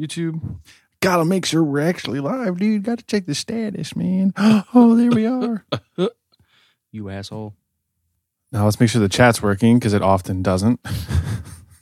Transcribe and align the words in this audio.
YouTube. 0.00 0.58
Gotta 1.00 1.24
make 1.24 1.46
sure 1.46 1.62
we're 1.62 1.80
actually 1.80 2.20
live, 2.20 2.58
dude. 2.58 2.82
Got 2.84 2.98
to 2.98 3.04
check 3.04 3.26
the 3.26 3.34
status, 3.34 3.94
man. 3.94 4.32
Oh, 4.74 4.96
there 4.96 5.10
we 5.10 5.26
are. 5.26 5.64
You 6.92 7.08
asshole. 7.08 7.54
Now 8.50 8.64
let's 8.64 8.80
make 8.80 8.90
sure 8.90 9.00
the 9.00 9.08
chat's 9.08 9.40
working 9.40 9.78
because 9.78 9.94
it 9.94 10.02
often 10.02 10.42
doesn't. 10.42 10.80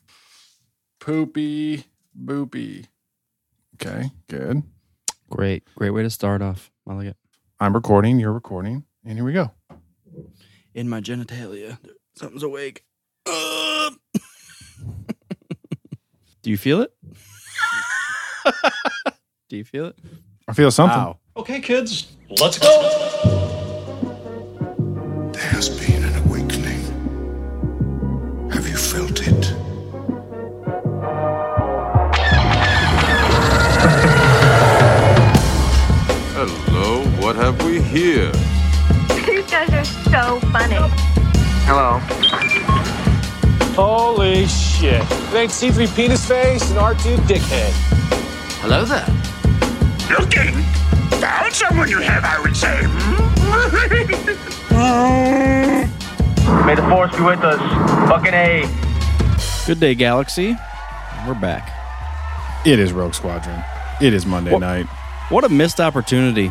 Poopy 1.00 1.84
boopy. 2.14 2.88
Okay, 3.74 4.10
good. 4.28 4.62
Great. 5.30 5.62
Great 5.76 5.90
way 5.90 6.02
to 6.02 6.10
start 6.10 6.42
off. 6.42 6.70
I 6.86 6.92
like 6.92 7.06
it. 7.06 7.16
I'm 7.58 7.72
recording. 7.72 8.18
You're 8.18 8.34
recording, 8.34 8.84
and 9.02 9.14
here 9.16 9.24
we 9.24 9.32
go. 9.32 9.52
In 10.74 10.90
my 10.90 11.00
genitalia, 11.00 11.78
something's 12.14 12.42
awake. 12.42 12.84
Uh. 13.24 13.90
Do 16.42 16.50
you 16.50 16.58
feel 16.58 16.82
it? 16.82 16.92
Do 19.48 19.56
you 19.56 19.64
feel 19.64 19.86
it? 19.86 19.96
I 20.46 20.52
feel 20.52 20.70
something. 20.70 20.98
Ow. 20.98 21.18
Okay, 21.36 21.60
kids, 21.60 22.12
let's 22.40 22.58
go. 22.58 22.68
There 25.32 25.42
has 25.42 25.68
been 25.68 26.04
an 26.04 26.14
awakening. 26.26 26.82
Have 28.50 28.68
you 28.68 28.76
felt 28.76 29.20
it? 29.26 29.54
Hello, 36.34 37.04
what 37.20 37.36
have 37.36 37.62
we 37.64 37.80
here? 37.80 38.32
You 39.26 39.42
guys 39.44 39.70
are 39.70 39.84
so 39.84 40.40
funny. 40.50 40.76
Hello. 41.66 42.00
Holy 43.74 44.46
shit. 44.46 45.02
It 45.02 45.34
ain't 45.34 45.50
C3 45.52 45.94
penis 45.94 46.26
face 46.26 46.70
and 46.70 46.78
R2 46.78 47.16
dickhead. 47.28 47.97
Hello 48.60 48.84
there. 48.84 49.06
Looking? 50.18 50.54
Found 51.20 51.52
someone 51.52 51.88
you 51.88 52.00
have, 52.00 52.24
I 52.24 52.40
would 52.40 52.56
say. 52.56 52.82
May 56.66 56.74
the 56.74 56.82
force 56.88 57.14
be 57.16 57.22
with 57.22 57.40
us. 57.40 57.58
Fucking 58.08 58.34
A. 58.34 58.64
Good 59.66 59.80
day, 59.80 59.94
Galaxy. 59.94 60.56
We're 61.26 61.34
back. 61.34 61.70
It 62.66 62.78
is 62.78 62.92
Rogue 62.92 63.14
Squadron. 63.14 63.62
It 64.00 64.12
is 64.14 64.26
Monday 64.26 64.52
What- 64.52 64.60
night. 64.60 64.86
What 65.30 65.44
a 65.44 65.48
missed 65.50 65.78
opportunity 65.78 66.50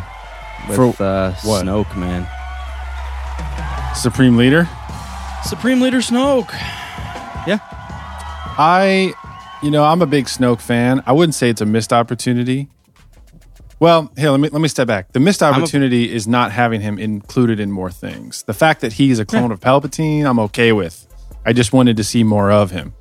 with 0.68 0.76
For 0.76 1.04
uh, 1.04 1.34
what? 1.44 1.66
Snoke, 1.66 1.96
man. 1.98 2.28
Supreme 3.96 4.38
Leader. 4.38 4.70
Supreme 5.44 5.82
Leader 5.82 5.98
Snoke. 5.98 6.52
Yeah. 7.48 7.58
I, 8.60 9.14
you 9.62 9.72
know, 9.72 9.84
I'm 9.84 10.02
a 10.02 10.06
big 10.06 10.26
Snoke 10.26 10.62
fan. 10.62 11.02
I 11.06 11.14
wouldn't 11.14 11.36
say 11.36 11.50
it's 11.50 11.62
a 11.62 11.66
missed 11.66 11.92
opportunity. 11.94 12.70
Well, 13.80 14.12
here, 14.18 14.32
let 14.32 14.40
me 14.40 14.50
let 14.50 14.60
me 14.62 14.68
step 14.68 14.88
back. 14.88 15.12
The 15.14 15.20
missed 15.20 15.42
a- 15.42 15.46
opportunity 15.46 16.12
is 16.12 16.28
not 16.28 16.52
having 16.52 16.82
him 16.82 16.98
included 16.98 17.60
in 17.60 17.72
more 17.72 17.92
things. 17.92 18.44
The 18.44 18.54
fact 18.54 18.82
that 18.82 18.94
he's 18.94 19.20
a 19.20 19.26
clone 19.26 19.52
of 19.52 19.60
Palpatine, 19.60 20.26
I'm 20.26 20.40
okay 20.40 20.72
with. 20.72 21.06
I 21.46 21.54
just 21.54 21.74
wanted 21.74 21.98
to 21.98 22.04
see 22.04 22.24
more 22.24 22.52
of 22.52 22.72
him. 22.72 22.94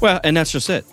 Well, 0.00 0.20
and 0.22 0.36
that's 0.36 0.52
just 0.52 0.68
it. 0.70 0.84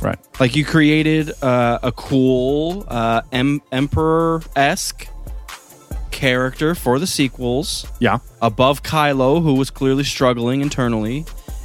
Right. 0.00 0.18
Like 0.40 0.56
you 0.56 0.64
created 0.64 1.30
uh, 1.42 1.78
a 1.82 1.92
cool 1.92 2.84
uh, 2.88 3.22
em- 3.30 3.62
Emperor 3.70 4.42
esque 4.56 5.06
character 6.10 6.74
for 6.74 6.98
the 6.98 7.06
sequels 7.06 7.86
Yeah. 8.00 8.18
above 8.42 8.82
Kylo, 8.82 9.42
who 9.42 9.54
was 9.54 9.70
clearly 9.70 10.04
struggling 10.04 10.60
internally. 10.62 11.24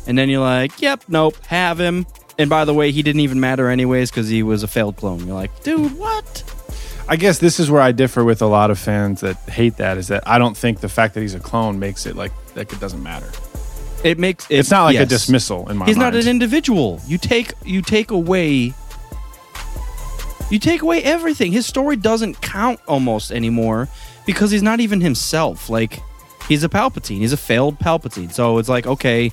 And 0.09 0.17
then 0.17 0.27
you're 0.27 0.41
like, 0.41 0.81
yep, 0.81 1.03
nope, 1.07 1.35
have 1.45 1.79
him. 1.79 2.07
And 2.39 2.49
by 2.49 2.65
the 2.65 2.73
way, 2.73 2.91
he 2.91 3.03
didn't 3.03 3.21
even 3.21 3.39
matter 3.39 3.69
anyways 3.69 4.09
because 4.09 4.27
he 4.27 4.41
was 4.41 4.63
a 4.63 4.67
failed 4.67 4.97
clone. 4.97 5.25
You're 5.27 5.35
like, 5.35 5.61
dude, 5.63 5.95
what? 5.99 6.43
I 7.07 7.15
guess 7.15 7.37
this 7.37 7.59
is 7.59 7.69
where 7.69 7.81
I 7.81 7.91
differ 7.91 8.23
with 8.23 8.41
a 8.41 8.47
lot 8.47 8.71
of 8.71 8.79
fans 8.79 9.21
that 9.21 9.37
hate 9.49 9.77
that 9.77 9.97
is 9.99 10.07
that 10.07 10.27
I 10.27 10.39
don't 10.39 10.57
think 10.57 10.79
the 10.79 10.89
fact 10.89 11.13
that 11.13 11.21
he's 11.21 11.35
a 11.35 11.39
clone 11.39 11.77
makes 11.77 12.07
it 12.07 12.15
like 12.15 12.31
like 12.55 12.73
it 12.73 12.79
doesn't 12.79 13.03
matter. 13.03 13.29
It 14.03 14.17
makes 14.17 14.49
it, 14.49 14.57
It's 14.59 14.71
not 14.71 14.85
like 14.85 14.97
a 14.97 15.05
dismissal 15.05 15.69
in 15.69 15.77
my 15.77 15.85
He's 15.85 15.97
mind. 15.97 16.15
not 16.15 16.21
an 16.23 16.27
individual. 16.27 16.99
You 17.05 17.19
take 17.19 17.53
you 17.63 17.81
take 17.83 18.09
away 18.09 18.73
you 20.49 20.57
take 20.57 20.81
away 20.81 21.03
everything. 21.03 21.51
His 21.51 21.67
story 21.67 21.95
doesn't 21.97 22.41
count 22.41 22.79
almost 22.87 23.31
anymore 23.31 23.87
because 24.25 24.49
he's 24.49 24.63
not 24.63 24.79
even 24.79 25.01
himself. 25.01 25.69
Like 25.69 25.99
he's 26.47 26.63
a 26.63 26.69
Palpatine. 26.69 27.17
He's 27.17 27.33
a 27.33 27.37
failed 27.37 27.77
Palpatine. 27.79 28.31
So 28.31 28.57
it's 28.57 28.69
like 28.69 28.87
okay, 28.87 29.31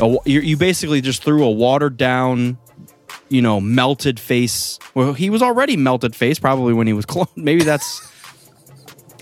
a, 0.00 0.16
you 0.24 0.40
you 0.40 0.56
basically 0.56 1.00
just 1.00 1.22
threw 1.22 1.44
a 1.44 1.50
watered 1.50 1.96
down, 1.96 2.58
you 3.28 3.42
know, 3.42 3.60
melted 3.60 4.18
face. 4.20 4.78
Well, 4.94 5.12
he 5.12 5.30
was 5.30 5.42
already 5.42 5.76
melted 5.76 6.14
face 6.16 6.38
probably 6.38 6.72
when 6.72 6.86
he 6.86 6.92
was 6.92 7.06
cloned. 7.06 7.28
Maybe 7.36 7.62
that's 7.64 8.00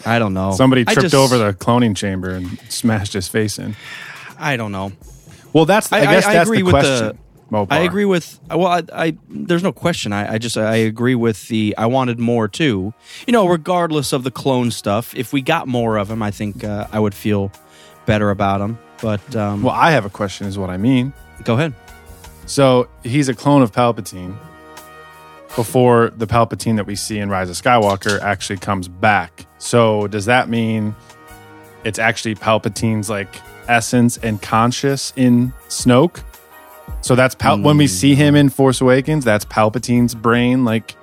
I 0.06 0.19
don't 0.19 0.34
know. 0.34 0.53
Somebody 0.53 0.84
tripped 0.84 1.00
just- 1.03 1.15
over 1.15 1.37
the 1.38 1.53
cloning 1.53 1.97
chamber 1.97 2.31
and 2.31 2.59
smashed 2.69 3.12
his 3.12 3.28
face 3.28 3.59
in. 3.59 3.76
I 4.38 4.56
don't 4.56 4.72
know. 4.72 4.93
Well, 5.53 5.66
that's 5.66 5.93
I, 5.93 5.99
I- 5.99 6.04
guess 6.04 6.25
I- 6.26 6.31
I 6.31 6.32
that's 6.34 6.49
agree 6.49 6.59
the 6.59 6.65
with 6.65 6.72
the- 6.75 6.81
question. 6.81 7.19
Mopar. 7.50 7.66
I 7.70 7.81
agree 7.81 8.04
with 8.04 8.38
well, 8.49 8.69
I, 8.69 8.82
I 8.93 9.16
there's 9.28 9.65
no 9.65 9.72
question. 9.72 10.12
I, 10.12 10.34
I 10.34 10.38
just 10.38 10.56
I 10.56 10.76
agree 10.76 11.16
with 11.16 11.49
the 11.49 11.75
I 11.76 11.87
wanted 11.87 12.20
more 12.20 12.47
too. 12.47 12.94
You 13.26 13.32
know, 13.32 13.49
regardless 13.49 14.12
of 14.12 14.22
the 14.22 14.31
clone 14.31 14.70
stuff, 14.70 15.12
if 15.16 15.32
we 15.32 15.43
got 15.43 15.66
more 15.66 15.97
of 15.97 16.06
them, 16.06 16.22
I 16.22 16.31
think 16.31 16.62
uh, 16.62 16.87
I 16.93 17.00
would 17.00 17.12
feel 17.12 17.50
better 18.06 18.31
about 18.31 18.59
them. 18.59 18.78
But 19.03 19.34
um, 19.37 19.62
Well, 19.62 19.75
I 19.75 19.91
have 19.93 20.05
a 20.05 20.11
question. 20.11 20.47
Is 20.47 20.59
what 20.59 20.71
I 20.71 20.77
mean. 20.77 21.12
go 21.44 21.55
ahead. 21.55 21.75
So 22.47 22.88
he's 23.03 23.28
a 23.28 23.34
clone 23.34 23.62
of 23.62 23.72
Palpatine 23.72 24.37
before 25.56 26.11
the 26.16 26.27
Palpatine 26.27 26.77
that 26.77 26.87
we 26.87 26.94
see 26.97 27.19
in 27.19 27.28
Rise 27.28 27.50
of 27.50 27.56
Skywalker 27.56 28.21
actually 28.21 28.59
comes 28.59 28.88
back. 28.88 29.47
So 29.59 30.06
does 30.06 30.25
that 30.27 30.49
mean 30.49 30.94
it's 31.84 31.99
actually 31.99 32.34
Palpatine's 32.34 33.09
like 33.11 33.28
essence 33.69 34.16
and 34.19 34.41
conscious 34.43 35.12
in 35.17 35.53
Snoke? 35.69 36.22
So 37.03 37.15
that's 37.15 37.34
Pal- 37.34 37.61
when 37.61 37.77
we 37.77 37.87
see 37.87 38.15
him 38.15 38.34
in 38.34 38.49
Force 38.49 38.81
Awakens, 38.81 39.25
that's 39.25 39.44
Palpatine's 39.44 40.15
brain 40.15 40.65
like 40.65 40.97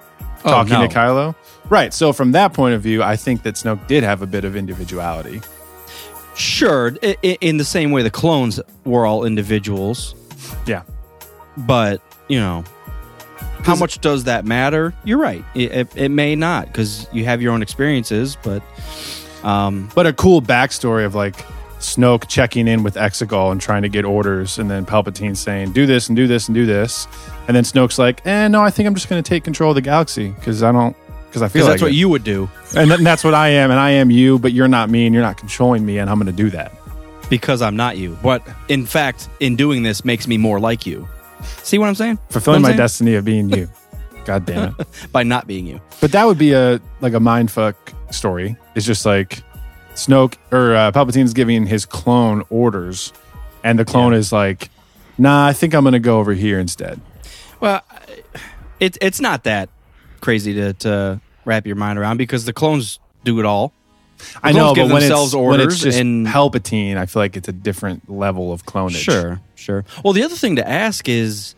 Oh, 0.45 0.49
talking 0.51 0.73
no. 0.73 0.87
to 0.87 0.93
Kylo. 0.93 1.35
Right. 1.69 1.93
So 1.93 2.13
from 2.13 2.31
that 2.33 2.53
point 2.53 2.75
of 2.75 2.81
view, 2.81 3.01
I 3.03 3.15
think 3.15 3.43
that 3.43 3.55
Snoke 3.55 3.87
did 3.87 4.03
have 4.03 4.21
a 4.21 4.27
bit 4.27 4.45
of 4.45 4.55
individuality. 4.55 5.41
Sure, 6.37 6.95
i- 7.03 7.17
i- 7.23 7.37
in 7.41 7.57
the 7.57 7.65
same 7.65 7.91
way 7.91 8.03
the 8.03 8.09
clones 8.11 8.59
were 8.85 9.05
all 9.05 9.25
individuals, 9.25 10.15
Yeah. 10.65 10.83
but 11.57 12.01
you 12.27 12.39
know. 12.39 12.63
How 13.63 13.75
much 13.75 13.99
does 13.99 14.25
that 14.25 14.45
matter? 14.45 14.93
You're 15.03 15.17
right. 15.17 15.43
It, 15.53 15.71
it, 15.73 15.87
it 15.95 16.09
may 16.09 16.35
not 16.35 16.67
because 16.67 17.05
you 17.11 17.25
have 17.25 17.41
your 17.41 17.51
own 17.51 17.61
experiences, 17.61 18.37
but 18.41 18.61
um, 19.43 19.89
But 19.93 20.07
a 20.07 20.13
cool 20.13 20.41
backstory 20.41 21.05
of 21.05 21.15
like 21.15 21.35
Snoke 21.79 22.27
checking 22.29 22.67
in 22.67 22.81
with 22.83 22.95
Exegol 22.95 23.51
and 23.51 23.59
trying 23.59 23.81
to 23.81 23.89
get 23.89 24.05
orders, 24.05 24.57
and 24.57 24.69
then 24.71 24.85
Palpatine 24.85 25.35
saying, 25.35 25.73
"Do 25.73 25.85
this 25.85 26.07
and 26.07 26.15
do 26.15 26.27
this 26.27 26.47
and 26.47 26.55
do 26.55 26.65
this," 26.65 27.07
and 27.47 27.55
then 27.57 27.63
Snoke's 27.63 27.99
like, 27.99 28.25
"Eh, 28.25 28.47
no, 28.47 28.61
I 28.61 28.69
think 28.71 28.87
I'm 28.87 28.95
just 28.95 29.09
going 29.09 29.21
to 29.21 29.27
take 29.27 29.43
control 29.43 29.71
of 29.71 29.75
the 29.75 29.81
galaxy 29.81 30.29
because 30.29 30.63
I 30.63 30.71
don't 30.71 30.95
because 31.41 31.51
I 31.55 31.59
feel 31.59 31.65
like 31.65 31.73
that's 31.73 31.81
what 31.81 31.91
it." 31.91 31.95
you 31.95 32.09
would 32.09 32.23
do. 32.23 32.49
and, 32.75 32.87
th- 32.87 32.99
and 32.99 33.05
that's 33.05 33.23
what 33.23 33.33
I 33.33 33.49
am, 33.49 33.71
and 33.71 33.79
I 33.79 33.91
am 33.91 34.11
you, 34.11 34.39
but 34.39 34.53
you're 34.53 34.67
not 34.67 34.89
me, 34.89 35.05
and 35.05 35.13
you're 35.13 35.23
not 35.23 35.37
controlling 35.37 35.85
me, 35.85 35.97
and 35.97 36.09
I'm 36.09 36.17
going 36.17 36.27
to 36.27 36.43
do 36.43 36.49
that. 36.51 36.73
because 37.29 37.61
I'm 37.61 37.75
not 37.75 37.97
you. 37.97 38.17
But 38.23 38.47
in 38.69 38.85
fact, 38.85 39.27
in 39.39 39.55
doing 39.55 39.83
this 39.83 40.05
makes 40.05 40.27
me 40.27 40.37
more 40.37 40.59
like 40.59 40.85
you. 40.85 41.07
See 41.63 41.77
what 41.77 41.87
I'm 41.89 41.95
saying? 41.95 42.19
Fulfilling 42.29 42.61
Know 42.61 42.67
my 42.67 42.69
what 42.69 42.73
I'm 42.73 42.77
destiny 42.77 43.15
of 43.15 43.25
being 43.25 43.49
you. 43.49 43.69
God 44.25 44.45
damn 44.45 44.75
it! 44.79 44.87
by 45.11 45.23
not 45.23 45.47
being 45.47 45.65
you. 45.67 45.79
But 46.01 46.11
that 46.13 46.25
would 46.25 46.37
be 46.37 46.53
a 46.53 46.81
like 47.01 47.13
a 47.13 47.19
mind 47.19 47.51
fuck 47.51 47.93
story. 48.11 48.57
It's 48.75 48.85
just 48.85 49.05
like 49.05 49.41
Snoke 49.93 50.35
or 50.51 50.75
uh, 50.75 50.91
Palpatine's 50.91 51.33
giving 51.33 51.65
his 51.65 51.85
clone 51.85 52.43
orders, 52.49 53.13
and 53.63 53.79
the 53.79 53.85
clone 53.85 54.13
is 54.13 54.31
like, 54.33 54.69
"Nah, 55.17 55.47
I 55.47 55.53
think 55.53 55.73
I'm 55.73 55.83
going 55.83 55.93
to 55.93 55.99
go 55.99 56.19
over 56.19 56.33
here 56.33 56.59
instead." 56.59 56.99
Well, 57.59 57.81
it's 58.79 58.97
it's 59.01 59.19
not 59.21 59.43
that 59.45 59.69
crazy 60.21 60.53
to, 60.55 60.73
to 60.73 61.21
wrap 61.47 61.65
your 61.65 61.75
mind 61.75 61.97
around 61.97 62.17
because 62.17 62.45
the 62.45 62.53
clones 62.53 62.99
do 63.23 63.39
it 63.39 63.45
all. 63.45 63.73
I 64.43 64.51
know, 64.51 64.73
but 64.73 64.89
when 64.91 65.03
it's, 65.03 65.09
when 65.11 65.23
it's 65.25 65.33
orders 65.33 65.79
just 65.81 65.99
and- 65.99 66.25
Palpatine, 66.27 66.97
I 66.97 67.05
feel 67.05 67.21
like 67.21 67.37
it's 67.37 67.47
a 67.47 67.51
different 67.53 68.09
level 68.09 68.51
of 68.51 68.65
clonage. 68.65 68.97
Sure, 68.97 69.39
sure. 69.55 69.85
Well, 70.03 70.13
the 70.13 70.23
other 70.23 70.35
thing 70.35 70.55
to 70.57 70.67
ask 70.67 71.07
is 71.07 71.55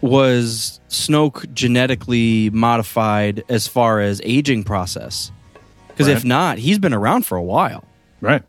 was 0.00 0.80
Snoke 0.88 1.52
genetically 1.54 2.50
modified 2.50 3.44
as 3.48 3.66
far 3.66 4.00
as 4.00 4.20
aging 4.24 4.64
process? 4.64 5.30
Because 5.88 6.08
if 6.08 6.24
not, 6.24 6.58
he's 6.58 6.78
been 6.78 6.92
around 6.94 7.24
for 7.26 7.36
a 7.36 7.42
while. 7.42 7.84
right? 8.20 8.42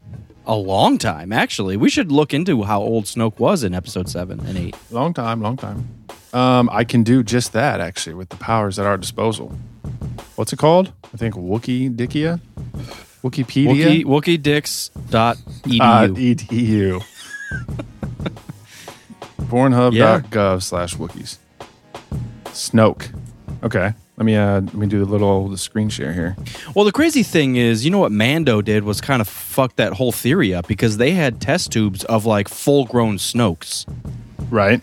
A 0.45 0.56
long 0.56 0.98
time, 0.98 1.31
actually. 1.33 1.75
We 1.77 1.89
should 1.89 2.12
look 2.12 2.33
into 2.33 2.63
how 2.63 2.81
old 2.81 3.06
Snoke 3.06 3.39
was 3.39 3.63
in 3.63 3.74
episode 3.74 4.07
7 4.09 4.39
and 4.45 4.57
8. 4.57 4.75
Long 4.92 5.13
time, 5.13 5.42
long 5.42 5.57
time. 5.57 5.88
Um, 6.33 6.69
I 6.71 6.83
can 6.83 7.04
do 7.04 7.24
just 7.24 7.54
that 7.54 7.80
actually 7.81 8.13
with 8.15 8.30
the 8.30 8.36
powers 8.38 8.77
at 8.80 8.86
our 8.86 8.98
disposal. 8.98 9.57
What's 10.36 10.54
it 10.54 10.60
called? 10.60 10.92
I 11.14 11.18
think 11.18 11.36
Wookie 11.36 11.96
Dickia, 11.96 12.40
Wikipedia, 13.24 14.04
Wookie, 14.04 14.40
WookieDix.edu. 14.42 15.81
uh, 15.81 16.08
edu. 16.08 17.04
Pornhub.gov 19.48 20.62
slash 20.62 20.96
Wookiees. 20.96 21.38
Snoke. 22.46 23.14
Okay. 23.64 23.94
Let 24.18 24.25
me 24.25 24.36
uh 24.36 24.62
let 24.62 24.74
me 24.74 24.88
do 24.88 25.04
a 25.04 25.06
little 25.06 25.48
the 25.48 25.58
screen 25.60 25.90
share 25.90 26.12
here. 26.12 26.36
Well, 26.75 26.86
the 26.86 26.92
crazy 26.92 27.22
thing 27.22 27.56
is, 27.56 27.86
you 27.86 27.92
know 27.92 28.00
what 28.00 28.12
Mando 28.12 28.62
did 28.64 28.84
was 28.84 29.00
kind 29.00 29.22
of 29.22 29.28
fuck 29.28 29.75
that 29.75 29.94
whole 29.94 30.12
theory 30.12 30.56
up 30.56 30.68
because 30.68 30.98
they 30.98 31.12
had 31.12 31.40
test 31.40 31.72
tubes 31.72 32.04
of 32.06 32.25
like 32.25 32.48
full 32.48 32.86
grown 32.86 33.18
Snokes. 33.18 33.86
Right. 34.50 34.81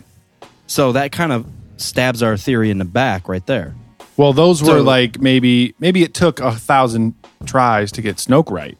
So 0.67 0.93
that 0.93 1.11
kind 1.11 1.33
of 1.33 1.45
stabs 1.77 2.23
our 2.23 2.37
theory 2.37 2.69
in 2.71 2.77
the 2.77 2.85
back 2.85 3.27
right 3.27 3.45
there. 3.45 3.75
Well, 4.17 4.33
those 4.33 4.61
were 4.61 4.79
So- 4.79 4.81
like 4.83 5.19
maybe 5.19 5.75
maybe 5.79 6.03
it 6.03 6.13
took 6.13 6.39
a 6.39 6.51
thousand 6.53 7.13
tries 7.45 7.91
to 7.93 8.01
get 8.01 8.15
Snoke 8.17 8.49
right, 8.51 8.77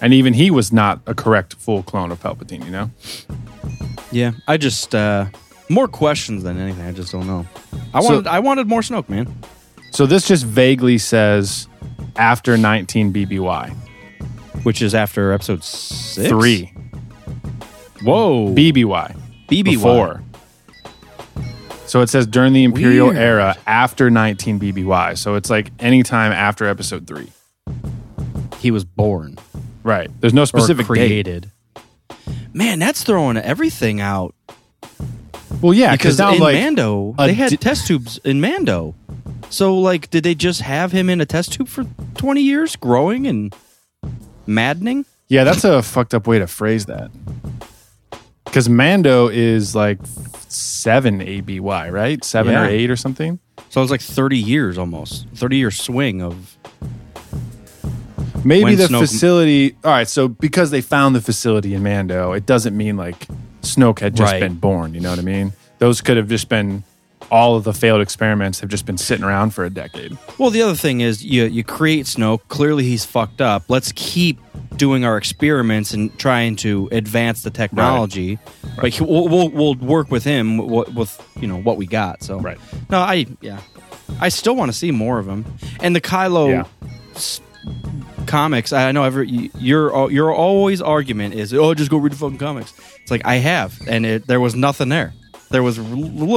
and 0.00 0.12
even 0.12 0.34
he 0.34 0.50
was 0.50 0.72
not 0.72 1.00
a 1.06 1.14
correct 1.14 1.54
full 1.54 1.82
clone 1.82 2.10
of 2.10 2.20
Palpatine. 2.20 2.64
You 2.64 2.70
know. 2.70 2.90
Yeah, 4.10 4.32
I 4.48 4.56
just 4.56 4.94
uh 4.94 5.26
more 5.68 5.86
questions 5.88 6.42
than 6.42 6.58
anything. 6.58 6.84
I 6.86 6.92
just 6.92 7.12
don't 7.12 7.26
know. 7.26 7.46
I 7.94 8.00
So- 8.00 8.08
wanted 8.14 8.26
I 8.26 8.38
wanted 8.40 8.66
more 8.66 8.80
Snoke, 8.80 9.08
man. 9.08 9.32
So 9.92 10.06
this 10.06 10.26
just 10.28 10.44
vaguely 10.44 10.98
says 10.98 11.66
after 12.16 12.56
19 12.58 13.12
BBY 13.12 13.72
Which 14.64 14.82
is 14.82 14.94
after 14.94 15.32
episode 15.32 15.62
six, 15.64 16.28
three 16.28 16.72
Whoa, 18.02 18.52
BBY 18.54 19.14
BBY. 19.48 19.62
before. 19.64 20.22
So 21.88 22.00
it 22.02 22.08
says 22.10 22.26
during 22.26 22.52
the 22.52 22.64
Imperial 22.64 23.08
Weird. 23.08 23.18
era 23.18 23.56
after 23.66 24.10
19 24.10 24.60
BBY. 24.60 25.16
So 25.18 25.34
it's 25.34 25.50
like 25.50 25.70
anytime 25.78 26.32
after 26.32 26.66
episode 26.66 27.06
three. 27.06 27.30
he 28.58 28.70
was 28.70 28.84
born 28.84 29.38
Right. 29.84 30.10
There's 30.20 30.34
no 30.34 30.42
or 30.42 30.46
specific 30.46 30.84
date. 30.86 30.86
created. 30.86 31.50
Man, 32.52 32.78
that's 32.78 33.04
throwing 33.04 33.36
everything 33.38 34.00
out. 34.00 34.34
Well, 35.62 35.72
yeah, 35.72 35.92
because 35.92 36.18
now 36.18 36.34
in 36.34 36.40
like 36.40 36.54
Mando 36.56 37.14
a 37.18 37.26
they 37.28 37.34
had 37.34 37.50
di- 37.50 37.56
test 37.56 37.86
tubes 37.86 38.18
in 38.18 38.40
Mando. 38.40 38.94
So 39.50 39.78
like, 39.78 40.10
did 40.10 40.24
they 40.24 40.34
just 40.34 40.60
have 40.60 40.92
him 40.92 41.08
in 41.08 41.20
a 41.22 41.26
test 41.26 41.52
tube 41.54 41.68
for 41.68 41.86
twenty 42.16 42.42
years, 42.42 42.76
growing 42.76 43.26
and 43.26 43.54
maddening? 44.46 45.06
Yeah, 45.28 45.44
that's 45.44 45.64
a 45.64 45.82
fucked 45.82 46.12
up 46.12 46.26
way 46.26 46.38
to 46.38 46.46
phrase 46.46 46.84
that. 46.86 47.10
Because 48.58 48.68
Mando 48.68 49.28
is 49.28 49.76
like 49.76 50.00
seven 50.48 51.20
ABY, 51.20 51.60
right? 51.92 52.24
Seven 52.24 52.54
Yeah. 52.54 52.62
or 52.62 52.66
eight 52.66 52.90
or 52.90 52.96
something. 52.96 53.38
So 53.70 53.80
it 53.80 53.84
was 53.84 53.90
like 53.92 54.00
thirty 54.00 54.36
years 54.36 54.76
almost, 54.76 55.28
thirty 55.36 55.58
year 55.58 55.70
swing 55.70 56.20
of 56.20 56.58
Maybe 58.44 58.74
the 58.74 58.88
Snoke- 58.88 58.98
facility. 58.98 59.76
All 59.84 59.92
right, 59.92 60.08
so 60.08 60.26
because 60.26 60.72
they 60.72 60.80
found 60.80 61.14
the 61.14 61.20
facility 61.20 61.72
in 61.72 61.84
Mando, 61.84 62.32
it 62.32 62.46
doesn't 62.46 62.76
mean 62.76 62.96
like 62.96 63.28
Snoke 63.62 64.00
had 64.00 64.16
just 64.16 64.32
Right. 64.32 64.40
been 64.40 64.54
born. 64.54 64.92
You 64.92 65.02
know 65.02 65.10
what 65.10 65.20
I 65.20 65.22
mean? 65.22 65.52
Those 65.78 66.00
could 66.00 66.16
have 66.16 66.28
just 66.28 66.48
been 66.48 66.82
all 67.30 67.54
of 67.54 67.62
the 67.62 67.72
failed 67.72 68.00
experiments 68.00 68.58
have 68.58 68.70
just 68.70 68.86
been 68.86 68.98
sitting 68.98 69.24
around 69.24 69.50
for 69.50 69.64
a 69.66 69.70
decade. 69.70 70.18
Well, 70.36 70.50
the 70.50 70.62
other 70.62 70.74
thing 70.74 71.00
is 71.00 71.24
you 71.24 71.44
you 71.44 71.62
create 71.62 72.06
Snoke. 72.06 72.40
Clearly, 72.48 72.82
he's 72.82 73.04
fucked 73.04 73.40
up. 73.40 73.66
Let's 73.68 73.92
keep 73.94 74.40
doing 74.78 75.04
our 75.04 75.16
experiments 75.18 75.92
and 75.92 76.16
trying 76.18 76.56
to 76.56 76.88
advance 76.92 77.42
the 77.42 77.50
technology. 77.50 78.38
But 78.80 78.90
he, 78.94 79.02
we'll, 79.04 79.28
we'll 79.28 79.50
we'll 79.50 79.74
work 79.74 80.10
with 80.10 80.24
him 80.24 80.56
with, 80.58 80.94
with 80.94 81.28
you 81.40 81.46
know 81.48 81.58
what 81.58 81.76
we 81.76 81.86
got. 81.86 82.22
So 82.22 82.38
Right. 82.40 82.58
No, 82.88 82.98
I 83.00 83.26
yeah, 83.40 83.60
I 84.20 84.28
still 84.30 84.56
want 84.56 84.70
to 84.72 84.76
see 84.76 84.90
more 84.92 85.18
of 85.18 85.26
him. 85.28 85.44
And 85.80 85.94
the 85.94 86.00
Kylo 86.00 86.48
Yeah. 86.50 86.64
s- 87.14 87.40
comics. 88.26 88.72
I 88.72 88.92
know 88.92 89.04
every 89.04 89.50
your 89.58 89.94
uh, 89.94 90.06
your 90.08 90.32
always 90.32 90.80
argument 90.80 91.34
is 91.34 91.52
oh 91.52 91.74
just 91.74 91.90
go 91.90 91.98
read 91.98 92.12
the 92.12 92.16
fucking 92.16 92.38
comics. 92.38 92.72
It's 93.02 93.10
like 93.10 93.22
I 93.24 93.36
have, 93.36 93.78
and 93.88 94.06
it, 94.06 94.26
there 94.26 94.40
was 94.40 94.54
nothing 94.54 94.88
there. 94.88 95.12
There 95.50 95.62
was 95.62 95.78
r- 95.78 95.84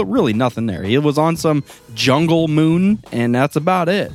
really 0.06 0.34
nothing 0.34 0.68
there. 0.68 0.84
It 0.84 1.04
was 1.04 1.18
on 1.18 1.36
some 1.36 1.64
jungle 1.94 2.48
moon, 2.48 3.04
and 3.12 3.36
that's 3.36 3.56
about 3.58 3.90
it. 3.90 4.12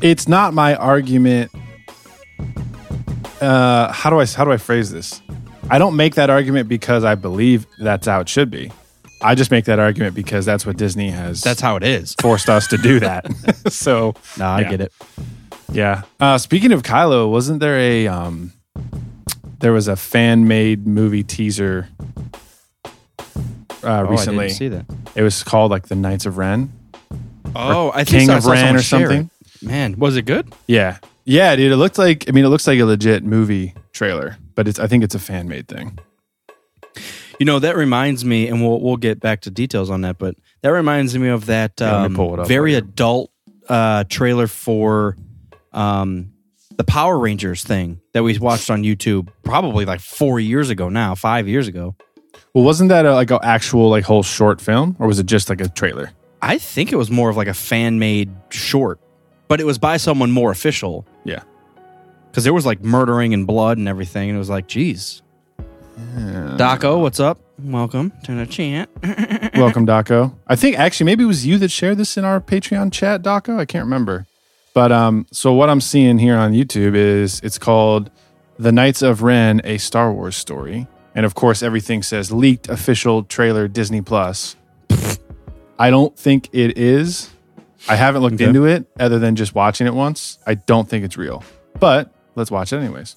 It's 0.00 0.26
not 0.26 0.54
my 0.54 0.74
argument. 0.74 1.52
Uh, 3.44 3.92
how 3.92 4.10
do 4.10 4.18
I 4.20 4.26
how 4.26 4.44
do 4.44 4.52
I 4.52 4.56
phrase 4.56 4.90
this? 4.90 5.20
I 5.70 5.78
don't 5.78 5.96
make 5.96 6.14
that 6.16 6.30
argument 6.30 6.68
because 6.68 7.04
I 7.04 7.14
believe 7.14 7.66
that's 7.78 8.06
how 8.06 8.20
it 8.20 8.28
should 8.28 8.50
be. 8.50 8.70
I 9.22 9.34
just 9.34 9.50
make 9.50 9.64
that 9.66 9.78
argument 9.78 10.14
because 10.14 10.44
that's 10.44 10.66
what 10.66 10.76
Disney 10.76 11.10
has. 11.10 11.40
That's 11.40 11.60
how 11.60 11.76
it 11.76 11.82
is. 11.82 12.14
forced 12.20 12.48
us 12.50 12.66
to 12.68 12.76
do 12.76 13.00
that. 13.08 13.24
so 13.72 14.14
No, 14.38 14.46
I 14.46 14.60
yeah. 14.60 14.70
get 14.70 14.80
it. 14.82 14.92
Yeah. 15.72 16.02
Uh, 16.20 16.36
speaking 16.38 16.72
of 16.72 16.82
Kylo, 16.82 17.30
wasn't 17.30 17.60
there 17.60 17.78
a 17.78 18.06
um, 18.06 18.52
there 19.60 19.72
was 19.72 19.88
a 19.88 19.96
fan 19.96 20.46
made 20.46 20.86
movie 20.86 21.22
teaser 21.22 21.88
uh, 22.84 22.90
Oh, 23.82 24.02
recently? 24.04 24.44
I 24.46 24.48
didn't 24.48 24.58
see 24.58 24.68
that. 24.68 24.86
It 25.14 25.22
was 25.22 25.42
called 25.42 25.70
like 25.70 25.88
the 25.88 25.96
Knights 25.96 26.26
of 26.26 26.36
Ren. 26.38 26.72
Oh, 27.56 27.90
I 27.94 28.04
think 28.04 28.08
King 28.22 28.30
I 28.30 28.36
of 28.38 28.46
Ren 28.46 28.76
or 28.76 28.82
something? 28.82 29.30
it. 29.62 29.62
Man, 29.66 29.98
was 29.98 30.16
it 30.16 30.22
good? 30.22 30.52
Yeah, 30.66 30.98
yeah, 31.24 31.54
dude. 31.56 31.72
It 31.72 31.76
looked 31.76 31.98
like 31.98 32.24
I 32.28 32.32
mean, 32.32 32.44
it 32.44 32.48
looks 32.48 32.66
like 32.66 32.78
a 32.78 32.84
legit 32.84 33.24
movie 33.24 33.74
trailer, 33.92 34.36
but 34.54 34.68
it's 34.68 34.78
I 34.78 34.86
think 34.86 35.04
it's 35.04 35.14
a 35.14 35.18
fan 35.18 35.48
made 35.48 35.68
thing. 35.68 35.98
You 37.40 37.46
know, 37.46 37.58
that 37.58 37.76
reminds 37.76 38.24
me, 38.24 38.46
and 38.48 38.62
we'll 38.62 38.80
we'll 38.80 38.96
get 38.96 39.20
back 39.20 39.40
to 39.42 39.50
details 39.50 39.90
on 39.90 40.02
that, 40.02 40.18
but 40.18 40.36
that 40.62 40.68
reminds 40.70 41.16
me 41.18 41.28
of 41.28 41.46
that 41.46 41.72
Yeah, 41.80 42.02
um, 42.04 42.18
up 42.18 42.46
very 42.46 42.72
you. 42.72 42.78
adult 42.78 43.30
uh, 43.68 44.04
trailer 44.04 44.46
for 44.46 45.16
um, 45.72 46.32
the 46.76 46.84
Power 46.84 47.18
Rangers 47.18 47.64
thing 47.64 48.00
that 48.12 48.22
we 48.22 48.38
watched 48.38 48.70
on 48.70 48.82
YouTube 48.84 49.28
probably 49.42 49.84
like 49.84 50.00
four 50.00 50.38
years 50.38 50.70
ago 50.70 50.88
now, 50.88 51.14
five 51.16 51.48
years 51.48 51.66
ago. 51.66 51.96
Well, 52.52 52.62
wasn't 52.64 52.90
that 52.90 53.04
a, 53.04 53.14
like 53.14 53.32
an 53.32 53.40
actual 53.42 53.90
like 53.90 54.04
whole 54.04 54.22
short 54.22 54.60
film, 54.60 54.94
or 55.00 55.08
was 55.08 55.18
it 55.18 55.26
just 55.26 55.48
like 55.48 55.60
a 55.60 55.68
trailer? 55.68 56.12
I 56.40 56.58
think 56.58 56.92
it 56.92 56.96
was 56.96 57.10
more 57.10 57.30
of 57.30 57.36
like 57.36 57.48
a 57.48 57.54
fan 57.54 57.98
made 57.98 58.30
short, 58.50 59.00
but 59.48 59.60
it 59.60 59.64
was 59.64 59.78
by 59.78 59.96
someone 59.96 60.30
more 60.30 60.50
official 60.50 61.06
Yeah. 61.24 61.42
because 62.30 62.44
there 62.44 62.54
was 62.54 62.66
like 62.66 62.82
murdering 62.82 63.34
and 63.34 63.46
blood 63.46 63.78
and 63.78 63.88
everything. 63.88 64.28
And 64.30 64.36
it 64.36 64.38
was 64.38 64.50
like, 64.50 64.66
geez. 64.66 65.22
Daco, 66.16 67.00
what's 67.00 67.20
up? 67.20 67.38
Welcome 67.62 68.12
to 68.24 68.34
the 68.34 68.46
chat. 68.46 68.88
Welcome, 69.56 69.86
Daco. 69.86 70.34
I 70.46 70.56
think 70.56 70.76
actually 70.78 71.06
maybe 71.06 71.22
it 71.24 71.28
was 71.28 71.46
you 71.46 71.56
that 71.58 71.70
shared 71.70 71.98
this 71.98 72.16
in 72.16 72.24
our 72.24 72.40
Patreon 72.40 72.92
chat, 72.92 73.22
Daco. 73.22 73.58
I 73.58 73.64
can't 73.64 73.84
remember. 73.84 74.26
But 74.72 74.90
um, 74.90 75.26
so 75.30 75.52
what 75.52 75.70
I'm 75.70 75.80
seeing 75.80 76.18
here 76.18 76.36
on 76.36 76.52
YouTube 76.52 76.96
is 76.96 77.40
it's 77.44 77.58
called 77.58 78.10
The 78.58 78.72
Knights 78.72 79.02
of 79.02 79.22
Ren, 79.22 79.60
a 79.62 79.78
Star 79.78 80.12
Wars 80.12 80.34
story. 80.36 80.88
And 81.14 81.24
of 81.24 81.36
course, 81.36 81.62
everything 81.62 82.02
says 82.02 82.32
leaked 82.32 82.68
official 82.68 83.22
trailer 83.22 83.68
Disney 83.68 84.00
Plus. 84.02 84.56
I 85.78 85.90
don't 85.90 86.16
think 86.18 86.48
it 86.52 86.76
is. 86.76 87.30
I 87.88 87.96
haven't 87.96 88.22
looked 88.22 88.36
Okay. 88.36 88.44
into 88.46 88.64
it 88.66 88.86
other 88.98 89.18
than 89.18 89.36
just 89.36 89.54
watching 89.54 89.86
it 89.86 89.94
once. 89.94 90.38
I 90.46 90.54
don't 90.54 90.88
think 90.88 91.04
it's 91.04 91.16
real. 91.16 91.42
But 91.78 92.10
let's 92.34 92.50
watch 92.50 92.72
it 92.72 92.78
anyways. 92.78 93.16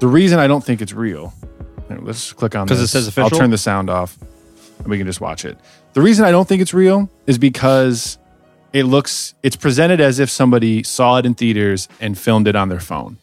The 0.00 0.06
reason 0.08 0.38
I 0.38 0.46
don't 0.46 0.64
think 0.64 0.80
it's 0.80 0.92
real, 0.92 1.32
let's 2.00 2.32
click 2.32 2.54
on 2.54 2.66
'Cause 2.68 2.80
it 2.80 2.86
says 2.88 3.16
I'll 3.18 3.30
turn 3.30 3.50
the 3.50 3.58
sound 3.58 3.90
off 3.90 4.16
and 4.78 4.86
we 4.88 4.96
can 4.98 5.06
just 5.06 5.20
watch 5.20 5.44
it. 5.44 5.58
The 5.94 6.00
reason 6.02 6.24
I 6.24 6.30
don't 6.30 6.46
think 6.46 6.62
it's 6.62 6.74
real 6.74 7.08
is 7.26 7.38
because 7.38 8.18
it 8.72 8.84
looks 8.84 9.34
it's 9.42 9.56
presented 9.56 10.00
as 10.00 10.18
if 10.18 10.30
somebody 10.30 10.82
saw 10.82 11.16
it 11.16 11.26
in 11.26 11.34
theaters 11.34 11.88
and 12.00 12.16
filmed 12.16 12.46
it 12.46 12.54
on 12.54 12.68
their 12.68 12.80
phone. 12.80 13.16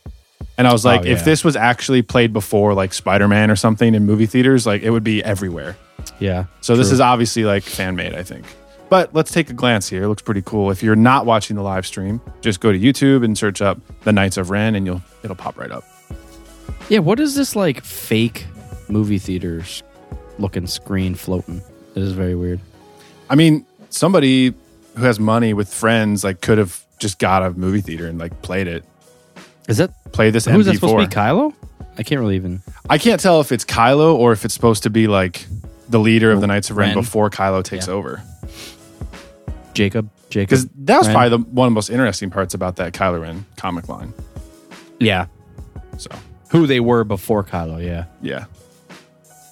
And 0.57 0.67
I 0.67 0.73
was 0.73 0.85
oh, 0.85 0.89
like, 0.89 1.01
Oh, 1.01 1.05
yeah. 1.05 1.13
if 1.13 1.23
this 1.25 1.43
was 1.43 1.55
actually 1.55 2.01
played 2.01 2.33
before 2.33 2.73
like 2.73 2.93
Spider-Man 2.93 3.49
or 3.51 3.55
something 3.55 3.93
in 3.95 4.05
movie 4.05 4.25
theaters, 4.25 4.65
like 4.65 4.81
it 4.83 4.89
would 4.89 5.03
be 5.03 5.23
everywhere. 5.23 5.75
yeah. 6.19 6.45
So 6.61 6.75
this 6.75 6.91
is 6.91 6.99
obviously 6.99 7.45
like 7.45 7.63
fan 7.63 7.95
made, 7.95 8.13
I 8.15 8.23
think. 8.23 8.45
But 8.89 9.13
let's 9.13 9.31
take 9.31 9.49
a 9.49 9.53
glance 9.53 9.89
here. 9.89 10.03
It 10.03 10.07
looks 10.07 10.21
pretty 10.21 10.41
cool. 10.43 10.69
If 10.71 10.83
you're 10.83 10.95
not 10.95 11.25
watching 11.25 11.55
the 11.55 11.63
live 11.63 11.85
stream, 11.87 12.21
just 12.41 12.59
go 12.59 12.71
to 12.71 12.79
YouTube 12.79 13.25
and 13.25 13.37
search 13.37 13.61
up 13.61 13.79
the 14.03 14.11
Knights 14.13 14.37
of 14.37 14.49
Ren 14.51 14.75
and 14.75 14.85
you'll 14.85 15.01
it'll 15.23 15.35
pop 15.35 15.57
right 15.57 15.71
up. 15.71 15.83
Yeah, 16.89 16.99
what 16.99 17.19
is 17.19 17.35
this 17.35 17.55
like 17.55 17.83
fake 17.83 18.45
movie 18.87 19.17
theaters 19.17 19.81
looking 20.37 20.67
screen 20.67 21.15
floating? 21.15 21.61
It 21.95 22.01
is 22.03 22.11
very 22.11 22.35
weird. 22.35 22.59
I 23.29 23.35
mean, 23.35 23.65
somebody 23.89 24.53
who 24.95 25.03
has 25.03 25.19
money 25.19 25.53
with 25.53 25.73
friends 25.73 26.23
like 26.23 26.41
could 26.41 26.57
have 26.59 26.79
just 26.99 27.17
got 27.17 27.41
a 27.43 27.51
movie 27.51 27.81
theater 27.81 28.07
and 28.07 28.19
like 28.19 28.41
played 28.43 28.67
it. 28.67 28.85
Is 29.67 29.77
that 29.77 29.91
Play 30.11 30.29
this 30.29 30.45
who's 30.45 30.67
that 30.67 30.75
supposed 30.75 30.93
to 30.93 31.07
be? 31.09 31.13
Kylo? 31.13 31.53
I 31.97 32.03
can't 32.03 32.21
really 32.21 32.35
even. 32.35 32.61
I 32.89 32.97
can't 32.99 33.19
tell 33.19 33.41
if 33.41 33.51
it's 33.51 33.65
Kylo 33.65 34.13
or 34.15 34.31
if 34.31 34.45
it's 34.45 34.53
supposed 34.53 34.83
to 34.83 34.89
be 34.91 35.07
like 35.07 35.45
the 35.89 35.99
leader 35.99 36.31
of 36.31 36.39
the 36.41 36.47
Knights 36.47 36.69
of 36.69 36.77
Ren, 36.77 36.89
Ren. 36.89 36.97
before 36.97 37.29
Kylo 37.31 37.63
takes 37.63 37.87
Yeah. 37.87 37.93
over. 37.93 38.21
Jacob. 39.75 40.09
Jacob. 40.29 40.49
Because 40.49 40.67
that 40.85 40.97
was 40.97 41.07
Ren. 41.07 41.15
probably 41.15 41.37
the, 41.37 41.43
one 41.51 41.67
of 41.67 41.71
the 41.71 41.75
most 41.75 41.89
interesting 41.89 42.29
parts 42.31 42.53
about 42.53 42.77
that 42.77 42.93
Kylo 42.93 43.21
Ren 43.21 43.45
comic 43.57 43.87
line. 43.87 44.13
yeah. 44.99 45.27
So 45.97 46.09
Who 46.49 46.67
they 46.67 46.79
were 46.79 47.03
before 47.03 47.43
Kylo? 47.43 47.83
Yeah. 47.85 48.05
yeah. 48.21 48.45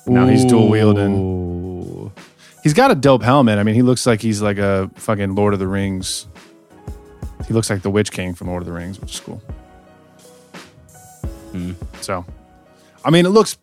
Now 0.05 0.27
he's 0.27 0.43
dual 0.43 0.67
wielding. 0.69 2.11
He's 2.63 2.73
got 2.73 2.91
a 2.91 2.95
dope 2.95 3.23
helmet. 3.23 3.59
I 3.59 3.63
mean, 3.63 3.75
he 3.75 3.81
looks 3.81 4.05
like 4.05 4.21
he's 4.21 4.41
like 4.41 4.57
a 4.57 4.89
fucking 4.95 5.35
Lord 5.35 5.53
of 5.53 5.59
the 5.59 5.67
Rings. 5.67 6.27
He 7.47 7.53
looks 7.53 7.69
like 7.69 7.81
the 7.81 7.89
Witch 7.89 8.11
King 8.11 8.33
from 8.33 8.47
Lord 8.47 8.61
of 8.61 8.65
the 8.67 8.73
Rings, 8.73 8.99
which 8.99 9.13
is 9.13 9.19
cool. 9.19 9.41
Hmm. 11.51 11.71
So, 12.01 12.25
I 13.05 13.09
mean, 13.09 13.25
it 13.25 13.29
looks 13.29 13.57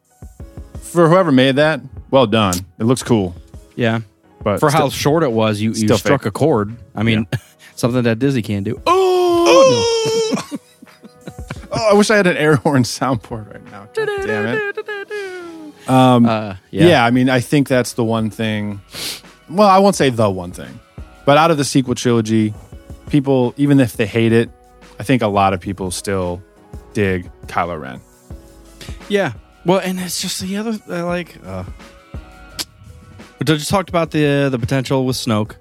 for 0.80 1.08
whoever 1.08 1.32
made 1.32 1.56
that, 1.56 1.80
well 2.10 2.26
done. 2.26 2.54
It 2.78 2.84
looks 2.84 3.02
cool. 3.02 3.34
Yeah. 3.76 4.00
But 4.42 4.58
For 4.60 4.70
how 4.70 4.88
short 4.88 5.22
it 5.22 5.32
was, 5.32 5.60
you, 5.60 5.72
you 5.72 5.96
struck 5.96 6.22
fake. 6.22 6.26
a 6.28 6.30
chord. 6.30 6.74
I 6.94 7.02
mean, 7.02 7.26
something 7.76 8.02
that 8.04 8.18
Disney 8.18 8.42
can't 8.42 8.64
do. 8.64 8.80
Oh, 8.86 10.48
oh, 11.72 11.88
I 11.90 11.94
wish 11.94 12.10
I 12.10 12.16
had 12.16 12.26
an 12.26 12.36
air 12.36 12.56
horn 12.56 12.82
soundboard 12.84 13.52
right 13.52 13.64
now. 13.70 13.88
God 13.94 14.06
damn 14.26 14.46
it. 14.46 14.76
Um, 15.88 16.26
Uh, 16.26 16.54
yeah. 16.70 16.86
yeah. 16.86 17.04
I 17.04 17.10
mean, 17.10 17.28
I 17.28 17.40
think 17.40 17.66
that's 17.66 17.94
the 17.94 18.04
one 18.04 18.30
thing. 18.30 18.80
Well, 19.48 19.66
I 19.66 19.78
won't 19.78 19.96
say 19.96 20.08
the 20.10 20.30
one 20.30 20.52
thing, 20.52 20.78
but 21.24 21.36
out 21.36 21.50
of 21.50 21.56
the 21.56 21.64
sequel 21.64 21.94
trilogy, 21.96 22.54
people, 23.08 23.54
even 23.56 23.80
if 23.80 23.96
they 23.96 24.06
hate 24.06 24.32
it, 24.32 24.50
I 25.00 25.02
think 25.02 25.22
a 25.22 25.26
lot 25.26 25.52
of 25.52 25.60
people 25.60 25.90
still 25.90 26.42
dig 26.92 27.28
Kylo 27.46 27.80
Ren. 27.80 28.00
Yeah. 29.08 29.32
Well, 29.64 29.80
and 29.80 29.98
it's 29.98 30.20
just 30.22 30.40
the 30.40 30.58
other 30.58 30.78
uh, 30.88 31.04
like. 31.06 31.36
Uh, 31.44 31.64
we 33.40 33.44
just 33.44 33.70
talked 33.70 33.88
about 33.88 34.10
the 34.10 34.48
the 34.50 34.58
potential 34.58 35.06
with 35.06 35.16
Snoke. 35.16 35.56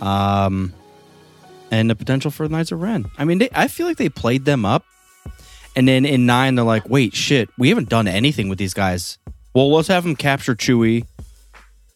Um, 0.00 0.72
and 1.70 1.90
the 1.90 1.94
potential 1.94 2.30
for 2.30 2.48
Knights 2.48 2.72
of 2.72 2.80
Ren. 2.80 3.04
I 3.18 3.24
mean, 3.24 3.38
they, 3.38 3.50
I 3.54 3.68
feel 3.68 3.86
like 3.86 3.98
they 3.98 4.08
played 4.08 4.46
them 4.46 4.64
up, 4.64 4.84
and 5.76 5.86
then 5.86 6.06
in 6.06 6.24
nine 6.26 6.54
they're 6.54 6.64
like, 6.64 6.88
"Wait, 6.88 7.14
shit, 7.14 7.50
we 7.58 7.68
haven't 7.68 7.90
done 7.90 8.08
anything 8.08 8.48
with 8.48 8.58
these 8.58 8.74
guys. 8.74 9.18
Well, 9.54 9.70
let's 9.70 9.88
have 9.88 10.02
them 10.02 10.16
capture 10.16 10.54
Chewie." 10.54 11.06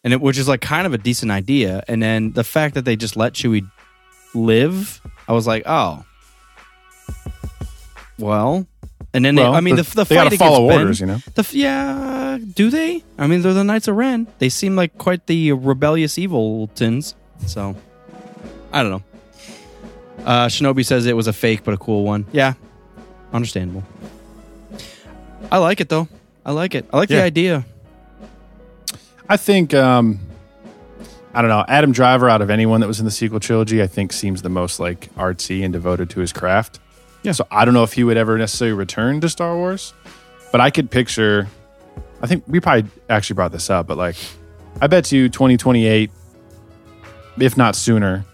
And 0.03 0.13
it, 0.13 0.21
which 0.21 0.37
is 0.37 0.47
like 0.47 0.61
kind 0.61 0.85
of 0.85 0.93
a 0.93 0.99
decent 0.99 1.31
idea. 1.31 1.83
And 1.87 2.01
then 2.01 2.31
the 2.33 2.43
fact 2.43 2.75
that 2.75 2.85
they 2.85 2.95
just 2.95 3.17
let 3.17 3.33
Chewie 3.33 3.67
live, 4.35 5.01
I 5.27 5.33
was 5.33 5.47
like, 5.47 5.63
oh, 5.65 6.05
well. 8.19 8.67
And 9.15 9.23
then 9.23 9.35
Well, 9.37 9.53
they, 9.53 9.57
I 9.57 9.61
mean, 9.61 9.77
the- 9.77 9.83
the, 9.83 9.89
the 9.91 10.03
they 10.03 10.15
fight 10.15 10.23
gotta 10.25 10.37
follow 10.37 10.67
Ben- 10.67 10.79
orders, 10.81 10.99
you 10.99 11.05
know? 11.05 11.19
The 11.35 11.47
yeah, 11.53 12.37
do 12.53 12.69
they? 12.69 13.01
I 13.17 13.27
mean, 13.27 13.41
they're 13.41 13.53
the 13.53 13.63
Knights 13.63 13.87
of 13.87 13.95
Ren. 13.95 14.27
They 14.39 14.49
seem 14.49 14.75
like 14.75 14.97
quite 14.97 15.25
the 15.27 15.53
rebellious 15.53 16.17
eviltons. 16.17 17.13
So, 17.47 17.75
I 18.73 18.83
don't 18.83 18.91
know. 18.91 19.03
Uh, 20.25 20.47
Shinobi 20.47 20.85
says 20.85 21.05
it 21.05 21.15
was 21.15 21.27
a 21.27 21.33
fake, 21.33 21.63
but 21.63 21.73
a 21.73 21.77
cool 21.77 22.03
one. 22.03 22.25
Yeah, 22.33 22.55
understandable. 23.31 23.83
I 25.49 25.59
like 25.59 25.79
it 25.79 25.87
though. 25.87 26.09
I 26.45 26.51
like 26.51 26.75
it. 26.75 26.85
I 26.91 26.97
like 26.97 27.07
the 27.09 27.21
idea. 27.23 27.65
I 29.29 29.37
think 29.37 29.73
um 29.73 30.19
I 31.33 31.41
don't 31.41 31.49
know, 31.49 31.65
Adam 31.67 31.91
Driver 31.91 32.29
out 32.29 32.41
of 32.41 32.49
anyone 32.49 32.81
that 32.81 32.87
was 32.87 32.99
in 32.99 33.05
the 33.05 33.11
sequel 33.11 33.39
trilogy, 33.39 33.81
I 33.81 33.87
think 33.87 34.11
seems 34.13 34.41
the 34.41 34.49
most 34.49 34.79
like 34.79 35.13
artsy 35.15 35.63
and 35.63 35.71
devoted 35.73 36.09
to 36.11 36.19
his 36.19 36.31
craft. 36.33 36.79
Yeah. 37.25 37.31
So 37.31 37.47
I 37.51 37.65
don't 37.65 37.73
know 37.73 37.83
if 37.83 37.93
he 37.93 38.03
would 38.03 38.17
ever 38.17 38.37
necessarily 38.37 38.77
return 38.77 39.19
to 39.21 39.29
Star 39.29 39.55
Wars, 39.55 39.93
but 40.51 40.61
I 40.61 40.69
could 40.69 40.91
picture 40.91 41.47
I 42.21 42.27
think 42.27 42.43
we 42.47 42.59
probably 42.59 42.89
actually 43.09 43.35
brought 43.35 43.51
this 43.51 43.69
up, 43.69 43.87
but 43.87 43.97
like 43.97 44.15
I 44.81 44.87
bet 44.87 45.11
you 45.11 45.29
2028 45.29 46.11
if 47.37 47.57
not 47.57 47.75
sooner 47.75 48.25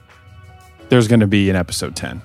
there's 0.90 1.08
going 1.08 1.22
to 1.22 1.28
be 1.28 1.50
an 1.50 1.56
episode 1.56 1.96
10. 1.96 2.22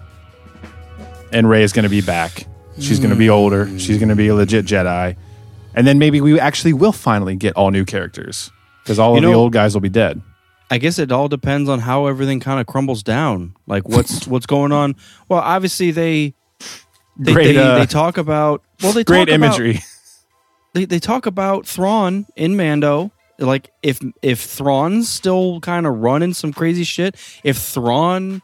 And 1.33 1.49
Rey 1.49 1.63
is 1.63 1.73
going 1.73 1.85
to 1.85 1.89
be 1.89 2.01
back. 2.01 2.47
She's 2.81 2.99
going 2.99 3.11
to 3.11 3.17
be 3.17 3.31
older. 3.31 3.67
She's 3.79 3.99
going 3.99 4.09
to 4.09 4.17
be 4.17 4.27
a 4.29 4.35
legit 4.35 4.67
Jedi. 4.67 5.17
And 5.75 5.87
then 5.87 5.99
maybe 6.01 6.21
we 6.21 6.41
actually 6.41 6.73
will 6.73 6.93
finally 6.93 7.37
get 7.37 7.55
all 7.55 7.71
new 7.71 7.85
characters 7.85 8.51
because 8.83 8.99
all 8.99 9.13
You 9.13 9.19
of 9.19 9.31
the 9.31 9.33
old 9.33 9.53
guys 9.53 9.75
will 9.75 9.81
be 9.81 9.89
dead. 9.89 10.21
I 10.71 10.79
guess 10.79 10.99
it 10.99 11.13
all 11.13 11.29
depends 11.29 11.69
on 11.69 11.79
how 11.79 12.07
everything 12.07 12.41
kind 12.41 12.61
of 12.61 12.67
crumbles 12.67 13.03
down. 13.05 13.55
Like 13.67 13.89
what's 13.89 14.27
what's 14.27 14.47
going 14.47 14.73
on. 14.73 14.97
Well, 15.29 15.41
obviously 15.41 15.93
they 15.93 16.35
they 17.19 17.33
Great, 17.33 17.53
they, 17.53 17.59
uh, 17.59 17.79
they 17.79 17.87
talk 17.87 18.19
about 18.19 18.63
well 18.83 18.93
they 18.93 19.05
Great 19.05 19.29
talk 19.29 19.37
about- 19.37 19.47
imagery. 19.61 19.81
they, 20.75 20.85
they 20.85 20.99
talk 20.99 21.27
about 21.27 21.67
Thrawn 21.67 22.27
in 22.37 22.57
Mando. 22.57 23.11
Like 23.39 23.71
if 23.83 24.01
if 24.23 24.41
Thrawn's 24.41 25.09
still 25.09 25.61
kind 25.61 25.87
of 25.87 25.95
running 25.99 26.33
some 26.35 26.53
crazy 26.53 26.85
shit, 26.85 27.17
if 27.45 27.59
Thrawn 27.59 28.41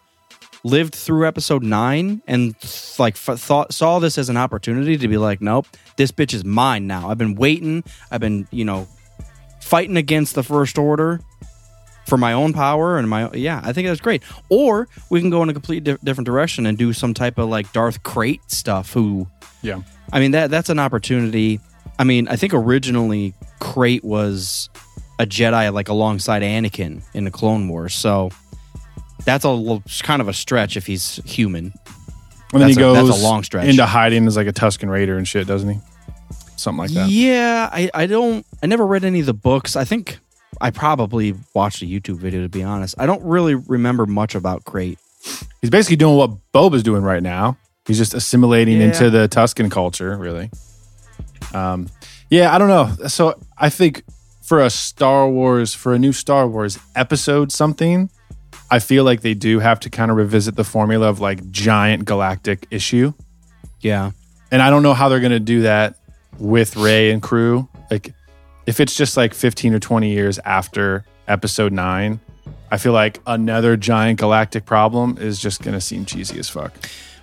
lived 0.64 0.94
through 0.94 1.26
episode 1.26 1.62
nine 1.62 2.22
and 2.28 2.54
like 2.98 3.14
f- 3.14 3.38
thought 3.38 3.72
saw 3.74 3.98
this 3.98 4.16
as 4.18 4.28
an 4.28 4.36
opportunity 4.36 4.96
to 4.98 5.08
be 5.08 5.16
like, 5.16 5.40
nope, 5.40 5.66
this 5.96 6.12
bitch 6.12 6.32
is 6.34 6.44
mine 6.44 6.86
now. 6.86 7.08
I've 7.08 7.18
been 7.18 7.34
waiting. 7.34 7.82
I've 8.10 8.20
been 8.20 8.46
you 8.50 8.64
know 8.64 8.86
fighting 9.60 9.96
against 9.96 10.34
the 10.34 10.42
First 10.42 10.76
Order 10.78 11.20
for 12.12 12.18
my 12.18 12.34
own 12.34 12.52
power 12.52 12.98
and 12.98 13.08
my 13.08 13.30
yeah. 13.32 13.62
I 13.64 13.72
think 13.72 13.88
that's 13.88 14.02
great. 14.02 14.22
Or 14.50 14.86
we 15.08 15.22
can 15.22 15.30
go 15.30 15.42
in 15.42 15.48
a 15.48 15.54
completely 15.54 15.94
di- 15.94 15.98
different 16.04 16.26
direction 16.26 16.66
and 16.66 16.76
do 16.76 16.92
some 16.92 17.14
type 17.14 17.38
of 17.38 17.48
like 17.48 17.72
Darth 17.72 18.02
Krayt 18.02 18.40
stuff. 18.48 18.92
Who 18.92 19.26
yeah. 19.62 19.80
I 20.12 20.20
mean 20.20 20.32
that 20.32 20.50
that's 20.50 20.68
an 20.68 20.78
opportunity. 20.78 21.58
I 21.98 22.04
mean, 22.04 22.28
I 22.28 22.36
think 22.36 22.52
originally 22.52 23.32
Krayt 23.60 24.04
was 24.04 24.68
a 25.18 25.24
Jedi 25.24 25.72
like 25.72 25.88
alongside 25.88 26.42
Anakin 26.42 27.00
in 27.14 27.24
the 27.24 27.30
Clone 27.30 27.66
Wars, 27.66 27.94
so 27.94 28.28
that's 29.24 29.46
a 29.46 29.50
little, 29.50 29.82
kind 30.02 30.20
of 30.20 30.28
a 30.28 30.34
stretch 30.34 30.76
if 30.76 30.86
he's 30.86 31.16
human. 31.24 31.72
And 32.52 32.60
then 32.60 32.68
he 32.68 32.74
a- 32.74 32.78
goes 32.78 33.08
that's 33.08 33.22
a 33.22 33.24
long 33.24 33.42
stretch. 33.42 33.68
into 33.68 33.86
hiding 33.86 34.26
as 34.26 34.36
like 34.36 34.48
a 34.48 34.52
Tuscan 34.52 34.90
Raider 34.90 35.16
and 35.16 35.26
shit, 35.26 35.46
doesn't 35.46 35.70
he? 35.70 35.80
Something 36.56 36.78
like 36.78 36.90
that. 36.90 37.08
Yeah, 37.08 37.70
I, 37.72 37.90
I 37.94 38.04
don't. 38.04 38.44
I 38.62 38.66
never 38.66 38.86
read 38.86 39.02
any 39.02 39.20
of 39.20 39.26
the 39.26 39.32
books. 39.32 39.76
I 39.76 39.84
think 39.84 40.18
I 40.60 40.70
probably 40.70 41.34
watched 41.54 41.82
a 41.82 41.86
YouTube 41.86 42.16
video 42.18 42.42
to 42.42 42.48
be 42.48 42.62
honest. 42.62 42.94
I 42.98 43.06
don't 43.06 43.22
really 43.24 43.54
remember 43.54 44.06
much 44.06 44.34
about 44.34 44.64
Krayt. 44.64 44.98
He's 45.60 45.70
basically 45.70 45.96
doing 45.96 46.16
what 46.16 46.30
Boba's 46.52 46.82
doing 46.82 47.02
right 47.02 47.22
now. 47.22 47.56
He's 47.86 47.98
just 47.98 48.14
assimilating 48.14 48.78
Yeah. 48.78 48.86
into 48.86 49.10
the 49.10 49.28
Tuscan 49.28 49.70
culture, 49.70 50.16
really. 50.16 50.50
Um, 51.54 51.88
yeah, 52.30 52.54
I 52.54 52.58
don't 52.58 52.68
know. 52.68 53.08
So 53.08 53.34
I 53.58 53.68
think 53.70 54.04
for 54.42 54.60
a 54.60 54.70
Star 54.70 55.28
Wars, 55.28 55.74
for 55.74 55.94
a 55.94 55.98
new 55.98 56.12
Star 56.12 56.46
Wars 56.46 56.78
episode, 56.96 57.52
something, 57.52 58.10
I 58.70 58.78
feel 58.78 59.04
like 59.04 59.20
they 59.20 59.34
do 59.34 59.58
have 59.58 59.80
to 59.80 59.90
kind 59.90 60.10
of 60.10 60.16
revisit 60.16 60.56
the 60.56 60.64
formula 60.64 61.08
of 61.08 61.20
like 61.20 61.50
giant 61.50 62.04
galactic 62.04 62.66
issue. 62.70 63.12
Yeah, 63.80 64.12
And 64.50 64.62
I 64.62 64.70
don't 64.70 64.82
know 64.84 64.94
how 64.94 65.08
they're 65.08 65.18
going 65.20 65.32
to 65.32 65.40
do 65.40 65.62
that 65.62 65.96
with 66.38 66.76
Rey 66.76 67.10
and 67.10 67.20
crew. 67.20 67.68
Like, 67.90 68.14
if 68.66 68.80
it's 68.80 68.96
just 68.96 69.16
like 69.16 69.34
15 69.34 69.74
or 69.74 69.78
20 69.80 70.10
years 70.10 70.38
after 70.44 71.04
episode 71.28 71.72
nine, 71.72 72.20
I 72.70 72.78
feel 72.78 72.92
like 72.92 73.20
another 73.26 73.76
giant 73.76 74.18
galactic 74.18 74.64
problem 74.64 75.18
is 75.18 75.38
just 75.38 75.62
going 75.62 75.74
to 75.74 75.80
seem 75.80 76.04
cheesy 76.04 76.38
as 76.38 76.48
fuck. 76.48 76.72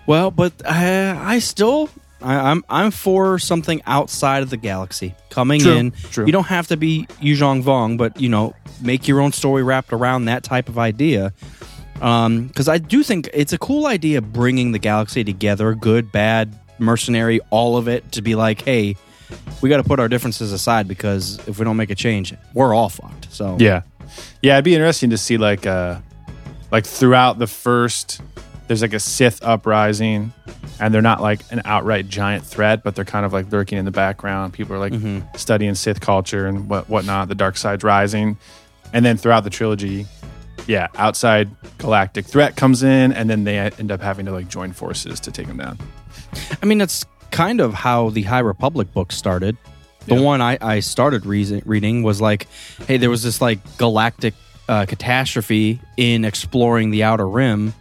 Well, 0.06 0.32
but 0.32 0.54
uh, 0.66 1.16
I 1.20 1.40
still 1.40 1.90
I, 2.22 2.36
I'm 2.52 2.64
I'm 2.70 2.92
for 2.92 3.40
something 3.40 3.82
outside 3.86 4.44
of 4.44 4.50
the 4.50 4.58
galaxy 4.58 5.16
coming 5.30 5.62
True, 5.62 5.74
in. 5.74 5.92
true. 5.92 6.26
You 6.26 6.32
don't 6.32 6.48
have 6.48 6.68
to 6.68 6.78
be 6.78 7.08
Yuuzhan 7.22 7.64
Vong, 7.64 7.98
but 7.98 8.20
you 8.20 8.30
know, 8.30 8.54
make 8.82 9.08
your 9.08 9.22
own 9.22 9.32
story 9.32 9.64
wrapped 9.64 9.94
around 9.94 10.26
that 10.26 10.44
type 10.44 10.70
of 10.70 10.78
idea. 10.78 11.34
Because 11.94 12.70
I 12.70 12.78
do 12.78 13.04
think 13.04 13.30
it's 13.34 13.52
a 13.52 13.58
cool 13.58 13.86
idea 13.86 14.22
bringing 14.22 14.72
the 14.72 14.80
galaxy 14.80 15.24
together, 15.24 15.76
good, 15.76 16.12
bad, 16.12 16.58
mercenary, 16.80 17.42
all 17.50 17.76
of 17.76 17.88
it, 17.90 18.12
to 18.14 18.22
be 18.22 18.36
like, 18.36 18.62
hey, 18.62 18.96
we 19.62 19.70
got 19.70 19.78
to 19.78 19.84
put 19.84 20.00
our 20.00 20.08
differences 20.08 20.52
aside 20.52 20.88
because 20.88 21.40
if 21.48 21.60
we 21.60 21.66
don't 21.66 21.78
make 21.78 21.90
a 21.90 21.96
change, 21.96 22.34
we're 22.54 22.74
all 22.74 22.90
fucked. 22.90 23.32
So 23.32 23.58
Yeah, 23.60 23.82
yeah. 24.42 24.56
It'd 24.56 24.66
be 24.66 24.76
interesting 24.76 25.10
to 25.12 25.18
see 25.18 25.38
like 25.38 25.66
uh 25.66 26.00
like 26.72 26.86
throughout 26.86 27.40
the 27.40 27.48
first, 27.48 28.22
there's 28.68 28.82
like 28.82 28.94
a 28.94 29.00
Sith 29.00 29.44
uprising, 29.44 30.32
and 30.80 30.94
they're 30.94 31.02
not 31.02 31.22
like 31.22 31.42
an 31.52 31.62
outright 31.66 32.08
giant 32.08 32.46
threat, 32.46 32.84
but 32.84 32.96
they're 32.96 33.06
kind 33.06 33.26
of 33.26 33.34
like 33.34 33.52
lurking 33.52 33.78
in 33.78 33.86
the 33.86 33.92
background. 33.92 34.54
People 34.54 34.76
are 34.76 34.80
like 34.80 34.94
studying 35.36 35.76
Sith 35.76 36.00
culture 36.00 36.46
and 36.46 36.70
what 36.70 36.88
whatnot. 36.90 37.28
The 37.28 37.36
dark 37.36 37.58
side's 37.58 37.84
rising, 37.84 38.38
and 38.94 39.04
then 39.06 39.18
throughout 39.18 39.44
the 39.44 39.50
trilogy, 39.50 40.06
yeah, 40.68 40.88
outside 40.96 41.50
galactic 41.80 42.26
threat 42.26 42.56
comes 42.56 42.84
in, 42.84 43.12
and 43.12 43.30
then 43.30 43.44
they 43.44 43.58
end 43.58 43.92
up 43.92 44.02
having 44.02 44.26
to 44.28 44.32
like 44.32 44.48
join 44.48 44.72
forces 44.72 45.20
to 45.22 45.32
take 45.32 45.48
them 45.48 45.58
down. 45.58 45.80
I 46.62 46.66
mean, 46.66 46.78
that's 46.78 47.06
kind 47.32 47.62
of 47.62 47.74
how 47.74 48.10
the 48.10 48.24
High 48.24 48.40
Republic 48.40 48.94
book 48.94 49.12
started. 49.12 49.58
The 50.06 50.16
Yeah. 50.16 50.22
one 50.22 50.42
I, 50.42 50.58
I 50.62 50.80
started 50.80 51.26
reason, 51.26 51.62
reading 51.66 52.04
was 52.04 52.20
like, 52.22 52.48
hey, 52.88 52.98
there 52.98 53.10
was 53.10 53.22
this 53.24 53.42
like 53.42 53.60
galactic 53.78 54.34
uh, 54.68 54.86
catastrophe 54.86 55.80
in 55.98 56.26
exploring 56.26 56.92
the 56.92 57.04
Outer 57.04 57.28
Rim 57.28 57.74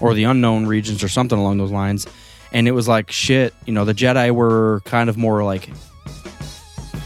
or 0.00 0.14
the 0.14 0.24
unknown 0.24 0.66
regions 0.66 1.02
or 1.02 1.08
something 1.08 1.38
along 1.38 1.58
those 1.58 1.70
lines. 1.72 2.06
And 2.52 2.66
it 2.68 2.72
was 2.72 2.86
like, 2.88 3.10
shit, 3.10 3.52
you 3.66 3.72
know, 3.72 3.84
the 3.84 3.94
Jedi 3.94 4.30
were 4.30 4.80
kind 4.84 5.10
of 5.10 5.16
more 5.18 5.42
like 5.44 5.68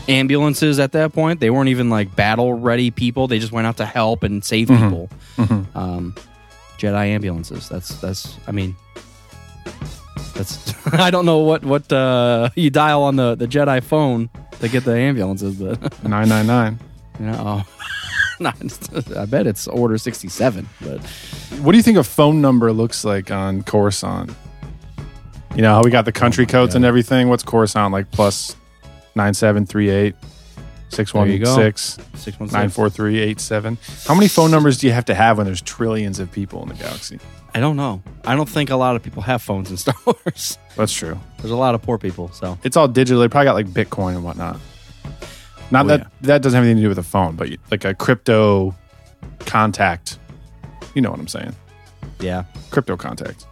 ambulances 0.09 0.79
at 0.79 0.93
that 0.93 1.13
point. 1.13 1.41
They 1.41 1.51
weren't 1.51 1.69
even 1.69 1.91
like 1.91 2.15
battle 2.15 2.55
ready 2.55 2.91
people. 2.91 3.27
They 3.29 3.39
just 3.39 3.53
went 3.53 3.67
out 3.67 3.77
to 3.79 3.87
help 3.87 4.23
and 4.23 4.45
save 4.45 4.69
people. 4.69 5.09
Um, 5.75 6.15
Jedi 6.79 7.07
ambulances. 7.09 7.69
That's, 7.69 8.01
that's, 8.01 8.37
I 8.47 8.53
mean, 8.53 8.77
that's 10.35 10.75
I 10.95 11.11
don't 11.11 11.27
know 11.27 11.39
what 11.39 11.65
what 11.65 11.93
uh, 11.93 12.51
you 12.55 12.71
dial 12.71 13.03
on 13.03 13.17
the 13.17 13.35
the 13.35 13.47
Jedi 13.47 13.83
phone 13.83 14.31
to 14.61 14.69
get 14.69 14.85
the 14.85 14.97
ambulances, 14.97 15.57
but 15.57 16.03
Nine 16.09 16.29
nine 16.29 16.47
nine. 16.47 16.79
you 17.19 17.27
know, 17.27 17.37
oh. 17.39 17.67
I 19.17 19.27
bet 19.27 19.47
it's 19.47 19.69
Order 19.69 19.99
sixty 19.99 20.29
seven. 20.29 20.69
But 20.81 21.01
What 21.61 21.73
do 21.73 21.77
you 21.79 21.83
think 21.83 21.97
a 21.99 22.03
phone 22.05 22.41
number 22.41 22.73
looks 22.73 23.05
like 23.05 23.31
on 23.31 23.63
Coruscant? 23.63 24.33
You 25.55 25.63
know 25.63 25.75
how 25.75 25.83
we 25.83 25.91
got 25.91 26.07
the 26.07 26.13
country 26.13 26.47
codes 26.47 26.75
and 26.75 26.85
everything. 26.85 27.29
What's 27.29 27.43
Coruscant 27.45 27.93
like? 27.93 28.11
Plus 28.11 28.57
nine 29.15 29.35
seven 29.35 29.65
three 29.67 29.91
eight. 29.91 30.17
616 30.93 31.99
Six 32.17 32.39
94387. 32.39 33.79
How 34.07 34.15
many 34.15 34.29
phone 34.29 34.51
numbers 34.51 34.79
do 34.79 34.87
you 34.87 34.93
have 34.93 35.05
to 35.07 35.15
have 35.15 35.37
when 35.39 35.47
there's 35.47 35.63
trillions 35.63 36.19
of 36.19 36.31
people 36.31 36.63
in 36.63 36.69
the 36.69 36.75
galaxy? 36.75 37.19
I 37.55 37.61
don't 37.61 37.77
know. 37.77 38.03
I 38.25 38.35
don't 38.35 38.49
think 38.49 38.71
a 38.71 38.77
lot 38.77 38.97
of 38.97 39.03
people 39.03 39.23
have 39.23 39.43
phones 39.43 39.71
in 39.71 39.77
Star 39.77 39.95
Wars. 40.07 40.59
That's 40.77 40.93
true. 40.93 41.19
There's 41.39 41.51
a 41.51 41.57
lot 41.57 41.75
of 41.75 41.83
poor 41.83 41.99
people. 41.99 42.29
So 42.33 42.59
It's 42.63 42.77
all 42.77 42.89
digital. 42.89 43.21
They 43.21 43.29
probably 43.29 43.47
got 43.47 43.55
like 43.55 43.67
Bitcoin 43.69 44.15
and 44.15 44.25
whatnot. 44.25 44.59
Not 45.71 45.87
Oh, 45.87 45.89
that 45.89 46.01
yeah. 46.01 46.07
that 46.23 46.43
doesn't 46.43 46.57
have 46.57 46.65
anything 46.65 46.77
to 46.79 46.83
do 46.83 46.89
with 46.89 46.99
a 46.99 47.03
phone, 47.03 47.37
but 47.37 47.49
like 47.71 47.85
a 47.85 47.95
crypto 47.95 48.75
contact. 49.41 50.19
You 50.95 51.01
know 51.03 51.11
what 51.11 51.21
I'm 51.21 51.29
saying? 51.29 51.55
yeah, 52.21 52.45
Crypto 52.71 52.97
contact. 52.97 53.47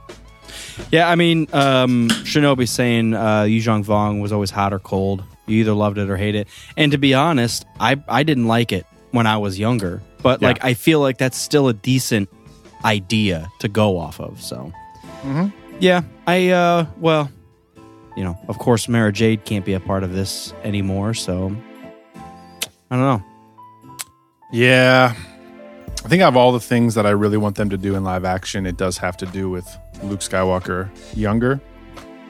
yeah. 0.93 1.09
I 1.09 1.15
mean, 1.17 1.49
um, 1.53 2.09
Shinobi 2.09 2.69
saying 2.69 3.15
uh, 3.15 3.43
Yuuzhan 3.43 3.85
Vong 3.85 4.21
was 4.21 4.33
always 4.33 4.51
hot 4.51 4.73
or 4.73 4.79
cold. 4.79 5.25
You 5.51 5.61
either 5.61 5.73
loved 5.75 5.99
it 5.99 6.09
or 6.09 6.17
hate 6.17 6.35
it. 6.35 6.49
And 6.77 6.93
to 6.93 6.99
be 6.99 7.13
honest, 7.15 7.67
I 7.79 7.97
I 8.09 8.23
didn't 8.23 8.47
like 8.47 8.73
it 8.73 8.87
when 9.11 9.27
I 9.27 9.39
was 9.39 9.59
younger. 9.59 10.01
But 10.23 10.41
Yeah. 10.41 10.49
like, 10.49 10.65
I 10.65 10.75
feel 10.75 11.01
like 11.01 11.19
that's 11.19 11.39
still 11.39 11.69
a 11.69 11.73
decent 11.75 12.29
idea 12.85 13.51
to 13.61 13.69
go 13.69 13.99
off 13.99 14.21
of. 14.21 14.41
So, 14.43 14.73
yeah, 15.81 16.03
I 16.27 16.51
uh, 16.51 16.87
well, 16.99 17.31
you 18.17 18.25
know, 18.25 18.39
of 18.49 18.59
course, 18.59 18.89
Mara 18.89 19.13
Jade 19.13 19.45
can't 19.45 19.65
be 19.65 19.73
a 19.75 19.81
part 19.81 20.03
of 20.05 20.13
this 20.13 20.53
anymore. 20.63 21.15
So, 21.15 21.55
I 22.91 22.97
don't 22.97 23.01
know. 23.01 23.23
Yeah. 24.53 25.15
I 26.05 26.09
think 26.09 26.23
out 26.23 26.29
of 26.29 26.37
all 26.37 26.53
the 26.53 26.61
things 26.61 26.95
that 26.95 27.05
I 27.07 27.11
really 27.11 27.37
want 27.37 27.57
them 27.57 27.69
to 27.71 27.77
do 27.77 27.95
in 27.95 28.05
live 28.05 28.25
action, 28.25 28.65
it 28.67 28.77
does 28.79 28.97
have 28.99 29.17
to 29.19 29.27
do 29.27 29.51
with 29.51 29.67
Luke 30.03 30.21
Skywalker 30.21 30.89
younger, 31.15 31.61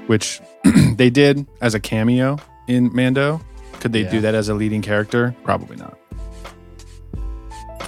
which 0.06 0.40
they 0.96 1.08
did 1.08 1.46
as 1.60 1.74
a 1.74 1.80
cameo 1.80 2.38
in 2.76 2.90
Mando. 2.94 3.40
Could 3.80 3.92
they 3.92 4.02
Yeah. 4.02 4.10
do 4.10 4.20
that 4.22 4.34
as 4.34 4.48
a 4.48 4.54
leading 4.54 4.82
character? 4.82 5.34
Probably 5.44 5.76
not. 5.76 5.98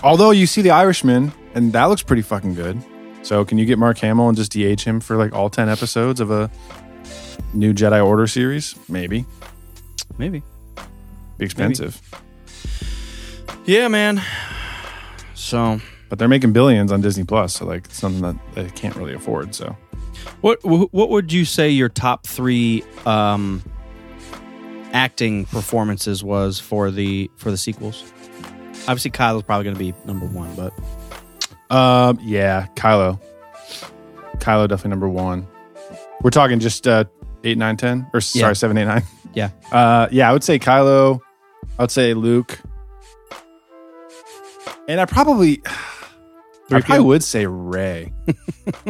Although 0.03 0.31
you 0.33 0.47
see 0.47 0.63
the 0.63 0.71
Irishman, 0.71 1.33
and 1.55 1.73
that 1.75 1.85
looks 1.87 2.03
pretty 2.03 2.23
fucking 2.23 2.55
good. 2.55 2.83
So 3.23 3.45
can 3.45 3.59
you 3.59 3.67
get 3.67 3.79
Mark 3.79 3.99
Hamill 3.99 4.29
and 4.29 4.37
just 4.37 4.53
DH 4.53 4.83
him 4.85 5.01
for 5.01 5.17
like 5.17 5.33
all 5.33 5.49
10 5.49 5.69
episodes 5.69 6.19
of 6.21 6.31
a 6.31 6.51
new 7.55 7.73
Jedi 7.73 8.05
Order 8.05 8.27
series? 8.27 8.75
Maybe. 8.89 9.27
Maybe. 10.19 10.43
Be 11.39 11.45
expensive. 11.45 12.01
Yeah, 13.65 13.87
man. 13.89 14.21
So, 15.35 15.81
But 16.09 16.19
they're 16.19 16.29
making 16.29 16.53
billions 16.53 16.91
on 16.93 17.01
Disney 17.01 17.25
Plus, 17.25 17.55
so 17.55 17.65
like 17.67 17.85
it's 17.87 17.99
something 17.99 18.23
that 18.23 18.37
they 18.55 18.69
can't 18.71 18.97
really 18.97 19.15
afford. 19.15 19.55
So 19.55 19.77
what 20.41 20.59
what 20.65 21.11
would 21.11 21.33
you 21.33 21.45
say 21.45 21.71
your 21.71 21.89
top 21.89 22.27
three 22.27 22.83
um, 23.07 23.63
acting 24.93 25.45
performances 25.47 26.23
was 26.23 26.59
for 26.59 26.91
the 26.91 27.31
for 27.37 27.51
the 27.51 27.57
sequels? 27.57 28.05
Obviously, 28.89 29.11
Kylo's 29.11 29.43
probably 29.45 29.65
going 29.65 29.77
to 29.77 29.79
be 29.79 29.95
number 30.07 30.27
one, 30.27 30.55
but 30.57 30.73
Um, 31.75 32.19
yeah, 32.23 32.67
Kylo. 32.75 33.21
Kylo 34.39 34.69
definitely 34.69 34.91
number 34.91 35.09
one. 35.09 35.47
We're 36.23 36.31
talking 36.31 36.59
just 36.59 36.87
uh 36.89 37.05
eight, 37.45 37.59
nine, 37.59 37.77
ten, 37.77 38.07
or 38.13 38.19
Yeah. 38.19 38.21
sorry, 38.43 38.57
seven, 38.57 38.79
eight, 38.79 38.85
nine. 38.87 39.03
yeah, 39.35 39.51
Uh, 39.71 40.09
yeah, 40.11 40.29
I 40.29 40.33
would 40.33 40.45
say 40.45 40.59
Kylo. 40.59 41.21
I 41.79 41.83
would 41.85 41.91
say 41.91 42.13
Luke, 42.15 42.61
and 44.89 45.01
I 45.01 45.05
probably, 45.07 45.63
I 45.67 45.71
3PO? 46.81 46.85
probably 46.85 47.05
would 47.07 47.23
say 47.25 47.47
Rey. 47.47 48.13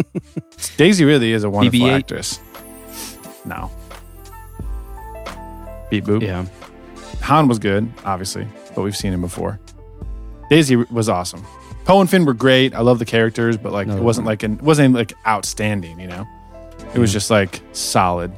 Daisy 0.76 1.04
really 1.04 1.32
is 1.32 1.44
a 1.44 1.50
wonderful 1.50 1.80
BB-8? 1.80 1.92
actress. 1.98 2.40
No, 3.44 3.70
beep 5.92 6.04
boop. 6.04 6.22
yeah. 6.22 6.46
Han 7.22 7.46
was 7.48 7.58
good, 7.58 7.88
obviously, 8.04 8.46
but 8.74 8.82
we've 8.82 8.96
seen 8.96 9.12
him 9.12 9.20
before. 9.20 9.60
Daisy 10.50 10.76
was 10.76 11.08
awesome. 11.08 11.44
Poe 11.84 12.00
and 12.00 12.08
Finn 12.10 12.24
were 12.24 12.34
great. 12.34 12.74
I 12.74 12.80
love 12.80 12.98
the 12.98 13.04
characters, 13.04 13.56
but 13.56 13.72
like 13.72 13.86
No, 13.86 13.94
it 13.94 13.96
they 13.96 14.02
wasn't 14.02 14.26
like 14.26 14.42
an 14.42 14.54
it 14.54 14.62
wasn't 14.62 14.94
like 14.94 15.12
outstanding, 15.26 16.00
you 16.00 16.06
know. 16.08 16.26
It 16.94 16.98
was 16.98 17.12
just 17.12 17.30
like 17.30 17.60
solid. 17.72 18.32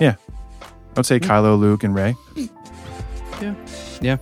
Yeah, 0.00 0.16
I 0.62 0.66
would 0.96 1.06
say 1.06 1.18
Kylo, 1.20 1.58
Luke, 1.58 1.84
and 1.84 1.94
Rey. 1.94 2.14
Yeah. 3.40 3.54
Yeah. 4.00 4.16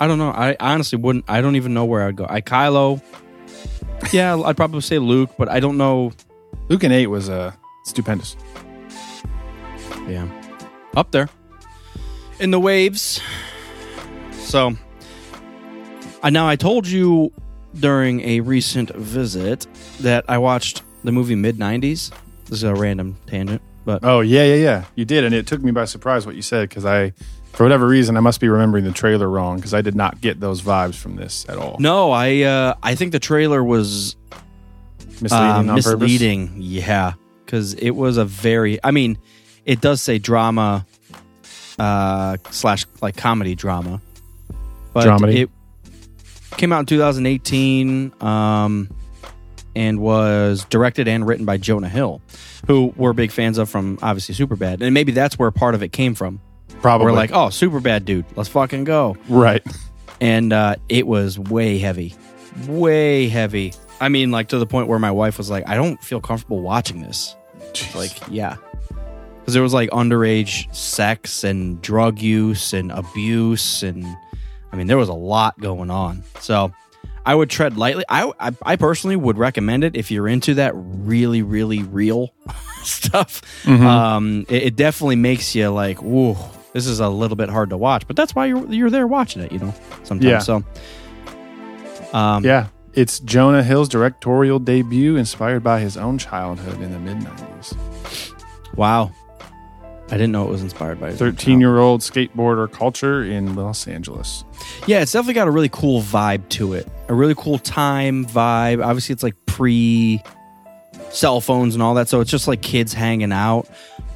I 0.00 0.06
don't 0.08 0.18
know. 0.18 0.30
I 0.30 0.56
honestly 0.60 0.98
wouldn't. 0.98 1.24
I 1.28 1.40
don't 1.40 1.56
even 1.56 1.72
know 1.72 1.84
where 1.84 2.02
I'd 2.06 2.16
go. 2.16 2.26
I 2.28 2.40
Kylo. 2.40 3.00
Yeah, 4.12 4.36
I'd 4.40 4.56
probably 4.56 4.80
say 4.80 4.98
Luke, 4.98 5.30
but 5.38 5.48
I 5.48 5.60
don't 5.60 5.76
know. 5.76 6.12
Luke 6.68 6.82
and 6.82 6.92
eight 6.92 7.06
was 7.06 7.28
uh 7.30 7.52
stupendous. 7.84 8.36
Yeah, 10.08 10.26
up 10.96 11.10
there 11.10 11.28
in 12.38 12.50
the 12.50 12.60
waves. 12.60 13.20
So, 14.32 14.76
I 16.22 16.30
now 16.30 16.48
I 16.48 16.56
told 16.56 16.86
you 16.86 17.32
during 17.74 18.20
a 18.22 18.40
recent 18.40 18.90
visit 18.94 19.66
that 20.00 20.24
I 20.28 20.38
watched 20.38 20.82
the 21.02 21.12
movie 21.12 21.34
Mid 21.34 21.58
'90s. 21.58 22.12
This 22.44 22.58
is 22.58 22.62
a 22.62 22.74
random 22.74 23.16
tangent, 23.26 23.62
but 23.84 24.00
Oh 24.04 24.20
yeah, 24.20 24.44
yeah, 24.44 24.54
yeah. 24.56 24.84
You 24.94 25.04
did, 25.04 25.24
and 25.24 25.34
it 25.34 25.46
took 25.46 25.62
me 25.62 25.72
by 25.72 25.84
surprise 25.86 26.26
what 26.26 26.34
you 26.34 26.42
said 26.42 26.68
because 26.68 26.84
I, 26.84 27.12
for 27.52 27.64
whatever 27.64 27.86
reason, 27.86 28.16
I 28.16 28.20
must 28.20 28.40
be 28.40 28.48
remembering 28.48 28.84
the 28.84 28.92
trailer 28.92 29.28
wrong 29.28 29.56
because 29.56 29.74
I 29.74 29.80
did 29.80 29.94
not 29.94 30.20
get 30.20 30.40
those 30.40 30.62
vibes 30.62 30.94
from 30.94 31.16
this 31.16 31.46
at 31.48 31.56
all. 31.56 31.76
no, 31.78 32.10
I 32.10 32.42
uh, 32.42 32.74
I 32.82 32.94
think 32.94 33.12
the 33.12 33.20
trailer 33.20 33.64
was 33.64 34.16
misleading 35.20 35.30
uh, 35.30 35.58
on 35.58 35.66
purpose. 35.66 35.86
misleading. 35.86 36.54
Yeah, 36.58 37.14
because 37.44 37.74
it 37.74 37.90
was 37.90 38.16
a 38.16 38.24
very. 38.24 38.78
I 38.84 38.90
mean, 38.90 39.18
it 39.64 39.80
does 39.80 40.00
say 40.00 40.18
drama 40.18 40.86
uh, 41.78 42.36
slash 42.50 42.86
like 43.00 43.16
comedy 43.16 43.54
drama, 43.54 44.00
but 44.92 45.06
Dramedy. 45.06 45.42
it 45.42 45.50
came 46.56 46.72
out 46.72 46.80
in 46.80 46.86
2018 46.86 48.12
um, 48.20 48.88
and 49.74 50.00
was 50.00 50.64
directed 50.66 51.08
and 51.08 51.26
written 51.26 51.44
by 51.44 51.56
Jonah 51.56 51.88
Hill, 51.88 52.20
who 52.66 52.92
we're 52.96 53.12
big 53.12 53.30
fans 53.32 53.58
of 53.58 53.68
from 53.68 53.98
obviously 54.02 54.34
Superbad, 54.34 54.82
and 54.82 54.94
maybe 54.94 55.12
that's 55.12 55.38
where 55.38 55.50
part 55.50 55.74
of 55.74 55.82
it 55.82 55.92
came 55.92 56.14
from. 56.14 56.40
Probably 56.80 57.06
We're 57.06 57.12
like, 57.12 57.32
oh, 57.32 57.46
Superbad, 57.48 58.04
dude, 58.04 58.26
let's 58.36 58.48
fucking 58.50 58.84
go 58.84 59.16
right. 59.28 59.64
and 60.20 60.52
uh, 60.52 60.76
it 60.88 61.06
was 61.06 61.38
way 61.38 61.78
heavy, 61.78 62.14
way 62.68 63.28
heavy. 63.28 63.72
I 64.00 64.08
mean, 64.10 64.30
like 64.30 64.48
to 64.48 64.58
the 64.58 64.66
point 64.66 64.88
where 64.88 64.98
my 64.98 65.10
wife 65.10 65.38
was 65.38 65.48
like, 65.48 65.66
"I 65.68 65.76
don't 65.76 66.02
feel 66.02 66.20
comfortable 66.20 66.60
watching 66.60 67.00
this." 67.00 67.36
Jeez. 67.72 67.94
Like, 67.94 68.28
yeah, 68.28 68.56
because 69.44 69.54
there 69.54 69.62
was 69.62 69.74
like 69.74 69.90
underage 69.90 70.74
sex 70.74 71.44
and 71.44 71.80
drug 71.82 72.18
use 72.18 72.72
and 72.72 72.90
abuse, 72.90 73.82
and 73.82 74.04
I 74.72 74.76
mean, 74.76 74.86
there 74.86 74.96
was 74.98 75.08
a 75.10 75.14
lot 75.14 75.58
going 75.60 75.90
on. 75.90 76.22
So, 76.40 76.72
I 77.26 77.34
would 77.34 77.48
tread 77.50 77.76
lightly. 77.76 78.04
I, 78.08 78.32
I, 78.40 78.52
I 78.62 78.76
personally 78.76 79.16
would 79.16 79.38
recommend 79.38 79.84
it 79.84 79.96
if 79.96 80.10
you're 80.10 80.28
into 80.28 80.54
that 80.54 80.72
really, 80.74 81.42
really 81.42 81.82
real 81.82 82.34
stuff. 82.82 83.40
Um, 83.68 84.46
it, 84.48 84.62
it 84.64 84.76
definitely 84.76 85.16
makes 85.16 85.54
you 85.54 85.68
like, 85.70 86.02
"Whoa." 86.02 86.36
This 86.72 86.86
is 86.88 86.98
a 86.98 87.08
little 87.08 87.36
bit 87.36 87.48
hard 87.50 87.70
to 87.70 87.76
watch, 87.76 88.04
but 88.08 88.16
that's 88.16 88.34
why 88.34 88.46
you're 88.46 88.66
you're 88.72 88.90
there 88.90 89.06
watching 89.06 89.42
it, 89.42 89.52
you 89.52 89.58
know. 89.60 89.72
Sometimes, 90.02 90.24
Yeah. 90.24 90.38
so 90.40 90.64
um, 92.12 92.44
Yeah, 92.44 92.66
it's 92.94 93.20
Jonah 93.20 93.62
Hill's 93.62 93.88
directorial 93.88 94.58
debut, 94.58 95.16
inspired 95.16 95.62
by 95.62 95.80
his 95.80 95.96
own 95.96 96.18
childhood 96.18 96.80
in 96.80 96.90
the 96.90 96.98
mid 96.98 97.18
'90s. 97.18 98.34
Wow. 98.76 99.12
I 100.08 100.12
didn't 100.12 100.32
know 100.32 100.44
it 100.44 100.50
was 100.50 100.62
inspired 100.62 101.00
by 101.00 101.10
his. 101.10 101.18
Thirteen-year-old 101.18 102.02
skateboarder 102.02 102.70
culture 102.70 103.22
in 103.22 103.54
Los 103.54 103.88
Angeles. 103.88 104.44
Yeah, 104.86 105.00
it's 105.00 105.12
definitely 105.12 105.34
got 105.34 105.48
a 105.48 105.50
really 105.50 105.70
cool 105.70 106.02
vibe 106.02 106.48
to 106.50 106.74
it. 106.74 106.86
A 107.08 107.14
really 107.14 107.34
cool 107.34 107.58
time 107.58 108.26
vibe. 108.26 108.84
Obviously, 108.84 109.14
it's 109.14 109.22
like 109.22 109.34
pre 109.46 110.20
cell 111.10 111.40
phones 111.40 111.74
and 111.74 111.82
all 111.82 111.94
that, 111.94 112.08
so 112.08 112.20
it's 112.20 112.30
just 112.30 112.46
like 112.46 112.60
kids 112.60 112.92
hanging 112.92 113.32
out. 113.32 113.68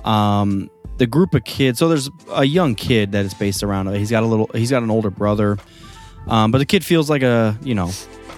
Um, 0.05 0.71
the 0.99 1.07
group 1.07 1.35
of 1.35 1.45
kids. 1.45 1.79
So 1.79 1.89
there's 1.89 2.11
a 2.33 2.45
young 2.45 2.75
kid 2.75 3.13
that 3.13 3.25
is 3.25 3.33
based 3.35 3.63
around. 3.63 3.93
He's 3.95 4.11
got 4.11 4.23
a 4.23 4.27
little. 4.27 4.51
He's 4.55 4.71
got 4.71 4.83
an 4.83 4.91
older 4.91 5.11
brother, 5.11 5.59
um, 6.27 6.51
but 6.51 6.59
the 6.59 6.67
kid 6.67 6.85
feels 6.85 7.09
like 7.09 7.23
a 7.23 7.59
you 7.63 7.75
know 7.75 7.91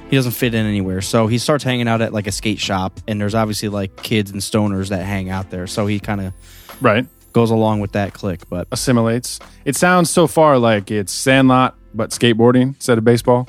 he 0.09 0.17
doesn't 0.17 0.33
fit 0.33 0.55
in 0.55 0.67
anywhere. 0.67 1.01
So 1.01 1.27
he 1.27 1.39
starts 1.39 1.65
hanging 1.65 1.89
out 1.89 2.01
at 2.01 2.13
like 2.13 2.27
a 2.27 2.33
skate 2.33 2.59
shop, 2.61 3.01
and 3.09 3.21
there's 3.21 3.35
obviously 3.35 3.69
like 3.69 4.03
kids 4.03 4.31
and 4.31 4.41
stoners 4.41 4.89
that 4.91 5.05
hang 5.05 5.31
out 5.31 5.51
there. 5.51 5.67
So 5.67 5.87
he 5.87 5.99
kind 5.99 6.21
of 6.21 6.35
Right, 6.81 7.07
goes 7.33 7.51
along 7.51 7.81
with 7.81 7.93
that 7.93 8.12
click, 8.12 8.49
But 8.49 8.66
assimilates. 8.73 9.38
It 9.64 9.77
sounds 9.77 10.11
so 10.11 10.27
far 10.27 10.59
like 10.59 10.90
it's 10.90 11.12
Sandlot, 11.12 11.75
but 11.95 12.11
skateboarding 12.11 12.62
instead 12.75 12.99
of 12.99 13.05
baseball. 13.05 13.49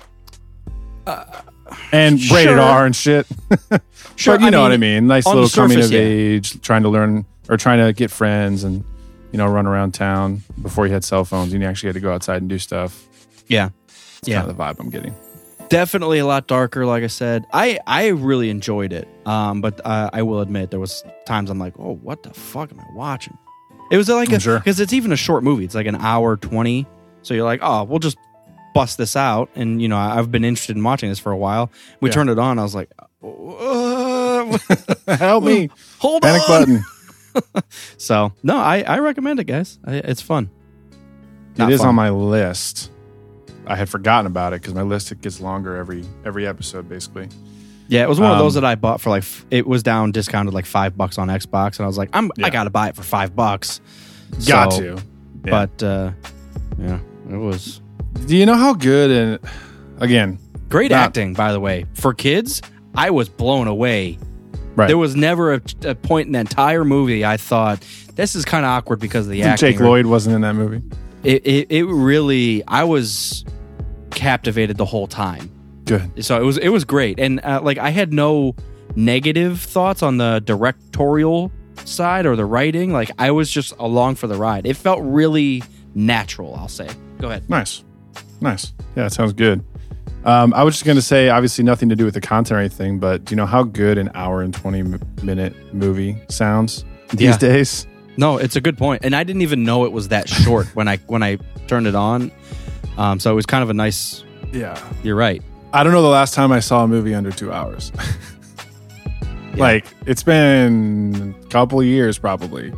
and 1.91 2.15
rated 2.15 2.29
sure. 2.29 2.59
R 2.59 2.85
and 2.85 2.95
shit. 2.95 3.27
Sure, 4.17 4.35
but 4.35 4.41
you 4.41 4.47
I 4.47 4.49
know 4.51 4.61
what 4.61 4.71
I 4.71 4.77
mean, 4.77 4.95
mean. 4.95 5.07
Nice 5.07 5.25
little 5.25 5.49
coming 5.49 5.79
of 5.79 5.91
yeah. 5.91 5.99
age, 5.99 6.61
trying 6.61 6.83
to 6.83 6.89
learn 6.89 7.25
or 7.49 7.57
trying 7.57 7.83
to 7.83 7.91
get 7.91 8.11
friends 8.11 8.63
and 8.63 8.83
you 9.31 9.37
know 9.39 9.47
run 9.47 9.65
around 9.65 9.93
town 9.93 10.43
before 10.61 10.85
you 10.85 10.93
had 10.93 11.03
cell 11.03 11.25
phones 11.25 11.53
and 11.53 11.61
you 11.63 11.67
actually 11.67 11.87
had 11.87 11.95
to 11.95 12.01
go 12.01 12.13
outside 12.13 12.41
and 12.41 12.49
do 12.49 12.59
stuff. 12.59 13.07
yeah, 13.47 13.69
It's 14.19 14.27
yeah. 14.27 14.39
kind 14.41 14.51
of 14.51 14.57
the 14.57 14.63
vibe 14.63 14.79
I'm 14.79 14.89
getting. 14.91 15.15
definitely 15.69 16.19
a 16.19 16.25
lot 16.25 16.45
darker 16.47 16.85
like 16.85 17.01
i 17.03 17.07
said 17.07 17.45
i 17.53 17.79
i 17.87 18.07
really 18.07 18.49
enjoyed 18.49 18.91
it 18.93 19.07
um 19.25 19.61
but 19.61 19.79
uh, 19.85 20.09
i 20.13 20.21
will 20.21 20.41
admit 20.41 20.69
there 20.69 20.81
was 20.81 21.03
times 21.25 21.49
i'm 21.49 21.57
like 21.59 21.73
oh 21.79 21.93
what 22.03 22.21
the 22.23 22.33
fuck 22.33 22.71
am 22.71 22.79
i 22.79 22.85
watching 22.93 23.37
it 23.91 23.97
was 23.97 24.09
like 24.09 24.29
I'm 24.29 24.35
a 24.35 24.39
sure. 24.39 24.57
because 24.59 24.79
it's 24.79 24.93
even 24.93 25.11
a 25.11 25.15
short 25.17 25.43
movie 25.43 25.65
it's 25.65 25.75
like 25.75 25.85
an 25.87 25.95
hour 25.97 26.37
20 26.37 26.87
So 27.21 27.33
you're 27.35 27.43
like, 27.45 27.59
oh, 27.61 27.83
we'll 27.83 27.99
just 27.99 28.17
bust 28.73 28.97
this 28.97 29.15
out. 29.15 29.49
And 29.55 29.79
you 29.81 29.87
know, 29.89 29.97
I've 29.97 30.31
been 30.31 30.43
interested 30.45 30.75
in 30.77 30.83
watching 30.83 31.09
this 31.09 31.19
for 31.19 31.31
a 31.31 31.37
while. 31.37 31.69
We 31.99 32.09
Yeah. 32.09 32.13
turned 32.13 32.29
it 32.31 32.39
on. 32.39 32.57
I 32.57 32.63
was 32.63 32.73
like, 32.73 32.89
uh, 33.23 34.57
Help 35.17 35.43
me. 35.43 35.69
hold 35.99 36.21
Panic 36.23 36.41
on. 36.41 36.47
button. 36.47 36.83
So 37.97 38.33
no, 38.43 38.57
I 38.57 38.81
I 38.81 38.99
recommend 38.99 39.39
it, 39.39 39.45
guys. 39.45 39.79
I, 39.85 39.95
it's 40.03 40.21
fun. 40.21 40.49
It 41.57 41.69
is 41.69 41.79
fun. 41.79 41.89
on 41.89 41.95
my 41.95 42.09
list. 42.09 42.91
I 43.65 43.75
had 43.77 43.87
forgotten 43.89 44.25
about 44.25 44.51
it 44.53 44.61
because 44.61 44.73
my 44.73 44.81
list 44.81 45.11
it 45.13 45.21
gets 45.21 45.39
longer 45.39 45.77
every 45.77 46.03
every 46.25 46.45
episode, 46.47 46.89
basically. 46.89 47.29
Yeah, 47.91 48.03
it 48.03 48.09
was 48.09 48.19
one 48.21 48.31
of 48.31 48.37
those 48.37 48.55
Um, 48.55 48.63
that 48.63 48.67
I 48.69 48.75
bought 48.75 49.01
for 49.01 49.09
like 49.09 49.23
f- 49.23 49.45
it 49.51 49.67
was 49.67 49.83
down 49.83 50.11
discounted 50.13 50.53
like 50.53 50.65
five 50.65 50.95
bucks 50.95 51.17
on 51.17 51.27
Xbox, 51.27 51.77
and 51.77 51.83
I 51.83 51.87
was 51.87 51.97
like, 51.97 52.09
I'm 52.13 52.31
Yeah. 52.37 52.45
I 52.45 52.49
gotta 52.49 52.69
buy 52.69 52.87
it 52.87 52.95
for 52.95 53.03
five 53.03 53.35
bucks. 53.35 53.81
Got 54.47 54.71
So- 54.73 54.79
to. 54.79 55.03
Yeah. 55.43 55.51
But 55.67 55.83
uh, 55.83 56.11
yeah, 56.79 56.99
it 57.29 57.35
was 57.35 57.81
Do 58.27 58.35
you 58.37 58.45
know 58.45 58.55
how 58.55 58.73
good 58.73 59.11
and 59.11 59.39
again, 59.99 60.39
great 60.69 60.91
acting, 60.93 61.33
by 61.33 61.51
the 61.51 61.59
way, 61.59 61.85
for 61.93 62.13
kids. 62.13 62.61
I 62.95 63.09
was 63.09 63.27
blown 63.27 63.67
away. 63.67 64.17
right? 64.77 64.87
There 64.87 64.97
was 64.97 65.15
never 65.17 65.55
a, 65.55 65.61
a 65.83 65.95
point 65.95 66.27
in 66.27 66.31
the 66.31 66.39
entire 66.39 66.85
movie 66.85 67.25
I 67.25 67.35
thought 67.35 67.83
this 68.15 68.35
is 68.37 68.45
kind 68.45 68.63
of 68.65 68.69
awkward 68.69 68.99
because 69.01 69.25
of 69.25 69.33
the 69.33 69.43
acting. 69.43 69.71
Jake 69.73 69.81
or- 69.81 69.85
Lloyd 69.89 70.05
wasn't 70.05 70.35
in 70.35 70.41
that 70.41 70.55
movie. 70.55 70.81
It, 71.25 71.45
it 71.45 71.67
it 71.69 71.83
really 71.85 72.63
I 72.69 72.85
was 72.85 73.43
captivated 74.11 74.77
the 74.77 74.85
whole 74.85 75.07
time. 75.07 75.50
Good. 75.97 76.23
so 76.25 76.39
it 76.41 76.43
was 76.45 76.57
it 76.57 76.69
was 76.69 76.85
great 76.85 77.19
and 77.19 77.39
uh, 77.43 77.59
like 77.61 77.77
i 77.77 77.89
had 77.89 78.13
no 78.13 78.55
negative 78.95 79.59
thoughts 79.59 80.01
on 80.03 80.17
the 80.17 80.39
directorial 80.45 81.51
side 81.85 82.25
or 82.25 82.35
the 82.35 82.45
writing 82.45 82.91
like 82.93 83.09
i 83.19 83.31
was 83.31 83.49
just 83.49 83.73
along 83.79 84.15
for 84.15 84.27
the 84.27 84.35
ride 84.35 84.65
it 84.65 84.75
felt 84.77 84.99
really 85.03 85.63
natural 85.95 86.55
i'll 86.55 86.67
say 86.67 86.87
go 87.19 87.29
ahead 87.29 87.49
Nice. 87.49 87.83
Nice. 88.41 88.73
Yeah, 88.95 89.05
it 89.05 89.11
sounds 89.13 89.33
good. 89.33 89.63
Um, 90.25 90.51
I 90.55 90.63
was 90.63 90.73
just 90.73 90.83
going 90.85 90.95
to 90.97 91.01
say, 91.01 91.29
obviously, 91.29 91.63
nothing 91.63 91.89
to 91.89 91.95
do 91.95 92.05
with 92.05 92.15
the 92.15 92.21
content 92.21 92.57
or 92.57 92.59
anything, 92.59 92.97
but 92.99 93.23
do 93.25 93.31
you 93.33 93.35
know 93.37 93.45
how 93.45 93.61
good 93.63 93.97
an 93.99 94.09
hour 94.15 94.41
and 94.41 94.51
20 94.53 94.79
m- 94.79 94.99
minute 95.21 95.53
movie 95.73 96.17
sounds 96.27 96.83
these 97.11 97.21
Yeah. 97.29 97.37
days? 97.37 97.87
no 98.17 98.37
it's 98.37 98.55
a 98.57 98.61
good 98.61 98.77
point 98.77 99.05
and 99.05 99.15
i 99.15 99.23
didn't 99.23 99.41
even 99.41 99.63
know 99.63 99.85
it 99.85 99.91
was 99.93 100.09
that 100.09 100.27
short 100.27 100.67
when 100.75 100.85
i 100.89 100.97
when 101.07 101.23
i 101.23 101.37
turned 101.67 101.87
it 101.87 101.95
on 101.95 102.29
um 102.97 103.19
so 103.21 103.31
it 103.31 103.35
was 103.35 103.45
kind 103.45 103.63
of 103.63 103.69
a 103.69 103.73
nice 103.73 104.25
Yeah. 104.51 104.77
you're 105.01 105.15
right 105.15 105.41
I 105.73 105.83
don't 105.83 105.93
know 105.93 106.01
the 106.01 106.09
last 106.09 106.33
time 106.33 106.51
I 106.51 106.59
saw 106.59 106.83
a 106.83 106.87
movie 106.87 107.13
under 107.13 107.31
two 107.31 107.51
hours. 107.51 107.91
Like, 109.57 109.85
it's 110.05 110.23
been 110.23 111.35
a 111.43 111.47
couple 111.47 111.81
years 111.83 112.17
probably. 112.17 112.73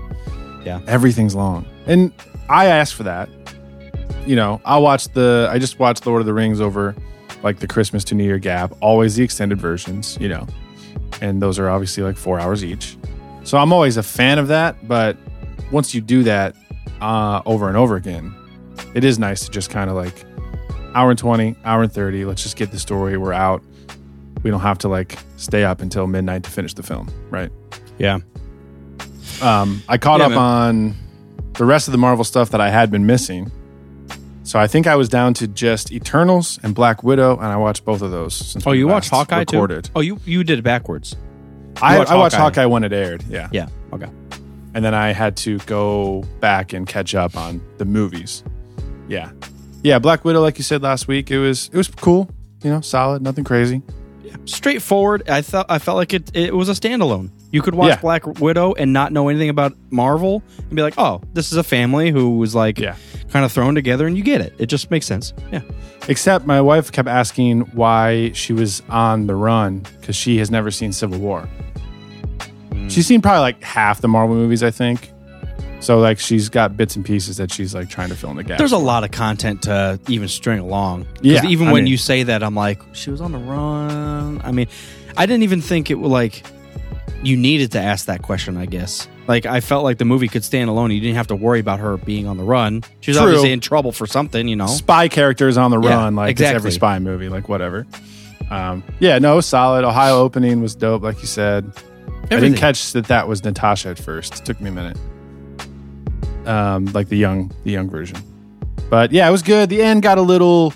Yeah. 0.66 0.82
Everything's 0.88 1.36
long. 1.36 1.66
And 1.86 2.12
I 2.50 2.66
asked 2.66 2.96
for 2.96 3.04
that. 3.04 3.30
You 4.26 4.36
know, 4.36 4.62
I 4.66 4.78
watched 4.78 5.14
the, 5.14 5.50
I 5.52 5.60
just 5.60 5.80
watched 5.80 6.06
Lord 6.06 6.22
of 6.22 6.26
the 6.26 6.34
Rings 6.34 6.62
over 6.62 6.96
like 7.44 7.60
the 7.60 7.68
Christmas 7.68 8.04
to 8.06 8.16
New 8.16 8.24
Year 8.24 8.40
gap, 8.40 8.74
always 8.82 9.16
the 9.16 9.24
extended 9.24 9.60
versions, 9.60 10.18
you 10.20 10.30
know. 10.30 10.48
And 11.22 11.42
those 11.42 11.60
are 11.60 11.70
obviously 11.70 12.04
like 12.04 12.18
four 12.18 12.40
hours 12.40 12.64
each. 12.64 12.98
So 13.44 13.58
I'm 13.58 13.74
always 13.74 13.98
a 13.98 14.04
fan 14.04 14.40
of 14.40 14.48
that. 14.48 14.88
But 14.88 15.18
once 15.72 15.94
you 15.94 16.00
do 16.00 16.24
that 16.24 16.56
uh, 17.02 17.42
over 17.46 17.68
and 17.68 17.76
over 17.76 17.98
again, 17.98 18.34
it 18.96 19.04
is 19.04 19.20
nice 19.20 19.46
to 19.46 19.52
just 19.52 19.70
kind 19.70 19.90
of 19.90 19.96
like 19.96 20.26
hour 20.96 21.10
and 21.10 21.20
20, 21.20 21.56
hour 21.64 21.84
and 21.84 21.92
30. 21.92 22.26
Let's 22.26 22.44
just 22.44 22.56
get 22.58 22.72
the 22.72 22.80
story. 22.80 23.18
We're 23.18 23.34
out. 23.34 23.64
We 24.44 24.50
don't 24.52 24.62
have 24.62 24.78
to 24.80 24.90
like 24.90 25.18
stay 25.38 25.64
up 25.64 25.82
until 25.82 26.08
midnight 26.08 26.44
to 26.44 26.50
finish 26.52 26.74
the 26.74 26.84
film, 26.84 27.10
right? 27.30 27.52
yeah 27.98 28.20
Um, 29.42 29.82
I 29.88 29.98
caught 29.98 30.20
Yeah, 30.20 30.26
up 30.26 30.32
man. 30.32 30.38
on 30.40 30.96
the 31.54 31.66
rest 31.66 31.88
of 31.88 31.92
the 31.92 31.98
Marvel 31.98 32.24
stuff 32.24 32.50
that 32.52 32.62
I 32.62 32.70
had 32.70 32.90
been 32.92 33.06
missing. 33.06 33.52
So 34.44 34.60
I 34.60 34.68
think 34.68 34.88
I 34.88 34.96
was 34.96 35.08
down 35.10 35.34
to 35.36 35.48
just 35.48 35.92
Eternals 35.92 36.60
and 36.64 36.76
Black 36.76 37.04
Widow, 37.04 37.38
and 37.38 37.46
I 37.46 37.56
watched 37.58 37.86
both 37.86 38.02
of 38.02 38.12
those. 38.12 38.34
Since 38.34 38.68
oh 38.68 38.72
you 38.72 38.88
watched 38.88 39.10
hawkeye 39.10 39.40
recorded. 39.40 39.86
too 39.86 39.92
oh 39.96 40.02
you 40.02 40.20
you 40.26 40.44
did 40.44 40.60
it 40.60 40.64
backwards 40.64 41.16
I, 41.82 41.98
watched 41.98 42.12
I 42.12 42.16
watched 42.16 42.36
Hawkeye. 42.36 42.62
Hawkeye 42.62 42.66
when 42.66 42.84
it 42.84 42.92
aired, 42.94 43.24
yeah. 43.30 43.48
yeah 43.52 43.68
okay 43.94 44.10
and 44.76 44.84
then 44.84 44.94
I 44.96 45.12
had 45.14 45.38
to 45.38 45.60
go 45.60 46.24
back 46.40 46.74
and 46.74 46.88
catch 46.88 47.14
up 47.16 47.38
on 47.38 47.62
the 47.78 47.86
movies. 47.86 48.44
Yeah, 49.08 49.32
yeah. 49.84 50.00
Black 50.00 50.26
Widow, 50.26 50.42
like 50.42 50.58
you 50.58 50.64
said 50.64 50.82
last 50.82 51.08
week, 51.08 51.30
it 51.32 51.38
was 51.40 51.70
it 51.72 51.78
was 51.78 51.88
cool. 51.88 52.30
You 52.64 52.72
know, 52.72 52.82
solid, 52.82 53.22
nothing 53.22 53.44
crazy. 53.44 53.82
straightforward. 54.46 55.30
I 55.30 55.42
felt 55.42 55.68
I 55.70 55.80
felt 55.80 55.98
like 55.98 56.14
it 56.14 56.32
it 56.36 56.54
was 56.56 56.70
a 56.70 56.74
standalone. 56.74 57.30
You 57.52 57.62
could 57.62 57.76
watch 57.76 57.90
Yeah. 57.90 58.00
Black 58.02 58.26
Widow 58.40 58.74
and 58.74 58.92
not 58.94 59.12
know 59.12 59.30
anything 59.30 59.50
about 59.50 59.76
Marvel 59.92 60.42
and 60.58 60.76
be 60.76 60.82
like, 60.82 60.96
"Oh, 60.98 61.22
this 61.34 61.52
is 61.52 61.58
a 61.58 61.64
family 61.64 62.10
who 62.10 62.38
was 62.40 62.56
like 62.56 62.80
Yeah. 62.80 62.96
kind 63.30 63.46
of 63.46 63.52
thrown 63.52 63.76
together 63.76 64.08
and 64.08 64.18
you 64.18 64.24
get 64.24 64.42
it. 64.42 64.54
It 64.58 64.66
just 64.68 64.90
makes 64.90 65.06
sense." 65.06 65.34
Yeah. 65.52 65.62
Except 66.08 66.46
my 66.48 66.60
wife 66.62 66.92
kept 66.92 67.08
asking 67.08 67.62
why 67.74 68.32
she 68.34 68.54
was 68.54 68.82
on 68.90 69.28
the 69.28 69.36
run 69.36 69.86
because 70.02 70.16
she 70.16 70.38
has 70.40 70.50
never 70.50 70.72
seen 70.72 70.92
Civil 70.94 71.20
War. 71.20 71.48
Hmm. 72.72 72.90
She's 72.90 73.06
seen 73.08 73.22
probably 73.22 73.42
like 73.42 73.64
half 73.64 74.02
the 74.02 74.08
Marvel 74.08 74.36
movies, 74.36 74.64
I 74.64 74.72
think. 74.72 75.12
So 75.84 76.00
like 76.00 76.18
she's 76.18 76.48
got 76.50 76.78
bits 76.78 76.96
and 76.96 77.04
pieces 77.06 77.38
that 77.38 77.52
she's 77.52 77.76
like 77.76 77.90
trying 77.90 78.08
to 78.10 78.16
fill 78.16 78.32
in 78.32 78.38
the 78.38 78.44
gap. 78.44 78.58
There's 78.58 78.72
a 78.72 78.78
lot 78.78 79.04
of 79.04 79.12
content 79.12 79.64
to 79.64 80.00
even 80.08 80.30
string 80.30 80.60
along. 80.60 81.06
Yeah, 81.22 81.46
Even 81.46 81.68
I 81.68 81.72
when 81.74 81.84
mean- 81.84 81.92
you 81.92 81.98
say 81.98 82.24
that, 82.24 82.42
I'm 82.42 82.56
like, 82.56 82.82
she 82.94 83.12
was 83.12 83.20
on 83.20 83.34
the 83.34 83.38
run. 83.38 84.42
I 84.44 84.52
mean, 84.52 84.68
I 85.18 85.26
didn't 85.26 85.44
even 85.44 85.62
think 85.62 85.92
it 85.92 85.96
was 85.96 86.10
like 86.10 86.46
you 87.22 87.36
needed 87.36 87.74
to 87.74 87.80
ask 87.82 88.06
that 88.06 88.22
question. 88.22 88.56
I 88.58 88.66
guess. 88.66 89.08
Like 89.28 89.46
I 89.46 89.60
felt 89.62 89.84
like 89.84 89.98
the 89.98 90.06
movie 90.06 90.28
could 90.30 90.44
stand 90.46 90.70
alone. 90.70 90.92
You 90.92 91.00
didn't 91.02 91.16
have 91.16 91.28
to 91.28 91.36
worry 91.36 91.60
about 91.60 91.80
her 91.80 91.98
being 91.98 92.28
on 92.28 92.38
the 92.38 92.44
run. 92.44 92.84
She 93.02 93.12
was 93.12 93.18
True. 93.18 93.26
obviously 93.28 93.52
in 93.52 93.60
trouble 93.60 93.92
for 93.92 94.06
something, 94.08 94.48
you 94.48 94.56
know. 94.56 94.68
spy 94.68 95.08
characters 95.10 95.58
on 95.58 95.70
the 95.72 95.80
Yeah, 95.82 95.96
run, 95.96 96.16
like 96.16 96.32
it's 96.32 96.42
every 96.42 96.72
spy 96.72 97.00
movie, 97.00 97.28
like 97.30 97.48
whatever. 97.50 97.86
Um, 98.50 98.84
yeah, 99.00 99.20
no, 99.20 99.42
solid. 99.42 99.84
Ohio 99.86 100.18
opening 100.20 100.62
was 100.62 100.76
dope, 100.76 101.04
like 101.04 101.20
you 101.22 101.28
said. 101.28 101.72
I 102.26 102.40
didn't 102.40 102.56
catch 102.56 102.94
that 102.94 103.06
that 103.08 103.28
was 103.28 103.44
Natasha 103.44 103.90
at 103.90 104.00
first. 104.00 104.40
It 104.40 104.46
took 104.46 104.62
me 104.62 104.70
a 104.70 104.74
minute. 104.74 104.98
Um, 106.46 106.86
like 106.88 107.10
the 107.10 107.18
young, 107.18 107.52
the 107.64 107.72
young 107.72 107.90
version. 107.90 108.18
But 108.90 109.12
yeah, 109.12 109.28
it 109.28 109.32
was 109.32 109.42
good. 109.44 109.70
The 109.70 109.82
end 109.82 110.02
got 110.04 110.18
a 110.18 110.22
little, 110.22 110.74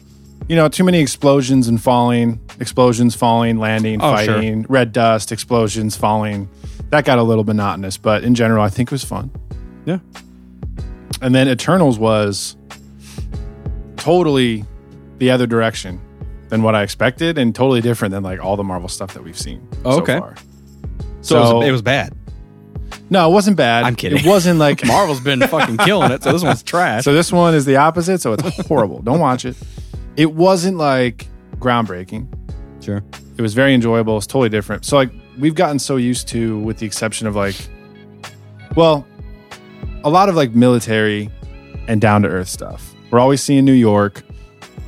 you 0.48 0.56
know, 0.56 0.68
too 0.70 0.84
many 0.84 1.00
explosions 1.00 1.68
and 1.68 1.82
falling, 1.82 2.40
explosions, 2.60 3.16
falling, 3.16 3.60
landing, 3.60 4.00
Oh, 4.02 4.16
sure. 4.18 4.34
fighting, 4.36 4.66
red 4.70 4.92
dust, 4.94 5.32
explosions, 5.32 5.96
falling. 5.98 6.50
That 6.90 7.04
got 7.06 7.20
a 7.20 7.24
little 7.24 7.44
monotonous, 7.44 7.98
but 7.98 8.24
in 8.24 8.34
general, 8.34 8.64
I 8.64 8.70
think 8.70 8.90
it 8.90 8.94
was 8.94 9.04
fun. 9.04 9.30
Yeah. 9.86 10.00
And 11.22 11.36
then 11.36 11.48
Eternals 11.50 12.00
was 12.00 12.56
totally 13.98 14.64
the 15.18 15.32
other 15.32 15.48
direction 15.48 16.00
than 16.50 16.64
what 16.64 16.76
I 16.76 16.84
expected, 16.84 17.38
and 17.38 17.54
totally 17.54 17.82
different 17.82 18.14
than 18.14 18.24
like 18.24 18.42
all 18.44 18.56
the 18.56 18.64
Marvel 18.64 18.88
stuff 18.88 19.14
that 19.16 19.24
we've 19.24 19.38
seen 19.38 19.68
Oh, 19.84 19.98
so 19.98 20.02
okay. 20.02 20.20
far. 20.20 20.36
So, 21.22 21.38
it, 21.38 21.54
was, 21.58 21.68
it 21.68 21.72
was 21.72 21.82
bad. 21.82 22.14
No, 23.10 23.30
it 23.30 23.34
wasn't 23.34 23.58
bad. 23.58 23.84
I'm 23.86 23.96
kidding. 23.96 24.20
It 24.20 24.26
wasn't 24.26 24.60
like 24.60 24.86
Marvel's 24.86 25.20
been 25.20 25.42
fucking 25.42 25.78
killing 25.78 26.12
it, 26.12 26.24
so 26.24 26.32
this 26.34 26.44
one's 26.44 26.64
trash. 26.64 27.04
So 27.04 27.14
this 27.14 27.32
one 27.32 27.54
is 27.56 27.66
the 27.66 27.78
opposite. 27.78 28.22
So 28.22 28.34
it's 28.34 28.68
horrible. 28.68 29.02
Don't 29.02 29.20
watch 29.20 29.46
it. 29.46 29.56
It 30.16 30.34
wasn't 30.34 30.78
like 30.78 31.28
groundbreaking. 31.58 32.28
sure. 32.84 33.04
It 33.38 33.42
was 33.42 33.54
very 33.54 33.74
enjoyable. 33.74 34.18
It's 34.18 34.28
totally 34.28 34.50
different. 34.50 34.84
So 34.86 34.98
like 34.98 35.12
we've 35.38 35.56
gotten 35.56 35.80
so 35.80 35.96
used 35.98 36.28
to, 36.30 36.60
with 36.60 36.78
the 36.80 36.86
exception 36.86 37.28
of 37.28 37.36
like, 37.36 37.56
well, 38.76 39.06
a 40.04 40.10
lot 40.10 40.30
of 40.30 40.36
like 40.36 40.56
military 40.56 41.30
and 41.88 42.02
down 42.02 42.22
to 42.24 42.28
earth 42.30 42.48
stuff. 42.50 42.94
We're 43.12 43.20
always 43.20 43.42
seeing 43.42 43.64
New 43.66 43.74
York. 43.74 44.24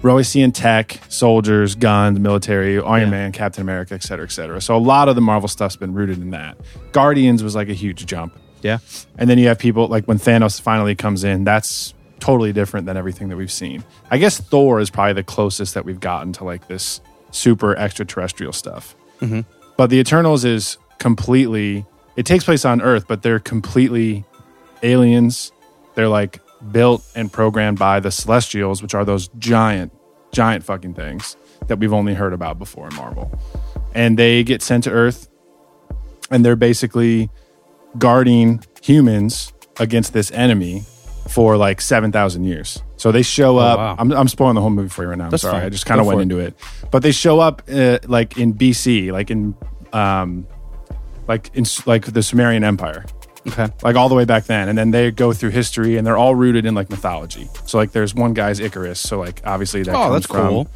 We're 0.01 0.12
always 0.12 0.29
seeing 0.29 0.53
tech, 0.53 0.97
soldiers, 1.09 1.75
guns, 1.75 2.19
military, 2.19 2.79
Iron 2.79 3.01
Yeah. 3.01 3.09
Man, 3.09 3.31
Captain 3.33 3.62
America, 3.62 3.95
et 3.95 4.03
cetera, 4.03 4.25
et 4.25 4.31
cetera. 4.31 4.62
So 4.62 4.75
a 4.75 4.79
lot 4.79 5.09
of 5.09 5.15
the 5.15 5.21
Marvel 5.21 5.49
stuff's 5.49 5.75
been 5.75 5.93
rooted 5.93 6.19
in 6.19 6.29
that. 6.29 6.57
Guardians 6.93 7.43
was 7.43 7.53
like 7.53 7.67
a 7.67 7.73
huge 7.73 8.05
jump. 8.05 8.33
Yeah. 8.62 8.79
And 9.17 9.29
then 9.29 9.38
you 9.38 9.47
have 9.49 9.59
people 9.59 9.88
like 9.88 10.05
when 10.05 10.17
Thanos 10.17 10.62
finally 10.62 10.95
comes 10.95 11.25
in, 11.25 11.43
that's 11.43 11.93
totally 12.19 12.53
different 12.53 12.85
than 12.85 12.95
everything 12.95 13.27
that 13.29 13.35
we've 13.35 13.51
seen. 13.51 13.83
I 14.09 14.17
guess 14.17 14.39
Thor 14.39 14.79
is 14.79 14.89
probably 14.89 15.13
the 15.13 15.23
closest 15.23 15.73
that 15.73 15.83
we've 15.83 15.99
gotten 15.99 16.31
to 16.33 16.45
like 16.45 16.67
this 16.67 17.01
super 17.31 17.75
extraterrestrial 17.75 18.53
stuff. 18.53 18.95
Mm-hmm. 19.19 19.41
But 19.75 19.89
the 19.89 19.97
Eternals 19.99 20.45
is 20.45 20.77
completely, 20.97 21.85
it 22.15 22.25
takes 22.25 22.45
place 22.45 22.63
on 22.63 22.81
Earth, 22.81 23.05
but 23.07 23.21
they're 23.21 23.39
completely 23.39 24.25
aliens. 24.81 25.51
They're 25.95 26.09
like 26.09 26.39
built 26.72 27.06
and 27.15 27.32
programmed 27.32 27.80
by 27.80 28.00
the 28.00 28.12
Celestials, 28.12 28.82
which 28.82 28.93
are 28.93 29.06
those 29.06 29.30
giant, 29.39 29.93
giant 30.32 30.63
fucking 30.63 30.93
things 30.93 31.38
that 31.67 31.80
we've 31.80 31.93
only 31.93 32.13
heard 32.13 32.34
about 32.34 32.60
before 32.60 32.88
in 32.88 32.95
Marvel. 32.95 33.32
And 33.93 34.17
they 34.17 34.43
get 34.43 34.62
sent 34.62 34.84
to 34.86 34.91
Earth 34.91 35.30
and 36.30 36.45
they're 36.45 36.56
basically 36.56 37.30
guarding 37.98 38.63
humans 38.82 39.54
against 39.80 40.13
this 40.13 40.32
enemy 40.32 40.84
for 41.30 41.58
like 41.58 41.82
7,000 41.82 42.43
years. 42.43 42.82
So 42.98 43.12
they 43.12 43.22
show 43.22 43.58
up. 43.58 43.78
wow. 43.78 43.95
I'm, 43.98 44.12
I'm 44.12 44.28
spoiling 44.28 44.56
the 44.56 44.62
whole 44.62 44.69
movie 44.69 44.89
for 44.89 45.04
you 45.04 45.10
right 45.10 45.17
now. 45.17 45.26
I'm 45.26 45.30
That's 45.30 45.43
sorry. 45.43 45.54
fine. 45.54 45.65
I 45.65 45.69
just 45.69 45.86
kind 45.86 46.02
of 46.02 46.08
went 46.08 46.19
it. 46.19 46.24
into 46.24 46.39
it. 46.39 46.56
But 46.91 47.02
they 47.02 47.12
show 47.12 47.39
up 47.39 47.62
uh, 47.72 48.00
like 48.08 48.38
in 48.38 48.54
BC, 48.54 49.12
like 49.12 49.32
in 49.32 49.56
um, 49.93 50.48
like 51.28 51.52
in 51.54 51.65
like 51.86 52.06
the 52.06 52.22
Sumerian 52.22 52.63
Empire. 52.63 53.06
Okay. 53.51 53.67
like 53.83 53.95
all 53.95 54.09
the 54.09 54.15
way 54.15 54.25
back 54.25 54.45
then. 54.45 54.69
And 54.69 54.77
then 54.77 54.91
they 54.91 55.12
go 55.12 55.33
through 55.33 55.49
history 55.51 55.97
and 55.97 56.05
they're 56.07 56.17
all 56.17 56.35
rooted 56.35 56.65
in 56.65 56.73
like 56.75 56.89
mythology. 56.89 57.47
So 57.65 57.77
like 57.77 57.91
there's 57.91 58.13
one 58.15 58.33
guy's 58.33 58.59
icarus. 58.59 58.99
So 58.99 59.19
like 59.19 59.41
obviously 59.45 59.83
that 59.83 59.95
Oh, 59.95 60.09
comes 60.09 60.13
that's 60.13 60.25
from 60.27 60.47
cool. 60.49 60.67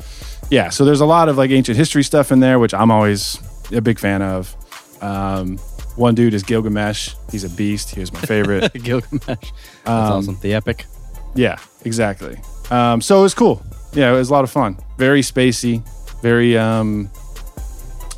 yeah. 0.49 0.69
So 0.69 0.85
there's 0.85 1.01
a 1.01 1.05
lot 1.05 1.29
of 1.29 1.37
like 1.37 1.51
ancient 1.51 1.77
history 1.77 2.03
stuff 2.03 2.31
in 2.31 2.39
there 2.39 2.59
which 2.59 2.73
i'm 2.73 2.91
always 2.91 3.37
a 3.71 3.81
big 3.81 3.99
fan 3.99 4.21
of. 4.21 4.55
Um, 5.01 5.57
one 5.95 6.15
dude 6.15 6.33
is 6.33 6.43
gilgamesh. 6.43 7.13
He's 7.31 7.43
a 7.43 7.49
beast. 7.49 7.91
He 7.93 7.99
was 7.99 8.11
my 8.11 8.21
favorite. 8.21 8.73
Gilgamesh. 8.83 9.25
That's 9.27 9.51
Um, 9.85 9.93
awesome. 10.13 10.37
The 10.41 10.53
epic. 10.53 10.85
yeah 11.35 11.57
exactly. 11.85 12.37
Um, 12.71 13.01
so 13.01 13.19
it 13.19 13.23
was 13.23 13.33
cool. 13.33 13.61
Yeah 13.93 14.11
it 14.11 14.15
was 14.15 14.29
a 14.29 14.33
lot 14.33 14.43
of 14.43 14.49
fun. 14.51 14.77
Very 14.97 15.21
spacey. 15.21 15.83
Very 16.21 16.57
um, 16.57 17.09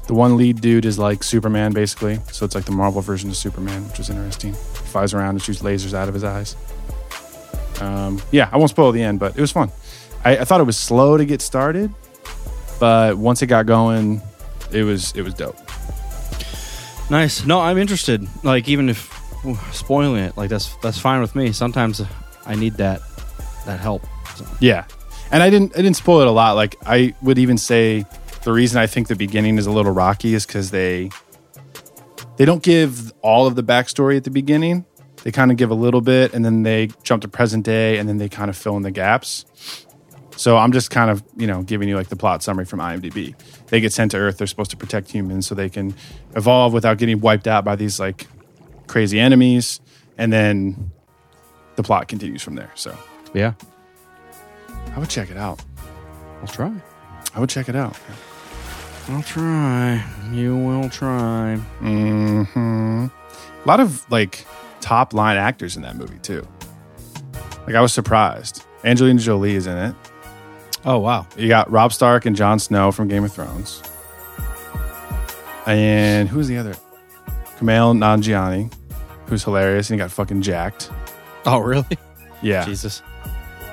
the 0.08 0.14
one 0.14 0.38
lead 0.38 0.62
dude 0.62 0.86
is 0.86 1.00
like 1.00 1.24
superman 1.24 1.72
basically 1.72 2.20
so 2.32 2.46
it's 2.46 2.56
like 2.56 2.66
the 2.66 2.72
marvel 2.72 3.02
version 3.02 3.30
of 3.30 3.36
superman 3.36 3.88
which 3.90 4.00
is 4.00 4.10
interesting 4.10 4.52
he 4.54 4.58
flies 4.58 5.14
around 5.14 5.32
and 5.32 5.42
shoots 5.42 5.62
lasers 5.62 5.94
out 5.94 6.08
of 6.08 6.14
his 6.14 6.24
eyes 6.24 6.56
um, 7.82 8.22
yeah 8.32 8.50
i 8.52 8.58
won't 8.58 8.70
spoil 8.70 8.92
the 8.92 9.02
end 9.02 9.20
but 9.20 9.36
it 9.38 9.42
was 9.42 9.52
fun 9.52 9.72
I, 10.24 10.38
I 10.38 10.44
thought 10.46 10.62
it 10.62 10.66
was 10.66 10.78
slow 10.78 11.18
to 11.18 11.26
get 11.26 11.42
started 11.42 11.94
but 12.80 13.18
once 13.18 13.42
it 13.42 13.48
got 13.48 13.66
going 13.66 14.22
it 14.72 14.84
was 14.84 15.12
it 15.16 15.22
was 15.22 15.34
dope 15.34 15.58
Nice. 17.10 17.46
No, 17.46 17.60
I'm 17.62 17.78
interested. 17.78 18.28
Like 18.44 18.68
even 18.68 18.90
if 18.90 19.12
ooh, 19.46 19.58
spoiling 19.72 20.24
it, 20.24 20.36
like 20.38 20.50
that's 20.50 20.76
that's 20.78 20.98
fine 20.98 21.22
with 21.22 21.36
me. 21.36 21.52
Sometimes 21.52 22.02
I 22.46 22.56
need 22.56 22.76
that 22.76 23.02
that 23.66 23.80
help. 23.80 24.04
So, 24.36 24.46
Yeah. 24.60 24.86
And 25.32 25.44
I 25.44 25.50
didn't 25.50 25.74
I 25.74 25.82
didn't 25.82 25.98
spoil 25.98 26.22
it 26.22 26.28
a 26.28 26.32
lot. 26.32 26.56
Like 26.56 26.76
I 26.86 27.14
would 27.22 27.38
even 27.38 27.58
say 27.58 28.06
the 28.46 28.54
reason 28.54 28.80
I 28.80 28.86
think 28.86 29.08
the 29.08 29.16
beginning 29.16 29.58
is 29.58 29.66
a 29.66 29.72
little 29.72 29.92
rocky 29.92 30.36
is 30.36 30.46
because 30.46 30.70
they 30.70 31.10
they 32.38 32.46
don't 32.46 32.62
give 32.62 33.12
all 33.22 33.48
of 33.48 33.56
the 33.56 33.64
backstory 33.64 34.18
at 34.18 34.24
the 34.24 34.30
beginning. 34.30 34.86
They 35.24 35.32
kind 35.32 35.50
of 35.50 35.58
give 35.58 35.72
a 35.72 35.76
little 35.76 36.02
bit 36.02 36.34
and 36.34 36.46
then 36.46 36.62
they 36.62 36.90
jump 37.02 37.24
to 37.24 37.28
present 37.28 37.66
day 37.66 37.98
and 37.98 38.08
then 38.08 38.18
they 38.18 38.30
kind 38.30 38.50
of 38.50 38.56
fill 38.56 38.78
in 38.78 38.84
the 38.84 38.92
gaps. 38.92 39.46
So 40.38 40.58
I'm 40.58 40.72
just 40.74 40.92
kind 40.92 41.10
of, 41.10 41.24
you 41.36 41.48
know, 41.48 41.64
giving 41.64 41.90
you 41.90 41.96
like 41.96 42.10
the 42.10 42.16
plot 42.16 42.44
summary 42.44 42.66
from 42.66 42.80
IMDb. 42.80 43.34
They 43.68 43.80
get 43.80 43.92
sent 43.94 44.12
to 44.12 44.18
Earth, 44.18 44.38
they're 44.38 44.46
supposed 44.46 44.70
to 44.72 44.78
protect 44.78 45.10
humans 45.10 45.48
so 45.48 45.56
they 45.56 45.70
can 45.70 45.96
evolve 46.36 46.72
without 46.72 47.00
getting 47.00 47.22
wiped 47.22 47.48
out 47.48 47.66
by 47.66 47.76
these 47.76 48.00
like 48.00 48.28
crazy 48.86 49.20
enemies. 49.20 49.82
And 50.20 50.32
then 50.32 50.92
the 51.78 51.84
plot 51.84 52.08
continues 52.08 52.44
from 52.44 52.54
there. 52.54 52.72
So 52.76 52.96
yeah, 53.34 53.54
I 54.96 55.00
would 55.00 55.10
check 55.10 55.32
it 55.32 55.38
out. 55.38 55.64
I'll 56.42 56.48
try. 56.48 56.72
I 57.34 57.40
would 57.40 57.50
check 57.50 57.70
it 57.70 57.76
out. 57.76 57.98
I'll 59.08 59.22
try. 59.22 60.04
You 60.32 60.58
will 60.58 60.90
try. 60.90 61.60
Mm-hmm. 61.80 63.06
A 63.06 63.68
lot 63.68 63.80
of 63.80 64.10
like 64.12 64.46
top 64.82 65.14
line 65.14 65.38
actors 65.38 65.76
in 65.76 65.84
that 65.84 65.96
movie 65.96 66.18
too. 66.20 66.48
Like 67.68 67.76
I 67.76 67.82
was 67.82 67.94
surprised. 67.94 68.64
Angelina 68.84 69.20
Jolie 69.20 69.56
is 69.56 69.68
in 69.68 69.78
it. 69.78 69.96
Oh 70.86 71.00
wow. 71.00 71.28
You 71.38 71.48
got 71.48 71.70
Robb 71.70 71.94
Stark 71.94 72.26
and 72.26 72.36
Jon 72.36 72.60
Snow 72.60 72.92
from 72.92 73.08
Game 73.08 73.24
of 73.24 73.32
Thrones. 73.32 73.84
And 75.66 76.30
who's 76.30 76.48
the 76.48 76.58
other? 76.58 76.76
Kumail 77.58 77.96
Nanjiani, 77.96 78.72
who's 79.28 79.44
hilarious 79.44 79.90
and 79.90 80.00
he 80.00 80.04
got 80.04 80.12
fucking 80.12 80.42
jacked. 80.42 80.92
Oh 81.46 81.60
really? 81.60 81.98
Yeah. 82.42 82.66
Jesus. 82.66 83.02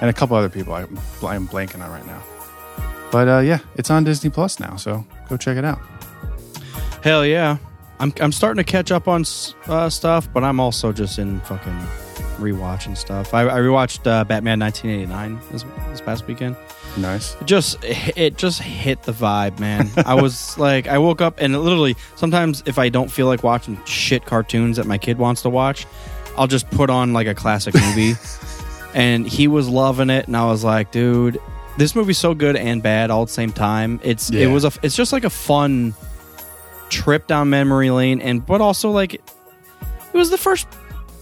And 0.00 0.10
a 0.10 0.12
couple 0.12 0.36
other 0.36 0.48
people 0.48 0.74
I, 0.74 0.82
I'm 0.82 1.48
blanking 1.48 1.82
on 1.82 1.90
right 1.90 2.06
now. 2.06 2.22
But 3.12 3.28
uh, 3.28 3.38
yeah, 3.40 3.58
it's 3.76 3.90
on 3.90 4.02
Disney 4.04 4.30
Plus 4.30 4.58
now, 4.58 4.74
so 4.76 5.04
go 5.28 5.36
check 5.36 5.58
it 5.58 5.64
out. 5.64 5.78
Hell 7.04 7.24
yeah. 7.24 7.58
I'm 8.00 8.12
I'm 8.20 8.32
starting 8.32 8.64
to 8.64 8.68
catch 8.68 8.90
up 8.90 9.06
on 9.06 9.24
uh, 9.66 9.88
stuff, 9.90 10.32
but 10.32 10.42
I'm 10.42 10.58
also 10.58 10.90
just 10.90 11.20
in 11.20 11.40
fucking 11.42 11.78
rewatching 12.38 12.96
stuff. 12.96 13.32
I, 13.34 13.42
I 13.42 13.58
rewatched 13.58 14.06
uh, 14.06 14.24
Batman 14.24 14.58
1989 14.58 15.40
this, 15.52 15.64
this 15.90 16.00
past 16.00 16.26
weekend. 16.26 16.56
Nice. 16.96 17.36
It 17.40 17.46
just 17.46 17.76
it 17.84 18.38
just 18.38 18.60
hit 18.60 19.02
the 19.02 19.12
vibe, 19.12 19.60
man. 19.60 19.90
I 20.04 20.14
was 20.14 20.58
like, 20.66 20.88
I 20.88 20.98
woke 20.98 21.20
up 21.20 21.36
and 21.38 21.56
literally 21.62 21.96
sometimes 22.16 22.62
if 22.66 22.78
I 22.78 22.88
don't 22.88 23.10
feel 23.10 23.26
like 23.26 23.44
watching 23.44 23.82
shit 23.84 24.24
cartoons 24.24 24.78
that 24.78 24.86
my 24.86 24.98
kid 24.98 25.18
wants 25.18 25.42
to 25.42 25.50
watch, 25.50 25.86
I'll 26.36 26.48
just 26.48 26.68
put 26.70 26.90
on 26.90 27.12
like 27.12 27.26
a 27.26 27.34
classic 27.34 27.74
movie. 27.74 28.14
and 28.94 29.26
he 29.26 29.48
was 29.48 29.68
loving 29.68 30.10
it, 30.10 30.26
and 30.26 30.36
I 30.36 30.46
was 30.46 30.64
like, 30.64 30.90
dude, 30.92 31.40
this 31.78 31.94
movie's 31.94 32.18
so 32.18 32.34
good 32.34 32.56
and 32.56 32.82
bad 32.82 33.10
all 33.10 33.22
at 33.22 33.28
the 33.28 33.34
same 33.34 33.52
time. 33.52 34.00
It's 34.02 34.30
it 34.30 34.46
was 34.48 34.64
a 34.64 34.72
it's 34.82 34.96
just 34.96 35.12
like 35.12 35.24
a 35.24 35.30
fun 35.30 35.94
trip 36.90 37.26
down 37.26 37.50
memory 37.50 37.90
lane, 37.90 38.20
and 38.20 38.44
but 38.44 38.60
also 38.60 38.90
like 38.90 39.14
it 39.14 39.22
was 40.12 40.30
the 40.30 40.38
first 40.38 40.66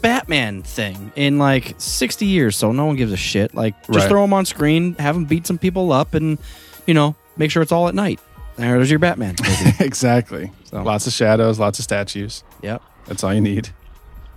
Batman 0.03 0.63
thing 0.63 1.13
in 1.15 1.39
like 1.39 1.75
60 1.79 2.27
years, 2.27 2.57
so 2.57 2.73
no 2.73 2.87
one 2.87 2.97
gives 2.97 3.13
a 3.13 3.17
shit. 3.17 3.55
Like, 3.55 3.75
just 3.87 3.99
Right. 4.01 4.09
throw 4.09 4.25
him 4.25 4.33
on 4.33 4.47
screen, 4.47 4.95
have 4.95 5.15
him 5.15 5.27
beat 5.27 5.47
some 5.47 5.59
people 5.59 5.93
up, 5.93 6.15
and 6.15 6.39
you 6.87 6.95
know, 6.95 7.15
make 7.37 7.51
sure 7.51 7.63
it's 7.63 7.71
all 7.73 7.87
at 7.89 7.95
night. 7.95 8.19
There's 8.57 8.91
your 8.91 8.99
Batman. 8.99 9.37
exactly. 9.79 10.51
So- 10.65 10.83
Lots 10.83 11.07
of 11.07 11.13
shadows, 11.13 11.59
lots 11.59 11.79
of 11.79 11.85
statues. 11.85 12.43
yep. 12.63 12.83
That's 13.07 13.23
all 13.25 13.33
you 13.35 13.41
need. 13.41 13.71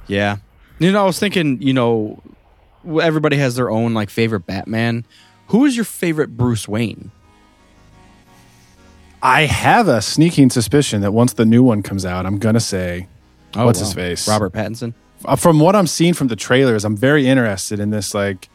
Yeah. 0.08 0.38
You 0.80 0.92
know, 0.92 1.02
I 1.04 1.06
was 1.06 1.20
thinking, 1.20 1.62
you 1.62 1.74
know, 1.74 2.22
everybody 3.02 3.38
has 3.38 3.56
their 3.56 3.70
own 3.72 3.94
like 3.94 4.10
favorite 4.10 4.46
Batman. 4.46 5.06
Who 5.54 5.66
is 5.66 5.76
your 5.76 5.86
favorite 5.86 6.36
Bruce 6.36 6.68
Wayne? 6.68 7.12
I 9.22 9.44
have 9.46 9.88
a 9.88 10.02
sneaking 10.02 10.50
suspicion 10.50 11.02
that 11.02 11.12
once 11.12 11.34
the 11.34 11.46
new 11.46 11.62
one 11.62 11.84
comes 11.84 12.06
out, 12.08 12.26
I'm 12.26 12.40
gonna 12.40 12.60
say, 12.60 13.08
what's 13.54 13.78
his 13.78 13.94
face? 13.94 14.28
Robert 14.28 14.52
Pattinson. 14.52 14.96
Uh, 15.24 15.36
From 15.36 15.60
what 15.60 15.76
I'm 15.76 15.86
seeing 15.86 16.16
from 16.16 16.28
the 16.28 16.36
trailers, 16.36 16.84
I'm 16.84 16.98
very 16.98 17.28
interested 17.28 17.80
in 17.80 17.92
this 17.92 18.16
like 18.16 18.50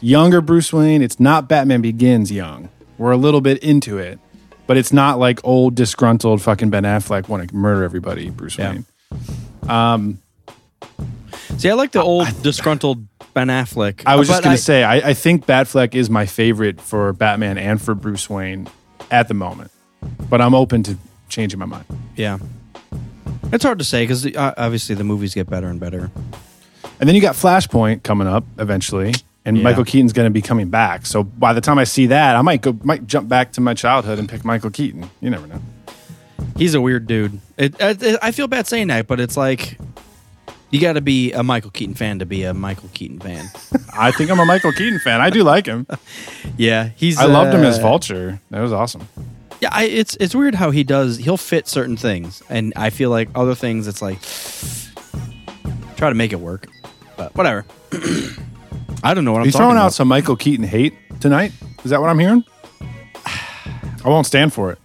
younger 0.00 0.40
Bruce 0.40 0.72
Wayne. 0.72 1.02
It's 1.02 1.20
not 1.20 1.50
Batman 1.50 1.82
Begins 1.82 2.32
young. 2.32 2.70
We're 2.96 3.12
a 3.12 3.18
little 3.18 3.42
bit 3.42 3.58
into 3.62 3.98
it, 3.98 4.18
but 4.66 4.78
it's 4.78 4.90
not 4.90 5.18
like 5.18 5.40
old 5.44 5.74
disgruntled 5.74 6.40
fucking 6.40 6.70
Ben 6.70 6.84
Affleck 6.84 7.28
want 7.28 7.46
to 7.46 7.54
murder 7.54 7.84
everybody. 7.84 8.30
Bruce 8.30 8.56
Yeah. 8.56 8.70
Wayne. 8.72 8.86
Um, 9.68 10.18
See, 11.58 11.68
I 11.68 11.74
like 11.74 11.90
the 11.92 12.02
old 12.02 12.26
disgruntled 12.42 13.04
Ben 13.34 13.48
Affleck. 13.48 14.02
I 14.06 14.14
was 14.16 14.28
just 14.28 14.42
gonna 14.44 14.56
say, 14.56 14.84
I, 14.84 15.10
I 15.10 15.14
think 15.14 15.44
Batfleck 15.44 15.94
is 15.94 16.08
my 16.08 16.24
favorite 16.24 16.80
for 16.80 17.12
Batman 17.12 17.58
and 17.58 17.82
for 17.82 17.94
Bruce 17.94 18.30
Wayne 18.30 18.68
at 19.10 19.26
the 19.28 19.34
moment, 19.34 19.70
but 20.30 20.40
I'm 20.40 20.54
open 20.54 20.82
to 20.84 20.96
changing 21.28 21.58
my 21.58 21.66
mind. 21.66 21.84
yeah. 22.16 22.38
It's 23.50 23.64
hard 23.64 23.78
to 23.78 23.84
say 23.84 24.02
because 24.02 24.26
uh, 24.26 24.54
obviously 24.58 24.94
the 24.94 25.04
movies 25.04 25.34
get 25.34 25.48
better 25.48 25.68
and 25.68 25.80
better. 25.80 26.10
And 27.00 27.08
then 27.08 27.14
you 27.14 27.20
got 27.22 27.34
Flashpoint 27.34 28.02
coming 28.02 28.28
up 28.28 28.44
eventually, 28.58 29.14
and 29.44 29.56
Yeah. 29.56 29.62
Michael 29.64 29.84
Keaton's 29.84 30.12
going 30.12 30.26
to 30.26 30.30
be 30.30 30.42
coming 30.42 30.68
back. 30.68 31.06
So 31.06 31.22
by 31.24 31.54
the 31.54 31.60
time 31.62 31.78
I 31.78 31.84
see 31.84 32.06
that, 32.06 32.36
I 32.36 32.42
might 32.42 32.60
go, 32.60 32.76
might 32.82 33.06
jump 33.06 33.26
back 33.28 33.52
to 33.52 33.60
my 33.62 33.72
childhood 33.72 34.18
and 34.18 34.28
pick 34.28 34.44
Michael 34.44 34.70
Keaton. 34.70 35.08
You 35.20 35.30
never 35.30 35.46
know. 35.46 35.62
He's 36.56 36.74
a 36.74 36.80
weird 36.80 37.06
dude. 37.06 37.40
It, 37.56 37.74
it, 37.80 38.18
I 38.20 38.32
feel 38.32 38.48
bad 38.48 38.66
saying 38.66 38.88
that, 38.88 39.06
but 39.06 39.18
it's 39.18 39.36
like 39.36 39.78
you 40.70 40.80
got 40.80 40.94
to 40.94 41.00
be 41.00 41.32
a 41.32 41.42
Michael 41.42 41.70
Keaton 41.70 41.94
fan 41.94 42.18
to 42.18 42.26
be 42.26 42.44
a 42.44 42.52
Michael 42.54 42.90
Keaton 42.94 43.18
fan. 43.20 43.46
I 43.98 44.10
think 44.12 44.30
I'm 44.30 44.38
a 44.38 44.44
Michael 44.44 44.72
Keaton 44.72 44.98
fan. 45.00 45.20
I 45.20 45.30
do 45.30 45.42
like 45.42 45.66
him. 45.66 45.86
yeah, 46.56 46.90
he's. 46.96 47.18
I 47.18 47.24
loved 47.24 47.54
him 47.54 47.64
as 47.64 47.78
uh, 47.78 47.82
Vulture. 47.82 48.40
That 48.50 48.60
was 48.60 48.72
awesome. 48.72 49.08
Yeah, 49.60 49.70
I, 49.72 49.84
it's 49.84 50.16
it's 50.20 50.34
weird 50.34 50.54
how 50.54 50.70
he 50.70 50.84
does. 50.84 51.16
He'll 51.18 51.36
fit 51.36 51.66
certain 51.66 51.96
things, 51.96 52.42
and 52.48 52.72
I 52.76 52.90
feel 52.90 53.10
like 53.10 53.28
other 53.34 53.54
things. 53.54 53.88
It's 53.88 54.02
like 54.02 54.20
try 55.96 56.10
to 56.10 56.14
make 56.14 56.32
it 56.32 56.40
work, 56.40 56.68
but 57.16 57.34
whatever. 57.34 57.64
I 59.02 59.14
don't 59.14 59.24
know 59.24 59.32
what 59.32 59.40
I'm 59.40 59.44
He's 59.46 59.56
throwing 59.56 59.72
about. 59.72 59.86
out 59.86 59.92
some 59.92 60.08
Michael 60.08 60.36
Keaton 60.36 60.64
hate 60.66 60.94
tonight. 61.20 61.52
Is 61.84 61.90
that 61.90 62.00
what 62.00 62.10
I'm 62.10 62.18
hearing? 62.18 62.44
I 63.26 64.04
won't 64.08 64.26
stand 64.26 64.52
for 64.52 64.72
it. 64.72 64.78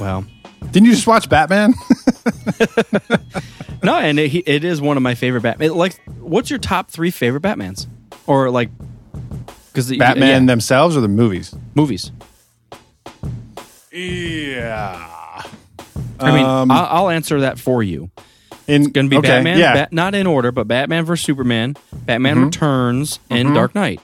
well, 0.00 0.24
Didn't 0.70 0.86
you 0.86 0.92
just 0.94 1.06
watch 1.06 1.28
Batman? 1.28 1.74
no, 3.84 3.96
and 3.98 4.18
it, 4.18 4.34
it 4.48 4.64
is 4.64 4.80
one 4.80 4.96
of 4.96 5.02
my 5.02 5.14
favorite 5.14 5.42
Batman. 5.42 5.74
Like, 5.74 6.00
what's 6.20 6.50
your 6.50 6.58
top 6.58 6.90
three 6.90 7.10
favorite 7.10 7.42
Batmans, 7.42 7.86
or 8.26 8.50
like, 8.50 8.70
because 9.72 9.94
Batman 9.96 10.46
themselves 10.46 10.96
or 10.96 11.00
the 11.00 11.08
movies? 11.08 11.54
movies? 11.74 12.10
Yeah. 13.92 15.42
I 16.20 16.32
mean, 16.32 16.44
Um, 16.44 16.70
I'll, 16.70 17.04
I'll 17.04 17.10
answer 17.10 17.40
that 17.40 17.58
for 17.58 17.82
you. 17.82 18.10
in, 18.66 18.84
Going 18.90 19.06
to 19.06 19.10
be 19.10 19.16
okay, 19.18 19.28
Batman, 19.28 19.58
Yeah. 19.58 19.74
Bat- 19.74 19.92
not 19.92 20.14
in 20.14 20.26
order, 20.26 20.50
but 20.52 20.66
Batman 20.66 21.04
vs 21.04 21.24
Superman, 21.24 21.76
Batman 21.92 22.36
Mm-hmm. 22.36 22.44
Returns, 22.46 23.18
and 23.30 23.54
Dark 23.54 23.74
Knight. 23.74 24.00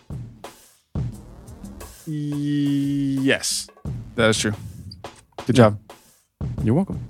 yes. 2.06 3.68
That 4.16 4.30
is 4.30 4.38
true. 4.38 4.52
Good 5.46 5.56
job. 5.56 5.78
You're 6.62 6.74
welcome. 6.74 7.00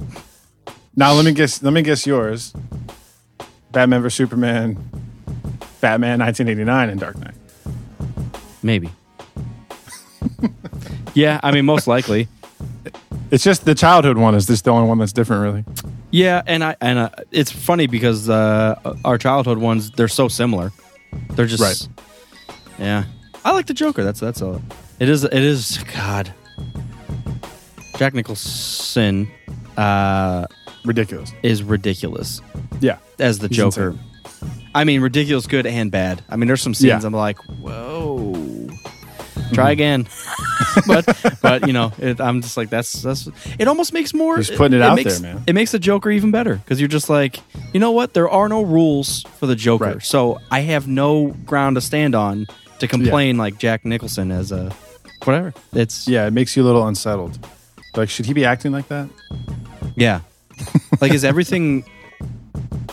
Now 0.96 1.12
let 1.12 1.24
me 1.24 1.33
guess. 1.33 1.62
Let 1.62 1.72
me 1.72 1.83
guess 1.83 2.07
yours. 2.07 2.53
Batman 3.72 4.03
vs 4.03 4.16
Superman, 4.16 4.74
Batman 5.81 6.18
1989, 6.18 6.90
and 6.90 7.00
Dark 7.00 7.18
Knight. 7.18 7.35
Maybe. 8.62 8.90
yeah, 11.14 11.40
I 11.42 11.53
mean, 11.53 11.64
most 11.64 11.87
likely. 11.87 12.29
It's 13.31 13.44
just 13.44 13.64
the 13.64 13.76
childhood 13.76 14.18
one 14.18 14.35
is 14.35 14.46
just 14.46 14.64
the 14.64 14.72
only 14.72 14.88
one 14.88 14.98
that's 14.98 15.12
different, 15.12 15.42
really. 15.42 15.64
Yeah, 16.11 16.42
and 16.46 16.64
I 16.64 16.76
and 16.81 16.98
uh, 16.98 17.11
it's 17.31 17.53
funny 17.53 17.87
because 17.87 18.29
uh, 18.29 18.74
our 19.05 19.16
childhood 19.18 19.59
ones 19.59 19.92
they're 19.92 20.09
so 20.09 20.26
similar. 20.26 20.72
They're 21.31 21.46
just 21.46 21.62
Right. 21.62 21.88
Yeah, 22.79 23.05
I 23.44 23.53
like 23.53 23.66
the 23.66 23.74
Joker. 23.74 24.03
That's 24.03 24.18
that's 24.18 24.42
all. 24.42 24.61
It 24.98 25.09
is. 25.09 25.22
It 25.22 25.33
is. 25.33 25.79
God, 25.94 26.35
Jack 27.96 28.14
Nicholson 28.14 29.31
uh, 29.76 30.46
Ridiculous. 30.84 31.32
is 31.42 31.62
ridiculous 31.62 32.40
Yeah. 32.80 32.98
as 33.18 33.38
the 33.38 33.48
He's 33.48 33.56
Joker. 33.56 33.96
I 34.74 34.84
mean, 34.84 35.00
ridiculous, 35.00 35.46
good 35.46 35.66
and 35.66 35.90
bad. 35.90 36.22
I 36.28 36.36
mean, 36.36 36.46
there's 36.46 36.62
some 36.62 36.74
scenes 36.74 37.02
Yeah. 37.02 37.06
I'm 37.06 37.12
like, 37.12 37.38
whoa. 37.60 38.68
Try 39.52 39.64
mm-hmm. 39.64 39.70
again, 39.72 40.08
but 40.86 41.38
but 41.42 41.66
you 41.66 41.72
know, 41.72 41.92
it, 41.98 42.20
I'm 42.20 42.40
just 42.40 42.56
like 42.56 42.70
that's 42.70 43.02
that's. 43.02 43.28
It 43.58 43.66
almost 43.66 43.92
makes 43.92 44.14
more. 44.14 44.36
He's 44.36 44.48
putting 44.48 44.78
it 44.78 44.82
out 44.82 44.94
makes, 44.94 45.18
there, 45.18 45.34
man. 45.34 45.42
It 45.48 45.54
makes 45.54 45.72
the 45.72 45.80
Joker 45.80 46.08
even 46.10 46.30
better 46.30 46.54
because 46.54 46.80
you're 46.80 46.88
just 46.88 47.10
like, 47.10 47.40
you 47.72 47.80
know 47.80 47.90
what? 47.90 48.14
There 48.14 48.28
are 48.30 48.48
no 48.48 48.62
rules 48.62 49.22
for 49.38 49.46
the 49.46 49.56
Joker, 49.56 49.84
Right. 49.84 50.02
so 50.02 50.38
I 50.52 50.60
have 50.60 50.86
no 50.86 51.28
ground 51.46 51.76
to 51.76 51.80
stand 51.80 52.14
on 52.14 52.46
to 52.78 52.86
complain 52.86 53.38
like 53.38 53.58
Jack 53.58 53.84
Nicholson 53.84 54.30
as 54.30 54.52
a 54.52 54.72
whatever. 55.24 55.52
It's 55.72 56.06
Yeah, 56.06 56.26
it 56.28 56.32
makes 56.32 56.56
you 56.56 56.62
a 56.62 56.66
little 56.66 56.86
unsettled. 56.86 57.44
Like, 57.96 58.08
should 58.08 58.26
he 58.26 58.32
be 58.32 58.44
acting 58.44 58.70
like 58.70 58.86
that? 58.88 59.08
Yeah. 59.96 60.20
like 61.00 61.12
is 61.12 61.24
everything 61.24 61.84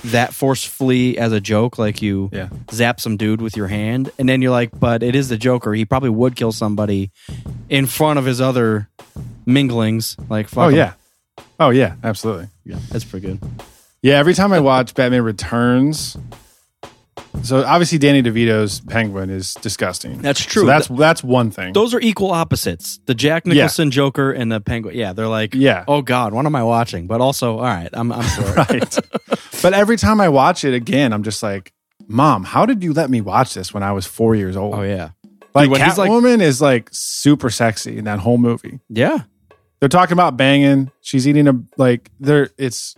that 0.06 0.34
forcefully 0.34 1.18
as 1.18 1.32
a 1.32 1.40
joke? 1.42 1.78
Like 1.78 2.02
you 2.02 2.30
Yeah. 2.32 2.50
zap 2.72 3.00
some 3.00 3.18
dude 3.18 3.42
with 3.42 3.58
your 3.58 3.68
hand, 3.68 4.12
and 4.18 4.28
then 4.30 4.42
you're 4.42 4.52
like, 4.52 4.78
but 4.80 5.04
it 5.04 5.16
is 5.16 5.30
the 5.30 5.38
Joker. 5.38 5.74
He 5.74 5.86
probably 5.86 6.10
would 6.10 6.36
kill 6.36 6.52
somebody 6.52 7.12
in 7.70 7.86
front 7.86 8.20
of 8.20 8.26
his 8.26 8.40
other 8.42 8.90
minglings. 9.48 10.16
Like, 10.30 10.48
fuck 10.48 10.66
Oh, 10.66 10.68
'em. 10.70 10.76
yeah. 10.76 10.94
Oh, 11.60 11.70
yeah, 11.72 11.96
absolutely. 12.04 12.48
yeah, 12.66 12.78
that's 12.90 13.04
pretty 13.04 13.28
good. 13.28 13.40
Yeah, 14.02 14.16
every 14.20 14.34
time 14.36 14.54
I 14.54 14.60
watch 14.60 14.94
Batman 14.94 15.24
Returns, 15.24 16.16
so 17.44 17.64
obviously 17.64 17.98
Danny 17.98 18.22
DeVito's 18.22 18.82
Penguin 18.82 19.30
is 19.30 19.54
disgusting. 19.56 20.18
That's 20.22 20.44
true. 20.44 20.64
So 20.64 20.66
that's 20.68 20.88
that's 20.88 21.24
one 21.24 21.52
thing. 21.52 21.74
Those 21.74 21.94
are 21.94 22.00
equal 22.00 22.32
opposites. 22.32 23.00
The 23.06 23.16
Jack 23.16 23.46
Nicholson 23.46 23.92
Joker 23.92 24.32
and 24.32 24.52
the 24.52 24.60
Penguin. 24.60 24.96
Yeah, 24.96 25.14
they're 25.14 25.28
like, 25.28 25.54
Yeah. 25.56 25.86
oh 25.88 26.02
God, 26.02 26.34
what 26.34 26.46
am 26.46 26.56
I 26.56 26.64
watching? 26.64 27.08
But 27.08 27.22
also, 27.22 27.58
all 27.58 27.64
right, 27.64 27.90
I'm, 27.94 28.12
I'm 28.12 28.24
for 28.24 28.54
right. 28.54 29.00
but 29.62 29.74
every 29.74 29.98
time 29.98 30.20
I 30.22 30.30
watch 30.30 30.64
it 30.64 30.74
again, 30.74 31.14
I'm 31.14 31.24
just 31.24 31.42
like, 31.44 31.74
Mom, 32.08 32.44
how 32.44 32.66
did 32.66 32.84
you 32.84 32.94
let 32.94 33.10
me 33.10 33.22
watch 33.22 33.54
this 33.54 33.74
when 33.74 33.84
I 33.84 33.92
was 33.92 34.06
four 34.06 34.36
years 34.36 34.56
old? 34.58 34.76
Oh 34.76 34.82
yeah, 34.84 35.10
Like 35.54 35.70
Dude, 35.70 35.82
he's 35.82 35.98
like- 35.98 36.10
Catwoman 36.12 36.42
is 36.42 36.62
like 36.62 36.90
super 36.92 37.50
sexy 37.50 37.98
in 37.98 38.06
that 38.06 38.20
whole 38.20 38.38
movie. 38.38 38.80
yeah. 38.90 39.20
They're 39.80 39.90
talking 39.90 40.14
about 40.14 40.38
banging. 40.38 40.90
She's 41.02 41.28
eating 41.28 41.48
a 41.48 41.54
like. 41.78 42.10
They're 42.20 42.50
it's 42.58 42.96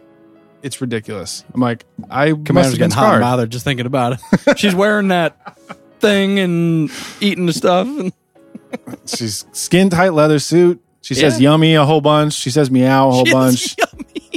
it's 0.62 0.82
ridiculous. 0.82 1.44
I'm 1.54 1.62
like, 1.62 1.86
I 2.10 2.32
must 2.32 2.46
Commander's 2.46 2.72
have 2.74 2.80
been 2.80 2.90
getting 2.90 2.96
hot 2.96 3.04
and 3.06 3.10
scarred. 3.12 3.22
bothered 3.22 3.50
just 3.52 3.64
thinking 3.66 3.86
about 3.86 4.20
it. 4.48 4.58
She's 4.60 4.76
wearing 4.76 5.10
that 5.10 5.58
thing 6.00 6.40
and 6.40 6.92
eating 7.22 7.46
the 7.46 7.54
stuff. 7.54 7.88
And 7.88 8.14
She's 9.06 9.46
skin 9.52 9.90
tight 9.90 10.10
leather 10.14 10.40
suit. 10.40 10.82
She 11.02 11.16
says 11.16 11.40
yummy 11.42 11.76
a 11.76 11.86
whole 11.86 12.02
bunch. 12.02 12.34
She 12.34 12.50
says 12.52 12.70
meow 12.70 13.10
a 13.10 13.12
whole 13.12 13.26
bunch. 13.26 13.76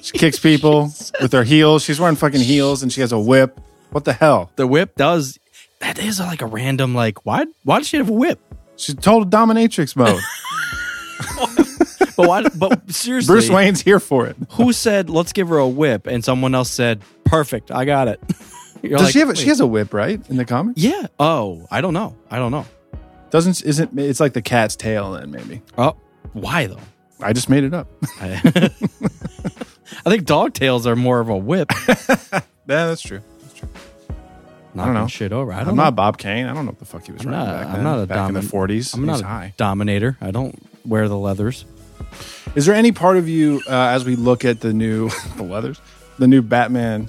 She 0.03 0.13
kicks 0.19 0.39
people 0.39 0.85
with 1.21 1.33
her 1.33 1.45
heels. 1.45 1.83
She's 1.83 2.01
wearing 2.01 2.17
fucking 2.17 2.41
heels 2.41 2.83
and 2.83 2.93
she 2.93 3.01
has 3.03 3.13
a 3.13 3.19
whip. 3.19 3.61
What 3.91 4.05
the 4.05 4.13
hell? 4.13 4.51
The 4.57 4.67
whip 4.67 4.95
does. 4.97 5.39
That 5.81 5.99
is 5.99 6.19
like 6.21 6.41
a 6.41 6.47
random 6.47 6.95
like. 6.95 7.27
Why? 7.27 7.45
Why 7.65 7.79
does 7.79 7.89
she 7.89 7.97
have 7.99 8.09
a 8.09 8.13
whip? 8.13 8.41
She's 8.77 8.95
total 8.95 9.27
dominatrix 9.27 9.97
mode. 9.97 10.21
But 12.23 12.29
why? 12.29 12.43
But 12.55 12.91
seriously, 12.93 13.33
Bruce 13.33 13.51
Wayne's 13.51 13.81
here 13.83 14.01
for 14.01 14.27
it. 14.27 14.37
Who 14.53 14.73
said 14.73 15.11
let's 15.11 15.33
give 15.33 15.49
her 15.49 15.59
a 15.59 15.69
whip? 15.69 16.07
And 16.07 16.25
someone 16.25 16.55
else 16.55 16.71
said 16.71 17.03
perfect. 17.25 17.71
I 17.71 17.85
got 17.85 18.09
it. 18.09 18.21
You're 18.83 18.99
Does 18.99 19.03
like, 19.09 19.13
she 19.13 19.19
have? 19.21 19.29
A, 19.29 19.31
wait. 19.31 19.39
she 19.39 19.49
has 19.49 19.61
a 19.61 19.67
whip, 19.67 19.95
right? 19.95 20.21
In 20.29 20.37
the 20.37 20.45
comics, 20.45 20.81
Yeah. 20.83 21.07
Oh, 21.21 21.67
I 21.71 21.81
don't 21.81 21.95
know. 21.95 22.17
I 22.31 22.39
don't 22.39 22.51
know. 22.51 22.67
doesn't 23.31 23.63
isn't 23.65 23.97
it's 23.99 24.19
like 24.21 24.33
the 24.33 24.43
cat's 24.43 24.75
tail? 24.77 25.13
Then 25.13 25.31
maybe 25.31 25.63
Oh, 25.79 25.97
why 26.33 26.67
though? 26.67 26.81
I 27.21 27.33
just 27.33 27.49
made 27.49 27.63
it 27.63 27.73
up. 27.73 27.87
I, 28.21 28.41
I 30.05 30.11
think 30.11 30.25
dog 30.25 30.55
tails 30.55 30.87
are 30.89 30.97
more 30.97 31.21
of 31.21 31.29
a 31.29 31.37
whip. 31.37 31.71
yeah, 31.89 32.41
that's 32.67 33.03
true. 33.03 33.21
Knocking 34.75 34.95
know. 34.95 35.07
shit 35.07 35.33
over. 35.33 35.53
I 35.53 35.59
don't 35.61 35.69
I'm 35.69 35.77
know. 35.77 35.83
not 35.85 35.95
Bob 35.97 36.17
Kane. 36.19 36.47
I 36.47 36.55
don't 36.55 36.65
know 36.65 36.71
what 36.73 36.79
the 36.79 36.85
fuck 36.87 37.05
he 37.07 37.13
was 37.13 37.23
I'm 37.25 37.31
running 37.31 37.47
not, 37.47 37.53
back 37.61 37.67
I'm 37.69 37.73
then. 37.75 37.85
not 37.85 37.99
a 38.01 38.07
back 38.07 38.29
in 38.29 38.35
the 38.35 38.41
domin- 38.41 38.69
40s. 38.69 38.95
I'm 38.95 39.05
not 39.07 39.21
a 39.21 39.25
high. 39.25 39.55
dominator. 39.59 40.17
I 40.21 40.31
don't 40.31 40.59
wear 40.87 41.09
the 41.09 41.17
leathers. 41.19 41.65
Is 42.55 42.67
there 42.67 42.75
any 42.75 42.93
part 42.93 43.17
of 43.17 43.29
you 43.29 43.61
uh, 43.67 43.73
as 43.73 44.05
we 44.05 44.17
look 44.17 44.45
at 44.45 44.61
the 44.61 44.73
new 44.73 45.09
the 45.37 45.43
leathers, 45.43 45.81
the 46.19 46.27
new 46.29 46.43
Batman? 46.43 47.09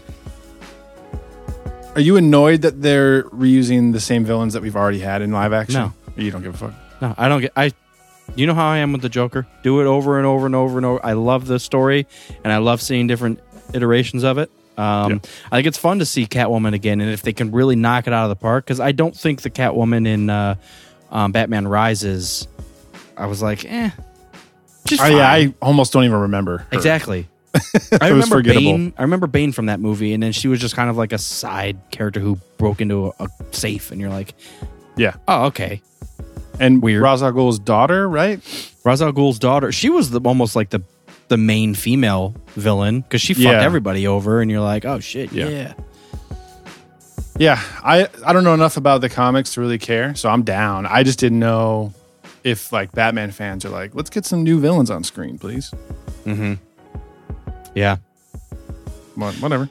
Are 1.95 2.01
you 2.01 2.17
annoyed 2.17 2.63
that 2.63 2.81
they're 2.81 3.23
reusing 3.25 3.93
the 3.93 3.99
same 3.99 4.25
villains 4.25 4.53
that 4.53 4.63
we've 4.63 4.75
already 4.75 4.99
had 4.99 5.21
in 5.21 5.31
live 5.31 5.53
action? 5.53 5.81
No. 5.81 5.93
Or 6.17 6.23
you 6.23 6.31
don't 6.31 6.41
give 6.41 6.55
a 6.55 6.57
fuck. 6.57 6.73
No, 7.01 7.13
I 7.17 7.27
don't 7.27 7.41
get. 7.41 7.51
I. 7.55 7.71
You 8.35 8.47
know 8.47 8.53
how 8.55 8.67
I 8.69 8.77
am 8.77 8.93
with 8.93 9.01
the 9.01 9.09
Joker. 9.09 9.45
Do 9.63 9.81
it 9.81 9.85
over 9.85 10.17
and 10.17 10.25
over 10.25 10.45
and 10.45 10.55
over 10.55 10.77
and 10.77 10.85
over. 10.85 11.05
I 11.05 11.13
love 11.13 11.45
the 11.45 11.59
story, 11.59 12.07
and 12.43 12.51
I 12.53 12.57
love 12.57 12.81
seeing 12.81 13.05
different 13.05 13.39
iterations 13.73 14.23
of 14.23 14.37
it. 14.37 14.49
Um, 14.77 15.11
Yeah. 15.11 15.19
I 15.51 15.57
think 15.57 15.67
it's 15.67 15.77
fun 15.77 15.99
to 15.99 16.05
see 16.05 16.25
Catwoman 16.25 16.73
again, 16.73 17.01
and 17.01 17.11
if 17.11 17.21
they 17.21 17.33
can 17.33 17.51
really 17.51 17.75
knock 17.75 18.07
it 18.07 18.13
out 18.13 18.23
of 18.23 18.29
the 18.29 18.35
park, 18.41 18.65
because 18.65 18.79
I 18.79 18.91
don't 18.93 19.15
think 19.15 19.41
the 19.41 19.49
Catwoman 19.51 20.07
in 20.07 20.29
uh, 20.29 20.55
um, 21.11 21.31
Batman 21.33 21.67
Rises, 21.67 22.47
I 23.17 23.27
was 23.27 23.41
like, 23.41 23.65
eh, 23.65 23.91
just 24.85 25.01
Oh, 25.01 25.07
yeah, 25.07 25.31
I 25.31 25.53
almost 25.61 25.93
don't 25.93 26.03
even 26.05 26.17
remember. 26.19 26.59
her. 26.59 26.67
exactly. 26.71 27.27
I 27.55 27.59
was 27.61 28.01
remember 28.01 28.25
forgettable. 28.37 28.71
Bane. 28.73 28.93
I 28.97 29.03
remember 29.03 29.27
Bane 29.27 29.51
from 29.51 29.67
that 29.67 29.79
movie, 29.79 30.13
and 30.13 30.23
then 30.23 30.31
she 30.31 30.47
was 30.47 30.59
just 30.59 30.75
kind 30.75 30.89
of 30.89 30.97
like 30.97 31.13
a 31.13 31.17
side 31.19 31.77
character 31.91 32.19
who 32.19 32.37
broke 32.57 32.81
into 32.81 33.07
a, 33.19 33.25
a 33.25 33.29
safe, 33.51 33.91
and 33.91 34.01
you're 34.01 34.09
like, 34.09 34.33
Yeah, 34.97 35.15
oh, 35.27 35.45
okay. 35.45 35.81
and 36.59 36.81
Weird. 36.81 37.03
Ra's 37.03 37.21
al 37.21 37.31
Ghul's 37.31 37.59
daughter, 37.59 38.09
right? 38.09 38.39
Ra's 38.83 39.01
al 39.01 39.11
Ghul's 39.11 39.37
daughter. 39.39 39.71
She 39.71 39.89
was 39.89 40.09
the, 40.09 40.19
almost 40.21 40.55
like 40.55 40.69
the 40.71 40.81
the 41.29 41.37
main 41.37 41.73
female 41.75 42.35
villain 42.55 43.01
because 43.01 43.21
she 43.21 43.33
fucked 43.33 43.43
Yeah. 43.45 43.61
everybody 43.63 44.07
over, 44.07 44.41
and 44.41 44.49
you're 44.49 44.59
like, 44.61 44.83
oh 44.85 44.99
shit, 44.99 45.31
Yeah. 45.31 45.47
yeah. 45.49 45.73
Yeah, 47.39 47.59
I 47.83 48.07
I 48.25 48.33
don't 48.33 48.43
know 48.43 48.53
enough 48.53 48.77
about 48.77 49.01
the 49.01 49.09
comics 49.09 49.53
to 49.55 49.61
really 49.61 49.79
care, 49.79 50.13
so 50.15 50.29
I'm 50.29 50.43
down. 50.43 50.85
I 50.85 51.01
just 51.03 51.17
didn't 51.19 51.39
know 51.39 51.93
if 52.43 52.71
like 52.71 52.91
Batman 52.91 53.31
fans 53.31 53.65
are 53.65 53.69
like, 53.69 53.95
let's 53.95 54.09
get 54.09 54.25
some 54.25 54.43
new 54.43 54.59
villains 54.59 54.89
on 54.91 55.03
screen, 55.03 55.37
please. 55.37 55.71
Mm-hmm. 56.25 56.53
yeah. 57.75 57.97
What- 59.15 59.35
Whatever. 59.35 59.69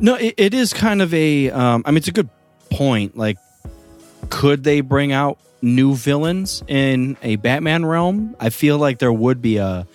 No, 0.00 0.14
it, 0.14 0.34
it 0.36 0.54
is 0.54 0.72
kind 0.72 1.02
of 1.02 1.12
a. 1.12 1.50
Um, 1.50 1.82
I 1.84 1.90
mean, 1.90 1.96
it's 1.98 2.06
a 2.08 2.12
good 2.12 2.28
point. 2.70 3.16
Like, 3.16 3.38
could 4.30 4.62
they 4.62 4.80
bring 4.80 5.10
out 5.12 5.38
new 5.60 5.94
villains 5.96 6.62
in 6.68 7.16
a 7.22 7.34
Batman 7.36 7.84
realm? 7.84 8.36
I 8.38 8.50
feel 8.50 8.78
like 8.78 8.98
there 9.00 9.12
would 9.12 9.42
be 9.42 9.56
a 9.56 9.88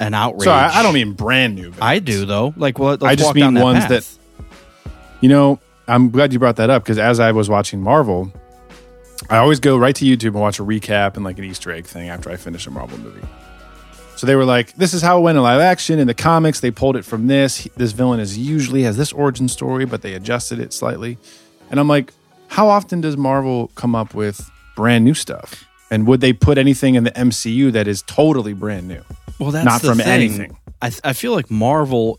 an 0.00 0.14
outrage. 0.14 0.44
So 0.44 0.50
I, 0.50 0.80
I 0.80 0.82
don't 0.82 0.94
mean 0.94 1.12
brand 1.12 1.54
new. 1.54 1.64
Villains. 1.70 1.78
I 1.80 1.98
do 2.00 2.24
though. 2.26 2.52
Like, 2.56 2.78
well, 2.80 2.90
let's 2.92 3.04
I 3.04 3.14
just 3.14 3.26
walk 3.26 3.34
mean 3.36 3.44
down 3.44 3.54
that 3.54 3.62
ones 3.62 3.78
path. 3.84 3.88
that- 3.90 4.94
You 5.20 5.28
know, 5.28 5.60
I'm 5.86 6.10
glad 6.10 6.32
you 6.32 6.38
brought 6.40 6.56
that 6.56 6.70
up 6.70 6.82
because 6.82 6.98
as 6.98 7.20
I 7.20 7.30
was 7.32 7.48
watching 7.48 7.80
Marvel, 7.80 8.32
I 9.28 9.38
always 9.38 9.60
go 9.60 9.76
right 9.76 9.94
to 9.96 10.04
YouTube 10.04 10.28
and 10.28 10.40
watch 10.40 10.58
a 10.58 10.64
recap 10.64 11.16
and 11.16 11.24
like 11.24 11.38
an 11.38 11.44
Easter 11.44 11.70
egg 11.72 11.86
thing 11.86 12.08
after 12.08 12.30
I 12.30 12.36
finish 12.36 12.66
a 12.66 12.70
Marvel 12.70 12.98
movie. 12.98 13.26
So 14.16 14.26
they 14.26 14.34
were 14.36 14.44
like, 14.44 14.72
"This 14.74 14.94
is 14.94 15.02
how 15.02 15.18
it 15.18 15.22
went 15.22 15.36
in 15.36 15.42
live 15.42 15.60
action. 15.60 15.98
In 15.98 16.06
the 16.06 16.14
comics, 16.14 16.60
they 16.60 16.70
pulled 16.70 16.96
it 16.96 17.04
from 17.04 17.26
this. 17.28 17.68
This 17.76 17.92
villain 17.92 18.20
is 18.20 18.36
usually 18.36 18.82
has 18.82 18.96
this 18.96 19.12
origin 19.12 19.48
story, 19.48 19.84
but 19.84 20.02
they 20.02 20.14
adjusted 20.14 20.58
it 20.58 20.72
slightly." 20.72 21.18
And 21.70 21.78
I'm 21.78 21.88
like, 21.88 22.12
"How 22.48 22.68
often 22.68 23.00
does 23.00 23.16
Marvel 23.16 23.70
come 23.74 23.94
up 23.94 24.14
with 24.14 24.50
brand 24.76 25.04
new 25.04 25.14
stuff? 25.14 25.64
And 25.90 26.06
would 26.06 26.20
they 26.20 26.32
put 26.32 26.58
anything 26.58 26.94
in 26.96 27.04
the 27.04 27.16
MCU 27.18 27.70
that 27.72 27.86
is 27.86 28.02
totally 28.02 28.54
brand 28.54 28.88
new?" 28.88 29.02
well, 29.38 29.52
that's 29.52 29.64
not 29.64 29.80
from 29.82 29.98
thing. 29.98 30.08
anything. 30.08 30.56
I 30.82 30.92
I 31.04 31.12
feel 31.12 31.32
like 31.32 31.50
Marvel 31.50 32.18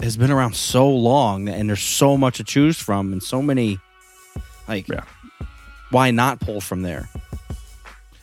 has 0.00 0.16
been 0.16 0.30
around 0.30 0.56
so 0.56 0.88
long, 0.90 1.48
and 1.48 1.68
there's 1.68 1.82
so 1.82 2.16
much 2.18 2.36
to 2.36 2.44
choose 2.44 2.78
from, 2.78 3.12
and 3.12 3.22
so 3.22 3.40
many. 3.40 3.78
Like, 4.68 4.88
Yeah. 4.88 5.02
Why 5.90 6.10
not 6.10 6.40
pull 6.40 6.60
from 6.60 6.82
there? 6.82 7.08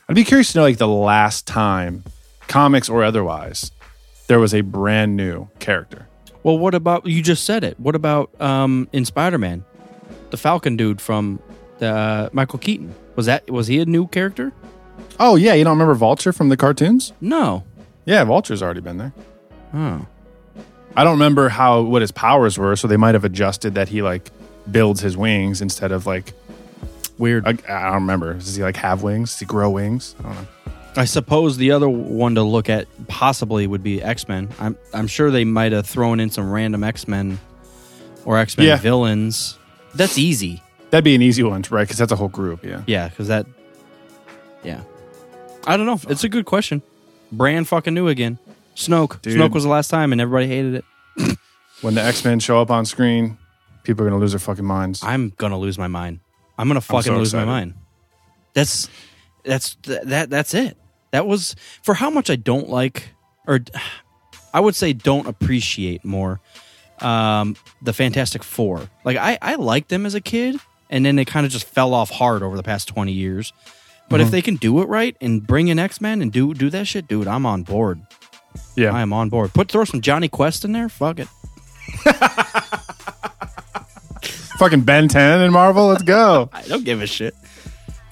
I'd 0.08 0.16
be 0.16 0.24
curious 0.24 0.52
to 0.52 0.60
know 0.60 0.64
like 0.64 0.78
the 0.78 0.88
last 0.88 1.48
time, 1.48 2.04
comics 2.48 2.90
or 2.90 3.04
otherwise, 3.04 3.72
there 4.28 4.40
was 4.40 4.54
a 4.54 4.62
brand 4.62 5.16
new 5.16 5.48
character. 5.60 6.08
Well, 6.44 6.58
what 6.58 6.74
about 6.76 7.06
you 7.06 7.22
just 7.22 7.46
said 7.46 7.64
it? 7.64 7.80
What 7.80 7.96
about 7.96 8.30
um 8.42 8.90
in 8.92 9.06
Spider 9.06 9.38
Man, 9.38 9.64
the 10.32 10.38
Falcon 10.38 10.76
dude 10.76 11.00
from 11.00 11.40
the 11.80 11.90
uh, 11.90 12.30
Michael 12.34 12.60
Keaton? 12.60 12.94
Was 13.16 13.26
that 13.28 13.50
was 13.50 13.68
he 13.68 13.80
a 13.80 13.86
new 13.86 14.08
character? 14.08 14.52
Oh 15.20 15.36
yeah, 15.36 15.54
you 15.54 15.64
don't 15.64 15.74
remember 15.74 15.94
Vulture 15.94 16.34
from 16.34 16.50
the 16.50 16.58
cartoons? 16.58 17.14
No. 17.22 17.64
Yeah, 18.06 18.24
Vulture's 18.24 18.64
already 18.64 18.82
been 18.82 18.98
there. 18.98 19.14
Oh. 19.74 20.06
I 20.96 21.04
don't 21.04 21.14
remember 21.14 21.50
how 21.50 21.82
what 21.82 22.02
his 22.02 22.12
powers 22.12 22.58
were, 22.58 22.76
so 22.76 22.88
they 22.88 22.98
might 22.98 23.16
have 23.16 23.24
adjusted 23.24 23.76
that 23.76 23.90
he 23.90 24.02
like 24.02 24.30
builds 24.70 25.02
his 25.02 25.16
wings 25.16 25.62
instead 25.62 25.92
of 25.92 26.06
like 26.06 26.34
Weird. 27.22 27.46
I, 27.48 27.52
I 27.70 27.84
don't 27.92 27.94
remember. 28.02 28.34
Does 28.34 28.56
he 28.56 28.64
like 28.64 28.76
have 28.78 29.04
wings? 29.04 29.32
Does 29.32 29.40
he 29.40 29.46
grow 29.46 29.70
wings? 29.70 30.16
I 30.20 30.24
don't 30.24 30.36
know. 30.36 30.48
I 30.98 31.06
suppose 31.06 31.56
the 31.56 31.72
other 31.72 31.88
one 31.88 32.36
to 32.36 32.44
look 32.44 32.70
at 32.70 32.88
possibly 33.08 33.66
would 33.68 33.84
be 33.84 34.02
X 34.04 34.28
Men. 34.28 34.50
I'm 34.60 34.76
I'm 34.94 35.08
sure 35.08 35.32
they 35.32 35.46
might 35.46 35.72
have 35.72 35.86
thrown 35.86 36.20
in 36.20 36.30
some 36.30 36.52
random 36.52 36.84
X 36.84 37.08
Men 37.08 37.40
or 38.26 38.38
X 38.38 38.58
Men 38.58 38.68
Yeah. 38.68 38.76
villains. 38.78 39.58
That's 39.96 40.18
easy. 40.18 40.62
That'd 40.90 41.04
be 41.06 41.16
an 41.16 41.22
easy 41.22 41.44
one, 41.44 41.64
right? 41.70 41.84
Because 41.84 41.98
that's 42.00 42.12
a 42.12 42.16
whole 42.18 42.28
group. 42.28 42.66
Yeah. 42.66 42.82
Yeah, 42.88 43.08
because 43.08 43.30
that. 43.30 43.46
Yeah, 44.64 44.82
I 45.66 45.78
don't 45.78 45.86
know. 45.86 46.00
It's 46.10 46.24
a 46.24 46.30
good 46.30 46.46
question. 46.46 46.82
Brand 47.32 47.68
fucking 47.68 47.94
new 47.94 48.08
again. 48.08 48.38
Snoke. 48.76 49.22
Dude. 49.22 49.38
Snoke 49.38 49.52
was 49.52 49.64
the 49.64 49.70
last 49.70 49.90
time, 49.90 50.12
and 50.12 50.20
everybody 50.20 50.48
hated 50.48 50.76
it. 50.76 51.38
When 51.82 51.96
the 51.96 52.02
X 52.04 52.26
Men 52.26 52.40
show 52.40 52.60
up 52.62 52.70
on 52.70 52.86
screen, 52.86 53.38
people 53.84 54.06
are 54.06 54.10
gonna 54.10 54.20
lose 54.20 54.32
their 54.34 54.40
fucking 54.40 54.66
minds. 54.66 55.02
I'm 55.04 55.34
gonna 55.38 55.58
lose 55.58 55.78
my 55.78 55.88
mind. 55.88 56.20
I'm 56.62 56.68
gonna 56.68 56.80
fucking 56.82 57.12
so 57.14 57.18
lose 57.18 57.34
my 57.34 57.44
mind. 57.46 57.74
That's 58.54 58.88
that's 59.44 59.76
that 59.84 60.30
that's 60.30 60.54
it. 60.54 60.78
That 61.12 61.26
was 61.26 61.56
for 61.84 61.94
how 61.96 62.10
much 62.10 62.30
I 62.30 62.36
don't 62.36 62.70
like, 62.70 63.10
or 63.48 63.60
I 64.54 64.60
would 64.60 64.76
say 64.76 64.94
don't 64.94 65.28
appreciate 65.28 66.06
more. 66.06 66.40
Um, 67.00 67.56
the 67.82 67.94
Fantastic 67.94 68.44
Four. 68.44 68.88
Like 69.04 69.18
I 69.18 69.38
I 69.42 69.56
liked 69.56 69.90
them 69.90 70.06
as 70.06 70.14
a 70.14 70.22
kid, 70.22 70.58
and 70.90 71.04
then 71.06 71.16
they 71.16 71.26
kind 71.26 71.46
of 71.46 71.52
just 71.52 71.66
fell 71.66 71.94
off 71.96 72.12
hard 72.12 72.44
over 72.44 72.56
the 72.56 72.64
past 72.64 72.88
twenty 72.88 73.12
years. 73.14 73.52
But 74.10 74.18
Mm-hmm. 74.18 74.26
if 74.26 74.32
they 74.32 74.42
can 74.42 74.56
do 74.58 74.82
it 74.82 74.90
right 74.90 75.16
and 75.22 75.46
bring 75.48 75.70
in 75.70 75.80
X 75.80 76.00
Men 76.02 76.22
and 76.22 76.32
do 76.32 76.54
do 76.54 76.70
that 76.70 76.86
shit, 76.86 77.08
dude, 77.08 77.28
I'm 77.28 77.46
on 77.46 77.64
board. 77.64 78.02
yeah. 78.76 78.94
I 78.94 79.02
am 79.02 79.14
on 79.14 79.30
board. 79.30 79.54
Put 79.54 79.72
throw 79.72 79.86
some 79.86 80.02
Jonny 80.02 80.28
Quest 80.28 80.64
in 80.66 80.74
there. 80.74 80.90
Fuck 80.90 81.20
it. 81.20 81.28
fucking 84.62 84.82
Ben 84.82 85.08
10 85.08 85.42
in 85.42 85.52
Marvel. 85.52 85.88
Let's 85.88 86.04
go. 86.04 86.48
I 86.54 86.62
don't 86.68 86.86
give 86.86 87.02
a 87.02 87.08
shit. 87.08 87.34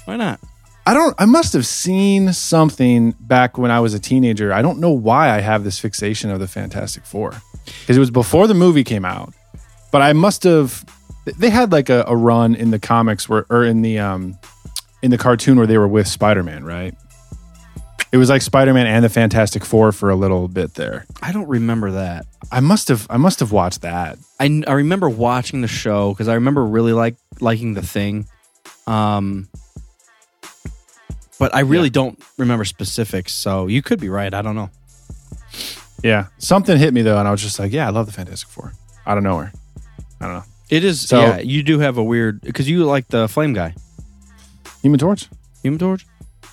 Why 0.06 0.16
not? 0.16 0.40
I 0.88 0.96
don't. 0.96 1.14
I 1.20 1.26
must 1.26 1.54
have 1.54 1.68
seen 1.68 2.34
something 2.34 3.12
back 3.20 3.60
when 3.60 3.70
I 3.70 3.80
was 3.82 3.94
a 3.94 4.00
teenager. 4.00 4.52
I 4.52 4.64
don't 4.64 4.80
know 4.80 4.90
why 4.90 5.30
I 5.30 5.42
have 5.42 5.64
this 5.64 5.78
fixation 5.78 6.32
of 6.32 6.40
the 6.40 6.48
Fantastic 6.48 7.06
Four 7.06 7.40
because 7.82 7.96
it 7.96 8.00
was 8.00 8.10
before 8.10 8.48
the 8.48 8.56
movie 8.56 8.84
came 8.84 9.06
out. 9.06 9.32
But 9.92 10.02
I 10.02 10.14
must 10.14 10.42
have. 10.44 10.84
They 11.38 11.52
had 11.52 11.72
like 11.72 11.90
a, 11.90 12.06
a 12.08 12.16
run 12.16 12.56
in 12.56 12.72
the 12.72 12.80
comics 12.80 13.30
where, 13.30 13.46
or 13.52 13.64
in 13.64 13.84
the 13.84 14.00
um, 14.00 14.40
in 15.04 15.12
the 15.12 15.20
cartoon 15.20 15.58
where 15.60 15.68
they 15.68 15.78
were 15.78 15.88
with 15.88 16.08
Spider 16.08 16.42
Man, 16.42 16.64
right? 16.64 16.96
It 18.12 18.18
was 18.18 18.30
like 18.30 18.42
Spider 18.42 18.74
Man 18.74 18.88
and 18.88 19.06
the 19.06 19.10
Fantastic 19.10 19.64
Four 19.64 19.92
for 19.92 20.10
a 20.10 20.16
little 20.16 20.48
bit 20.48 20.74
there. 20.74 21.06
I 21.22 21.32
don't 21.32 21.48
remember 21.48 21.92
that. 21.92 22.26
I 22.52 22.60
must 22.60 22.88
have. 22.88 23.06
I 23.10 23.18
must 23.18 23.40
have 23.40 23.52
watched 23.52 23.82
that. 23.82 24.18
I, 24.40 24.64
I 24.68 24.74
remember 24.74 25.08
watching 25.10 25.62
the 25.62 25.68
show 25.68 26.12
because 26.14 26.28
I 26.28 26.34
remember 26.36 26.66
really 26.66 26.94
like 26.94 27.18
liking 27.40 27.76
the 27.76 27.84
thing, 27.84 28.28
um, 28.88 29.48
but 31.40 31.54
I 31.54 31.62
really 31.62 31.88
Yeah. 31.90 31.94
don't 31.94 32.24
remember 32.38 32.66
specifics. 32.66 33.34
So 33.34 33.68
you 33.68 33.82
could 33.82 34.00
be 34.00 34.10
right. 34.10 34.34
I 34.34 34.42
don't 34.42 34.56
know. 34.56 34.70
Yeah, 36.04 36.28
something 36.38 36.78
hit 36.78 36.94
me 36.94 37.02
though, 37.02 37.20
and 37.20 37.28
I 37.28 37.32
was 37.32 37.42
just 37.42 37.60
like, 37.60 37.72
"Yeah, 37.72 37.86
I 37.86 37.92
love 37.92 38.06
the 38.08 38.12
Fantastic 38.14 38.50
Four. 38.50 38.74
Out 39.06 39.18
of 39.18 39.24
nowhere. 39.24 39.52
I 40.22 40.26
don't 40.26 40.34
know. 40.36 40.44
It 40.70 40.84
is. 40.84 41.02
So- 41.02 41.20
yeah, 41.20 41.40
you 41.40 41.62
do 41.62 41.80
have 41.80 41.98
a 41.98 42.04
weird 42.04 42.42
because 42.42 42.68
you 42.70 42.86
like 42.86 43.08
the 43.10 43.28
flame 43.28 43.54
guy, 43.54 43.76
Human 44.82 45.00
Torch. 45.00 45.28
Human 45.62 45.78
Torch. 45.78 46.06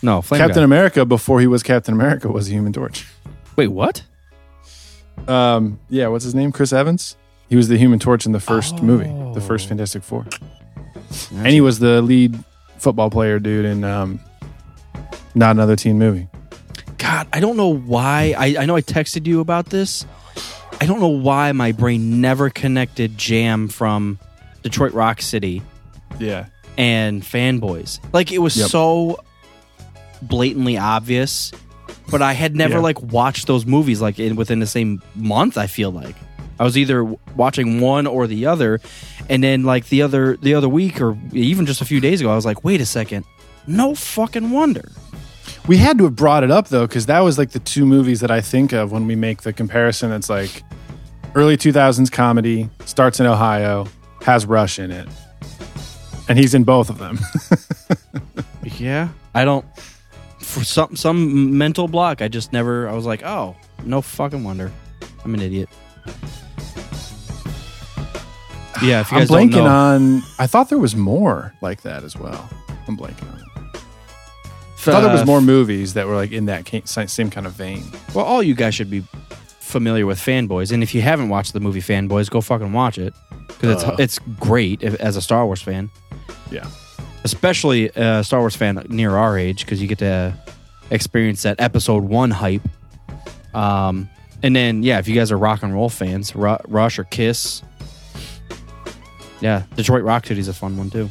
No, 0.03 0.23
flame 0.23 0.41
Captain. 0.41 0.63
America 0.63 1.05
before 1.05 1.41
he 1.41 1.47
was 1.47 1.63
Captain 1.63 1.95
America 1.95 2.29
was 2.29 2.49
a 2.49 2.53
Human 2.53 2.73
Torch. 2.73 3.07
Wait, 3.57 3.69
what? 3.69 4.03
Um, 5.27 5.79
yeah, 5.89 6.09
what's 6.09 6.25
his 6.25 6.35
name? 6.35 6.53
Chris 6.53 6.73
Evans. 6.73 7.17
He 7.49 7.57
was 7.57 7.69
the 7.69 7.79
Human 7.79 7.99
Torch 7.99 8.27
in 8.27 8.33
the 8.33 8.41
first 8.41 8.83
movie, 8.83 9.11
the 9.35 9.41
first 9.41 9.69
Fantastic 9.69 10.03
Four, 10.03 10.27
and 11.33 11.47
he 11.47 11.61
was 11.61 11.79
the 11.79 12.03
lead 12.03 12.37
football 12.79 13.09
player 13.09 13.39
dude 13.39 13.65
in 13.65 13.85
um, 13.85 14.19
not 15.35 15.53
another 15.53 15.77
teen 15.77 15.97
movie. 15.99 16.27
God, 16.99 17.29
I 17.33 17.39
don't 17.41 17.57
know 17.57 17.73
why. 17.73 18.35
I, 18.37 18.57
I 18.63 18.67
know 18.67 18.75
I 18.75 18.83
texted 18.83 19.27
you 19.27 19.39
about 19.41 19.67
this. 19.67 20.05
I 20.81 20.87
don't 20.87 20.99
know 21.01 21.07
why 21.09 21.53
my 21.53 21.71
brain 21.73 22.21
never 22.21 22.51
connected 22.51 23.17
Jam 23.17 23.69
from 23.69 24.19
Detroit 24.63 24.93
Rock 24.93 25.23
City 25.23 25.63
Yeah, 26.19 26.47
and 26.77 27.23
fanboys. 27.23 28.01
Like 28.13 28.33
it 28.33 28.39
was 28.39 28.57
Yep. 28.57 28.69
so 28.71 29.21
blatantly 30.23 30.77
obvious, 30.79 31.53
but 32.11 32.23
I 32.23 32.33
had 32.33 32.55
never 32.57 32.75
Yeah. 32.75 32.81
like 32.81 33.01
watched 33.03 33.47
those 33.47 33.67
movies 33.67 34.01
like 34.01 34.19
in 34.19 34.37
within 34.37 34.61
the 34.61 34.67
same 34.67 35.03
month. 35.15 35.57
I 35.59 35.67
feel 35.67 35.91
like 35.91 36.15
I 36.59 36.65
was 36.65 36.79
either 36.79 37.05
watching 37.37 37.81
one 37.81 38.07
or 38.07 38.27
the 38.27 38.47
other, 38.47 38.81
and 39.29 39.43
then 39.45 39.65
like 39.65 39.89
the 39.89 40.03
other 40.03 40.37
the 40.41 40.55
other 40.55 40.69
week 40.69 41.01
or 41.01 41.17
even 41.33 41.67
just 41.67 41.81
a 41.81 41.85
few 41.85 42.01
days 42.01 42.21
ago, 42.21 42.31
I 42.31 42.35
was 42.37 42.47
like, 42.47 42.65
wait 42.65 42.81
a 42.81 42.87
second, 42.87 43.25
no 43.67 43.95
fucking 43.95 44.51
wonder. 44.51 44.91
we 45.69 45.77
had 45.77 45.99
to 45.99 46.05
have 46.05 46.17
brought 46.17 46.45
it 46.45 46.51
up 46.51 46.69
though 46.69 46.87
because 46.87 47.07
that 47.07 47.21
was 47.21 47.39
like 47.39 47.51
the 47.51 47.59
two 47.59 47.85
movies 47.85 48.21
that 48.21 48.31
I 48.31 48.41
think 48.41 48.73
of 48.73 48.93
when 48.93 49.07
we 49.07 49.17
make 49.17 49.43
the 49.43 49.53
comparison. 49.53 50.13
It's 50.13 50.31
like 50.31 50.63
early 51.35 51.57
two 51.57 51.73
thousands 51.73 52.09
comedy 52.09 52.69
starts 52.85 53.21
in 53.21 53.27
Ohio, 53.27 53.87
has 54.23 54.47
Rush 54.47 54.79
in 54.79 54.91
it, 54.91 55.09
and 56.29 56.39
he's 56.39 56.55
in 56.55 56.65
both 56.65 56.89
of 56.89 56.99
them. 56.99 57.19
Yeah, 58.79 59.09
I 59.35 59.45
don't. 59.45 59.65
For 60.57 60.65
some 60.65 60.97
some 60.97 61.59
mental 61.59 61.87
block, 61.87 62.23
I 62.23 62.29
just 62.29 62.51
never. 62.53 62.89
I 62.89 62.95
was 62.95 63.05
like, 63.05 63.23
oh, 63.23 63.55
no 63.85 64.01
fucking 64.01 64.43
wonder. 64.43 64.73
I'm 65.25 65.35
an 65.35 65.43
idiot. 65.43 65.69
Yeah, 68.83 69.01
if 69.01 69.11
you 69.11 69.17
I'm 69.19 69.23
guys 69.23 69.29
don't 69.29 69.51
blanking 69.51 69.65
know, 69.65 69.67
on. 69.67 70.23
I 70.39 70.47
thought 70.47 70.69
there 70.69 70.79
was 70.79 70.95
more 70.97 71.53
like 71.63 71.83
that 71.83 72.05
as 72.05 72.17
well. 72.17 72.49
I'm 72.89 72.97
blanking 72.97 73.31
on 73.33 73.39
it. 73.41 73.47
I 73.75 74.93
thought 74.93 75.01
there 75.03 75.13
was 75.13 75.23
uh, 75.23 75.27
more 75.27 75.41
movies 75.41 75.95
that 75.95 76.07
were 76.07 76.15
like 76.15 76.31
in 76.33 76.47
that 76.47 76.65
ca- 76.65 76.85
same 76.85 77.29
kind 77.31 77.47
of 77.47 77.53
vein. 77.55 77.83
Well, 78.15 78.25
all 78.25 78.43
you 78.43 78.55
guys 78.55 78.75
should 78.75 78.91
be 78.91 79.01
familiar 79.61 80.07
with 80.07 80.19
Fanboys, 80.19 80.73
and 80.73 80.83
if 80.83 80.95
you 80.95 81.03
haven't 81.03 81.29
watched 81.29 81.53
the 81.55 81.61
movie 81.61 81.81
Fanboys, 81.83 82.31
go 82.31 82.41
fucking 82.41 82.73
watch 82.73 82.97
it 82.99 83.13
because 83.49 83.83
Uh. 83.85 83.97
it's 83.99 84.19
it's 84.19 84.19
great 84.39 84.83
if, 84.83 84.95
as 85.01 85.17
a 85.17 85.23
Star 85.23 85.45
Wars 85.45 85.61
fan, 85.61 85.91
Yeah, 86.51 86.67
especially 87.33 87.89
a 87.97 88.23
Star 88.25 88.41
Wars 88.41 88.55
fan 88.57 88.85
near 88.89 89.17
our 89.17 89.37
age 89.39 89.65
because 89.65 89.83
you 89.83 89.89
get 89.89 89.99
to 89.99 90.35
experience 90.91 91.43
that 91.43 91.61
Episode 91.61 92.05
One 92.05 92.31
hype. 92.31 92.63
Um, 93.55 94.09
and 94.43 94.55
then 94.55 94.83
yeah, 94.83 94.99
if 94.99 95.09
you 95.09 95.15
guys 95.15 95.33
are 95.33 95.39
rock 95.39 95.63
and 95.63 95.75
roll 95.75 95.89
fans, 95.89 96.35
Ru- 96.37 96.59
Rush 96.69 96.99
or 96.99 97.05
Kiss, 97.05 97.63
yeah, 99.41 99.65
Detroit 99.77 100.05
Rock 100.05 100.27
City's 100.27 100.49
a 100.49 100.55
fun 100.55 100.77
one 100.77 100.91
too. 100.91 101.11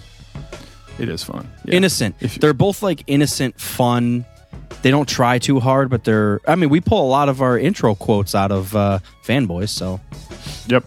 it 0.97 1.09
is 1.09 1.24
fun. 1.24 1.47
Yeah. 1.66 1.76
innocent. 1.76 2.16
If 2.22 2.36
you- 2.36 2.39
they're 2.39 2.53
both 2.53 2.82
like 2.82 3.03
innocent, 3.07 3.59
fun. 3.59 4.26
They 4.82 4.91
don't 4.91 5.09
try 5.09 5.39
too 5.39 5.59
hard, 5.59 5.89
but 5.89 6.03
they're. 6.03 6.39
I 6.47 6.55
mean, 6.55 6.70
we 6.70 6.80
pull 6.80 7.03
a 7.05 7.09
lot 7.09 7.28
of 7.28 7.41
our 7.41 7.57
intro 7.57 7.95
quotes 7.95 8.36
out 8.36 8.51
of 8.51 8.76
uh, 8.76 8.99
fanboys, 9.26 9.70
so 9.70 9.99
Yep. 10.68 10.84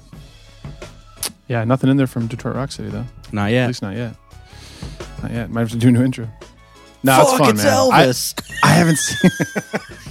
Yeah, 1.48 1.64
nothing 1.64 1.90
in 1.90 1.96
there 1.96 2.06
from 2.06 2.26
Detroit 2.28 2.54
Rock 2.56 2.70
City 2.72 2.90
though. 2.90 3.06
not 3.32 3.50
yet. 3.50 3.64
At 3.64 3.66
least 3.68 3.82
not 3.82 3.96
yet. 3.96 4.14
Not 5.22 5.32
yet. 5.32 5.50
Might 5.50 5.60
have 5.60 5.70
to 5.70 5.76
do 5.76 5.88
a 5.88 5.90
new 5.90 6.02
intro. 6.04 6.28
No, 7.02 7.20
it's 7.20 7.30
Fuck, 7.30 7.38
fun, 7.40 7.50
it's 7.54 7.64
man. 7.64 7.72
I- 7.92 8.06
Elvis. 8.06 8.54
I, 8.64 8.68
haven't 8.68 8.96
seen. 8.96 9.30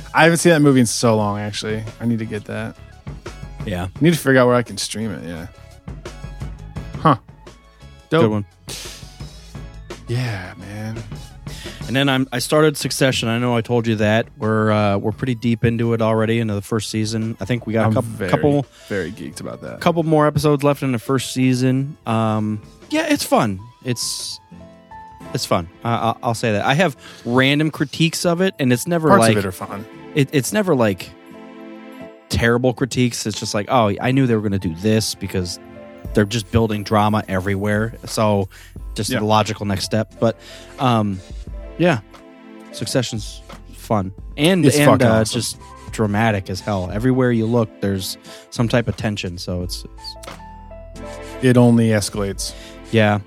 I 0.13 0.23
haven't 0.23 0.37
seen 0.37 0.51
that 0.51 0.61
movie 0.61 0.79
in 0.79 0.85
so 0.85 1.15
long. 1.17 1.37
Actually, 1.39 1.83
I 1.99 2.05
need 2.05 2.19
to 2.19 2.25
get 2.25 2.45
that. 2.45 2.75
yeah, 3.65 3.87
I 3.93 3.99
need 4.03 4.13
to 4.13 4.19
figure 4.19 4.39
out 4.39 4.47
where 4.47 4.55
I 4.55 4.63
can 4.63 4.77
stream 4.77 5.11
it. 5.11 5.23
Yeah. 5.27 5.47
Huh. 6.99 7.17
Dope. 8.09 8.21
good 8.21 8.31
one. 8.31 8.45
Yeah, 10.07 10.53
man. 10.57 11.03
And 11.87 11.95
then 11.95 12.07
I'm. 12.09 12.27
I 12.31 12.39
started 12.39 12.75
Succession. 12.77 13.27
I 13.29 13.37
know 13.37 13.55
I 13.55 13.61
told 13.61 13.85
you 13.87 13.95
that 13.97 14.27
we're 14.37 14.71
uh, 14.71 14.97
we're 14.97 15.11
pretty 15.11 15.35
deep 15.35 15.63
into 15.65 15.93
it 15.93 16.01
already 16.01 16.39
into 16.39 16.53
the 16.53 16.61
first 16.61 16.89
season. 16.89 17.35
I 17.39 17.45
think 17.45 17.65
we 17.67 17.73
got 17.73 17.83
a 17.83 17.87
I'm 17.87 17.93
couple 17.93 18.09
very, 18.11 18.29
couple 18.31 18.65
very 18.87 19.11
geeked 19.11 19.39
about 19.41 19.61
that. 19.61 19.79
couple 19.81 20.03
more 20.03 20.27
episodes 20.27 20.63
left 20.63 20.83
in 20.83 20.91
the 20.93 20.99
first 20.99 21.33
season. 21.33 21.97
Um, 22.05 22.61
yeah, 22.89 23.07
it's 23.11 23.23
fun. 23.23 23.59
It's 23.85 24.39
it's 25.33 25.45
fun. 25.45 25.67
Uh, 25.83 25.87
I'll, 25.87 26.19
I'll 26.23 26.33
say 26.35 26.51
that. 26.53 26.65
I 26.65 26.73
have 26.73 26.95
random 27.25 27.71
critiques 27.71 28.25
of 28.25 28.41
it, 28.41 28.53
and 28.59 28.71
it's 28.73 28.87
never 28.87 29.07
Parts 29.09 29.21
like 29.21 29.31
of 29.37 29.45
it 29.45 29.47
are 29.47 29.51
fun. 29.51 29.85
it, 30.15 30.29
it's 30.33 30.51
never 30.53 30.75
like 30.75 31.09
terrible 32.29 32.73
critiques. 32.73 33.25
It's 33.25 33.39
just 33.39 33.53
like, 33.53 33.67
oh, 33.69 33.93
I 34.01 34.11
knew 34.11 34.27
they 34.27 34.35
were 34.35 34.41
going 34.47 34.59
to 34.59 34.67
do 34.67 34.75
this 34.75 35.15
because 35.15 35.59
they're 36.13 36.25
just 36.25 36.51
building 36.51 36.83
drama 36.83 37.23
everywhere. 37.27 37.93
So 38.05 38.49
just 38.95 39.09
Yeah. 39.09 39.19
the 39.19 39.25
logical 39.25 39.65
next 39.65 39.85
step. 39.85 40.13
But 40.19 40.37
um, 40.79 41.19
yeah, 41.77 41.99
Succession's 42.71 43.41
fun 43.73 44.13
and 44.35 44.65
It's 44.65 44.77
and 44.77 45.01
uh, 45.01 45.07
awesome. 45.21 45.39
just 45.39 45.57
dramatic 45.91 46.49
as 46.49 46.59
hell. 46.59 46.89
Everywhere 46.91 47.31
you 47.31 47.45
look, 47.45 47.69
there's 47.81 48.17
some 48.49 48.67
type 48.67 48.87
of 48.87 48.97
tension. 48.97 49.37
So 49.37 49.63
it's, 49.63 49.85
it's 49.85 51.03
It 51.43 51.57
only 51.57 51.89
escalates. 51.89 52.53
yeah, 52.91 53.19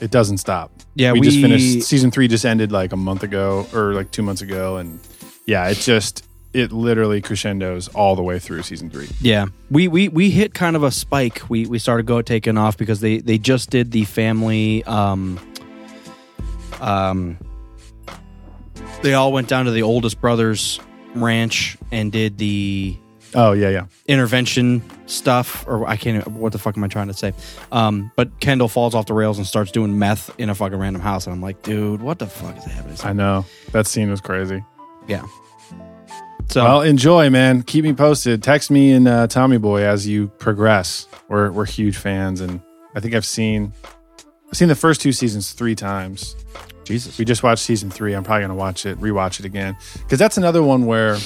It 0.00 0.10
doesn't 0.10 0.38
stop. 0.38 0.70
Yeah. 0.98 1.12
we, 1.12 1.20
just 1.20 1.40
finished 1.40 1.82
season 1.82 2.10
three. 2.10 2.28
Just 2.28 2.44
ended 2.44 2.72
like 2.72 2.92
a 2.92 2.96
month 2.96 3.22
ago 3.22 3.66
or 3.72 3.94
like 3.94 4.10
two 4.10 4.22
months 4.22 4.42
ago, 4.42 4.76
and 4.76 5.00
yeah, 5.46 5.68
it 5.68 5.76
just 5.76 6.24
it 6.52 6.72
literally 6.72 7.20
crescendos 7.20 7.88
all 7.88 8.16
the 8.16 8.22
way 8.22 8.38
through 8.38 8.62
season 8.62 8.90
three. 8.90 9.08
Yeah, 9.20 9.46
we 9.70 9.88
we 9.88 10.08
we 10.08 10.30
hit 10.30 10.54
kind 10.54 10.76
of 10.76 10.82
a 10.82 10.90
spike. 10.90 11.48
We 11.48 11.66
we 11.66 11.78
started 11.78 12.06
go 12.06 12.22
taking 12.22 12.58
off 12.58 12.76
because 12.76 13.00
they 13.00 13.18
they 13.18 13.38
just 13.38 13.70
did 13.70 13.92
the 13.92 14.04
family 14.04 14.84
um 14.84 15.38
um 16.80 17.38
they 19.02 19.14
all 19.14 19.32
went 19.32 19.48
down 19.48 19.66
to 19.66 19.70
the 19.70 19.82
oldest 19.82 20.20
brother's 20.20 20.80
ranch 21.14 21.76
and 21.92 22.10
did 22.10 22.38
the 22.38 22.96
Oh 23.34 23.52
yeah, 23.52 23.68
yeah. 23.68 23.84
intervention 24.06 24.82
stuff, 25.06 25.64
or 25.68 25.86
I 25.86 25.96
can't. 25.96 26.20
even- 26.26 26.38
What 26.40 26.52
the 26.52 26.58
fuck 26.58 26.76
am 26.76 26.84
I 26.84 26.88
trying 26.88 27.08
to 27.08 27.14
say? 27.14 27.32
Um, 27.72 28.10
but 28.16 28.40
Kendall 28.40 28.68
falls 28.68 28.94
off 28.94 29.06
the 29.06 29.14
rails 29.14 29.38
and 29.38 29.46
starts 29.46 29.70
doing 29.70 29.98
meth 29.98 30.30
in 30.38 30.48
a 30.50 30.54
fucking 30.54 30.78
random 30.78 31.02
house, 31.02 31.26
and 31.26 31.34
I'm 31.34 31.42
like, 31.42 31.62
dude, 31.62 32.00
what 32.00 32.18
the 32.18 32.26
fuck 32.26 32.56
is 32.56 32.64
happening? 32.64 32.96
I 33.04 33.12
know 33.12 33.44
that 33.72 33.86
scene 33.86 34.10
was 34.10 34.20
crazy. 34.20 34.64
yeah. 35.06 35.24
So 36.50 36.64
Well, 36.64 36.80
enjoy, 36.82 37.28
man. 37.28 37.62
Keep 37.62 37.84
me 37.84 37.92
posted. 37.92 38.42
Text 38.42 38.70
me 38.70 38.92
and 38.92 39.06
uh, 39.06 39.26
Tommy 39.26 39.58
Boy 39.58 39.82
as 39.82 40.06
you 40.06 40.28
progress. 40.38 41.06
We're 41.28 41.50
we're 41.50 41.66
huge 41.66 41.98
fans, 41.98 42.40
and 42.40 42.62
I 42.94 43.00
think 43.00 43.14
I've 43.14 43.26
seen 43.26 43.72
I've 44.50 44.56
seen 44.56 44.68
the 44.68 44.74
first 44.74 45.02
two 45.02 45.12
seasons 45.12 45.52
three 45.52 45.74
times. 45.74 46.34
Jesus, 46.84 47.18
We 47.18 47.26
just 47.26 47.42
watched 47.42 47.62
season 47.64 47.90
three. 47.90 48.14
I'm 48.14 48.24
probably 48.24 48.44
gonna 48.44 48.54
watch 48.54 48.86
it, 48.86 48.98
rewatch 48.98 49.40
it 49.40 49.44
again, 49.44 49.76
because 49.98 50.18
that's 50.18 50.38
another 50.38 50.62
one 50.62 50.86
where, 50.86 51.18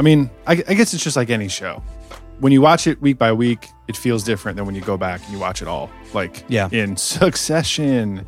I 0.00 0.02
mean, 0.02 0.30
I, 0.46 0.52
I 0.66 0.72
guess 0.72 0.94
it's 0.94 1.04
just 1.04 1.14
like 1.14 1.28
any 1.28 1.48
show. 1.48 1.82
When 2.38 2.54
you 2.54 2.62
watch 2.62 2.86
it 2.86 3.02
week 3.02 3.18
by 3.18 3.34
week, 3.34 3.68
it 3.86 3.98
feels 3.98 4.24
different 4.24 4.56
than 4.56 4.64
when 4.64 4.74
you 4.74 4.80
go 4.80 4.96
back 4.96 5.20
and 5.22 5.30
you 5.30 5.38
watch 5.38 5.60
it 5.60 5.68
all. 5.68 5.90
Like 6.14 6.42
Yeah. 6.48 6.70
in 6.72 6.96
succession. 7.14 8.26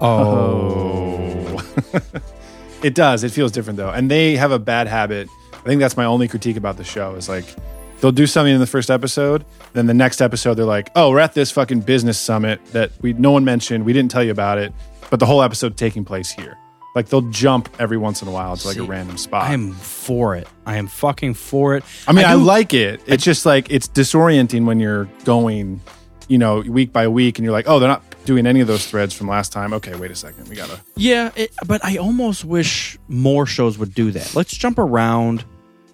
oh, 0.00 1.62
It 2.82 2.96
does. 2.96 3.22
It 3.22 3.30
feels 3.30 3.52
different 3.52 3.76
though. 3.76 3.90
And 3.90 4.10
they 4.10 4.34
have 4.34 4.50
a 4.50 4.58
bad 4.58 4.88
habit. 4.88 5.28
I 5.54 5.58
think 5.58 5.80
that's 5.80 5.96
my 5.96 6.06
only 6.06 6.26
critique 6.26 6.56
about 6.56 6.76
the 6.76 6.82
show 6.82 7.14
is 7.14 7.28
like 7.28 7.44
they'll 8.00 8.10
do 8.10 8.26
something 8.26 8.52
in 8.52 8.58
the 8.58 8.66
first 8.66 8.90
episode, 8.90 9.44
then 9.74 9.86
the 9.86 9.94
next 9.94 10.20
episode 10.20 10.54
they're 10.54 10.64
like, 10.64 10.90
"Oh, 10.96 11.10
we're 11.10 11.20
at 11.20 11.34
this 11.34 11.52
fucking 11.52 11.82
business 11.82 12.18
summit 12.18 12.60
that 12.72 12.90
we 13.00 13.12
no 13.12 13.30
one 13.30 13.44
mentioned. 13.44 13.84
We 13.84 13.92
didn't 13.92 14.10
tell 14.10 14.24
you 14.24 14.32
about 14.32 14.58
it, 14.58 14.72
but 15.08 15.20
the 15.20 15.26
whole 15.26 15.40
episode 15.44 15.76
taking 15.76 16.04
place 16.04 16.32
here." 16.32 16.58
Like 16.94 17.08
they'll 17.08 17.22
jump 17.30 17.68
every 17.78 17.96
once 17.96 18.20
in 18.22 18.28
a 18.28 18.30
while 18.30 18.56
to 18.56 18.68
like 18.68 18.76
a 18.76 18.82
random 18.82 19.16
spot. 19.16 19.44
I 19.48 19.54
am 19.54 19.72
for 19.72 20.36
it. 20.36 20.46
I 20.66 20.76
am 20.76 20.86
fucking 20.86 21.34
for 21.34 21.74
it. 21.76 21.84
I 22.06 22.12
mean, 22.12 22.24
I, 22.26 22.32
do- 22.34 22.40
like 22.42 22.74
it. 22.74 23.00
It's 23.06 23.24
just 23.24 23.46
like 23.46 23.70
it's 23.70 23.88
disorienting 23.88 24.66
when 24.66 24.78
you're 24.78 25.06
going, 25.24 25.80
you 26.28 26.36
know, 26.38 26.60
week 26.60 26.92
by 26.92 27.08
week, 27.08 27.38
and 27.38 27.44
you're 27.44 27.52
like, 27.52 27.66
"Oh, 27.68 27.78
they're 27.78 27.88
not 27.88 28.02
doing 28.26 28.46
any 28.46 28.60
of 28.60 28.66
those 28.66 28.86
threads 28.86 29.14
from 29.14 29.26
last 29.28 29.52
time." 29.52 29.72
Okay, 29.72 29.94
wait 29.96 30.10
a 30.10 30.14
second, 30.14 30.48
we 30.48 30.54
gotta. 30.56 30.78
Yeah, 30.96 31.30
it, 31.34 31.52
but 31.66 31.82
I 31.84 31.96
almost 31.96 32.44
wish 32.44 32.98
more 33.08 33.46
shows 33.46 33.78
would 33.78 33.94
do 33.94 34.10
that. 34.10 34.34
Let's 34.34 34.54
jump 34.56 34.78
around. 34.78 35.44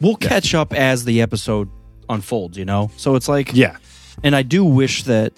We'll 0.00 0.16
catch 0.16 0.52
up 0.54 0.72
as 0.72 1.04
the 1.04 1.22
episode 1.22 1.68
unfolds, 2.08 2.56
you 2.56 2.64
know? 2.64 2.90
So 2.96 3.16
it's 3.16 3.28
like, 3.28 3.52
Yeah, 3.54 3.76
and 4.22 4.34
I 4.36 4.42
do 4.42 4.64
wish 4.64 5.02
that 5.04 5.32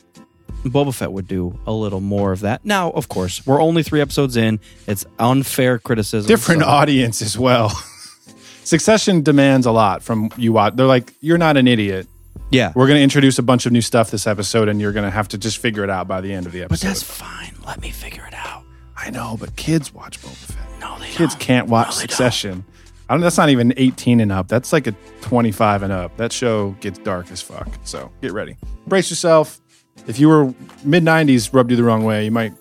Boba 0.64 0.94
Fett 0.94 1.12
would 1.12 1.26
do 1.26 1.58
a 1.66 1.72
little 1.72 2.00
more 2.00 2.32
of 2.32 2.40
that. 2.40 2.64
Now, 2.64 2.90
of 2.90 3.08
course, 3.08 3.46
we're 3.46 3.60
only 3.62 3.82
three 3.82 4.00
episodes 4.00 4.36
in. 4.36 4.60
It's 4.86 5.04
unfair 5.18 5.78
criticism. 5.78 6.28
different 6.28 6.62
so- 6.62 6.68
audience 6.68 7.22
as 7.22 7.38
well. 7.38 7.70
Succession 8.64 9.22
demands 9.22 9.66
a 9.66 9.72
lot 9.72 10.02
from 10.02 10.30
you. 10.36 10.52
Watch. 10.52 10.76
They're 10.76 10.86
like, 10.86 11.12
you're 11.20 11.38
not 11.38 11.56
an 11.56 11.66
idiot. 11.66 12.06
Yeah. 12.50 12.72
We're 12.74 12.86
going 12.86 12.98
to 12.98 13.02
introduce 13.02 13.38
a 13.38 13.42
bunch 13.42 13.66
of 13.66 13.72
new 13.72 13.80
stuff 13.80 14.10
this 14.10 14.26
episode, 14.26 14.68
and 14.68 14.80
you're 14.80 14.92
going 14.92 15.04
to 15.06 15.10
have 15.10 15.28
to 15.28 15.38
just 15.38 15.58
figure 15.58 15.82
it 15.82 15.90
out 15.90 16.06
by 16.06 16.20
the 16.20 16.32
end 16.32 16.46
of 16.46 16.52
the 16.52 16.62
episode. 16.62 16.86
but 16.86 16.88
that's 16.88 17.02
fine. 17.02 17.54
Let 17.66 17.80
me 17.80 17.90
figure 17.90 18.24
it 18.26 18.34
out. 18.34 18.62
I 18.96 19.10
know, 19.10 19.36
but 19.40 19.56
kids 19.56 19.94
watch 19.94 20.20
Boba 20.20 20.34
Fett. 20.36 20.80
No, 20.80 20.98
they 20.98 21.06
Kids 21.06 21.34
don't. 21.34 21.40
can't 21.40 21.68
watch 21.68 21.88
No. 21.88 21.92
Succession. 21.92 22.64
I 23.08 23.14
don't, 23.14 23.22
that's 23.22 23.38
not 23.38 23.48
even 23.48 23.72
18 23.76 24.20
and 24.20 24.30
up. 24.30 24.46
That's 24.48 24.72
like 24.72 24.86
a 24.86 24.92
25 25.22 25.82
and 25.82 25.92
up. 25.92 26.16
That 26.16 26.32
show 26.32 26.72
gets 26.80 26.98
dark 26.98 27.30
as 27.32 27.40
fuck. 27.42 27.66
So 27.84 28.12
get 28.22 28.32
ready. 28.32 28.56
Brace 28.86 29.10
yourself. 29.10 29.60
If 30.06 30.18
you 30.18 30.28
were 30.28 30.54
mid 30.84 31.04
90s 31.04 31.52
rubbed 31.52 31.70
you 31.70 31.76
the 31.76 31.84
wrong 31.84 32.04
way, 32.04 32.24
you 32.24 32.30
might 32.30 32.52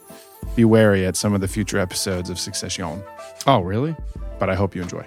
be 0.55 0.65
wary 0.65 1.05
at 1.05 1.15
some 1.15 1.34
of 1.34 1.41
the 1.41 1.47
future 1.47 1.80
episodes 1.80 2.30
of 2.30 2.39
Succession. 2.39 3.01
Oh, 3.47 3.59
really? 3.61 3.95
But 4.39 4.49
I 4.49 4.55
hope 4.55 4.75
you 4.75 4.82
enjoy. 4.82 5.05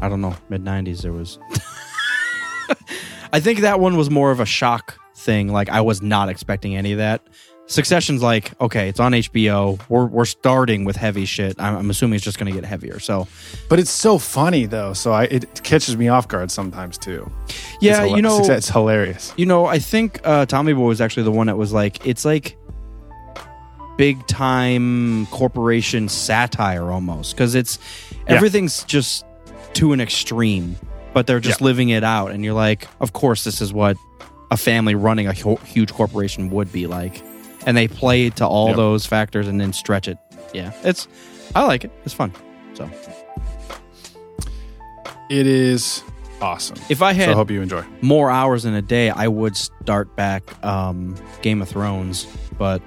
I 0.00 0.08
don't 0.08 0.20
know. 0.20 0.34
Mid 0.48 0.64
90s, 0.64 1.02
there 1.02 1.12
was. 1.12 1.38
I 3.32 3.40
think 3.40 3.60
that 3.60 3.80
one 3.80 3.96
was 3.96 4.10
more 4.10 4.30
of 4.30 4.40
a 4.40 4.46
shock 4.46 4.98
thing. 5.14 5.48
Like, 5.48 5.68
I 5.68 5.80
was 5.80 6.02
not 6.02 6.28
expecting 6.28 6.76
any 6.76 6.92
of 6.92 6.98
that. 6.98 7.26
Succession's 7.66 8.22
like, 8.22 8.50
okay, 8.60 8.88
it's 8.88 9.00
on 9.00 9.12
HBO. 9.12 9.80
We're, 9.88 10.04
we're 10.04 10.24
starting 10.26 10.84
with 10.84 10.96
heavy 10.96 11.24
shit. 11.24 11.58
I'm, 11.60 11.76
I'm 11.76 11.90
assuming 11.90 12.16
it's 12.16 12.24
just 12.24 12.38
going 12.38 12.52
to 12.52 12.60
get 12.60 12.66
heavier. 12.68 12.98
So, 12.98 13.26
But 13.70 13.78
it's 13.78 13.90
so 13.90 14.18
funny 14.18 14.66
though, 14.66 14.92
so 14.92 15.12
I, 15.12 15.24
it 15.24 15.62
catches 15.62 15.96
me 15.96 16.08
off 16.08 16.28
guard 16.28 16.50
sometimes 16.50 16.98
too. 16.98 17.30
yeah, 17.80 18.02
It's 18.04 18.16
you 18.16 18.20
know, 18.22 18.40
it's 18.44 18.68
hilarious. 18.68 19.32
You 19.36 19.46
know, 19.46 19.64
I 19.64 19.78
think 19.78 20.20
uh, 20.24 20.44
Tommy 20.44 20.74
Boy 20.74 20.86
was 20.88 21.00
actually 21.00 21.22
the 21.22 21.30
one 21.30 21.46
that 21.46 21.56
was 21.56 21.72
like, 21.72 22.06
it's 22.06 22.24
like 22.24 22.58
big 23.96 24.26
time 24.26 25.26
corporation 25.26 26.08
satire 26.08 26.90
almost 26.90 27.34
because 27.34 27.54
it's 27.54 27.78
Yeah. 28.26 28.34
everything's 28.36 28.84
just 28.84 29.24
to 29.74 29.92
an 29.92 30.00
extreme, 30.00 30.76
but 31.14 31.26
they're 31.26 31.40
just 31.40 31.60
Yeah. 31.60 31.66
living 31.66 31.88
it 31.90 32.04
out, 32.04 32.32
and 32.32 32.44
you're 32.44 32.54
like, 32.54 32.86
of 33.00 33.12
course, 33.14 33.44
this 33.44 33.60
is 33.62 33.72
what 33.72 33.96
a 34.50 34.56
family 34.56 34.94
running 34.94 35.26
a 35.26 35.32
hu- 35.32 35.56
huge 35.64 35.92
corporation 35.92 36.50
would 36.50 36.70
be 36.72 36.86
like, 36.86 37.22
and 37.66 37.76
they 37.76 37.88
play 37.88 38.30
to 38.30 38.46
all 38.46 38.68
Yep. 38.68 38.76
those 38.76 39.06
factors 39.06 39.48
and 39.48 39.60
then 39.60 39.72
stretch 39.72 40.08
it. 40.08 40.18
Yeah, 40.52 40.72
it's 40.84 41.08
I 41.54 41.64
like 41.64 41.84
it. 41.84 41.90
It's 42.04 42.14
fun. 42.14 42.32
So 42.74 42.88
It 45.30 45.46
is 45.46 46.02
awesome. 46.40 46.76
if 46.90 47.00
I 47.02 47.16
so 47.16 47.30
I 47.30 47.34
hope 47.34 47.50
you 47.50 47.62
enjoy. 47.62 47.82
more 48.02 48.30
hours 48.30 48.64
in 48.64 48.74
a 48.74 48.82
day, 48.82 49.10
I 49.10 49.28
would 49.28 49.56
start 49.56 50.14
back 50.16 50.42
um, 50.64 51.16
Game 51.40 51.62
of 51.62 51.68
Thrones, 51.68 52.26
but 52.58 52.82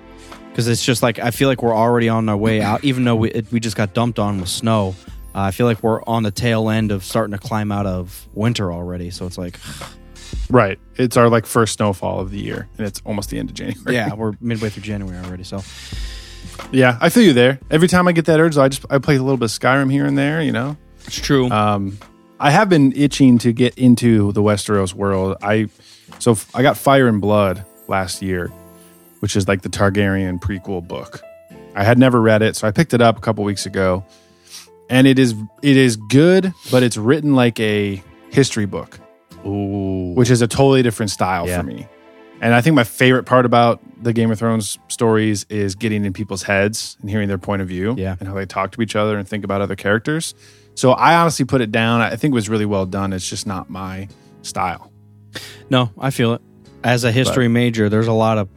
because 0.49 0.67
it's 0.67 0.85
just 0.85 1.01
like 1.03 1.19
I 1.19 1.31
feel 1.31 1.49
like 1.49 1.63
we're 1.63 1.75
already 1.75 2.07
on 2.09 2.29
our 2.29 2.37
way 2.37 2.61
out, 2.61 2.83
even 2.83 3.03
though 3.03 3.15
we, 3.15 3.31
it, 3.31 3.51
we 3.51 3.59
just 3.59 3.75
got 3.75 3.93
dumped 3.93 4.19
on 4.19 4.39
with 4.39 4.49
snow. 4.49 4.95
Uh, 5.33 5.39
I 5.41 5.51
feel 5.51 5.65
like 5.65 5.83
we're 5.83 6.01
on 6.05 6.23
the 6.23 6.31
tail 6.31 6.69
end 6.69 6.91
of 6.91 7.03
starting 7.03 7.33
to 7.33 7.37
climb 7.39 7.71
out 7.71 7.85
of 7.85 8.27
winter 8.33 8.71
already. 8.71 9.09
So 9.09 9.25
it's 9.25 9.37
like, 9.37 9.59
Right. 10.49 10.79
It's 10.95 11.17
our 11.17 11.27
like 11.29 11.45
first 11.45 11.73
snowfall 11.73 12.19
of 12.19 12.31
the 12.31 12.39
year, 12.39 12.67
and 12.77 12.85
it's 12.87 13.01
almost 13.05 13.29
the 13.29 13.39
end 13.39 13.49
of 13.49 13.55
January. 13.55 13.95
yeah, 13.95 14.13
we're 14.13 14.33
midway 14.41 14.69
through 14.69 14.83
January 14.83 15.17
already. 15.25 15.43
So 15.43 15.61
Yeah, 16.71 16.97
I 17.01 17.09
feel 17.09 17.23
you 17.23 17.33
there. 17.33 17.59
Every 17.71 17.87
time 17.87 18.07
I 18.07 18.11
get 18.11 18.25
that 18.25 18.39
urge, 18.39 18.57
I 18.57 18.69
just 18.69 18.85
I 18.89 18.99
play 18.99 19.15
a 19.15 19.21
little 19.23 19.37
bit 19.37 19.45
of 19.45 19.51
Skyrim 19.51 19.91
here 19.91 20.05
and 20.05 20.17
there. 20.17 20.41
You 20.41 20.51
know, 20.51 20.77
it's 21.05 21.19
true. 21.19 21.49
um, 21.49 21.97
I 22.39 22.51
have 22.51 22.69
been 22.69 22.91
itching 22.95 23.37
to 23.39 23.53
get 23.53 23.77
into 23.77 24.31
the 24.33 24.41
Westeros 24.41 24.93
world. 24.93 25.37
I 25.41 25.69
so 26.19 26.31
f- 26.31 26.49
I 26.55 26.61
got 26.61 26.77
Fire 26.77 27.07
and 27.07 27.19
Blood 27.21 27.65
last 27.87 28.21
year, 28.21 28.51
which 29.21 29.35
is 29.35 29.47
like 29.47 29.61
the 29.63 29.69
Targaryen 29.69 30.39
prequel 30.39 30.85
book. 30.87 31.21
I 31.75 31.83
had 31.83 31.97
never 31.97 32.21
read 32.21 32.41
it, 32.41 32.55
so 32.55 32.67
I 32.67 32.71
picked 32.71 32.93
it 32.93 33.01
up 33.01 33.17
a 33.17 33.21
couple 33.21 33.43
weeks 33.43 33.65
ago, 33.65 34.05
and 34.89 35.07
it 35.07 35.17
is 35.19 35.33
it 35.61 35.75
is 35.77 35.95
good, 35.97 36.53
but 36.71 36.83
it's 36.83 36.97
written 36.97 37.35
like 37.35 37.59
a 37.59 38.01
history 38.29 38.65
book. 38.65 38.99
Ooh, 39.45 40.13
which 40.15 40.29
is 40.29 40.41
a 40.41 40.47
totally 40.47 40.81
different 40.83 41.09
style 41.11 41.47
Yeah. 41.47 41.59
for 41.61 41.63
me. 41.67 41.87
And 42.41 42.53
I 42.53 42.61
think 42.61 42.75
my 42.75 42.83
favorite 42.83 43.23
part 43.23 43.45
about 43.45 43.79
the 44.03 44.11
Game 44.11 44.29
of 44.29 44.37
Thrones 44.37 44.77
stories 44.89 45.45
is 45.49 45.73
getting 45.75 46.03
in 46.03 46.11
people's 46.13 46.43
heads 46.43 46.97
and 47.01 47.09
hearing 47.09 47.27
their 47.29 47.37
point 47.37 47.61
of 47.61 47.67
view 47.67 47.95
Yeah. 47.97 48.15
and 48.19 48.27
how 48.27 48.35
they 48.35 48.45
talk 48.45 48.71
to 48.73 48.81
each 48.81 48.95
other 48.95 49.17
and 49.17 49.27
think 49.27 49.43
about 49.45 49.61
other 49.61 49.75
characters. 49.75 50.35
So 50.75 50.91
I 50.91 51.15
honestly 51.15 51.45
put 51.45 51.61
it 51.61 51.71
down. 51.71 52.01
I 52.01 52.15
think 52.17 52.33
it 52.33 52.35
was 52.35 52.49
really 52.49 52.65
well 52.65 52.85
done. 52.85 53.13
It's 53.13 53.27
just 53.29 53.47
not 53.47 53.69
my 53.69 54.07
style. 54.41 54.91
no, 55.69 55.91
I 55.97 56.11
feel 56.11 56.33
it. 56.33 56.41
As 56.83 57.03
a 57.03 57.11
history 57.11 57.47
major, 57.47 57.89
there's 57.89 58.07
a 58.07 58.13
lot 58.13 58.37
of 58.37 58.47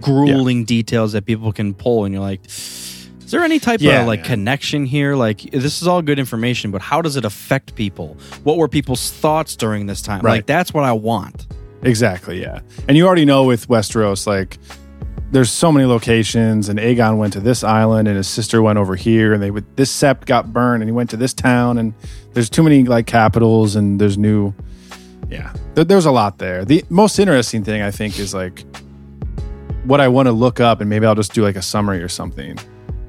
grueling 0.00 0.64
details 0.64 1.12
that 1.12 1.24
people 1.26 1.52
can 1.52 1.74
pull, 1.74 2.04
and 2.04 2.12
you're 2.14 2.22
like, 2.22 2.40
is 3.26 3.32
there 3.32 3.42
any 3.42 3.58
type 3.58 3.80
Yeah, 3.82 4.02
of 4.02 4.06
like 4.06 4.20
man. 4.20 4.28
connection 4.28 4.86
here? 4.86 5.16
Like, 5.16 5.40
this 5.50 5.82
is 5.82 5.86
all 5.88 6.00
good 6.00 6.18
information, 6.18 6.70
but 6.70 6.80
how 6.80 7.02
does 7.02 7.16
it 7.16 7.24
affect 7.24 7.74
people? 7.74 8.16
What 8.44 8.56
were 8.56 8.68
people's 8.68 9.10
thoughts 9.10 9.56
during 9.56 9.86
this 9.86 10.00
time? 10.00 10.22
Right. 10.22 10.36
Like, 10.36 10.46
that's 10.46 10.72
what 10.72 10.84
I 10.84 10.92
want. 10.92 11.46
Exactly, 11.82 12.40
yeah. 12.40 12.60
And 12.88 12.96
you 12.96 13.06
already 13.06 13.24
know 13.24 13.44
with 13.44 13.68
Westeros, 13.68 14.26
like 14.26 14.58
there's 15.32 15.50
so 15.50 15.72
many 15.72 15.86
locations, 15.86 16.68
and 16.68 16.78
Aegon 16.78 17.18
went 17.18 17.32
to 17.32 17.40
this 17.40 17.64
island, 17.64 18.06
and 18.08 18.16
his 18.16 18.28
sister 18.28 18.62
went 18.62 18.78
over 18.78 18.94
here, 18.94 19.34
and 19.34 19.42
they 19.42 19.50
would 19.50 19.64
this 19.76 19.92
sept 19.92 20.24
got 20.26 20.52
burned, 20.52 20.82
and 20.82 20.88
he 20.88 20.92
went 20.92 21.10
to 21.10 21.16
this 21.16 21.34
town, 21.34 21.78
and 21.78 21.94
there's 22.32 22.48
too 22.48 22.62
many 22.62 22.84
like 22.84 23.06
capitals, 23.06 23.74
and 23.76 24.00
there's 24.00 24.16
new, 24.16 24.54
yeah. 25.28 25.52
There, 25.74 25.84
there's 25.84 26.06
a 26.06 26.12
lot 26.12 26.38
there. 26.38 26.64
The 26.64 26.84
most 26.90 27.18
interesting 27.18 27.64
thing 27.64 27.82
I 27.82 27.90
think 27.90 28.18
is 28.20 28.32
like 28.32 28.64
what 29.84 30.00
I 30.00 30.08
want 30.08 30.26
to 30.26 30.32
look 30.32 30.60
up, 30.60 30.80
and 30.80 30.88
maybe 30.88 31.06
I'll 31.06 31.14
just 31.16 31.34
do 31.34 31.42
like 31.42 31.56
a 31.56 31.62
summary 31.62 32.02
or 32.02 32.08
something, 32.08 32.56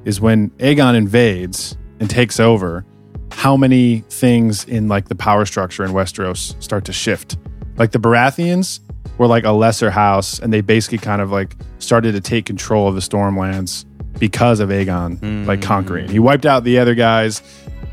is 0.07 0.21
when 0.21 0.49
Aegon 0.51 0.95
invades 0.95 1.77
and 1.99 2.09
takes 2.09 2.39
over, 2.39 2.85
how 3.29 3.57
many 3.57 3.99
things 4.09 4.63
in 4.63 4.87
like 4.87 5.09
the 5.09 5.15
power 5.15 5.45
structure 5.45 5.83
in 5.83 5.91
Westeros 5.91 6.59
start 6.63 6.85
to 6.85 6.93
shift. 6.93 7.37
Like 7.75 7.91
the 7.91 7.99
Baratheons 7.99 8.79
were 9.17 9.27
like 9.27 9.43
a 9.43 9.51
lesser 9.51 9.91
house, 9.91 10.39
and 10.39 10.53
they 10.53 10.61
basically 10.61 10.99
kind 10.99 11.21
of 11.21 11.29
like 11.29 11.57
started 11.79 12.13
to 12.13 12.21
take 12.21 12.45
control 12.45 12.87
of 12.87 12.95
the 12.95 13.01
Stormlands 13.01 13.83
because 14.17 14.61
of 14.61 14.69
Aegon 14.69 15.45
like 15.45 15.59
mm. 15.59 15.63
conquering. 15.63 16.07
He 16.07 16.19
wiped 16.19 16.45
out 16.45 16.63
the 16.63 16.79
other 16.79 16.95
guys, 16.95 17.41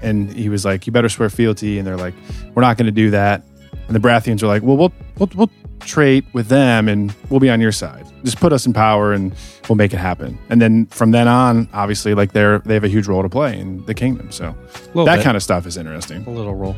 and 0.01 0.33
he 0.33 0.49
was 0.49 0.65
like, 0.65 0.87
"You 0.87 0.93
better 0.93 1.09
swear 1.09 1.29
fealty," 1.29 1.79
and 1.79 1.87
they're 1.87 1.97
like, 1.97 2.15
"We're 2.55 2.63
not 2.63 2.79
going 2.79 2.87
to 2.87 2.93
do 2.93 3.11
that." 3.11 3.45
And 3.89 3.97
the 3.97 4.01
Baratheons 4.01 4.41
are 4.45 4.47
like, 4.47 4.63
"Well, 4.63 4.77
we'll 4.77 4.93
we'll, 5.19 5.31
we'll 5.35 5.51
trait 5.85 6.25
with 6.33 6.49
them 6.49 6.89
and 6.89 7.15
we'll 7.31 7.41
be 7.41 7.51
on 7.51 7.61
your 7.61 7.73
side. 7.73 8.07
Just 8.25 8.39
put 8.41 8.53
us 8.53 8.67
in 8.67 8.73
power 8.73 9.13
and 9.13 9.35
we'll 9.69 9.77
make 9.77 9.93
it 9.93 9.99
happen. 9.99 10.39
And 10.49 10.61
then 10.61 10.87
from 10.87 11.11
then 11.11 11.29
on, 11.29 11.69
obviously, 11.73 12.15
like 12.15 12.33
they're 12.33 12.59
they 12.61 12.75
have 12.75 12.85
a 12.85 12.89
huge 12.89 13.07
role 13.07 13.23
to 13.23 13.29
play 13.29 13.59
in 13.59 13.85
the 13.87 13.95
kingdom. 13.95 14.31
So 14.33 14.55
that 14.95 15.17
bit. 15.17 15.25
kind 15.25 15.37
of 15.37 15.43
stuff 15.43 15.67
is 15.67 15.77
interesting. 15.77 16.25
a 16.27 16.31
little 16.31 16.55
role. 16.55 16.77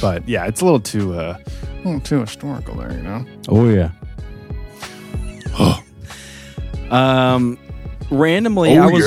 But 0.00 0.28
yeah, 0.28 0.46
it's 0.46 0.60
a 0.60 0.64
little 0.64 0.80
too 0.80 1.14
uh 1.18 1.38
a 1.38 1.76
little 1.84 2.00
too 2.00 2.20
historical 2.20 2.74
there, 2.76 2.92
you 2.92 3.02
know? 3.02 3.24
Oh 3.48 3.68
yeah. 3.68 3.90
um, 6.90 7.58
randomly, 8.10 8.76
I 8.76 8.86
was 8.86 9.04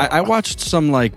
I, 0.00 0.06
I 0.18 0.20
watched 0.22 0.60
some 0.60 0.90
like. 0.90 1.12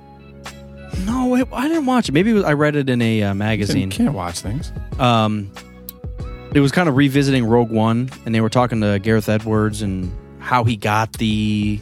No, 1.05 1.33
I 1.53 1.67
didn't 1.67 1.85
watch 1.85 2.09
it. 2.09 2.11
Maybe 2.11 2.31
it 2.31 2.33
was, 2.33 2.43
I 2.43 2.53
read 2.53 2.75
it 2.75 2.89
in 2.89 3.01
a 3.01 3.23
uh, 3.23 3.29
You 3.29 3.35
magazine. 3.35 3.89
can't 3.89 4.13
watch 4.13 4.41
things. 4.41 4.71
Um, 4.99 5.51
it 6.53 6.59
was 6.59 6.71
kind 6.71 6.89
of 6.89 6.95
revisiting 6.95 7.45
Rogue 7.45 7.71
One, 7.71 8.09
and 8.25 8.35
they 8.35 8.41
were 8.41 8.49
talking 8.49 8.81
to 8.81 8.99
Gareth 8.99 9.29
Edwards 9.29 9.81
and 9.81 10.11
how 10.39 10.63
he 10.63 10.75
got 10.75 11.13
the 11.13 11.79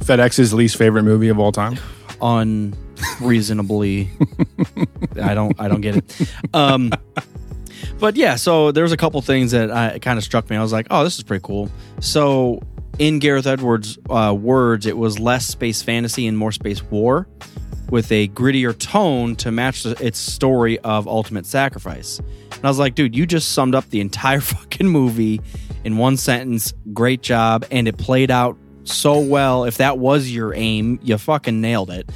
FedEx's 0.00 0.52
least 0.54 0.76
favorite 0.76 1.02
movie 1.04 1.28
of 1.28 1.38
all 1.38 1.52
time. 1.52 1.78
unreasonably. 2.22 4.10
I 5.22 5.34
don't. 5.34 5.58
I 5.60 5.68
don't 5.68 5.80
get 5.80 5.96
it. 5.96 6.28
Um, 6.54 6.92
but 7.98 8.16
yeah, 8.16 8.36
so 8.36 8.72
there's 8.72 8.92
a 8.92 8.96
couple 8.96 9.20
things 9.22 9.52
that 9.52 9.70
I, 9.70 9.98
kind 9.98 10.18
of 10.18 10.24
struck 10.24 10.48
me. 10.50 10.56
I 10.56 10.62
was 10.62 10.72
like, 10.72 10.86
oh, 10.90 11.04
this 11.04 11.16
is 11.16 11.22
pretty 11.22 11.42
cool. 11.44 11.70
So 12.00 12.60
in 12.98 13.18
Gareth 13.18 13.46
Edwards' 13.46 13.98
uh, 14.08 14.34
words, 14.38 14.86
it 14.86 14.96
was 14.96 15.18
less 15.18 15.46
space 15.46 15.82
fantasy 15.82 16.26
and 16.26 16.36
more 16.36 16.52
space 16.52 16.82
war, 16.82 17.26
with 17.90 18.10
a 18.12 18.28
grittier 18.28 18.76
tone 18.76 19.36
to 19.36 19.50
match 19.50 19.84
the, 19.84 20.04
its 20.04 20.18
story 20.18 20.78
of 20.80 21.06
ultimate 21.06 21.46
sacrifice. 21.46 22.20
And 22.60 22.66
I 22.66 22.68
was 22.68 22.78
like, 22.78 22.94
dude, 22.94 23.16
you 23.16 23.24
just 23.26 23.52
summed 23.52 23.74
up 23.74 23.88
the 23.90 24.00
entire 24.00 24.40
fucking 24.42 24.86
movie 24.86 25.40
in 25.84 25.96
one 25.96 26.16
sentence. 26.18 26.74
Great 26.92 27.22
job, 27.22 27.64
and 27.70 27.88
it 27.88 27.96
played 27.96 28.30
out 28.30 28.56
so 28.84 29.18
well. 29.18 29.64
If 29.64 29.78
that 29.78 29.98
was 29.98 30.30
your 30.30 30.54
aim, 30.54 30.98
you 31.02 31.16
fucking 31.16 31.60
nailed 31.60 31.90
it. 31.90 32.10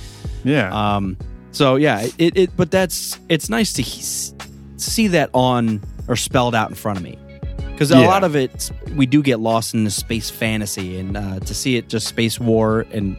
Yeah. 0.44 0.70
Um, 0.96 1.16
so 1.52 1.76
yeah, 1.76 2.06
it, 2.18 2.36
it 2.36 2.56
but 2.56 2.70
that's 2.70 3.18
it's 3.28 3.48
nice 3.48 3.72
to 3.74 3.82
he- 3.82 4.34
see 4.76 5.06
that 5.08 5.30
on 5.32 5.80
or 6.08 6.16
spelled 6.16 6.54
out 6.54 6.68
in 6.68 6.74
front 6.74 6.98
of 6.98 7.04
me 7.04 7.16
because 7.70 7.90
a 7.90 7.94
Yeah. 8.00 8.06
lot 8.08 8.24
of 8.24 8.36
it 8.36 8.70
we 8.96 9.06
do 9.06 9.22
get 9.22 9.40
lost 9.40 9.72
in 9.72 9.84
the 9.84 9.90
space 9.90 10.28
fantasy 10.28 10.98
and 10.98 11.16
uh, 11.16 11.38
to 11.40 11.54
see 11.54 11.76
it 11.76 11.88
just 11.88 12.06
space 12.08 12.38
war 12.38 12.84
and 12.92 13.16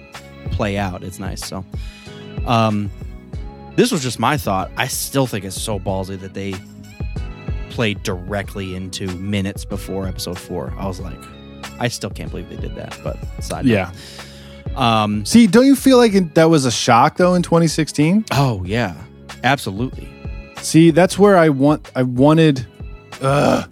play 0.52 0.78
out, 0.78 1.02
it's 1.04 1.18
nice. 1.18 1.44
So, 1.44 1.66
um, 2.46 2.92
this 3.76 3.92
was 3.92 4.04
just 4.04 4.20
my 4.20 4.38
thought. 4.38 4.70
I 4.78 4.88
still 4.88 5.26
think 5.28 5.44
it's 5.46 5.60
so 5.60 5.80
ballsy 5.80 6.20
that 6.20 6.34
they 6.34 6.54
played 7.76 8.02
directly 8.04 8.74
into 8.74 9.08
minutes 9.18 9.66
before 9.66 10.08
episode 10.08 10.40
four. 10.40 10.74
I 10.78 10.88
was 10.88 11.02
like, 11.02 11.20
I 11.78 11.90
still 11.90 12.10
can't 12.10 12.32
believe 12.32 12.50
they 12.50 12.56
did 12.56 12.74
that. 12.76 12.98
But 13.04 13.18
side 13.44 13.66
note. 13.66 13.72
yeah. 13.72 13.92
Um. 14.76 15.26
See, 15.26 15.46
don't 15.46 15.66
you 15.66 15.76
feel 15.76 15.98
like 15.98 16.14
it, 16.14 16.36
that 16.36 16.50
was 16.50 16.66
a 16.66 16.72
shock 16.72 17.18
though 17.18 17.36
in 17.36 17.44
2016? 17.44 18.26
Oh 18.32 18.64
yeah. 18.64 18.96
Absolutely. 19.44 20.10
See, 20.62 20.92
that's 20.92 21.20
where 21.20 21.38
I 21.38 21.50
want. 21.50 21.92
I 21.96 22.04
wanted. 22.04 22.66
Ugh. 23.22 23.70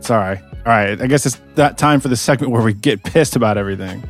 Sorry. 0.00 0.38
All 0.38 0.62
right. 0.66 1.00
I 1.00 1.06
guess 1.06 1.24
it's 1.24 1.40
that 1.54 1.78
time 1.78 2.00
for 2.00 2.08
the 2.08 2.16
segment 2.16 2.52
where 2.52 2.62
we 2.62 2.74
get 2.74 3.02
pissed 3.02 3.36
about 3.36 3.56
everything. 3.56 4.06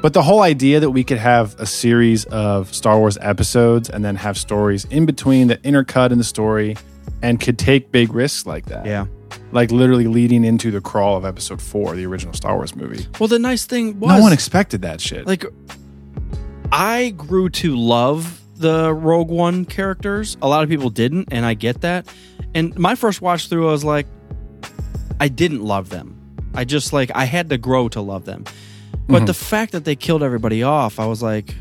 But 0.00 0.14
the 0.14 0.22
whole 0.22 0.42
idea 0.42 0.80
that 0.80 0.90
we 0.90 1.02
could 1.04 1.18
have 1.18 1.58
a 1.60 1.66
series 1.66 2.24
of 2.26 2.72
Star 2.72 2.98
Wars 2.98 3.18
episodes 3.20 3.90
and 3.90 4.04
then 4.04 4.16
have 4.16 4.38
stories 4.38 4.84
in 4.86 5.04
between 5.06 5.48
that 5.48 5.62
intercut 5.62 6.10
in 6.12 6.18
the 6.18 6.24
story 6.24 6.76
and 7.22 7.40
could 7.40 7.58
take 7.58 7.92
big 7.92 8.12
risks 8.12 8.46
like 8.46 8.66
that. 8.66 8.84
Yeah. 8.84 9.06
Like 9.52 9.70
literally 9.70 10.06
leading 10.06 10.44
into 10.44 10.70
the 10.70 10.80
crawl 10.80 11.16
of 11.16 11.24
episode 11.24 11.62
four, 11.62 11.94
the 11.94 12.06
original 12.06 12.34
Star 12.34 12.56
Wars 12.56 12.74
movie. 12.74 13.06
Well, 13.18 13.28
the 13.28 13.38
nice 13.38 13.64
thing 13.64 13.98
was 14.00 14.08
no 14.08 14.20
one 14.20 14.32
expected 14.32 14.82
that 14.82 15.00
shit. 15.00 15.26
like 15.26 15.44
I 16.70 17.10
grew 17.10 17.48
to 17.50 17.76
love 17.76 18.40
the 18.56 18.92
Rogue 18.92 19.30
One 19.30 19.64
characters. 19.64 20.36
A 20.40 20.48
lot 20.48 20.62
of 20.62 20.68
people 20.68 20.90
didn't, 20.90 21.28
and 21.30 21.44
I 21.44 21.54
get 21.54 21.82
that. 21.82 22.06
And 22.54 22.76
my 22.78 22.94
first 22.94 23.20
watch 23.20 23.48
through, 23.48 23.68
I 23.68 23.72
was 23.72 23.84
like, 23.84 24.06
I 25.20 25.28
didn't 25.28 25.62
love 25.62 25.90
them. 25.90 26.18
I 26.54 26.64
just 26.64 26.92
like 26.92 27.10
I 27.14 27.24
had 27.24 27.50
to 27.50 27.58
grow 27.58 27.88
to 27.90 28.00
love 28.00 28.24
them. 28.24 28.44
But 29.06 29.18
mm-hmm. 29.18 29.26
the 29.26 29.34
fact 29.34 29.72
that 29.72 29.84
they 29.84 29.96
killed 29.96 30.22
everybody 30.22 30.62
off, 30.62 30.98
I 30.98 31.06
was 31.06 31.22
like, 31.22 31.54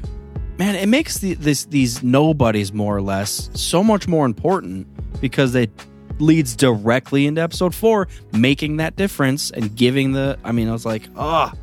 man, 0.58 0.76
it 0.76 0.88
makes 0.88 1.18
the, 1.18 1.34
this 1.34 1.66
these 1.66 2.04
nobodies 2.04 2.72
more 2.72 2.96
or 2.96 3.02
less 3.02 3.50
so 3.54 3.84
much 3.84 4.08
more 4.08 4.26
important 4.26 4.88
because 5.22 5.56
it 5.56 5.70
leads 6.20 6.56
directly 6.56 7.26
into 7.26 7.42
episode 7.42 7.74
four, 7.74 8.08
making 8.34 8.78
that 8.78 8.96
difference 8.98 9.50
and 9.52 9.76
giving 9.76 10.12
the. 10.12 10.38
I 10.44 10.52
mean, 10.52 10.68
I 10.68 10.72
was 10.74 10.86
like, 10.86 11.04
ah, 11.16 11.54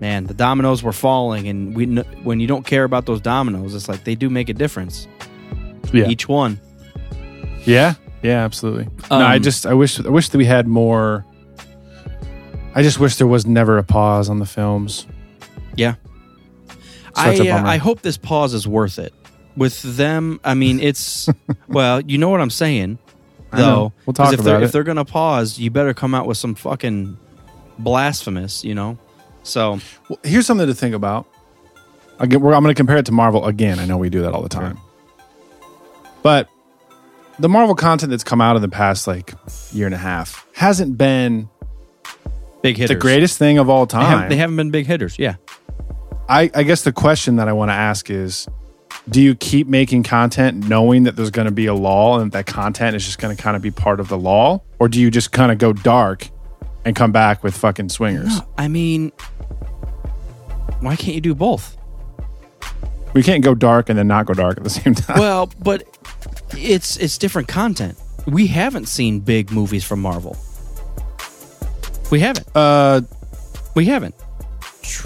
man, 0.00 0.24
the 0.24 0.34
dominoes 0.34 0.82
were 0.82 0.92
falling, 0.92 1.48
and 1.48 1.74
we 1.74 1.86
when 2.22 2.40
you 2.40 2.46
don't 2.46 2.66
care 2.66 2.84
about 2.84 3.06
those 3.06 3.20
dominoes, 3.20 3.74
it's 3.74 3.88
like 3.88 4.04
they 4.04 4.14
do 4.14 4.28
make 4.28 4.48
a 4.48 4.54
difference. 4.54 5.08
yeah. 5.92 6.08
Each 6.08 6.28
one. 6.28 6.60
Yeah, 7.64 7.94
yeah, 8.22 8.44
absolutely. 8.44 8.84
no, 9.10 9.16
I 9.16 9.36
Um, 9.36 9.42
just 9.42 9.66
I 9.66 9.74
wish 9.74 9.98
I 10.04 10.08
wish 10.08 10.28
that 10.28 10.38
we 10.38 10.44
had 10.44 10.66
more. 10.68 11.24
I 12.74 12.82
just 12.82 13.00
wish 13.00 13.16
there 13.16 13.26
was 13.26 13.46
never 13.46 13.78
a 13.78 13.82
pause 13.82 14.28
on 14.28 14.38
the 14.38 14.46
films. 14.46 15.06
Yeah. 15.76 15.94
Such 17.14 17.40
I 17.40 17.48
uh. 17.48 17.64
I 17.66 17.78
hope 17.78 18.02
this 18.02 18.18
pause 18.18 18.52
is 18.52 18.68
worth 18.68 18.98
it. 18.98 19.14
With 19.56 19.80
them, 19.82 20.38
I 20.44 20.54
mean, 20.54 20.80
it's 20.80 21.28
well, 21.68 22.00
you 22.00 22.18
know 22.18 22.28
what 22.28 22.40
I'm 22.40 22.50
saying, 22.50 22.98
though. 23.52 23.92
We'll 24.04 24.14
talk 24.14 24.32
if 24.32 24.40
about 24.40 24.44
they're, 24.44 24.56
it. 24.60 24.64
If 24.64 24.72
they're 24.72 24.84
gonna 24.84 25.04
pause, 25.04 25.58
you 25.58 25.70
better 25.70 25.94
come 25.94 26.14
out 26.14 26.26
with 26.26 26.36
some 26.36 26.54
fucking 26.54 27.16
blasphemous, 27.78 28.64
you 28.64 28.74
know. 28.74 28.98
So 29.42 29.80
Well, 30.08 30.18
here's 30.24 30.46
something 30.46 30.66
to 30.66 30.74
think 30.74 30.94
about. 30.94 31.26
Again, 32.18 32.40
we're, 32.40 32.54
I'm 32.54 32.62
going 32.62 32.74
to 32.74 32.78
compare 32.78 32.96
it 32.96 33.04
to 33.06 33.12
Marvel 33.12 33.44
again. 33.46 33.78
I 33.78 33.84
know 33.84 33.98
we 33.98 34.08
do 34.08 34.22
that 34.22 34.32
all 34.32 34.42
the 34.42 34.48
time, 34.48 34.78
but 36.22 36.48
the 37.38 37.48
Marvel 37.48 37.74
content 37.74 38.10
that's 38.10 38.24
come 38.24 38.40
out 38.40 38.56
in 38.56 38.62
the 38.62 38.68
past 38.70 39.06
like 39.06 39.34
year 39.72 39.84
and 39.86 39.94
a 39.94 39.98
half 39.98 40.46
hasn't 40.54 40.96
been 40.96 41.48
big 42.62 42.76
hitters. 42.78 42.94
the 42.96 43.00
greatest 43.00 43.38
thing 43.38 43.58
of 43.58 43.68
all 43.68 43.84
They 43.86 43.92
time. 43.92 44.06
haven't, 44.06 44.28
they 44.30 44.36
haven't 44.36 44.56
been 44.56 44.70
big 44.70 44.86
hitters. 44.86 45.18
Yeah. 45.18 45.34
I, 46.28 46.50
I 46.54 46.62
guess 46.62 46.82
the 46.82 46.92
question 46.92 47.36
that 47.36 47.48
I 47.48 47.52
want 47.52 47.68
to 47.68 47.74
ask 47.74 48.08
is 48.10 48.48
do 49.08 49.20
you 49.22 49.34
keep 49.34 49.66
making 49.68 50.02
content 50.02 50.68
knowing 50.68 51.04
that 51.04 51.14
there's 51.16 51.30
going 51.30 51.46
to 51.46 51.52
be 51.52 51.66
a 51.66 51.74
law 51.74 52.18
and 52.18 52.32
that 52.32 52.46
content 52.46 52.96
is 52.96 53.04
just 53.04 53.18
going 53.18 53.36
to 53.36 53.40
kind 53.42 53.56
of 53.56 53.62
be 53.62 53.70
part 53.70 54.00
of 54.00 54.08
the 54.08 54.18
law? 54.18 54.60
Or 54.78 54.88
do 54.88 55.00
you 55.00 55.10
just 55.10 55.32
kind 55.32 55.52
of 55.52 55.58
go 55.58 55.72
dark 55.72 56.28
and 56.84 56.94
come 56.96 57.12
back 57.12 57.42
with 57.44 57.56
fucking 57.56 57.88
swingers? 57.90 58.40
I 58.58 58.68
mean, 58.68 59.12
why 60.80 60.96
can't 60.96 61.14
you 61.14 61.20
do 61.20 61.34
both? 61.34 61.76
We 63.14 63.22
can't 63.22 63.42
go 63.44 63.54
dark 63.54 63.88
and 63.88 63.98
then 63.98 64.08
not 64.08 64.26
go 64.26 64.34
dark 64.34 64.58
at 64.58 64.64
the 64.64 64.70
same 64.82 64.94
time. 64.94 65.18
well, 65.18 65.50
but 65.62 65.84
it's 66.52 66.96
it's 66.98 67.16
different 67.18 67.48
content. 67.48 67.96
We 68.26 68.48
haven't 68.48 68.86
seen 68.86 69.20
big 69.20 69.50
movies 69.52 69.84
from 69.84 70.00
Marvel. 70.00 70.36
We 72.10 72.20
haven't. 72.20 72.46
uh, 72.54 73.00
We 73.74 73.86
haven't. 73.86 74.14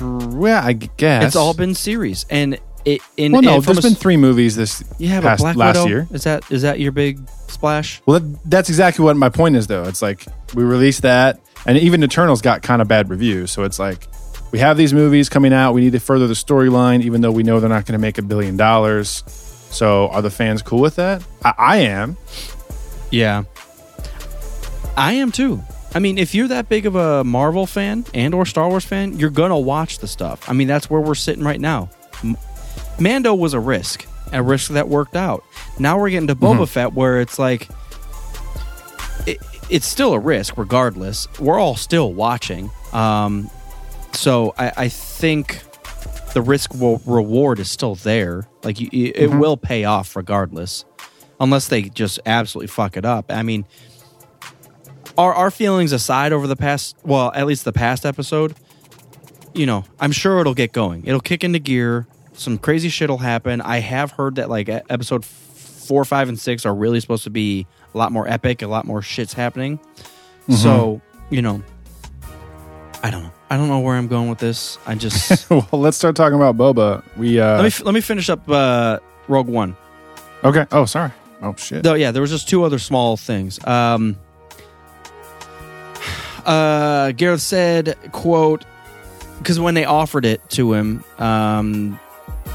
yeah, 0.00 0.62
I 0.64 0.72
guess. 0.72 1.24
It's 1.26 1.36
all 1.36 1.54
been 1.54 1.74
series, 1.74 2.26
and 2.30 2.58
it 2.84 3.00
in 3.16 3.32
Well, 3.32 3.42
no, 3.42 3.60
there's 3.60 3.78
a 3.78 3.82
been 3.82 3.94
three 3.94 4.16
movies 4.16 4.56
this 4.56 4.82
yeah, 4.98 5.20
past, 5.20 5.40
Black 5.40 5.56
last 5.56 5.76
Widow 5.76 5.88
year. 5.88 6.08
is 6.12 6.24
that 6.24 6.50
is 6.50 6.62
that 6.62 6.80
your 6.80 6.92
big 6.92 7.20
splash? 7.48 8.00
Well, 8.06 8.20
that, 8.20 8.50
that's 8.50 8.68
exactly 8.68 9.04
what 9.04 9.16
my 9.16 9.28
point 9.28 9.56
is, 9.56 9.66
though. 9.66 9.84
It's 9.84 10.02
like 10.02 10.24
we 10.54 10.62
released 10.64 11.02
that, 11.02 11.40
and 11.66 11.76
even 11.78 12.02
Eternals 12.02 12.42
got 12.42 12.62
kind 12.62 12.82
of 12.82 12.88
bad 12.88 13.10
reviews. 13.10 13.50
So 13.50 13.64
it's 13.64 13.78
like 13.78 14.08
we 14.52 14.58
have 14.58 14.76
these 14.76 14.92
movies 14.92 15.28
coming 15.28 15.52
out. 15.52 15.72
We 15.72 15.80
need 15.82 15.92
to 15.92 16.00
further 16.00 16.26
the 16.26 16.34
storyline, 16.34 17.02
even 17.02 17.20
though 17.20 17.32
we 17.32 17.42
know 17.42 17.60
they're 17.60 17.68
not 17.68 17.86
going 17.86 17.98
to 17.98 18.02
make 18.02 18.18
a 18.18 18.22
billion 18.22 18.56
dollars. 18.56 19.24
So 19.70 20.08
are 20.08 20.22
the 20.22 20.30
fans 20.30 20.62
cool 20.62 20.80
with 20.80 20.96
that? 20.96 21.22
I, 21.44 21.54
I 21.56 21.76
am. 21.78 22.16
Yeah, 23.10 23.44
I 24.96 25.14
am 25.14 25.32
too. 25.32 25.62
I 25.92 25.98
mean, 25.98 26.18
if 26.18 26.34
you're 26.34 26.48
that 26.48 26.68
big 26.68 26.86
of 26.86 26.94
a 26.94 27.24
Marvel 27.24 27.66
fan 27.66 28.04
and 28.14 28.32
or 28.32 28.46
Star 28.46 28.68
Wars 28.68 28.84
fan, 28.84 29.18
you're 29.18 29.30
gonna 29.30 29.58
watch 29.58 29.98
the 29.98 30.06
stuff. 30.06 30.48
I 30.48 30.52
mean, 30.52 30.68
that's 30.68 30.88
where 30.88 31.00
we're 31.00 31.14
sitting 31.14 31.42
right 31.42 31.60
now. 31.60 31.90
Mando 33.00 33.34
was 33.34 33.54
a 33.54 33.60
risk, 33.60 34.06
a 34.32 34.42
risk 34.42 34.70
that 34.72 34.88
worked 34.88 35.16
out. 35.16 35.42
Now 35.78 35.98
we're 35.98 36.10
getting 36.10 36.28
to 36.28 36.34
Boba 36.36 36.68
Fett, 36.68 36.92
where 36.92 37.20
it's 37.20 37.38
like, 37.38 37.68
it, 39.26 39.38
it's 39.70 39.86
still 39.86 40.12
a 40.12 40.18
risk, 40.18 40.56
regardless. 40.56 41.26
We're 41.38 41.58
all 41.58 41.76
still 41.76 42.12
watching. 42.12 42.70
Um, 42.92 43.50
so 44.12 44.54
I, 44.58 44.72
I 44.76 44.88
think 44.88 45.60
the 46.34 46.42
risk 46.42 46.74
will, 46.74 47.00
reward 47.06 47.58
is 47.58 47.70
still 47.70 47.94
there. 47.96 48.46
Like 48.62 48.80
you, 48.80 48.88
you- 48.92 49.12
it 49.14 49.28
will 49.28 49.56
pay 49.56 49.84
off 49.84 50.14
regardless, 50.16 50.84
unless 51.40 51.68
they 51.68 51.82
just 51.82 52.20
absolutely 52.26 52.68
fuck 52.68 52.96
it 52.96 53.04
up. 53.04 53.26
I 53.30 53.42
mean, 53.42 53.64
our 55.18 55.34
our 55.34 55.50
feelings 55.50 55.92
aside 55.92 56.32
over 56.32 56.46
the 56.46 56.56
past, 56.56 56.96
well, 57.04 57.32
at 57.34 57.46
least 57.46 57.64
the 57.64 57.72
past 57.72 58.06
episode, 58.06 58.54
you 59.54 59.66
know, 59.66 59.84
I'm 59.98 60.12
sure 60.12 60.40
it'll 60.40 60.54
get 60.54 60.72
going. 60.72 61.04
It'll 61.06 61.20
kick 61.20 61.42
into 61.44 61.58
gear. 61.58 62.06
Some 62.40 62.56
crazy 62.56 62.88
shit 62.88 63.10
will 63.10 63.18
happen. 63.18 63.60
I 63.60 63.80
have 63.80 64.12
heard 64.12 64.36
that 64.36 64.48
like 64.48 64.70
episode 64.70 65.26
four, 65.26 66.06
five, 66.06 66.30
and 66.30 66.40
six 66.40 66.64
are 66.64 66.74
really 66.74 66.98
supposed 66.98 67.24
to 67.24 67.30
be 67.30 67.66
a 67.94 67.98
lot 67.98 68.12
more 68.12 68.26
epic. 68.26 68.62
A 68.62 68.66
lot 68.66 68.86
more 68.86 69.02
shit's 69.02 69.34
happening. 69.34 69.78
So 70.48 71.02
you 71.28 71.42
know, 71.42 71.62
I 73.02 73.10
don't 73.10 73.24
know. 73.24 73.32
I 73.50 73.58
don't 73.58 73.68
know 73.68 73.80
where 73.80 73.94
I'm 73.94 74.08
going 74.08 74.30
with 74.30 74.38
this. 74.38 74.78
I 74.86 74.94
just 74.94 75.50
well, 75.50 75.68
let's 75.72 75.98
start 75.98 76.16
talking 76.16 76.34
about 76.40 76.56
Boba. 76.56 77.04
We 77.18 77.38
uh 77.38 77.56
let 77.56 77.62
me 77.62 77.66
f- 77.66 77.84
let 77.84 77.92
me 77.92 78.00
finish 78.00 78.30
up 78.30 78.48
uh, 78.48 79.00
Rogue 79.28 79.48
One. 79.48 79.76
okay. 80.42 80.64
Oh, 80.72 80.86
sorry. 80.86 81.12
Oh 81.42 81.54
shit. 81.58 81.82
Though, 81.82 81.92
yeah, 81.92 82.10
there 82.10 82.22
was 82.22 82.30
just 82.30 82.48
two 82.48 82.64
other 82.64 82.78
small 82.78 83.18
things. 83.18 83.62
Um, 83.66 84.16
uh, 86.46 87.12
Gareth 87.12 87.42
said, 87.42 87.98
"quote," 88.12 88.64
because 89.40 89.60
when 89.60 89.74
they 89.74 89.84
offered 89.84 90.24
it 90.24 90.40
to 90.50 90.72
him, 90.72 91.04
um, 91.18 92.00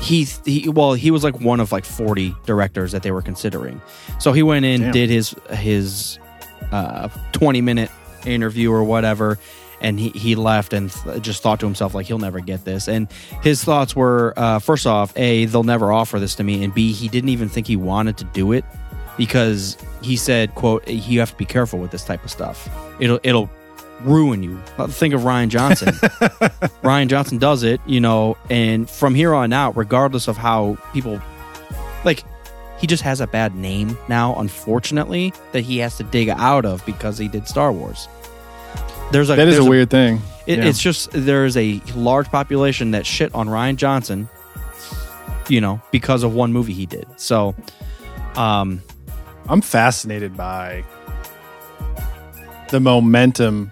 he, 0.02 0.28
he 0.46 0.70
well, 0.70 0.94
he 0.94 1.12
was 1.12 1.24
like 1.24 1.40
one 1.42 1.60
of 1.60 1.72
like 1.72 1.86
forty 1.86 2.36
directors 2.46 2.92
that 2.92 3.04
they 3.04 3.12
were 3.12 3.22
considering. 3.22 3.82
So 4.20 4.34
he 4.34 4.44
went 4.44 4.66
in, 4.66 4.82
Damn. 4.82 4.92
did 4.92 5.10
his 5.10 5.36
his 5.52 6.20
uh, 6.72 7.10
twenty 7.32 7.62
minute 7.62 7.92
interview 8.26 8.72
or 8.72 8.84
whatever. 8.84 9.38
And 9.82 10.00
he, 10.00 10.10
he 10.10 10.36
left 10.36 10.74
and 10.74 10.90
th- 10.90 11.22
just 11.22 11.44
thought 11.44 11.60
to 11.60 11.66
himself 11.66 11.94
like 11.94 12.06
he'll 12.08 12.18
never 12.18 12.40
get 12.40 12.64
this. 12.66 12.88
And 12.88 13.12
his 13.44 13.64
thoughts 13.64 13.96
were 13.96 14.34
uh, 14.38 14.60
first 14.60 14.88
off, 14.88 15.16
a 15.18 15.46
they'll 15.46 15.64
never 15.64 15.92
offer 15.92 16.18
this 16.18 16.34
to 16.36 16.44
me, 16.44 16.64
and 16.64 16.74
b 16.74 16.92
he 16.94 17.08
didn't 17.08 17.30
even 17.30 17.50
think 17.50 17.68
he 17.68 17.76
wanted 17.76 18.18
to 18.18 18.24
do 18.24 18.52
it 18.54 18.64
because 19.18 19.78
he 20.02 20.16
said, 20.16 20.56
"quote 20.56 20.88
You 20.88 21.20
have 21.20 21.32
to 21.32 21.38
be 21.38 21.46
careful 21.46 21.78
with 21.80 21.92
this 21.92 22.06
type 22.06 22.24
of 22.24 22.32
stuff. 22.32 22.70
It'll 23.00 23.20
it'll 23.22 23.50
ruin 24.02 24.44
you." 24.44 24.58
Think 24.88 25.14
of 25.14 25.22
Rian 25.22 25.50
Johnson. 25.50 25.90
Rian 26.84 27.08
Johnson 27.08 27.38
does 27.38 27.64
it, 27.64 27.82
you 27.86 28.00
know, 28.00 28.38
and 28.50 28.90
from 28.90 29.16
here 29.16 29.34
on 29.34 29.54
out, 29.54 29.76
regardless 29.78 30.28
of 30.28 30.38
how 30.38 30.78
people 30.94 31.22
like, 32.04 32.24
he 32.80 32.88
just 32.88 33.04
has 33.04 33.22
a 33.22 33.28
bad 33.28 33.56
name 33.56 33.98
now, 34.08 34.36
unfortunately, 34.36 35.34
that 35.54 35.62
he 35.62 35.80
has 35.80 35.98
to 35.98 36.04
dig 36.04 36.30
out 36.30 36.66
of 36.66 36.86
because 36.86 37.18
he 37.18 37.28
did 37.28 37.48
Star 37.48 37.72
Wars. 37.72 38.08
There's 39.12 39.30
a 39.30 39.36
that 39.36 39.48
is 39.48 39.56
there's 39.56 39.66
a 39.66 39.70
weird 39.70 39.90
thing. 39.90 40.22
it, 40.46 40.60
Yeah. 40.60 40.66
It's 40.66 40.80
just 40.82 41.10
there's 41.12 41.56
a 41.58 41.82
large 41.96 42.28
population 42.30 42.92
that 42.92 43.06
shit 43.06 43.34
on 43.34 43.48
Rian 43.48 43.76
Johnson, 43.76 44.30
you 45.48 45.62
know, 45.62 45.82
because 45.92 46.24
of 46.24 46.34
one 46.34 46.54
movie 46.54 46.74
he 46.74 46.86
did. 46.86 47.08
So, 47.18 47.56
um, 48.36 48.82
I'm 49.48 49.62
fascinated 49.62 50.36
by 50.36 50.84
the 52.70 52.80
momentum 52.80 53.72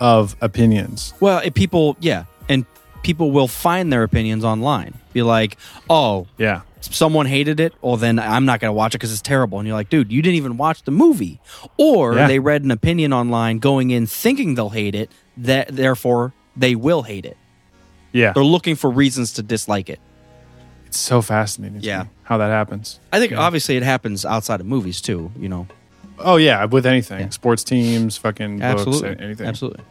of 0.00 0.36
opinions. 0.40 1.14
well, 1.20 1.38
if 1.44 1.54
people, 1.54 1.96
yeah, 2.00 2.24
and 2.48 2.64
people 3.02 3.30
will 3.30 3.48
find 3.48 3.92
their 3.92 4.02
opinions 4.02 4.44
online. 4.44 4.94
Be 5.12 5.22
like, 5.22 5.56
oh, 5.88 6.26
Yeah. 6.36 6.60
someone 6.80 7.26
hated 7.26 7.58
it, 7.60 7.74
well, 7.82 7.96
then 7.96 8.18
I'm 8.18 8.44
not 8.44 8.60
going 8.60 8.68
to 8.68 8.72
watch 8.72 8.94
it 8.94 8.98
because 8.98 9.12
it's 9.12 9.22
terrible. 9.22 9.58
And 9.58 9.66
you're 9.66 9.76
like, 9.76 9.88
dude, 9.90 10.12
you 10.12 10.22
didn't 10.22 10.36
even 10.36 10.56
watch 10.56 10.82
the 10.84 10.90
movie. 10.90 11.40
Or 11.76 12.14
Yeah. 12.14 12.26
they 12.28 12.38
read 12.38 12.62
an 12.64 12.70
opinion 12.70 13.12
online 13.12 13.58
going 13.58 13.90
in 13.90 14.06
thinking 14.06 14.54
they'll 14.54 14.68
hate 14.70 14.94
it, 14.94 15.10
that 15.36 15.68
therefore 15.68 16.32
they 16.56 16.74
will 16.74 17.02
hate 17.02 17.24
it. 17.24 17.36
Yeah. 18.12 18.32
They're 18.32 18.44
looking 18.44 18.74
for 18.76 18.90
reasons 18.90 19.32
to 19.34 19.42
dislike 19.42 19.88
it. 19.90 20.00
It's 20.86 20.98
so 20.98 21.20
fascinating. 21.20 21.80
to 21.82 21.86
Yeah. 21.86 22.04
how 22.24 22.38
that 22.38 22.48
happens. 22.50 22.98
I 23.12 23.18
think 23.20 23.32
obviously 23.32 23.76
it 23.76 23.82
happens 23.82 24.24
outside 24.24 24.60
of 24.60 24.66
movies 24.66 25.00
too, 25.00 25.30
you 25.38 25.48
know. 25.48 25.66
Oh 26.20 26.36
yeah, 26.36 26.64
with 26.64 26.86
anything, 26.86 27.20
Yeah. 27.20 27.28
sports 27.30 27.64
teams, 27.64 28.16
fucking 28.16 28.62
Absolutely. 28.62 29.08
books, 29.10 29.22
anything. 29.22 29.46
Absolutely. 29.46 29.84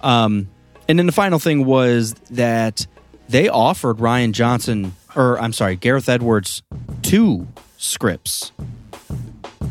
Um, 0.00 0.48
and 0.88 0.98
then 0.98 1.06
the 1.06 1.12
final 1.12 1.38
thing 1.38 1.64
was 1.64 2.14
that 2.30 2.86
they 3.28 3.48
offered 3.48 3.98
Rian 3.98 4.32
Johnson, 4.32 4.94
or 5.14 5.38
I'm 5.40 5.52
sorry, 5.52 5.76
Gareth 5.76 6.08
Edwards, 6.08 6.62
two 7.02 7.46
scripts 7.76 8.52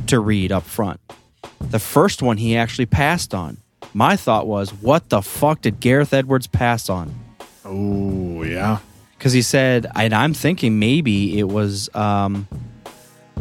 to 0.07 0.19
read 0.19 0.51
up 0.51 0.63
front. 0.63 0.99
The 1.59 1.79
first 1.79 2.21
one 2.21 2.37
he 2.37 2.55
actually 2.55 2.85
passed 2.85 3.33
on. 3.33 3.57
My 3.93 4.15
thought 4.15 4.47
was, 4.47 4.69
what 4.73 5.09
the 5.09 5.21
fuck 5.21 5.61
did 5.61 5.79
Gareth 5.79 6.13
Edwards 6.13 6.47
pass 6.47 6.89
on? 6.89 7.13
Oh 7.65 8.43
yeah. 8.43 8.79
Because 9.17 9.33
he 9.33 9.41
said, 9.41 9.87
and 9.95 10.13
I'm 10.13 10.33
thinking 10.33 10.77
maybe 10.77 11.39
it 11.39 11.47
was, 11.47 11.89
um, 11.95 12.47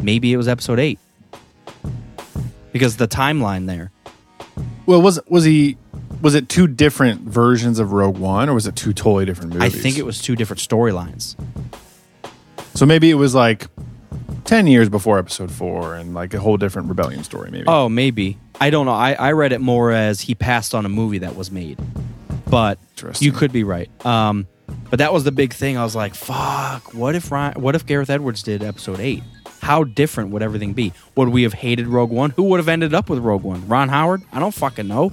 maybe 0.01 0.33
it 0.33 0.37
was 0.37 0.47
episode 0.47 0.79
eight. 0.79 0.99
Because 2.77 2.97
the 2.97 3.07
timeline 3.07 3.67
there. 3.67 3.91
Well, 4.85 5.01
was 5.01 5.19
was 5.27 5.43
he? 5.43 5.77
Was 6.21 6.33
it 6.35 6.49
two 6.49 6.67
different 6.67 7.21
versions 7.21 7.79
of 7.79 7.91
Rogue 7.91 8.17
One, 8.17 8.49
or 8.49 8.53
was 8.53 8.67
it 8.67 8.75
two 8.75 8.93
totally 8.93 9.25
different 9.25 9.53
movies? 9.53 9.75
I 9.75 9.77
think 9.77 9.97
it 9.97 10.03
was 10.03 10.21
two 10.21 10.35
different 10.35 10.59
storylines. 10.61 11.35
So 12.73 12.85
maybe 12.85 13.09
it 13.09 13.15
was 13.15 13.35
like 13.35 13.67
ten 14.45 14.67
years 14.67 14.89
before 14.89 15.19
Episode 15.19 15.51
Four, 15.51 15.95
and 15.95 16.13
like 16.13 16.33
a 16.33 16.39
whole 16.39 16.57
different 16.57 16.87
rebellion 16.89 17.23
story. 17.23 17.51
Maybe. 17.51 17.65
Oh, 17.67 17.89
maybe. 17.89 18.37
I 18.59 18.69
don't 18.69 18.85
know. 18.85 18.93
I, 18.93 19.13
I 19.13 19.31
read 19.33 19.53
it 19.53 19.61
more 19.61 19.91
as 19.91 20.21
he 20.21 20.33
passed 20.35 20.73
on 20.73 20.85
a 20.85 20.89
movie 20.89 21.19
that 21.19 21.35
was 21.35 21.51
made. 21.51 21.79
But 22.49 22.79
you 23.19 23.31
could 23.31 23.51
be 23.51 23.63
right. 23.63 23.89
Um, 24.05 24.47
but 24.89 24.99
that 24.99 25.13
was 25.13 25.23
the 25.23 25.31
big 25.31 25.53
thing. 25.53 25.77
I 25.77 25.83
was 25.83 25.95
like, 25.95 26.15
fuck, 26.15 26.93
what 26.93 27.15
if 27.15 27.29
Rian, 27.29 27.57
what 27.57 27.75
if 27.75 27.85
Gareth 27.85 28.09
Edwards 28.09 28.41
did 28.41 28.63
episode 28.63 28.99
8? 28.99 29.21
How 29.61 29.83
different 29.83 30.29
would 30.31 30.41
everything 30.43 30.73
be? 30.73 30.93
Would 31.15 31.29
we 31.29 31.43
have 31.43 31.53
hated 31.53 31.87
Rogue 31.87 32.11
One? 32.11 32.31
Who 32.31 32.43
would 32.43 32.59
have 32.59 32.67
ended 32.69 32.93
up 32.93 33.09
with 33.09 33.19
Rogue 33.19 33.43
One? 33.43 33.67
Ron 33.67 33.89
Howard? 33.89 34.21
I 34.31 34.39
don't 34.39 34.53
fucking 34.53 34.87
know. 34.87 35.11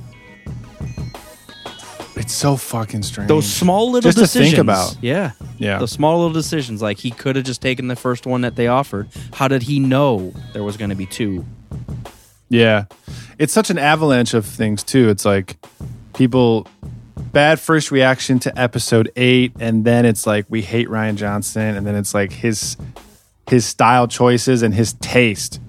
it's 2.16 2.32
so 2.32 2.56
fucking 2.56 3.02
strange. 3.02 3.28
Those 3.28 3.50
small 3.50 3.90
little 3.90 4.08
Just 4.08 4.18
to 4.18 4.24
decisions. 4.24 4.50
think 4.52 4.60
about. 4.60 4.96
Yeah. 5.02 5.32
Yeah. 5.58 5.78
The 5.78 5.88
small 5.88 6.18
little 6.18 6.32
decisions. 6.32 6.80
Like 6.80 6.98
he 6.98 7.10
could 7.10 7.36
have 7.36 7.44
just 7.44 7.60
taken 7.60 7.88
the 7.88 7.96
first 7.96 8.26
one 8.26 8.42
that 8.42 8.56
they 8.56 8.68
offered. 8.68 9.08
How 9.32 9.48
did 9.48 9.62
he 9.62 9.78
know 9.80 10.32
there 10.52 10.62
was 10.62 10.76
going 10.76 10.90
to 10.90 10.96
be 10.96 11.06
two? 11.06 11.44
Yeah. 12.48 12.84
It's 13.38 13.52
such 13.52 13.70
an 13.70 13.78
avalanche 13.78 14.34
of 14.34 14.46
things 14.46 14.84
too. 14.84 15.08
It's 15.08 15.24
like 15.24 15.56
people 16.14 16.68
bad 17.32 17.58
first 17.58 17.90
reaction 17.90 18.38
to 18.40 18.56
episode 18.58 19.10
8 19.16 19.54
and 19.58 19.84
then 19.84 20.06
it's 20.06 20.24
like 20.24 20.46
we 20.48 20.62
hate 20.62 20.86
Rian 20.88 21.16
Johnson 21.16 21.76
and 21.76 21.84
then 21.84 21.96
it's 21.96 22.14
like 22.14 22.30
his 22.30 22.76
his 23.48 23.64
style 23.66 24.06
choices 24.08 24.62
and 24.62 24.72
his 24.74 24.94
taste. 24.94 25.60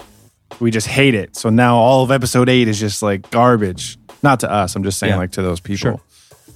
We 0.60 0.72
just 0.72 0.88
hate 0.88 1.14
it. 1.16 1.36
So 1.36 1.50
now 1.50 1.76
all 1.78 2.04
of 2.04 2.12
episode 2.12 2.48
8 2.50 2.68
is 2.68 2.80
just 2.80 3.02
like 3.02 3.30
garbage. 3.32 3.98
Not 4.24 4.40
to 4.42 4.52
us, 4.52 4.76
I'm 4.76 4.84
just 4.84 4.98
saying 5.00 5.12
Yeah. 5.14 5.18
like 5.18 5.32
to 5.34 5.42
those 5.42 5.60
people. 5.60 5.78
Sure. 5.78 6.00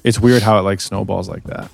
It's 0.04 0.20
weird 0.20 0.42
how 0.44 0.58
it 0.60 0.62
like 0.62 0.80
snowballs 0.80 1.28
like 1.28 1.44
that. 1.46 1.70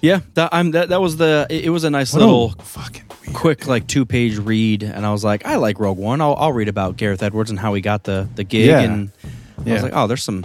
Yeah, 0.00 0.20
that 0.34 0.50
I'm 0.52 0.72
that, 0.72 0.90
that 0.90 1.00
was 1.00 1.16
the 1.16 1.46
it, 1.48 1.70
was 1.70 1.84
a 1.84 1.90
nice 1.90 2.12
What 2.12 2.20
little 2.20 2.54
a 2.58 2.62
fucking 2.62 3.04
weird. 3.24 3.34
quick 3.36 3.66
like 3.66 3.86
two 3.86 4.04
page 4.04 4.36
read, 4.38 4.82
and 4.82 5.06
I 5.06 5.10
was 5.12 5.24
like, 5.24 5.46
I 5.46 5.56
like 5.56 5.80
Rogue 5.80 5.96
One. 5.98 6.20
I'll, 6.20 6.34
I'll 6.34 6.52
read 6.52 6.68
about 6.68 6.96
Gareth 6.96 7.22
Edwards 7.22 7.50
and 7.50 7.58
how 7.58 7.72
he 7.74 7.80
got 7.80 8.04
the 8.04 8.28
the 8.34 8.44
gig, 8.44 8.66
Yeah. 8.66 8.80
and 8.80 9.10
I 9.24 9.62
Yeah. 9.64 9.74
was 9.74 9.82
like, 9.84 9.92
oh, 9.94 10.06
there's 10.06 10.22
some 10.22 10.44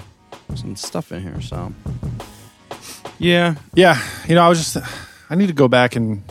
some 0.55 0.75
stuff 0.75 1.11
in 1.11 1.21
here. 1.23 1.41
So 1.41 1.73
yeah, 3.19 3.55
Yeah, 3.73 4.01
you 4.27 4.35
know, 4.35 4.41
I 4.43 4.49
was 4.49 4.59
just 4.59 4.77
I 5.29 5.35
need 5.35 5.47
to 5.47 5.53
go 5.53 5.67
back 5.67 5.95
and 5.95 6.23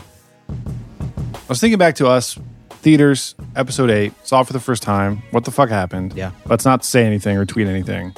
was 1.52 1.60
thinking 1.60 1.78
back 1.78 1.96
to 1.96 2.06
us 2.08 2.38
theaters 2.70 3.34
episode 3.54 3.90
8 3.90 4.12
saw 4.26 4.40
it 4.40 4.46
for 4.46 4.52
the 4.52 4.60
first 4.60 4.82
time. 4.82 5.22
What 5.30 5.44
the 5.44 5.50
fuck 5.50 5.68
happened? 5.68 6.14
Yeah. 6.14 6.32
let's 6.46 6.64
not 6.64 6.84
say 6.84 7.04
anything 7.06 7.36
or 7.36 7.44
tweet 7.44 7.68
anything. 7.68 8.14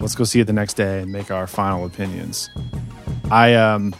Let's 0.00 0.14
go 0.14 0.22
see 0.24 0.38
it 0.40 0.44
the 0.46 0.52
next 0.52 0.74
day 0.74 1.00
and 1.00 1.10
make 1.10 1.30
our 1.30 1.46
final 1.46 1.84
opinions. 1.84 2.48
I 3.30 3.54
um 3.54 3.94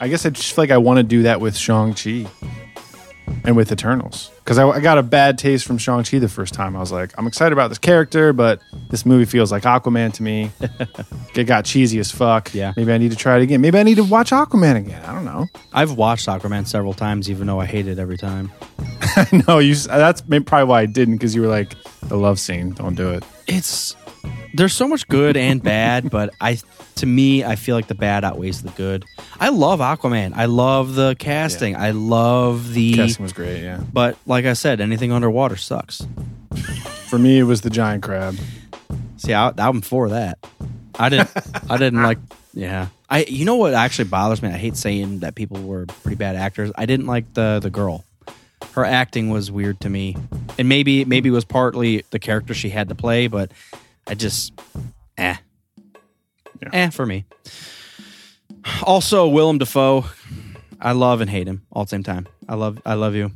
i 0.00 0.08
guess 0.08 0.26
i 0.26 0.30
just 0.30 0.52
feel 0.52 0.62
like 0.64 0.70
i 0.70 0.76
want 0.76 0.98
to 0.98 1.02
do 1.04 1.22
that 1.22 1.40
with 1.40 1.56
shang-chi 1.56 2.26
and 3.44 3.56
with 3.56 3.72
eternals 3.72 4.30
because 4.38 4.58
I, 4.58 4.68
I 4.68 4.80
got 4.80 4.98
a 4.98 5.02
bad 5.02 5.38
taste 5.38 5.66
from 5.66 5.78
shang-chi 5.78 6.18
the 6.18 6.28
first 6.28 6.52
time 6.54 6.76
i 6.76 6.80
was 6.80 6.92
like 6.92 7.12
i'm 7.18 7.26
excited 7.26 7.52
about 7.52 7.68
this 7.68 7.78
character 7.78 8.32
but 8.32 8.60
this 8.90 9.06
movie 9.06 9.24
feels 9.24 9.50
like 9.50 9.62
aquaman 9.62 10.12
to 10.14 10.22
me 10.22 10.50
it 11.34 11.44
got 11.44 11.64
cheesy 11.64 11.98
as 11.98 12.10
fuck 12.10 12.52
Yeah. 12.54 12.72
maybe 12.76 12.92
i 12.92 12.98
need 12.98 13.10
to 13.12 13.16
try 13.16 13.36
it 13.38 13.42
again 13.42 13.60
maybe 13.60 13.78
i 13.78 13.82
need 13.82 13.96
to 13.96 14.04
watch 14.04 14.30
aquaman 14.30 14.76
again 14.76 15.02
i 15.04 15.12
don't 15.12 15.24
know 15.24 15.46
I've 15.72 15.92
watched 15.96 16.28
Aquaman 16.28 16.66
several 16.68 16.94
times, 16.94 17.28
even 17.28 17.48
though 17.48 17.60
I 17.60 17.66
hate 17.66 17.88
it 17.88 17.98
every 17.98 18.16
time. 18.16 18.52
no, 19.48 19.58
you. 19.58 19.74
That's 19.74 20.20
probably 20.20 20.64
why 20.64 20.82
I 20.82 20.86
didn't 20.86 21.16
because 21.16 21.34
you 21.34 21.42
were 21.42 21.48
like 21.48 21.74
the 22.02 22.16
love 22.16 22.38
scene. 22.38 22.70
Don't 22.70 22.94
do 22.94 23.10
it. 23.10 23.24
It's 23.48 23.96
there's 24.54 24.72
so 24.72 24.86
much 24.88 25.06
good 25.08 25.36
and 25.36 25.62
bad, 25.62 26.10
but 26.16 26.34
I 26.40 26.58
to 26.96 27.06
me 27.06 27.44
I 27.44 27.56
feel 27.56 27.74
like 27.76 27.88
the 27.88 27.94
bad 27.94 28.24
outweighs 28.24 28.62
the 28.62 28.70
good. 28.70 29.04
I 29.40 29.48
love 29.48 29.80
Aquaman. 29.80 30.32
I 30.34 30.46
love 30.46 30.94
the 30.94 31.16
casting. 31.18 31.76
I 31.76 31.90
love 31.90 32.72
the 32.72 32.94
Casting 32.94 33.22
was 33.22 33.32
great. 33.32 33.62
Yeah. 33.62 33.80
but 33.92 34.16
like 34.26 34.44
I 34.44 34.52
said, 34.52 34.80
anything 34.80 35.12
underwater 35.12 35.56
sucks. 35.56 36.06
For 37.08 37.18
me, 37.18 37.38
it 37.38 37.44
was 37.44 37.60
the 37.62 37.70
giant 37.70 38.02
crab. 38.02 38.36
See, 39.16 39.32
I, 39.32 39.52
I'm 39.58 39.80
for 39.80 40.10
that. 40.10 40.38
I 40.98 41.08
didn't. 41.08 41.30
I 41.70 41.76
didn't 41.76 42.02
like. 42.02 42.18
Yeah. 42.52 42.88
I. 43.08 43.24
You 43.24 43.44
know 43.44 43.56
what 43.56 43.74
actually 43.74 44.06
bothers 44.06 44.42
me? 44.42 44.48
I 44.48 44.52
hate 44.52 44.76
saying 44.76 45.20
that 45.20 45.34
people 45.34 45.60
were 45.62 45.86
pretty 45.86 46.16
bad 46.16 46.36
actors. 46.36 46.70
I 46.76 46.86
didn't 46.86 47.06
like 47.06 47.32
the 47.34 47.60
the 47.62 47.70
girl. 47.70 48.04
Her 48.72 48.84
acting 48.84 49.30
was 49.30 49.50
weird 49.50 49.80
to 49.80 49.90
me, 49.90 50.16
and 50.58 50.68
maybe 50.68 51.04
maybe 51.04 51.28
it 51.28 51.32
was 51.32 51.44
partly 51.44 52.04
the 52.10 52.18
character 52.18 52.54
she 52.54 52.70
had 52.70 52.88
to 52.88 52.94
play, 52.94 53.26
but 53.28 53.50
I 54.06 54.14
just 54.14 54.52
eh 55.18 55.36
Yeah. 56.62 56.68
eh 56.72 56.90
for 56.90 57.06
me. 57.06 57.24
Also, 58.82 59.28
Willem 59.28 59.58
Dafoe. 59.58 60.04
I 60.80 60.92
love 60.92 61.20
and 61.20 61.30
hate 61.30 61.46
him 61.46 61.62
all 61.72 61.82
at 61.82 61.88
the 61.88 61.90
same 61.90 62.02
time. 62.02 62.26
I 62.48 62.54
love 62.54 62.80
I 62.84 62.94
love 62.94 63.14
you. 63.14 63.30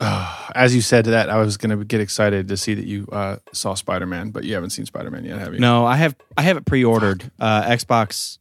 As 0.00 0.74
you 0.74 0.80
said 0.80 1.04
to 1.04 1.10
that, 1.10 1.30
I 1.30 1.38
was 1.38 1.56
going 1.56 1.76
to 1.76 1.84
get 1.84 2.00
excited 2.00 2.48
to 2.48 2.56
see 2.56 2.74
that 2.74 2.86
you 2.86 3.06
uh, 3.12 3.36
saw 3.52 3.74
Spider 3.74 4.06
Man, 4.06 4.30
but 4.30 4.44
you 4.44 4.54
haven't 4.54 4.70
seen 4.70 4.86
Spider 4.86 5.10
Man 5.10 5.24
yet, 5.24 5.38
have 5.38 5.54
you? 5.54 5.60
No, 5.60 5.84
I 5.86 5.96
have 5.96 6.14
I 6.36 6.42
have 6.42 6.56
it 6.56 6.64
pre-ordered. 6.64 7.30
Uh, 7.38 7.62
Xbox 7.64 8.38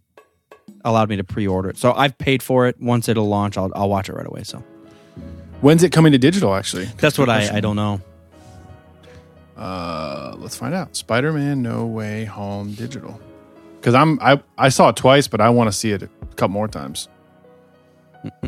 allowed 0.86 1.10
me 1.10 1.18
to 1.18 1.24
pre-order 1.24 1.70
it, 1.70 1.78
so 1.78 1.94
I've 1.94 2.18
paid 2.18 2.42
for 2.44 2.68
it. 2.68 2.80
Once 2.82 3.10
it'll 3.10 3.28
launch, 3.28 3.58
I'll 3.58 3.72
I'll 3.76 3.90
watch 3.90 4.10
it 4.10 4.14
right 4.14 4.28
away. 4.28 4.44
So 4.44 4.64
When's 5.62 5.84
it 5.84 5.92
coming 5.92 6.14
to 6.14 6.18
digital? 6.18 6.56
Actually, 6.56 6.86
that's 6.98 7.18
what 7.18 7.30
I 7.30 7.58
I 7.58 7.60
don't 7.60 7.76
know. 7.76 8.02
Uh, 9.60 10.36
let's 10.38 10.55
find 10.55 10.74
out. 10.74 10.95
Spider 10.95 11.34
Man 11.34 11.62
No 11.62 11.86
Way 11.86 12.24
Home 12.26 12.72
digital. 12.74 13.20
Because 13.76 13.93
I'm 13.93 14.18
I 14.22 14.41
I 14.57 14.70
saw 14.70 14.89
it 14.89 14.95
twice, 14.95 15.28
but 15.28 15.41
I 15.41 15.49
want 15.49 15.68
to 15.70 15.72
see 15.78 15.91
it 15.91 16.01
a 16.03 16.07
couple 16.36 16.49
more 16.53 16.68
times. 16.70 17.07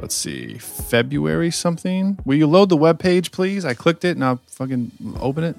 Let's 0.00 0.14
see, 0.14 0.58
February 0.58 1.50
something. 1.50 2.18
Will 2.24 2.36
you 2.36 2.46
load 2.46 2.68
the 2.68 2.76
web 2.76 2.98
page, 2.98 3.30
please? 3.32 3.64
I 3.64 3.72
clicked 3.74 4.04
it. 4.04 4.18
Now 4.18 4.38
fucking 4.48 4.90
open 5.20 5.44
it. 5.44 5.56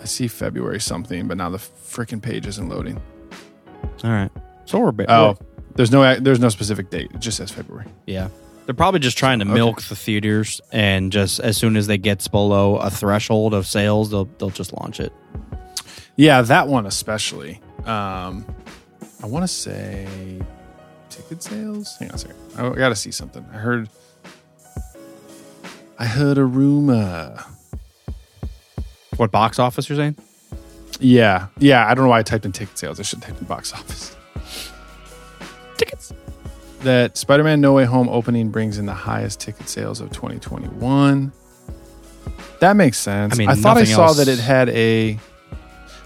I 0.00 0.04
see 0.04 0.26
February 0.26 0.80
something, 0.80 1.28
but 1.28 1.36
now 1.36 1.50
the 1.50 1.58
freaking 1.58 2.20
page 2.22 2.46
isn't 2.46 2.68
loading. 2.68 3.00
All 4.02 4.10
right, 4.10 4.30
so 4.64 4.78
we're 4.80 4.90
ba- 4.92 5.12
Oh, 5.12 5.38
there's 5.74 5.92
no 5.92 6.18
there's 6.18 6.40
no 6.40 6.48
specific 6.48 6.88
date. 6.90 7.10
It 7.14 7.20
just 7.20 7.36
says 7.36 7.50
February. 7.50 7.86
yeah. 8.06 8.28
They're 8.64 8.74
probably 8.74 9.00
just 9.00 9.18
trying 9.18 9.40
to 9.40 9.44
milk 9.44 9.82
the 9.82 9.96
theaters, 9.96 10.60
and 10.70 11.10
just 11.10 11.40
as 11.40 11.56
soon 11.56 11.76
as 11.76 11.88
they 11.88 11.98
gets 11.98 12.28
below 12.28 12.76
a 12.76 12.90
threshold 12.90 13.54
of 13.54 13.66
sales, 13.66 14.10
they'll 14.10 14.26
they'll 14.38 14.50
just 14.50 14.72
launch 14.72 15.00
it. 15.00 15.12
Yeah, 16.16 16.42
that 16.42 16.68
one 16.68 16.86
especially. 16.86 17.60
Um, 17.84 18.46
I 19.22 19.26
want 19.26 19.42
to 19.42 19.48
say 19.48 20.40
ticket 21.10 21.42
sales. 21.42 21.96
Hang 21.98 22.10
on 22.10 22.14
a 22.14 22.18
second. 22.18 22.36
I 22.56 22.70
got 22.70 22.90
to 22.90 22.96
see 22.96 23.10
something. 23.10 23.44
I 23.52 23.56
heard. 23.56 23.88
I 25.98 26.06
heard 26.06 26.38
a 26.38 26.44
rumor. 26.44 27.44
What 29.16 29.30
box 29.30 29.58
office 29.58 29.88
you're 29.88 29.96
saying? 29.98 30.16
Yeah, 31.00 31.48
yeah. 31.58 31.86
I 31.86 31.94
don't 31.94 32.04
know 32.04 32.10
why 32.10 32.20
I 32.20 32.22
typed 32.22 32.44
in 32.44 32.52
ticket 32.52 32.78
sales. 32.78 33.00
I 33.00 33.02
should 33.02 33.22
type 33.22 33.38
in 33.40 33.46
box 33.46 33.72
office. 33.72 34.16
Tickets. 36.82 36.84
That 36.84 37.16
Spider-Man: 37.16 37.60
No 37.60 37.72
Way 37.72 37.84
Home 37.84 38.08
opening 38.08 38.50
brings 38.50 38.78
in 38.78 38.86
the 38.86 38.94
highest 38.94 39.40
ticket 39.40 39.68
sales 39.68 40.00
of 40.00 40.10
2021. 40.10 41.32
That 42.60 42.76
makes 42.76 42.98
sense. 42.98 43.32
I 43.32 43.36
I 43.36 43.38
mean, 43.38 43.48
mean, 43.48 43.58
I 43.58 43.60
thought 43.60 43.76
I 43.76 43.84
saw 43.84 44.06
else- 44.08 44.18
that 44.18 44.28
it 44.28 44.38
had 44.38 44.68
a 44.70 45.18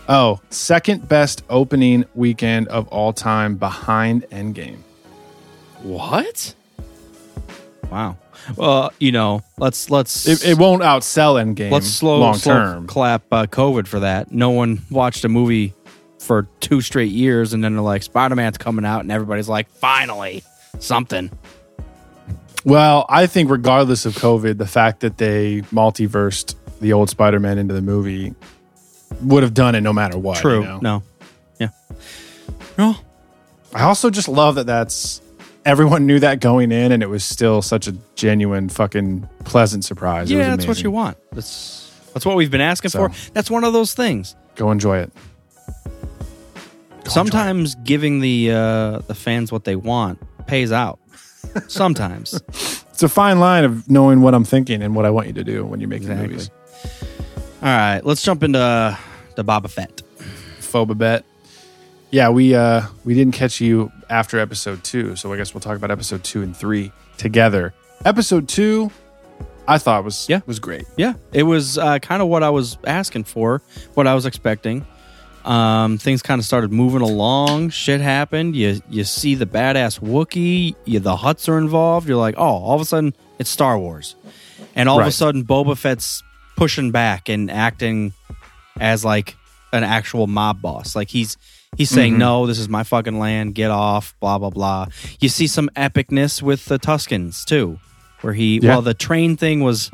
oh 0.08 0.40
second 0.50 1.08
best 1.08 1.42
opening 1.50 2.04
weekend 2.14 2.68
of 2.68 2.88
all 2.88 3.12
time 3.12 3.56
behind 3.56 4.22
Endgame. 4.30 4.78
What? 5.82 6.54
Wow. 7.90 8.16
Well, 8.56 8.92
you 8.98 9.12
know, 9.12 9.42
let's 9.58 9.90
let's 9.90 10.26
It, 10.26 10.44
it 10.44 10.58
won't 10.58 10.82
outsell 10.82 11.34
Endgame. 11.42 11.70
let's 11.70 11.86
slow 11.88 12.18
long 12.18 12.34
slow 12.34 12.54
term. 12.54 12.86
clap 12.86 13.22
uh, 13.32 13.46
COVID 13.46 13.86
for 13.86 14.00
that. 14.00 14.30
No 14.32 14.50
one 14.50 14.82
watched 14.90 15.24
a 15.24 15.28
movie 15.28 15.74
for 16.20 16.46
two 16.60 16.80
straight 16.80 17.12
years, 17.12 17.52
and 17.52 17.62
then 17.62 17.74
they're 17.74 17.82
like, 17.82 18.02
Spider 18.02 18.34
Man's 18.34 18.58
coming 18.58 18.84
out, 18.84 19.00
and 19.00 19.12
everybody's 19.12 19.48
like, 19.48 19.68
finally, 19.68 20.42
something. 20.78 21.30
Well, 22.64 23.06
I 23.08 23.26
think 23.26 23.50
regardless 23.50 24.06
of 24.06 24.14
COVID, 24.14 24.58
the 24.58 24.66
fact 24.66 25.00
that 25.00 25.18
they 25.18 25.60
multiversed 25.72 26.56
the 26.80 26.92
old 26.92 27.08
Spider-Man 27.08 27.58
into 27.58 27.74
the 27.74 27.80
movie 27.80 28.34
would 29.22 29.44
have 29.44 29.54
done 29.54 29.74
it 29.76 29.82
no 29.82 29.92
matter 29.92 30.18
what. 30.18 30.38
True. 30.38 30.60
you 30.60 30.66
know? 30.66 30.78
No. 30.82 31.02
Yeah. 31.60 31.68
No. 32.76 32.96
I 33.72 33.82
also 33.82 34.10
just 34.10 34.26
love 34.28 34.56
that 34.56 34.66
that's 34.66 35.20
everyone 35.64 36.06
knew 36.06 36.18
that 36.20 36.40
going 36.40 36.72
in, 36.72 36.92
and 36.92 37.02
it 37.02 37.08
was 37.08 37.24
still 37.24 37.62
such 37.62 37.86
a 37.86 37.92
genuine, 38.14 38.68
fucking 38.68 39.28
pleasant 39.44 39.84
surprise. 39.84 40.30
Yeah, 40.30 40.50
that's 40.50 40.66
what 40.66 40.82
you 40.82 40.90
want. 40.90 41.18
That's 41.32 41.92
that's 42.14 42.24
what 42.24 42.36
we've 42.36 42.50
been 42.50 42.60
asking 42.60 42.90
So. 42.90 43.08
for. 43.08 43.30
That's 43.32 43.50
one 43.50 43.64
of 43.64 43.72
those 43.72 43.94
things. 43.94 44.34
Go 44.54 44.70
enjoy 44.70 44.98
it. 44.98 45.12
Sometimes 47.04 47.76
giving 47.76 48.20
the 48.20 48.50
uh, 48.50 48.98
the 49.06 49.14
fans 49.14 49.52
what 49.52 49.64
they 49.64 49.76
want 49.76 50.18
pays 50.46 50.72
out. 50.72 50.98
Sometimes. 51.68 52.40
It's 52.96 53.02
a 53.02 53.10
fine 53.10 53.40
line 53.40 53.64
of 53.64 53.90
knowing 53.90 54.22
what 54.22 54.32
I'm 54.32 54.44
thinking 54.44 54.80
and 54.82 54.94
what 54.96 55.04
I 55.04 55.10
want 55.10 55.26
you 55.26 55.34
to 55.34 55.44
do 55.44 55.66
when 55.66 55.80
you're 55.80 55.88
making 55.90 56.08
Exactly. 56.10 56.28
movies. 56.28 56.50
All 57.60 57.68
right, 57.68 58.00
let's 58.02 58.22
jump 58.22 58.42
into 58.42 58.58
uh, 58.58 58.96
the 59.34 59.44
Boba 59.44 59.68
Fett. 59.68 60.00
Phobabet. 60.60 61.22
Yeah, 62.10 62.30
we 62.30 62.54
uh 62.54 62.82
we 63.04 63.12
didn't 63.12 63.34
catch 63.34 63.60
you 63.60 63.92
after 64.08 64.38
episode 64.38 64.82
two, 64.82 65.14
so 65.14 65.30
I 65.30 65.36
guess 65.36 65.52
we'll 65.52 65.60
talk 65.60 65.76
about 65.76 65.90
episode 65.90 66.24
two 66.24 66.40
and 66.40 66.56
three 66.56 66.90
together. 67.18 67.74
Episode 68.06 68.48
two, 68.48 68.90
I 69.68 69.76
thought 69.76 70.02
was 70.02 70.26
Yeah. 70.30 70.40
was 70.46 70.58
great. 70.58 70.86
Yeah, 70.96 71.14
it 71.34 71.42
was 71.42 71.76
uh, 71.76 71.98
kind 71.98 72.22
of 72.22 72.28
what 72.28 72.42
I 72.42 72.48
was 72.48 72.78
asking 72.86 73.24
for, 73.24 73.60
what 73.92 74.06
I 74.06 74.14
was 74.14 74.24
expecting. 74.24 74.86
Um, 75.46 75.98
things 75.98 76.22
kind 76.22 76.38
of 76.40 76.44
started 76.44 76.72
moving 76.72 77.02
along. 77.02 77.70
Shit 77.70 78.00
happened. 78.00 78.56
You 78.56 78.80
you 78.90 79.04
see 79.04 79.34
the 79.34 79.46
badass 79.46 80.00
Wookiee. 80.00 80.74
You, 80.84 80.98
the 80.98 81.16
Hutts 81.16 81.48
are 81.48 81.58
involved. 81.58 82.08
You're 82.08 82.16
like, 82.18 82.34
oh, 82.36 82.42
all 82.44 82.74
of 82.74 82.80
a 82.80 82.84
sudden 82.84 83.14
it's 83.38 83.48
Star 83.50 83.78
Wars, 83.78 84.16
and 84.74 84.88
all 84.88 85.00
of 85.00 85.06
a 85.06 85.12
sudden 85.12 85.44
Boba 85.44 85.76
Fett's 85.78 86.22
pushing 86.56 86.90
back 86.90 87.28
and 87.28 87.50
acting 87.50 88.12
as 88.80 89.04
like 89.04 89.36
an 89.72 89.84
actual 89.84 90.26
mob 90.26 90.60
boss. 90.60 90.96
Like 90.96 91.10
he's 91.10 91.36
he's 91.76 91.90
saying, 91.90 92.12
Mm-hmm. 92.14 92.20
no, 92.20 92.46
this 92.46 92.58
is 92.58 92.68
my 92.68 92.82
fucking 92.82 93.18
land. 93.18 93.54
Get 93.54 93.70
off. 93.70 94.14
Blah 94.20 94.38
blah 94.38 94.50
blah. 94.50 94.86
You 95.20 95.28
see 95.28 95.46
some 95.46 95.68
epicness 95.76 96.42
with 96.42 96.64
the 96.64 96.78
Tuskens 96.78 97.44
too, 97.44 97.78
where 98.22 98.32
he 98.34 98.58
Yeah. 98.60 98.70
well 98.70 98.82
the 98.82 98.94
train 98.94 99.36
thing 99.36 99.60
was 99.60 99.90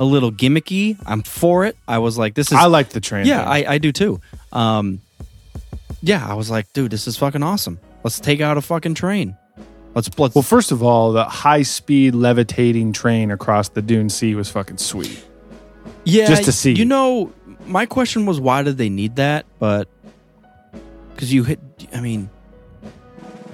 a 0.00 0.04
little 0.04 0.30
gimmicky. 0.32 0.96
I'm 1.06 1.22
for 1.22 1.64
it. 1.66 1.76
I 1.86 1.98
was 1.98 2.16
like, 2.18 2.34
this 2.34 2.52
is 2.52 2.58
I 2.58 2.66
like 2.66 2.90
the 2.90 3.00
train. 3.00 3.26
yeah. 3.26 3.42
I, 3.48 3.64
I 3.74 3.78
do 3.78 3.90
too. 3.92 4.20
Um, 4.52 5.00
yeah, 6.02 6.26
I 6.26 6.34
was 6.34 6.50
like, 6.50 6.72
dude, 6.72 6.90
this 6.90 7.06
is 7.06 7.16
fucking 7.16 7.42
awesome. 7.42 7.80
Let's 8.04 8.20
take 8.20 8.40
out 8.40 8.56
a 8.56 8.60
fucking 8.60 8.94
train. 8.94 9.36
Let's 9.94 10.16
let's. 10.18 10.34
well, 10.34 10.42
first 10.42 10.70
of 10.70 10.82
all, 10.82 11.12
the 11.12 11.24
high 11.24 11.62
speed 11.62 12.14
levitating 12.14 12.92
train 12.92 13.30
across 13.30 13.70
the 13.70 13.82
Dune 13.82 14.10
Sea 14.10 14.34
was 14.34 14.48
fucking 14.48 14.78
sweet. 14.78 15.24
yeah, 16.04 16.26
just 16.26 16.44
to 16.44 16.52
see. 16.52 16.72
You 16.72 16.84
know, 16.84 17.32
my 17.66 17.86
question 17.86 18.26
was, 18.26 18.40
why 18.40 18.62
did 18.62 18.78
they 18.78 18.88
need 18.88 19.16
that? 19.16 19.46
But 19.58 19.88
because 21.10 21.32
you 21.32 21.42
hit, 21.42 21.58
I 21.92 22.00
mean, 22.00 22.30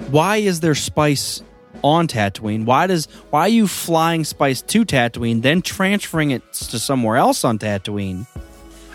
why 0.09 0.37
is 0.37 0.59
there 0.59 0.75
spice 0.75 1.41
on 1.83 2.07
Tatooine? 2.07 2.65
Why 2.65 2.87
does 2.87 3.07
why 3.29 3.41
are 3.41 3.49
you 3.49 3.67
flying 3.67 4.23
spice 4.23 4.61
to 4.63 4.85
Tatooine, 4.85 5.41
then 5.41 5.61
transferring 5.61 6.31
it 6.31 6.53
to 6.53 6.79
somewhere 6.79 7.17
else 7.17 7.43
on 7.43 7.57
Tatooine? 7.57 8.27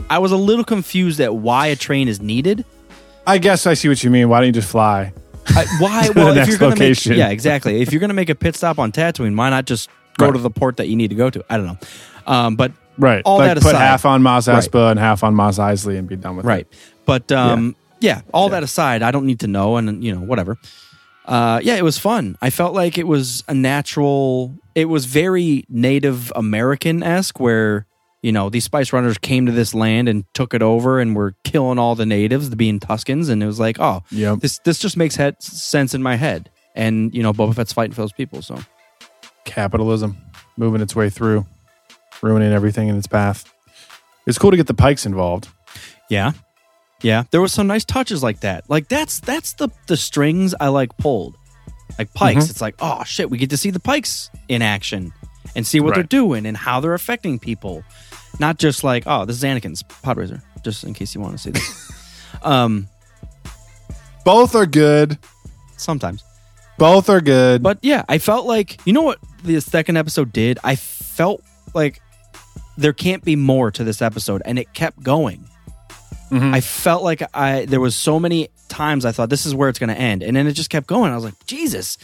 I 0.08 0.18
was 0.18 0.32
a 0.32 0.36
little 0.36 0.64
confused 0.64 1.20
at 1.20 1.34
why 1.34 1.66
a 1.68 1.76
train 1.76 2.08
is 2.08 2.20
needed. 2.20 2.64
I 3.26 3.38
guess 3.38 3.66
I 3.66 3.74
see 3.74 3.88
what 3.88 4.02
you 4.02 4.10
mean. 4.10 4.28
Why 4.28 4.38
don't 4.40 4.46
you 4.46 4.52
just 4.52 4.70
fly? 4.70 5.12
I, 5.48 5.66
why? 5.78 6.08
Well, 6.14 6.28
if 6.28 6.34
next 6.36 6.48
you're 6.48 6.58
gonna 6.58 6.70
location. 6.72 7.10
make 7.10 7.18
yeah, 7.18 7.28
exactly. 7.28 7.80
If 7.82 7.92
you're 7.92 8.00
gonna 8.00 8.14
make 8.14 8.28
a 8.28 8.34
pit 8.34 8.56
stop 8.56 8.78
on 8.78 8.92
Tatooine, 8.92 9.36
why 9.36 9.50
not 9.50 9.66
just 9.66 9.88
go 10.18 10.26
Right. 10.26 10.32
to 10.32 10.38
the 10.38 10.50
port 10.50 10.76
that 10.78 10.88
you 10.88 10.96
need 10.96 11.08
to 11.08 11.16
go 11.16 11.30
to? 11.30 11.44
I 11.50 11.56
don't 11.56 11.66
know. 11.66 11.78
Um, 12.26 12.56
but 12.56 12.72
Right. 12.98 13.22
All 13.24 13.38
like 13.38 13.48
that 13.54 13.62
put 13.62 13.70
aside- 13.74 13.78
half 13.78 14.04
on 14.04 14.22
Mos 14.22 14.46
Right. 14.48 14.62
Espa 14.62 14.90
and 14.90 14.98
half 15.00 15.22
on 15.24 15.34
Mos 15.34 15.58
Eisley 15.58 15.98
and 15.98 16.06
be 16.08 16.16
done 16.16 16.36
with 16.36 16.44
right. 16.44 16.66
it. 16.70 16.76
But 17.06 17.32
um, 17.32 17.74
yeah. 18.00 18.20
all 18.34 18.50
that 18.50 18.62
aside, 18.62 19.02
I 19.02 19.10
don't 19.10 19.24
need 19.26 19.40
to 19.40 19.46
know, 19.46 19.76
and 19.76 20.02
you 20.04 20.14
know, 20.14 20.20
whatever. 20.20 20.58
Uh, 21.24 21.60
yeah, 21.62 21.76
it 21.76 21.84
was 21.84 21.96
fun. 21.98 22.36
I 22.42 22.50
felt 22.50 22.74
like 22.74 22.98
it 22.98 23.06
was 23.06 23.42
a 23.48 23.54
natural. 23.54 24.54
It 24.74 24.86
was 24.86 25.04
very 25.06 25.64
Native 25.68 26.32
American 26.36 27.02
esque, 27.02 27.38
where 27.40 27.86
you 28.22 28.32
know 28.32 28.50
these 28.50 28.64
Spice 28.64 28.92
Runners 28.92 29.18
came 29.18 29.46
to 29.46 29.52
this 29.52 29.74
land 29.74 30.08
and 30.08 30.24
took 30.34 30.54
it 30.54 30.62
over, 30.62 31.00
and 31.00 31.14
were 31.16 31.34
killing 31.44 31.78
all 31.78 31.94
the 31.94 32.06
natives, 32.06 32.50
the 32.50 32.56
being 32.56 32.78
Tuskens, 32.80 33.30
and 33.30 33.42
it 33.42 33.46
was 33.46 33.58
like, 33.60 33.78
oh, 33.80 34.02
Yep. 34.10 34.40
this 34.40 34.58
this 34.60 34.78
just 34.78 34.96
makes 34.96 35.16
head, 35.16 35.42
sense 35.42 35.94
in 35.94 36.02
my 36.02 36.16
head. 36.16 36.50
And 36.74 37.14
you 37.14 37.22
know, 37.22 37.32
Boba 37.32 37.54
Fett's 37.54 37.72
fighting 37.72 37.92
for 37.94 38.02
those 38.02 38.12
people, 38.12 38.42
so 38.42 38.58
Capitalism 39.44 40.16
moving 40.56 40.80
its 40.80 40.94
way 40.94 41.10
through, 41.10 41.46
ruining 42.22 42.52
everything 42.52 42.88
in 42.88 42.96
its 42.96 43.06
path. 43.06 43.50
It's 44.26 44.38
cool 44.38 44.50
to 44.50 44.56
get 44.56 44.66
the 44.66 44.74
Pikes 44.74 45.06
involved. 45.06 45.48
Yeah. 46.08 46.32
Yeah. 47.02 47.24
There 47.30 47.40
was 47.40 47.52
some 47.52 47.66
nice 47.66 47.84
touches 47.84 48.22
like 48.22 48.40
that. 48.40 48.68
Like 48.68 48.88
that's 48.88 49.20
that's 49.20 49.54
the 49.54 49.70
the 49.86 49.96
strings 49.96 50.54
I 50.60 50.68
like 50.68 50.96
pulled. 50.98 51.36
Like 51.98 52.12
pikes. 52.14 52.44
Mm-hmm. 52.44 52.50
It's 52.50 52.60
like, 52.60 52.74
oh 52.80 53.02
shit, 53.04 53.30
we 53.30 53.38
get 53.38 53.50
to 53.50 53.56
see 53.56 53.70
the 53.70 53.80
pikes 53.80 54.30
in 54.48 54.62
action 54.62 55.12
and 55.56 55.66
see 55.66 55.80
what 55.80 55.94
they're 55.94 56.04
doing 56.04 56.46
and 56.46 56.56
how 56.56 56.80
they're 56.80 56.94
affecting 56.94 57.38
people. 57.38 57.82
Not 58.38 58.58
just 58.58 58.84
like, 58.84 59.04
oh, 59.06 59.24
this 59.24 59.36
is 59.36 59.42
Anakin's 59.42 59.82
pod 59.82 60.16
racer, 60.16 60.42
just 60.62 60.84
in 60.84 60.94
case 60.94 61.14
you 61.14 61.20
want 61.20 61.32
to 61.32 61.38
see 61.38 61.50
this. 61.50 61.92
um, 62.42 62.88
Both 64.24 64.54
are 64.54 64.66
good. 64.66 65.18
sometimes. 65.76 66.24
Both 66.78 67.10
are 67.10 67.20
good. 67.20 67.62
But 67.62 67.78
yeah, 67.82 68.04
I 68.08 68.18
felt 68.18 68.46
like 68.46 68.80
you 68.86 68.92
know 68.94 69.02
what 69.02 69.18
the 69.44 69.60
second 69.60 69.96
episode 69.98 70.32
did? 70.32 70.58
I 70.64 70.76
felt 70.76 71.42
like 71.74 72.00
there 72.78 72.94
can't 72.94 73.22
be 73.22 73.36
more 73.36 73.70
to 73.72 73.84
this 73.84 74.00
episode 74.00 74.40
and 74.46 74.58
it 74.58 74.72
kept 74.72 75.02
going. 75.02 75.46
I 76.32 76.60
felt 76.60 77.02
like 77.02 77.22
I 77.34 77.64
there 77.64 77.80
was 77.80 77.96
so 77.96 78.20
many 78.20 78.50
times 78.68 79.04
I 79.04 79.10
thought 79.10 79.30
this 79.30 79.46
is 79.46 79.54
where 79.54 79.68
it's 79.68 79.80
going 79.80 79.88
to 79.90 79.98
end 79.98 80.22
and 80.22 80.36
then 80.36 80.46
it 80.46 80.52
just 80.52 80.70
kept 80.70 80.86
going. 80.86 81.10
I 81.10 81.16
was 81.16 81.24
like, 81.24 81.34
"Jesus." 81.44 81.98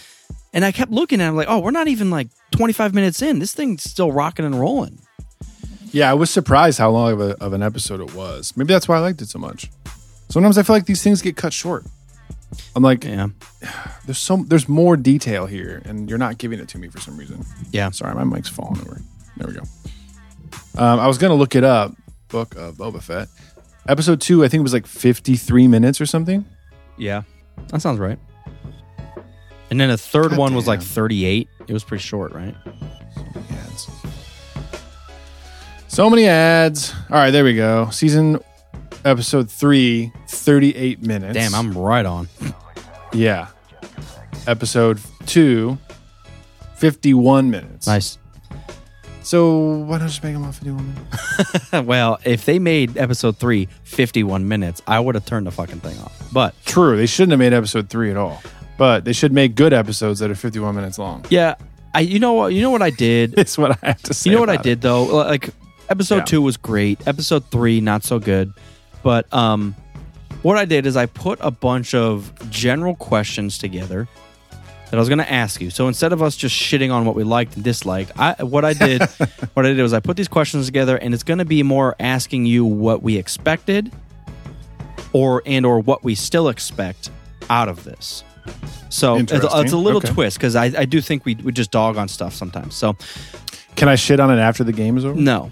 And 0.53 0.65
I 0.65 0.73
kept 0.73 0.91
looking 0.91 1.21
at 1.21 1.29
it 1.29 1.33
like, 1.33 1.49
oh, 1.51 1.59
we're 1.59 1.71
not 1.71 1.87
even 1.87 2.11
like 2.11 2.29
25 2.53 2.95
minutes 2.95 3.21
in. 3.21 3.39
This 3.41 3.53
thing's 3.55 3.83
still 3.83 4.11
rocking 4.11 4.45
and 4.45 4.59
rolling. 4.59 4.99
Yeah, 5.93 6.11
I 6.11 6.15
was 6.15 6.31
surprised 6.31 6.79
how 6.79 6.91
long 6.91 7.13
of, 7.13 7.21
a, 7.21 7.37
of 7.43 7.53
an 7.53 7.63
episode 7.63 8.01
it 8.01 8.15
was. 8.15 8.57
Maybe 8.57 8.73
that's 8.73 8.89
why 8.89 8.97
I 8.97 9.01
liked 9.01 9.23
it 9.23 9.29
so 9.29 9.39
much. 9.39 9.71
Sometimes 10.29 10.59
I 10.59 10.63
feel 10.63 10.75
like 10.77 10.87
these 10.87 11.03
things 11.03 11.23
get 11.23 11.37
cut 11.37 11.53
short. 11.53 11.85
I'm 12.75 12.83
like, 12.83 13.05
Yeah. 13.05 13.29
there's 14.07 14.19
so 14.19 14.37
there's 14.47 14.69
more 14.69 14.97
detail 14.97 15.47
here, 15.47 15.83
and 15.85 16.09
you're 16.09 16.19
not 16.19 16.39
giving 16.39 16.59
it 16.59 16.69
to 16.69 16.79
me 16.79 16.89
for 16.89 17.01
some 17.01 17.17
reason. 17.17 17.45
Yeah. 17.73 17.91
Sorry, 17.91 18.15
my 18.15 18.25
mic's 18.25 18.49
falling 18.49 18.81
over. 18.81 19.01
There 19.37 19.49
we 19.49 19.55
go. 19.55 19.63
Um, 20.79 21.01
I 21.01 21.07
was 21.07 21.19
gonna 21.19 21.35
look 21.35 21.55
it 21.55 21.65
up. 21.65 21.95
Book 22.29 22.57
of 22.57 22.75
Boba 22.77 23.01
Fett, 23.03 23.29
episode 23.89 24.21
two. 24.21 24.45
I 24.45 24.49
think 24.49 24.61
it 24.61 24.63
was 24.65 24.73
like 24.73 24.87
53 24.87 25.69
minutes 25.69 26.01
or 26.01 26.07
something. 26.07 26.45
Yeah. 26.99 27.23
That 27.69 27.81
sounds 27.81 27.99
right. 28.01 28.19
And 29.71 29.81
then 29.81 29.91
a 29.91 29.97
third 29.97 30.31
God 30.31 30.39
one 30.39 30.55
was 30.55 30.67
like 30.67 30.83
38. 30.83 31.49
It 31.67 31.73
was 31.73 31.85
pretty 31.85 32.03
short, 32.03 32.33
right? 32.33 32.55
So 35.97 36.11
many 36.11 36.27
ads. 36.27 36.93
All 37.09 37.17
right, 37.17 37.31
there 37.31 37.43
we 37.43 37.57
go. 37.57 37.89
Season 37.89 38.39
episode 39.07 39.51
three, 39.51 40.13
38 40.29 41.01
minutes. 41.01 41.33
Damn, 41.33 41.55
I'm 41.55 41.73
right 41.73 42.05
on. 42.05 42.29
Yeah. 43.15 43.47
Episode 44.47 45.01
two, 45.25 45.79
51 46.75 47.51
minutes. 47.51 47.87
Nice. 47.87 48.19
So 49.23 49.79
why 49.87 49.97
don't 49.97 50.15
you 50.15 50.21
make 50.23 50.35
them 50.35 50.45
all 50.45 50.53
51 50.53 50.87
minutes? 50.87 51.73
well, 51.89 52.19
if 52.27 52.45
they 52.45 52.59
made 52.59 52.99
episode 52.99 53.39
three 53.39 53.67
51 53.85 54.47
minutes, 54.47 54.83
I 54.87 55.01
would 55.01 55.15
have 55.15 55.25
turned 55.25 55.47
the 55.47 55.51
fucking 55.51 55.81
thing 55.81 55.99
off. 56.01 56.29
But 56.31 56.55
True. 56.67 56.99
They 56.99 57.07
shouldn't 57.07 57.31
have 57.31 57.39
made 57.39 57.55
episode 57.55 57.89
three 57.89 58.11
at 58.11 58.19
all. 58.19 58.43
But 58.77 59.07
they 59.07 59.15
should 59.15 59.33
make 59.33 59.55
good 59.55 59.73
episodes 59.73 60.21
that 60.21 60.31
are 60.31 60.35
51 60.35 60.75
minutes 60.75 60.99
long. 60.99 61.25
yeah, 61.31 61.55
I 61.95 62.01
you 62.01 62.19
know 62.19 62.35
what 62.35 62.49
you 62.53 62.61
know 62.61 62.69
what 62.69 62.83
I 62.83 62.91
did? 62.91 63.33
It's 63.39 63.57
what 63.57 63.71
I 63.83 63.87
have 63.87 64.03
to 64.03 64.13
say. 64.13 64.29
You 64.29 64.37
know 64.37 64.41
what 64.41 64.51
I 64.51 64.59
did 64.59 64.83
though? 64.83 65.05
Like 65.05 65.55
episode 65.89 66.17
Yeah. 66.19 66.25
two 66.25 66.43
was 66.43 66.57
great. 66.57 67.07
Episode 67.07 67.45
three 67.51 67.81
not 67.81 68.05
so 68.05 68.19
good. 68.19 68.53
But 69.03 69.33
um, 69.33 69.75
what 70.43 70.57
I 70.57 70.65
did 70.65 70.87
is 70.87 70.97
I 70.97 71.07
put 71.07 71.39
a 71.43 71.51
bunch 71.51 71.95
of 71.95 72.33
general 72.51 72.95
questions 72.97 73.57
together 73.59 74.09
that 74.51 74.95
I 74.95 74.99
was 74.99 75.09
going 75.09 75.19
to 75.19 75.33
ask 75.33 75.61
you. 75.61 75.71
So 75.71 75.89
instead 75.89 76.13
of 76.13 76.23
us 76.23 76.37
just 76.37 76.55
shitting 76.55 76.93
on 76.93 77.05
what 77.05 77.15
we 77.17 77.23
liked 77.25 77.55
and 77.57 77.65
disliked, 77.65 78.13
I 78.19 78.43
what 78.45 78.65
I 78.65 78.73
did 78.73 79.03
what 79.55 79.65
I 79.67 79.73
did 79.73 79.83
was 79.83 79.93
I 79.93 80.01
put 80.01 80.17
these 80.17 80.29
questions 80.29 80.67
together, 80.67 80.97
and 80.97 81.13
it's 81.15 81.23
going 81.23 81.39
to 81.39 81.45
be 81.45 81.63
more 81.63 81.95
asking 82.01 82.47
you 82.47 82.65
what 82.65 83.03
we 83.03 83.17
expected, 83.17 83.93
or 85.13 85.43
and 85.47 85.65
or 85.67 85.81
what 85.81 86.05
we 86.05 86.15
still 86.15 86.49
expect 86.49 87.11
out 87.51 87.69
of 87.69 87.85
this. 87.85 88.23
So 88.89 89.17
it's, 89.17 89.33
it's 89.33 89.73
a 89.73 89.77
little 89.77 89.99
Okay. 89.99 90.13
twist 90.13 90.39
because 90.39 90.55
I, 90.55 90.67
I 90.67 90.85
do 90.85 91.01
think 91.01 91.25
we, 91.25 91.35
we 91.35 91.51
just 91.51 91.73
dog 91.73 91.97
on 91.97 92.07
stuff 92.09 92.33
sometimes. 92.33 92.77
So 92.77 92.97
Can 93.75 93.89
I 93.89 93.97
shit 93.97 94.21
on 94.21 94.31
it 94.31 94.41
after 94.41 94.63
the 94.63 94.73
game 94.73 94.97
is 94.97 95.05
over? 95.05 95.21
no, 95.21 95.51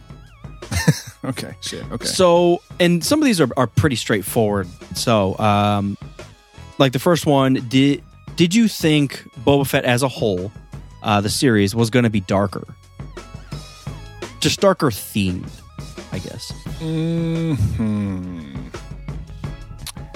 Okay. 1.24 1.54
Shit. 1.62 1.90
Okay. 1.90 2.04
So, 2.06 2.60
and 2.78 3.02
some 3.02 3.18
of 3.18 3.24
these 3.24 3.40
are, 3.40 3.48
are 3.56 3.66
pretty 3.66 3.96
straightforward. 3.96 4.68
So, 4.94 5.38
um, 5.38 5.96
like 6.76 6.92
the 6.92 6.98
first 6.98 7.24
one, 7.24 7.54
did 7.68 8.02
did 8.36 8.54
you 8.54 8.68
think 8.68 9.22
Boba 9.44 9.66
Fett 9.66 9.86
as 9.86 10.02
a 10.02 10.08
whole, 10.08 10.52
uh, 11.02 11.22
the 11.22 11.30
series 11.30 11.74
was 11.74 11.88
going 11.88 12.02
to 12.02 12.10
be 12.10 12.20
darker, 12.20 12.66
just 14.40 14.60
darker 14.60 14.88
themed, 14.90 15.48
I 16.12 16.18
guess. 16.18 16.50
hmm 16.78 17.54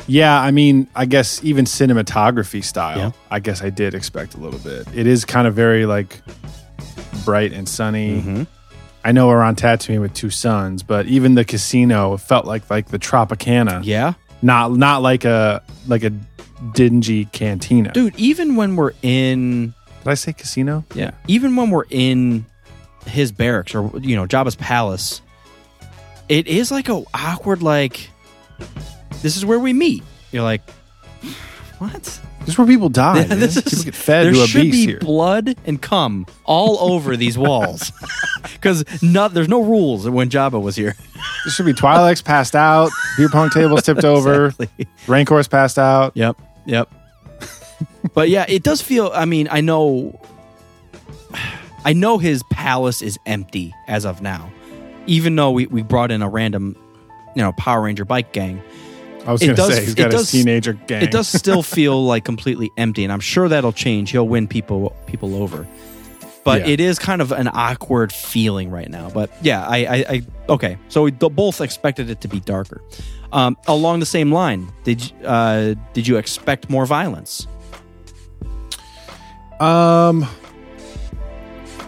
Yeah, 0.07 0.39
I 0.39 0.51
mean, 0.51 0.89
I 0.95 1.07
guess 1.07 1.43
even 1.43 1.65
cinematography 1.65 2.63
style, 2.63 2.99
Yeah. 2.99 3.11
I 3.31 3.41
guess 3.41 3.63
I 3.63 3.71
did 3.71 3.95
expect 3.95 4.35
a 4.35 4.39
little 4.39 4.61
bit. 4.61 4.87
It 4.95 5.07
is 5.07 5.25
kind 5.25 5.47
of 5.47 5.55
very 5.55 5.87
like 5.87 6.21
bright 7.25 7.53
and 7.55 7.67
sunny. 7.69 8.21
Mm-hmm. 8.21 8.43
I 9.09 9.13
know 9.13 9.27
we're 9.29 9.41
on 9.41 9.57
Tatooine 9.57 10.03
with 10.03 10.13
two 10.13 10.29
suns, 10.29 10.83
but 10.83 11.07
even 11.07 11.35
the 11.35 11.43
casino 11.45 12.19
felt 12.19 12.45
like 12.45 12.69
like 12.69 12.89
the 12.89 12.99
Tropicana, 12.99 13.81
Yeah, 13.83 14.13
not 14.43 14.73
not 14.73 15.01
like 15.01 15.25
a 15.25 15.63
like 15.87 16.05
a 16.05 16.13
dingy 16.75 17.25
cantina. 17.25 17.91
dude. 17.93 18.15
Even 18.19 18.55
when 18.57 18.77
we're 18.77 18.93
in, 19.01 19.73
Did 20.05 20.11
I 20.11 20.15
say 20.15 20.35
casino? 20.35 20.85
yeah, 20.95 21.13
even 21.27 21.57
when 21.57 21.71
we're 21.71 21.87
in 21.89 22.45
his 23.07 23.33
barracks 23.33 23.75
or 23.75 23.91
you 23.99 24.15
know 24.15 24.27
Jabba's 24.27 24.57
palace, 24.57 25.23
it 26.29 26.47
is 26.47 26.71
like 26.71 26.91
a 26.91 27.03
awkward 27.15 27.63
like. 27.63 28.11
This 29.23 29.39
is 29.39 29.47
where 29.47 29.59
we 29.59 29.73
meet. 29.73 30.03
You're 30.33 30.43
like, 30.43 30.61
what? 31.79 32.03
This 32.41 32.49
is 32.49 32.59
where 32.59 32.67
people 32.67 32.89
die. 32.89 33.25
man. 33.29 33.41
this 33.41 33.57
is, 33.57 33.63
people 33.65 33.85
get 33.85 33.95
fed 33.95 34.27
there 34.27 34.33
to 34.35 34.43
a 34.43 34.47
should 34.47 34.63
beast 34.63 34.73
be 34.73 34.87
here. 34.93 34.99
blood 35.01 35.57
and 35.67 35.81
cum 35.81 36.27
all 36.45 36.93
over 36.93 37.17
these 37.17 37.37
walls 37.47 37.93
because 38.53 38.85
not 39.03 39.35
there's 39.35 39.49
no 39.49 39.63
rules 39.63 40.09
when 40.09 40.31
Jabba 40.31 40.61
was 40.61 40.77
here. 40.77 40.95
There 41.45 41.53
should 41.53 41.67
be 41.67 41.73
Twi'leks 41.75 42.25
passed 42.25 42.55
out, 42.57 42.91
beer 43.17 43.29
pong 43.29 43.51
tables 43.51 43.83
tipped 43.83 44.05
over, 44.05 44.47
Exactly. 44.47 44.89
Rancor's 45.07 45.49
passed 45.49 45.79
out. 45.79 46.13
Yep, 46.17 46.37
yep. 46.67 46.91
but 48.15 48.29
yeah, 48.29 48.45
it 48.49 48.63
does 48.63 48.81
feel. 48.83 49.11
I 49.15 49.25
mean, 49.25 49.49
I 49.51 49.61
know, 49.61 50.19
I 51.85 51.93
know 51.93 52.19
his 52.19 52.43
palace 52.51 53.03
is 53.03 53.19
empty 53.27 53.75
as 53.87 54.05
of 54.05 54.21
now, 54.23 54.51
even 55.07 55.37
though 55.37 55.51
we, 55.51 55.67
we 55.67 55.83
brought 55.83 56.11
in 56.11 56.23
a 56.23 56.29
random, 56.29 56.77
you 57.37 57.43
know, 57.43 57.53
Power 57.53 57.83
Ranger 57.83 58.05
bike 58.05 58.33
gang. 58.33 58.63
I 59.29 59.33
was 59.33 59.43
It 59.43 59.47
going 59.47 59.57
to 59.57 59.63
does- 59.63 59.75
say 59.77 59.85
he's 59.85 59.95
got 59.95 60.11
does- 60.11 60.31
his 60.31 60.43
teenager 60.43 60.73
gang. 60.73 61.03
It 61.03 61.11
does 61.11 61.29
still 61.29 61.63
feel 61.63 62.03
like 62.07 62.25
completely 62.25 62.71
empty, 62.79 63.05
and 63.05 63.13
I'm 63.13 63.21
sure 63.21 63.47
that'll 63.47 63.73
change. 63.75 64.11
He'll 64.11 64.27
win 64.27 64.49
people 64.49 64.97
people 65.07 65.35
over. 65.43 65.67
But 66.45 66.63
Yeah. 66.63 66.73
it 66.73 66.81
is 66.81 66.99
kind 66.99 67.21
of 67.21 67.31
an 67.31 67.51
awkward 67.53 68.11
feeling 68.11 68.71
right 68.71 68.89
now. 68.89 69.11
But 69.13 69.31
yeah, 69.43 69.67
I, 69.67 69.77
I, 69.77 69.97
I 70.09 70.23
okay. 70.49 70.79
So 70.89 71.03
we 71.03 71.11
both 71.11 71.61
expected 71.61 72.09
it 72.09 72.23
to 72.23 72.29
be 72.29 72.41
darker. 72.41 72.81
Um, 73.31 73.59
along 73.67 74.01
the 74.01 74.07
same 74.07 74.33
line, 74.33 74.73
did 74.85 75.11
you, 75.11 75.27
uh, 75.27 75.75
did 75.93 76.07
you 76.07 76.17
expect 76.17 76.71
more 76.71 76.87
violence? 76.87 77.47
Um, 79.61 80.27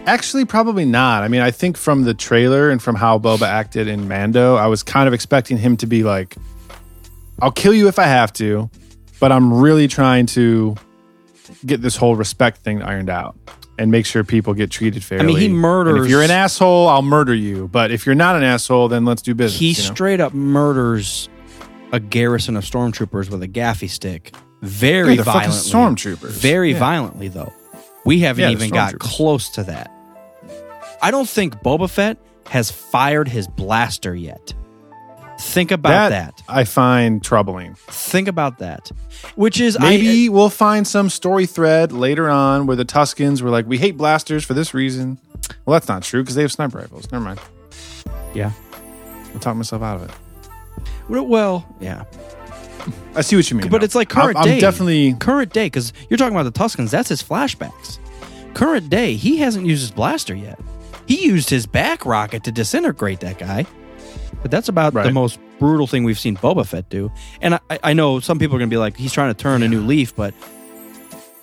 actually, 0.06 0.44
probably 0.44 0.84
not. 0.84 1.22
I 1.22 1.28
mean, 1.28 1.40
I 1.40 1.50
think 1.50 1.78
from 1.78 2.02
the 2.02 2.12
trailer 2.12 2.68
and 2.68 2.82
from 2.82 2.96
how 2.96 3.18
Boba 3.18 3.46
acted 3.48 3.88
in 3.88 4.08
Mando, 4.08 4.56
I 4.56 4.66
was 4.66 4.82
kind 4.82 5.08
of 5.08 5.14
expecting 5.14 5.56
him 5.56 5.78
to 5.78 5.86
be 5.86 6.02
like, 6.02 6.36
"I'll 7.42 7.52
kill 7.52 7.74
you 7.74 7.88
if 7.88 7.98
I 7.98 8.04
have 8.04 8.32
to," 8.34 8.70
but 9.20 9.32
I'm 9.32 9.52
really 9.52 9.88
trying 9.88 10.26
to 10.26 10.76
get 11.66 11.82
this 11.82 11.96
whole 11.96 12.16
respect 12.16 12.58
thing 12.58 12.82
ironed 12.82 13.10
out 13.10 13.36
and 13.78 13.90
make 13.90 14.06
sure 14.06 14.22
people 14.24 14.54
get 14.54 14.70
treated 14.70 15.02
fairly. 15.02 15.24
I 15.24 15.26
mean, 15.26 15.36
he 15.38 15.46
And 15.46 15.54
murders- 15.56 16.04
if 16.04 16.10
you're 16.10 16.22
an 16.22 16.30
asshole, 16.30 16.88
I'll 16.88 17.02
murder 17.02 17.34
you. 17.34 17.68
But 17.72 17.90
if 17.90 18.06
you're 18.06 18.14
not 18.14 18.36
an 18.36 18.42
asshole, 18.42 18.88
then 18.88 19.04
let's 19.04 19.22
do 19.22 19.34
business. 19.34 19.58
He 19.58 19.70
you 19.70 19.76
know? 19.88 19.94
straight 19.94 20.20
up 20.20 20.32
murders 20.34 21.28
a 21.92 21.98
garrison 21.98 22.56
of 22.56 22.64
stormtroopers 22.64 23.30
with 23.30 23.42
a 23.42 23.48
gaffi 23.48 23.88
stick, 23.90 24.32
very 24.62 25.14
Yeah, 25.16 25.22
violently. 25.22 25.58
stormtroopers. 25.72 26.30
very 26.30 26.72
Yeah. 26.72 26.78
violently 26.78 27.28
though. 27.28 27.52
We 28.04 28.20
haven't 28.20 28.42
Yeah, 28.44 28.50
even 28.50 28.70
got 28.70 28.98
close 28.98 29.48
to 29.50 29.64
that. 29.64 29.90
I 31.02 31.10
don't 31.10 31.28
think 31.28 31.62
Boba 31.62 31.88
Fett 31.90 32.18
has 32.50 32.70
fired 32.70 33.28
his 33.28 33.48
blaster 33.48 34.14
yet. 34.14 34.54
Think 35.40 35.70
about 35.70 36.10
that. 36.10 36.42
I 36.48 36.64
find 36.64 37.22
troubling. 37.22 37.74
Think 37.88 38.28
about 38.28 38.58
that. 38.58 38.90
Which 39.36 39.60
is 39.60 39.76
I- 39.76 39.80
Maybe 39.80 40.28
we'll 40.28 40.50
find 40.50 40.86
some 40.86 41.08
story 41.10 41.46
thread 41.46 41.92
later 41.92 42.28
on 42.28 42.66
where 42.66 42.76
the 42.76 42.84
Tuskens 42.84 43.42
were 43.42 43.50
like, 43.50 43.66
"We 43.66 43.78
hate 43.78 43.96
blasters 43.96 44.44
for 44.44 44.54
this 44.54 44.74
reason." 44.74 45.18
Well, 45.64 45.72
that's 45.74 45.88
not 45.88 46.02
true 46.02 46.22
because 46.22 46.34
they 46.36 46.42
have 46.42 46.52
sniper 46.52 46.78
rifles. 46.78 47.10
Never 47.10 47.24
mind. 47.24 47.40
yeah. 48.34 48.52
I'll 49.34 49.40
talk 49.40 49.56
myself 49.56 49.82
out 49.82 49.96
of 50.00 50.08
it. 50.08 50.14
Well, 51.08 51.66
yeah. 51.80 52.04
I 53.14 53.22
see 53.22 53.36
what 53.36 53.50
you 53.50 53.56
mean. 53.56 53.68
But 53.68 53.80
though. 53.80 53.84
it's 53.84 53.94
like 53.94 54.08
current 54.08 54.36
I'm, 54.38 54.44
day. 54.44 54.54
I'm 54.54 54.60
definitely. 54.60 55.14
current 55.14 55.52
day 55.52 55.66
because 55.66 55.92
you're 56.08 56.16
talking 56.16 56.36
about 56.36 56.52
the 56.52 56.58
Tuskens. 56.58 56.90
That's 56.90 57.08
his 57.08 57.22
flashbacks. 57.22 57.98
Current 58.54 58.90
day, 58.90 59.14
he 59.14 59.38
hasn't 59.38 59.66
used 59.66 59.82
his 59.82 59.90
blaster 59.90 60.34
yet. 60.34 60.58
He 61.06 61.24
used 61.24 61.50
his 61.50 61.66
back 61.66 62.06
rocket 62.06 62.44
to 62.44 62.52
disintegrate 62.52 63.20
that 63.20 63.38
guy. 63.38 63.66
But 64.42 64.50
that's 64.50 64.68
about 64.68 64.94
the 64.94 65.12
most 65.12 65.38
brutal 65.58 65.86
thing 65.86 66.04
we've 66.04 66.18
seen 66.18 66.36
Boba 66.36 66.66
Fett 66.66 66.88
do. 66.88 67.12
And 67.40 67.54
I, 67.54 67.60
I 67.82 67.92
know 67.92 68.20
some 68.20 68.38
people 68.38 68.56
are 68.56 68.58
going 68.58 68.70
to 68.70 68.74
be 68.74 68.78
like, 68.78 68.96
he's 68.96 69.12
trying 69.12 69.32
to 69.32 69.40
turn 69.40 69.62
a 69.62 69.68
new 69.68 69.82
leaf, 69.82 70.14
but 70.16 70.34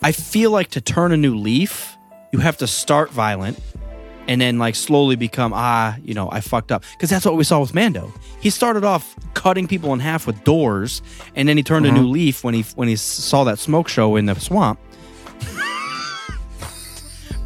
I 0.01 0.11
feel 0.11 0.51
like 0.51 0.69
to 0.71 0.81
turn 0.81 1.11
a 1.11 1.17
new 1.17 1.35
leaf, 1.35 1.95
you 2.31 2.39
have 2.39 2.57
to 2.57 2.67
start 2.67 3.11
violent 3.11 3.59
and 4.27 4.41
then 4.41 4.59
like 4.59 4.75
slowly 4.75 5.15
become 5.15 5.53
ah 5.55 5.95
you 6.03 6.13
know 6.13 6.29
i 6.31 6.41
fucked 6.41 6.71
up. 6.71 6.83
Because 6.91 7.09
that's 7.09 7.25
what 7.25 7.35
we 7.35 7.43
saw 7.43 7.59
with 7.59 7.73
mando. 7.73 8.13
He 8.41 8.49
started 8.49 8.83
off 8.83 9.15
cutting 9.33 9.67
people 9.67 9.93
in 9.93 9.99
half 9.99 10.27
with 10.27 10.43
doors 10.43 11.01
and 11.35 11.47
then 11.47 11.57
he 11.57 11.63
turned 11.63 11.85
a 11.85 11.91
new 11.91 12.07
leaf 12.07 12.43
when 12.43 12.53
he 12.53 12.63
when 12.75 12.87
he 12.87 12.95
saw 12.95 13.43
that 13.45 13.59
smoke 13.59 13.87
show 13.87 14.15
in 14.15 14.25
the 14.25 14.35
swamp 14.35 14.79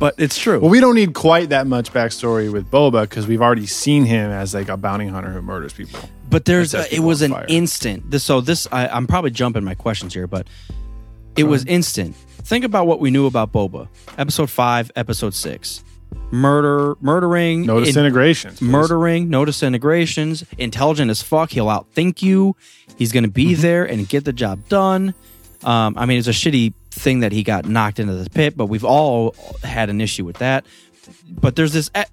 but 0.01 0.15
it's 0.17 0.37
true 0.37 0.59
Well, 0.59 0.69
we 0.69 0.81
don't 0.81 0.95
need 0.95 1.13
quite 1.13 1.49
that 1.49 1.65
much 1.67 1.93
backstory 1.93 2.51
with 2.51 2.69
Boba 2.69 3.03
because 3.03 3.25
we've 3.27 3.41
already 3.41 3.65
seen 3.67 4.03
him 4.03 4.29
as 4.31 4.53
like 4.53 4.67
a 4.67 4.75
bounty 4.75 5.07
hunter 5.07 5.29
who 5.31 5.41
murders 5.41 5.71
people. 5.71 5.99
but 6.29 6.43
there's 6.43 6.71
That 6.73 6.91
a, 6.91 6.95
it 6.95 6.99
was 6.99 7.21
an 7.21 7.31
fire. 7.31 7.45
instant 7.47 8.11
this, 8.11 8.23
so 8.25 8.41
this 8.41 8.67
I, 8.71 8.87
i'm 8.89 9.07
probably 9.07 9.31
jumping 9.31 9.63
my 9.63 9.75
questions 9.75 10.13
here 10.13 10.27
but 10.27 10.45
it 11.37 11.45
was 11.45 11.63
instant 11.65 12.15
think 12.43 12.65
about 12.65 12.87
what 12.87 12.99
we 12.99 13.11
knew 13.11 13.25
about 13.27 13.53
Boba. 13.53 13.87
Episode 14.17 14.49
five, 14.49 14.91
episode 14.97 15.33
six, 15.33 15.83
murder, 16.31 16.95
murdering, 16.99 17.65
No 17.65 17.77
in- 17.77 17.83
disintegrations. 17.85 18.57
please. 18.59 18.67
murdering, 18.67 19.29
no 19.29 19.45
disintegrations, 19.45 20.43
intelligent 20.57 21.09
as 21.11 21.21
fuck. 21.21 21.51
He'll 21.51 21.67
outthink 21.67 22.21
you. 22.21 22.55
He's 22.97 23.11
going 23.11 23.23
to 23.23 23.29
be 23.29 23.53
Mm-hmm. 23.53 23.61
there 23.61 23.85
and 23.85 24.09
get 24.09 24.25
the 24.25 24.33
job 24.33 24.67
done. 24.69 25.13
Um, 25.63 25.93
I 25.97 26.05
mean, 26.07 26.17
it's 26.17 26.27
a 26.27 26.31
shitty 26.31 26.73
thing 27.01 27.19
that 27.21 27.31
he 27.31 27.43
got 27.43 27.65
knocked 27.65 27.99
into 27.99 28.13
the 28.15 28.29
pit, 28.29 28.55
but 28.55 28.67
we've 28.67 28.85
all 28.85 29.35
had 29.63 29.89
an 29.89 29.99
issue 30.01 30.23
with 30.25 30.37
that. 30.37 30.65
But 31.29 31.55
there's 31.55 31.73
this. 31.73 31.89
eh, 31.95 32.05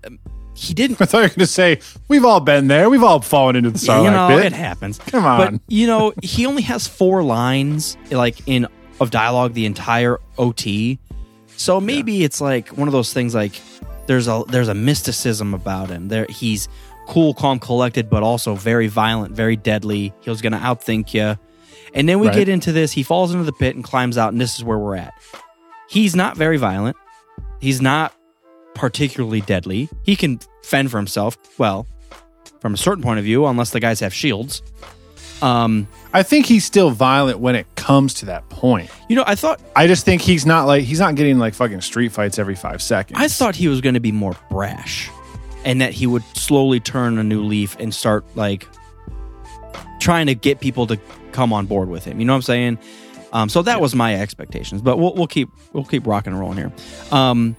He 0.55 0.75
didn't 0.75 1.01
I 1.01 1.05
thought 1.05 1.19
you 1.19 1.23
were 1.25 1.29
going 1.29 1.39
to 1.41 1.47
say 1.47 1.81
we've 2.09 2.25
all 2.25 2.41
been 2.41 2.67
there. 2.69 2.89
We've 2.91 3.05
all 3.05 3.21
fallen 3.21 3.55
into 3.57 3.71
the 3.71 3.79
Yeah, 3.87 4.03
you 4.03 4.11
know, 4.11 4.29
pit. 4.29 4.47
it 4.47 4.53
happens. 4.53 4.99
Come 4.99 5.23
But 5.23 5.49
on. 5.49 5.61
you 5.69 5.87
know, 5.87 6.13
he 6.23 6.47
only 6.47 6.63
has 6.63 6.89
four 6.89 7.23
lines 7.23 7.97
like 8.11 8.37
in 8.47 8.67
of 9.01 9.11
dialogue 9.11 9.53
the 9.55 9.67
entire 9.67 10.19
OT. 10.39 10.99
So 11.57 11.81
maybe 11.81 12.25
it's 12.25 12.41
like 12.41 12.69
one 12.71 12.89
of 12.89 12.93
those 12.93 13.13
things 13.13 13.35
like 13.35 13.61
there's 14.07 14.27
a 14.27 14.43
there's 14.49 14.69
a 14.69 14.75
mysticism 14.75 15.55
about 15.55 15.91
him. 15.91 16.09
There 16.09 16.27
he's 16.29 16.69
cool, 17.07 17.35
calm, 17.35 17.59
collected, 17.59 18.09
but 18.11 18.23
also 18.23 18.55
very 18.55 18.87
violent, 18.89 19.35
very 19.35 19.57
deadly. 19.57 20.13
He 20.21 20.31
was 20.31 20.41
gonna 20.43 20.59
outthink 20.59 21.15
you. 21.15 21.39
And 21.95 22.09
then 22.09 22.19
we 22.21 22.29
Right. 22.29 22.37
get 22.37 22.49
into 22.49 22.73
this. 22.73 22.93
He 22.93 23.03
falls 23.03 23.33
into 23.33 23.45
the 23.45 23.53
pit 23.53 23.75
and 23.75 23.85
climbs 23.85 24.19
out, 24.19 24.33
and 24.33 24.41
this 24.41 24.57
is 24.57 24.65
where 24.65 24.79
we're 24.79 24.97
at. 24.97 25.13
He's 25.89 26.15
not 26.15 26.37
very 26.37 26.57
violent. 26.59 26.97
He's 27.61 27.81
not 27.81 28.13
particularly 28.75 29.41
deadly. 29.41 29.89
He 30.05 30.15
can 30.17 30.41
fend 30.63 30.91
for 30.91 30.99
himself. 30.99 31.37
Well, 31.59 31.87
from 32.61 32.75
a 32.75 32.77
certain 32.77 33.03
point 33.03 33.19
of 33.19 33.25
view, 33.25 33.47
unless 33.47 33.71
the 33.71 33.81
guys 33.81 34.01
have 34.01 34.13
shields. 34.15 34.63
Um, 35.41 35.87
I 36.13 36.25
think 36.25 36.47
he's 36.47 36.65
still 36.65 36.91
violent 36.91 37.39
when 37.39 37.55
it 37.55 37.67
comes 37.77 38.15
to 38.15 38.27
that 38.27 38.49
point. 38.49 38.91
you 39.09 39.15
know, 39.15 39.23
I 39.27 39.37
thought 39.37 39.61
I 39.77 39.87
just 39.87 40.05
think 40.05 40.21
he's 40.21 40.45
not 40.45 40.67
like 40.67 40.83
he's 40.83 40.99
not 40.99 41.15
getting 41.15 41.39
like 41.39 41.55
fucking 41.55 41.81
street 41.83 42.11
fights 42.11 42.39
every 42.41 42.57
five 42.57 42.83
seconds. 42.83 43.19
I 43.21 43.29
thought 43.29 43.55
he 43.55 43.69
was 43.69 43.81
going 43.81 43.95
to 43.95 44.01
be 44.01 44.11
more 44.11 44.37
brash, 44.51 45.09
and 45.65 45.81
that 45.81 45.93
he 45.93 46.07
would 46.09 46.25
slowly 46.37 46.81
turn 46.81 47.19
a 47.19 47.25
new 47.25 47.45
leaf 47.45 47.77
and 47.79 47.95
start 47.95 48.25
like 48.35 48.67
trying 49.99 50.27
to 50.27 50.35
get 50.35 50.61
people 50.61 50.87
to 50.87 50.99
come 51.33 51.53
on 51.53 51.67
board 51.67 51.89
with 51.89 52.05
him. 52.05 52.21
You 52.21 52.27
know 52.27 52.33
what 52.33 52.39
I'm 52.39 52.43
saying? 52.43 52.79
Um, 53.33 53.49
so 53.49 53.63
that 53.63 53.81
was 53.81 53.95
my 53.95 54.15
expectations, 54.15 54.81
but 54.81 54.99
we'll, 54.99 55.15
we'll 55.15 55.27
keep 55.27 55.51
we'll 55.73 55.85
keep 55.85 56.07
rocking 56.07 56.33
and 56.33 56.41
rolling 56.41 56.59
here. 56.59 56.73
Um, 57.13 57.57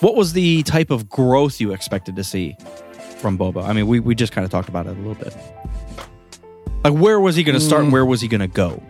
what 0.00 0.16
was 0.16 0.32
the 0.32 0.62
type 0.62 0.90
of 0.90 1.08
growth 1.08 1.60
you 1.60 1.72
expected 1.72 2.16
to 2.16 2.24
see 2.24 2.56
from 3.18 3.38
Boba? 3.38 3.64
I 3.64 3.72
mean, 3.72 3.86
we, 3.86 4.00
we 4.00 4.14
just 4.14 4.32
kind 4.32 4.44
of 4.44 4.50
talked 4.50 4.68
about 4.68 4.86
it 4.86 4.90
a 4.90 5.00
little 5.00 5.14
bit. 5.14 5.36
Like, 6.84 6.94
where 6.94 7.20
was 7.20 7.36
he 7.36 7.42
going 7.42 7.58
to 7.58 7.64
start 7.64 7.84
and 7.84 7.92
where 7.92 8.06
was 8.06 8.22
he 8.22 8.28
going 8.28 8.40
to 8.40 8.46
go? 8.46 8.82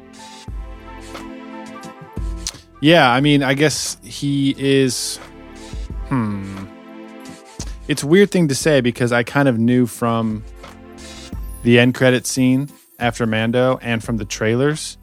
Yeah, 2.80 3.10
I 3.10 3.20
mean, 3.20 3.42
I 3.42 3.54
guess 3.54 3.98
he 4.02 4.54
is. 4.56 5.18
Hmm. 6.08 6.66
It's 7.88 8.04
a 8.04 8.06
weird 8.06 8.30
thing 8.30 8.48
to 8.48 8.54
say 8.54 8.80
because 8.80 9.10
I 9.10 9.24
kind 9.24 9.48
of 9.48 9.58
knew 9.58 9.86
from 9.86 10.44
the 11.62 11.78
end 11.78 11.94
credit 11.94 12.26
scene 12.26 12.68
after 12.98 13.26
Mando 13.26 13.78
and 13.82 14.02
from 14.02 14.16
the 14.16 14.24
trailers, 14.24 14.98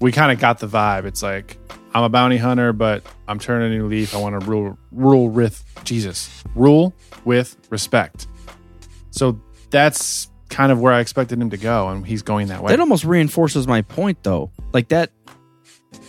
we 0.00 0.12
kind 0.12 0.32
of 0.32 0.38
got 0.38 0.58
the 0.58 0.68
vibe. 0.68 1.04
It's 1.04 1.22
like 1.22 1.58
I'm 1.94 2.04
a 2.04 2.08
bounty 2.08 2.36
hunter, 2.36 2.72
but 2.72 3.02
I'm 3.26 3.38
turning 3.38 3.72
a 3.72 3.76
new 3.76 3.86
leaf. 3.86 4.14
I 4.14 4.18
want 4.18 4.40
to 4.40 4.46
rule, 4.46 4.78
rule 4.92 5.28
with 5.28 5.64
Jesus, 5.84 6.44
rule 6.54 6.94
with 7.24 7.56
respect. 7.70 8.26
So 9.10 9.40
that's 9.70 10.30
kind 10.48 10.72
of 10.72 10.80
where 10.80 10.92
I 10.92 11.00
expected 11.00 11.40
him 11.40 11.50
to 11.50 11.56
go, 11.56 11.88
and 11.88 12.06
he's 12.06 12.22
going 12.22 12.48
that 12.48 12.62
way. 12.62 12.70
That 12.70 12.80
almost 12.80 13.04
reinforces 13.04 13.66
my 13.66 13.82
point, 13.82 14.22
though. 14.22 14.50
Like 14.72 14.88
that 14.88 15.10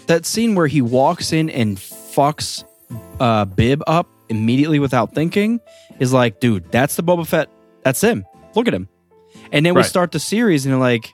that 0.08 0.26
scene 0.26 0.56
where 0.56 0.68
he 0.68 0.82
walks 0.82 1.32
in 1.32 1.50
and 1.50 1.78
fucks 1.78 2.64
uh, 3.20 3.46
Bib 3.46 3.84
up 3.88 4.08
immediately 4.28 4.80
without 4.80 5.14
thinking 5.14 5.60
is 6.00 6.14
like, 6.14 6.40
dude, 6.40 6.72
that's 6.72 6.96
the 6.96 7.04
Boba 7.04 7.26
Fett. 7.26 7.50
That's 7.84 8.02
him. 8.02 8.26
Look 8.56 8.68
at 8.68 8.74
him. 8.74 8.90
And 9.52 9.66
then 9.66 9.74
we 9.74 9.82
Right. 9.82 9.90
start 9.90 10.12
the 10.12 10.20
series, 10.20 10.66
and 10.66 10.80
like, 10.80 11.14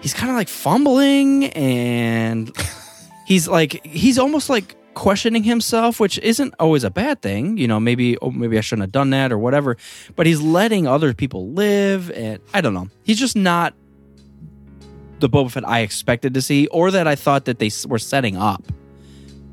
he's 0.00 0.14
kind 0.14 0.30
of 0.30 0.36
like 0.36 0.48
fumbling, 0.48 1.46
and 1.46 2.50
he's 3.26 3.46
like, 3.48 3.84
he's 3.86 4.18
almost 4.18 4.48
like 4.48 4.76
questioning 4.94 5.42
himself, 5.42 5.98
which 5.98 6.18
isn't 6.20 6.54
always 6.60 6.84
a 6.84 6.90
bad 6.90 7.20
thing. 7.20 7.58
You 7.58 7.66
know, 7.68 7.80
maybe, 7.80 8.16
oh, 8.18 8.30
maybe 8.30 8.56
I 8.56 8.60
shouldn't 8.60 8.82
have 8.84 8.92
done 8.92 9.10
that 9.10 9.32
or 9.32 9.38
whatever. 9.38 9.76
But 10.16 10.26
he's 10.26 10.40
letting 10.40 10.86
other 10.86 11.12
people 11.14 11.48
live, 11.50 12.10
and 12.12 12.38
I 12.54 12.60
don't 12.60 12.74
know. 12.74 12.88
He's 13.02 13.18
just 13.18 13.36
not 13.36 13.74
the 15.20 15.28
Boba 15.28 15.50
Fett 15.50 15.68
I 15.68 15.80
expected 15.80 16.34
to 16.34 16.42
see, 16.42 16.66
or 16.68 16.90
that 16.90 17.06
I 17.06 17.14
thought 17.16 17.44
that 17.46 17.58
they 17.58 17.70
were 17.86 17.98
setting 17.98 18.36
up. 18.36 18.62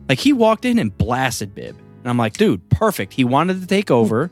Like 0.10 0.20
he 0.20 0.34
walked 0.34 0.66
in 0.66 0.78
and 0.80 0.96
blasted 0.98 1.56
Bib, 1.56 1.76
and 2.02 2.10
I'm 2.10 2.18
like, 2.18 2.34
dude, 2.34 2.68
perfect. 2.70 3.14
He 3.14 3.24
wanted 3.24 3.62
to 3.62 3.68
take 3.68 3.90
over. 3.92 4.30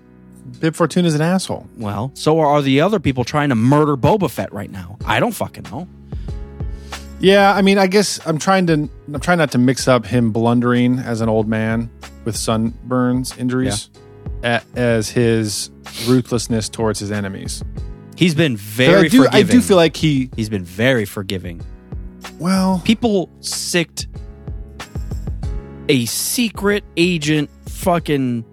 Bib 0.59 0.75
Fortuna's 0.75 1.15
an 1.15 1.21
asshole. 1.21 1.67
Well, 1.77 2.11
so 2.13 2.39
are 2.39 2.61
the 2.61 2.81
other 2.81 2.99
people 2.99 3.23
trying 3.23 3.49
to 3.49 3.55
murder 3.55 3.95
Boba 3.95 4.29
Fett 4.29 4.51
right 4.53 4.69
now. 4.71 4.97
I 5.05 5.19
don't 5.19 5.31
fucking 5.33 5.63
know. 5.63 5.87
Yeah, 7.21 7.53
I 7.53 7.61
mean, 7.61 7.77
I 7.77 7.87
guess 7.87 8.25
I'm 8.25 8.37
trying 8.39 8.67
to 8.67 8.73
I'm 9.13 9.19
trying 9.19 9.37
not 9.39 9.51
to 9.51 9.57
mix 9.57 9.87
up 9.87 10.05
him 10.05 10.31
blundering 10.31 10.99
as 10.99 11.19
an 11.21 11.27
old 11.29 11.47
man 11.47 11.89
with 12.23 12.35
sunburns 12.35 13.37
injuries 13.37 13.89
a- 14.43 14.61
as 14.75 15.09
his 15.09 15.69
ruthlessness 16.07 16.69
towards 16.69 16.99
his 16.99 17.11
enemies. 17.11 17.63
He's 18.15 18.35
been 18.35 18.55
very 18.57 19.05
I 19.05 19.09
do, 19.09 19.27
I 19.31 19.43
do 19.43 19.61
feel 19.61 19.77
like 19.77 19.95
he 19.97 20.29
he's 20.35 20.49
been 20.49 20.63
very 20.63 21.05
forgiving. 21.05 21.61
well, 22.37 22.81
People 22.85 23.29
sicked 23.41 24.07
a 25.89 26.05
secret 26.05 26.83
agent 26.97 27.49
fucking 27.67 28.45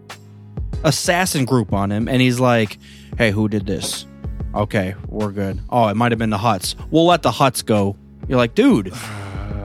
assassin 0.85 1.45
group 1.45 1.73
on 1.73 1.91
him, 1.91 2.09
and 2.09 2.21
he's 2.21 2.41
like, 2.41 2.79
"Hey, 3.19 3.31
who 3.31 3.49
did 3.49 3.67
this? 3.67 4.07
Okay, 4.55 4.95
we're 5.09 5.33
good. 5.33 5.61
Oh, 5.71 5.89
it 5.89 5.97
might 5.97 6.13
have 6.13 6.19
been 6.19 6.31
the 6.31 6.39
Hutts. 6.39 6.75
We'll 6.91 7.07
let 7.07 7.23
the 7.23 7.31
Hutts 7.31 7.65
go." 7.65 7.97
You're 8.29 8.39
like, 8.39 8.55
dude. 8.55 8.93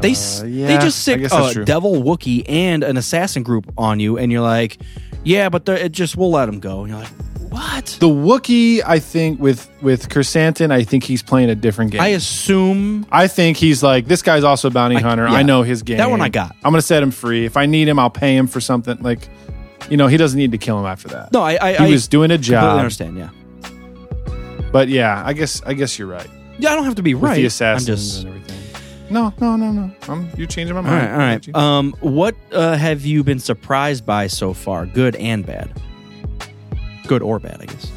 They 0.01 0.13
Uh, 0.13 0.45
yeah, 0.45 0.67
they 0.67 0.77
just 0.79 1.03
sick 1.03 1.21
a 1.31 1.63
devil 1.63 2.01
Wookie 2.01 2.43
and 2.49 2.83
an 2.83 2.97
assassin 2.97 3.43
group 3.43 3.71
on 3.77 3.99
you, 3.99 4.17
and 4.17 4.31
you're 4.31 4.41
like, 4.41 4.79
yeah, 5.23 5.49
but 5.49 5.67
it 5.69 5.91
just 5.91 6.17
we'll 6.17 6.31
let 6.31 6.47
them 6.47 6.59
go. 6.59 6.81
And 6.81 6.89
you're 6.89 6.99
like, 6.99 7.09
what? 7.51 7.97
the 7.99 8.07
Wookie, 8.07 8.81
I 8.85 8.97
think 8.97 9.39
with 9.39 9.69
with 9.81 10.09
Krrsantan, 10.09 10.71
I 10.71 10.83
think 10.83 11.03
he's 11.03 11.21
playing 11.21 11.51
a 11.51 11.55
different 11.55 11.91
game. 11.91 12.01
I 12.01 12.09
assume 12.09 13.05
I 13.11 13.27
think 13.27 13.57
he's 13.57 13.83
like 13.83 14.07
this 14.07 14.21
guy's 14.23 14.43
also 14.43 14.69
a 14.69 14.71
bounty 14.71 14.95
I- 14.95 15.01
hunter. 15.01 15.25
yeah. 15.25 15.33
I 15.33 15.43
know 15.43 15.61
his 15.61 15.83
game. 15.83 15.97
That 15.97 16.09
one 16.09 16.21
I 16.21 16.29
got. 16.29 16.55
I'm 16.63 16.71
gonna 16.71 16.81
set 16.81 17.03
him 17.03 17.11
free. 17.11 17.45
If 17.45 17.55
I 17.55 17.67
need 17.67 17.87
him, 17.87 17.99
I'll 17.99 18.09
pay 18.09 18.35
him 18.35 18.47
for 18.47 18.59
something. 18.59 18.97
Like, 19.01 19.29
you 19.91 19.97
know, 19.97 20.07
he 20.07 20.17
doesn't 20.17 20.39
need 20.39 20.51
to 20.53 20.57
kill 20.57 20.79
him 20.79 20.85
after 20.87 21.09
that. 21.09 21.31
no, 21.31 21.41
I 21.43 21.57
I, 21.61 21.71
he 21.73 21.77
I 21.85 21.89
was 21.89 22.07
doing 22.07 22.31
a 22.31 22.37
job. 22.39 22.79
understand. 22.79 23.17
Yeah, 23.17 23.29
But 24.71 24.87
yeah, 24.89 25.21
I 25.23 25.33
guess 25.33 25.61
I 25.63 25.73
guess 25.73 25.99
you're 25.99 26.07
right 26.07 26.29
yeah, 26.61 26.71
I 26.71 26.75
don't 26.75 26.85
have 26.85 26.95
to 26.95 27.03
be 27.03 27.13
with 27.15 27.23
right. 27.23 27.35
the 27.35 27.41
I'm 27.41 27.47
assassins 27.47 27.85
just 27.87 28.23
and 28.23 28.27
everything. 28.29 28.57
No, 29.09 29.33
no, 29.41 29.55
no, 29.57 29.71
no. 29.71 29.91
I'm 30.07 30.29
you're 30.37 30.47
changing 30.47 30.75
my 30.75 30.81
all 30.81 30.87
mind. 30.87 31.11
right, 31.11 31.11
all 31.11 31.17
right. 31.17 31.55
Um, 31.55 31.93
what 31.99 32.35
uh, 32.51 32.77
have 32.77 33.05
you 33.05 33.23
been 33.23 33.39
surprised 33.39 34.05
by 34.05 34.27
so 34.27 34.53
far, 34.53 34.85
good 34.85 35.15
and 35.17 35.45
bad? 35.45 35.71
Good 37.07 37.21
or 37.21 37.39
bad, 37.39 37.61
I 37.61 37.65
guess. 37.65 37.91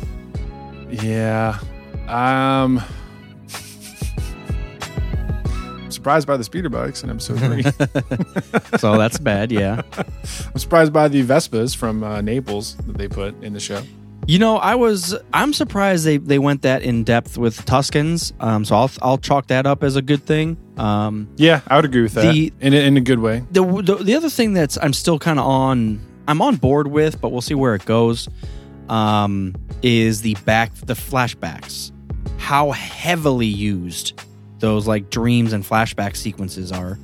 Yeah. 0.91 1.59
Um 2.09 2.79
I'm 2.79 2.85
surprised 5.95 6.27
by 6.27 6.37
the 6.37 6.45
speeder 6.45 6.69
bikes 6.69 7.03
in 7.03 7.11
episode 7.11 7.39
three. 7.41 7.63
So 8.79 8.99
that's 8.99 9.19
bad. 9.19 9.51
Yeah. 9.53 9.83
I'm 9.97 10.59
surprised 10.59 10.93
by 10.93 11.09
the 11.09 11.23
Vespas 11.25 11.75
from 11.77 12.03
uh, 12.03 12.21
Naples 12.21 12.77
that 12.87 12.99
they 12.99 13.09
put 13.09 13.43
in 13.43 13.53
the 13.53 13.61
show. 13.61 13.81
You 14.27 14.39
know, 14.39 14.57
I 14.57 14.75
was 14.75 15.15
I'm 15.35 15.53
surprised 15.53 16.05
they 16.07 16.17
they 16.17 16.39
went 16.39 16.63
that 16.63 16.83
in 16.83 17.05
depth 17.05 17.37
with 17.37 17.65
Tuskens. 17.67 18.33
Um, 18.43 18.65
so 18.65 18.75
I'll 18.77 18.91
I'll 19.03 19.19
chalk 19.19 19.49
that 19.49 19.67
up 19.67 19.83
as 19.85 19.97
a 19.97 20.03
good 20.03 20.25
thing. 20.25 20.57
Um, 20.79 21.29
Yeah, 21.37 21.61
I 21.69 21.77
would 21.77 21.85
agree 21.85 22.03
with 22.03 22.15
that 22.15 22.33
The- 22.33 22.53
in, 22.61 22.73
a, 22.73 22.77
in 22.87 22.97
a 22.97 23.01
good 23.03 23.19
way. 23.19 23.45
the, 23.53 23.63
the 23.83 23.97
the 23.97 24.15
other 24.15 24.31
thing 24.31 24.55
that's 24.55 24.79
I'm 24.81 24.93
still 24.95 25.19
kind 25.19 25.39
of 25.39 25.45
on 25.47 26.01
I'm 26.27 26.41
on 26.41 26.57
board 26.57 26.87
with, 26.89 27.21
but 27.21 27.33
we'll 27.33 27.43
see 27.43 27.55
where 27.55 27.75
it 27.75 27.85
goes. 27.85 28.29
Um, 28.89 29.55
is 29.83 30.23
the 30.23 30.35
back 30.47 30.75
the 30.75 30.95
flashbacks? 30.95 31.93
How 32.39 32.71
heavily 32.71 33.47
used 33.47 34.19
those 34.59 34.87
like 34.87 35.11
dreams 35.11 35.53
and 35.53 35.65
flashback 35.65 36.17
sequences 36.17 36.73
are. 36.73 36.99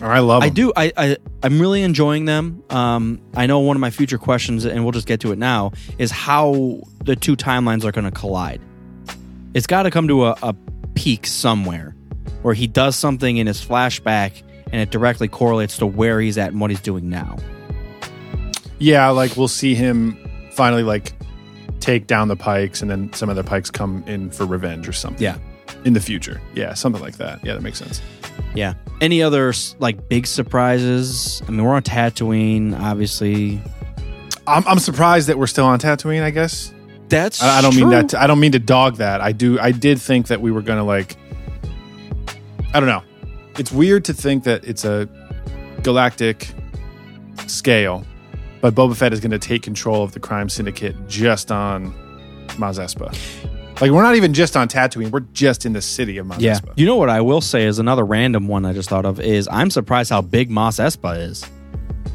Oh, 0.00 0.06
I 0.06 0.20
love 0.20 0.42
I 0.42 0.48
do. 0.48 0.72
I, 0.76 0.92
I 0.96 1.16
I'm 1.42 1.60
really 1.60 1.82
enjoying 1.82 2.24
them. 2.24 2.62
Um, 2.70 3.20
I 3.34 3.46
know 3.46 3.60
one 3.60 3.76
of 3.76 3.80
my 3.80 3.90
future 3.90 4.18
questions, 4.18 4.64
and 4.64 4.84
we'll 4.84 4.92
just 4.92 5.08
get 5.08 5.20
to 5.20 5.32
it 5.32 5.38
now, 5.38 5.72
is 5.98 6.10
how 6.10 6.80
the 7.04 7.16
two 7.16 7.36
timelines 7.36 7.84
are 7.84 7.92
going 7.92 8.04
to 8.04 8.10
collide. 8.10 8.60
It's 9.54 9.66
got 9.66 9.84
to 9.84 9.90
come 9.90 10.06
to 10.08 10.26
a, 10.26 10.36
a 10.42 10.54
peak 10.94 11.26
somewhere, 11.26 11.96
where 12.42 12.54
he 12.54 12.66
does 12.66 12.94
something 12.94 13.38
in 13.38 13.46
his 13.46 13.60
flashback, 13.64 14.42
and 14.70 14.80
it 14.80 14.90
directly 14.90 15.26
correlates 15.26 15.78
to 15.78 15.86
where 15.86 16.20
he's 16.20 16.38
at 16.38 16.52
and 16.52 16.60
what 16.60 16.70
he's 16.70 16.80
doing 16.80 17.08
now. 17.08 17.36
Yeah, 18.78 19.08
like 19.10 19.36
we'll 19.36 19.48
see 19.48 19.74
him 19.74 20.16
finally 20.52 20.84
like 20.84 21.12
take 21.80 22.06
down 22.06 22.28
the 22.28 22.36
pikes 22.36 22.82
and 22.82 22.90
then 22.90 23.12
some 23.12 23.28
other 23.28 23.42
pikes 23.42 23.70
come 23.70 24.04
in 24.06 24.30
for 24.30 24.44
revenge 24.44 24.88
or 24.88 24.92
something. 24.92 25.22
Yeah. 25.22 25.38
In 25.84 25.92
the 25.92 26.00
future. 26.00 26.40
Yeah, 26.54 26.74
something 26.74 27.00
like 27.00 27.16
that. 27.18 27.44
Yeah, 27.44 27.54
that 27.54 27.62
makes 27.62 27.78
sense. 27.78 28.02
Yeah. 28.54 28.74
Any 29.00 29.22
other 29.22 29.52
like 29.78 30.08
big 30.08 30.26
surprises? 30.26 31.42
I 31.46 31.50
mean, 31.50 31.64
we're 31.64 31.74
on 31.74 31.82
Tatooine, 31.82 32.78
obviously. 32.78 33.62
I'm, 34.46 34.66
I'm 34.66 34.78
surprised 34.78 35.28
that 35.28 35.38
we're 35.38 35.46
still 35.46 35.66
on 35.66 35.78
Tatooine. 35.78 36.22
I 36.22 36.30
guess 36.30 36.72
That's 37.08 37.42
I, 37.42 37.58
I 37.58 37.62
don't 37.62 37.76
mean 37.76 37.90
that. 37.90 38.10
To, 38.10 38.20
I 38.20 38.26
don't 38.26 38.40
mean 38.40 38.52
to 38.52 38.58
dog 38.58 38.96
that. 38.96 39.20
I 39.20 39.32
do. 39.32 39.58
I 39.60 39.72
did 39.72 40.00
think 40.00 40.28
that 40.28 40.40
we 40.40 40.50
were 40.50 40.62
gonna 40.62 40.84
like. 40.84 41.16
I 42.74 42.80
don't 42.80 42.88
know. 42.88 43.02
It's 43.58 43.72
weird 43.72 44.04
to 44.06 44.14
think 44.14 44.44
that 44.44 44.64
it's 44.64 44.84
a 44.84 45.08
galactic 45.82 46.52
scale, 47.46 48.04
but 48.60 48.74
Boba 48.74 48.96
Fett 48.96 49.12
is 49.12 49.20
going 49.20 49.30
to 49.30 49.38
take 49.38 49.62
control 49.62 50.02
of 50.04 50.12
the 50.12 50.20
crime 50.20 50.48
syndicate 50.48 50.94
just 51.08 51.50
on 51.50 51.94
Mos 52.58 52.78
Espa. 52.78 53.16
Like 53.80 53.90
we're 53.92 54.02
not 54.02 54.16
even 54.16 54.34
just 54.34 54.56
on 54.56 54.68
Tatooine. 54.68 55.10
We're 55.10 55.20
just 55.20 55.64
in 55.64 55.72
the 55.72 55.82
city 55.82 56.18
of 56.18 56.26
Mos 56.26 56.40
Yeah. 56.40 56.54
Espa. 56.54 56.72
You 56.76 56.86
know 56.86 56.96
what 56.96 57.08
I 57.10 57.20
will 57.20 57.40
say 57.40 57.64
is 57.64 57.78
another 57.78 58.04
random 58.04 58.48
one 58.48 58.64
I 58.64 58.72
just 58.72 58.88
thought 58.88 59.04
of 59.06 59.20
is 59.20 59.48
I'm 59.50 59.70
surprised 59.70 60.10
how 60.10 60.20
big 60.20 60.50
Mos 60.50 60.78
Espa 60.78 61.18
is. 61.20 61.44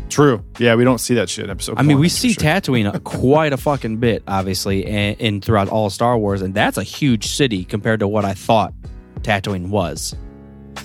True. 0.09 0.43
Yeah, 0.59 0.75
we 0.75 0.83
don't 0.83 0.99
see 0.99 1.15
that 1.15 1.29
shit 1.29 1.45
in 1.45 1.49
episode. 1.51 1.79
I 1.79 1.81
mean, 1.81 1.97
we 1.99 2.09
see 2.09 2.33
sure. 2.33 2.43
Tatooine 2.43 3.03
quite 3.03 3.51
a 3.53 3.57
fucking 3.57 3.97
bit, 3.97 4.23
obviously, 4.27 4.85
and, 4.85 5.19
and 5.19 5.43
throughout 5.43 5.69
all 5.69 5.87
of 5.87 5.93
Star 5.93 6.17
Wars, 6.17 6.41
and 6.41 6.53
that's 6.53 6.77
a 6.77 6.83
huge 6.83 7.27
city 7.27 7.63
compared 7.65 8.01
to 8.01 8.07
what 8.07 8.23
I 8.25 8.33
thought 8.33 8.73
Tatooine 9.21 9.69
was. 9.69 10.13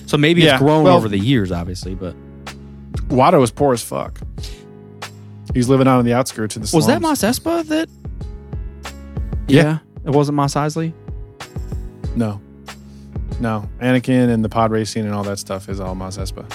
So 0.06 0.16
maybe 0.16 0.42
Yeah, 0.42 0.54
it's 0.54 0.62
grown 0.62 0.84
well- 0.84 0.96
over 0.96 1.08
the 1.08 1.18
years, 1.18 1.50
obviously, 1.52 1.94
but 1.94 2.14
Watto 3.08 3.40
was 3.40 3.50
poor 3.50 3.74
as 3.74 3.82
fuck. 3.82 4.18
He's 5.52 5.68
living 5.68 5.88
out 5.88 5.98
on 5.98 6.04
the 6.04 6.12
outskirts 6.14 6.56
of 6.56 6.62
the. 6.62 6.68
City. 6.68 6.76
Was 6.76 6.86
that. 6.86 7.02
Mos 7.02 7.20
Espa 7.20 7.66
that? 7.66 7.88
Yeah. 9.48 9.78
It 10.08 10.14
wasn't 10.14 10.36
Mos 10.36 10.54
Eisley. 10.54 10.94
No. 12.16 12.40
No. 13.40 13.68
Anakin 13.80 14.30
and 14.30 14.42
the 14.42 14.48
pod 14.48 14.70
racing 14.70 15.04
and 15.04 15.14
all 15.14 15.22
that 15.24 15.38
stuff 15.38 15.68
is 15.68 15.80
all 15.80 15.94
Mos 15.94 16.16
Espa. 16.16 16.48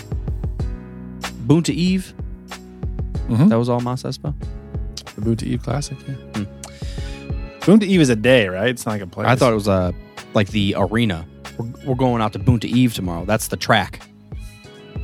Boonta 1.45 1.69
Eve. 1.69 2.13
Mhm. 3.29 3.49
That 3.49 3.59
was 3.59 3.69
all 3.69 3.79
Mos 3.79 4.01
Espa. 4.03 4.33
The 5.15 5.21
Boonta 5.21 5.43
Eve 5.43 5.61
Classic, 5.61 5.97
yeah. 6.07 6.45
Boonta 7.61 7.83
Eve 7.83 8.01
is 8.01 8.09
a 8.09 8.15
day, 8.15 8.47
right? 8.47 8.69
It's 8.69 8.85
not 8.87 8.93
like 8.93 9.01
a 9.03 9.07
place. 9.07 9.27
I 9.27 9.35
thought 9.35 9.51
it 9.51 9.55
was 9.55 9.67
uh, 9.67 9.91
like 10.33 10.49
the 10.49 10.73
arena. 10.75 11.25
We're, 11.57 11.71
we're 11.85 11.95
going 11.95 12.21
out 12.23 12.33
to 12.33 12.39
Boonta 12.39 12.65
Eve 12.65 12.93
tomorrow. 12.95 13.23
That's 13.25 13.47
the 13.49 13.55
track. 13.57 14.01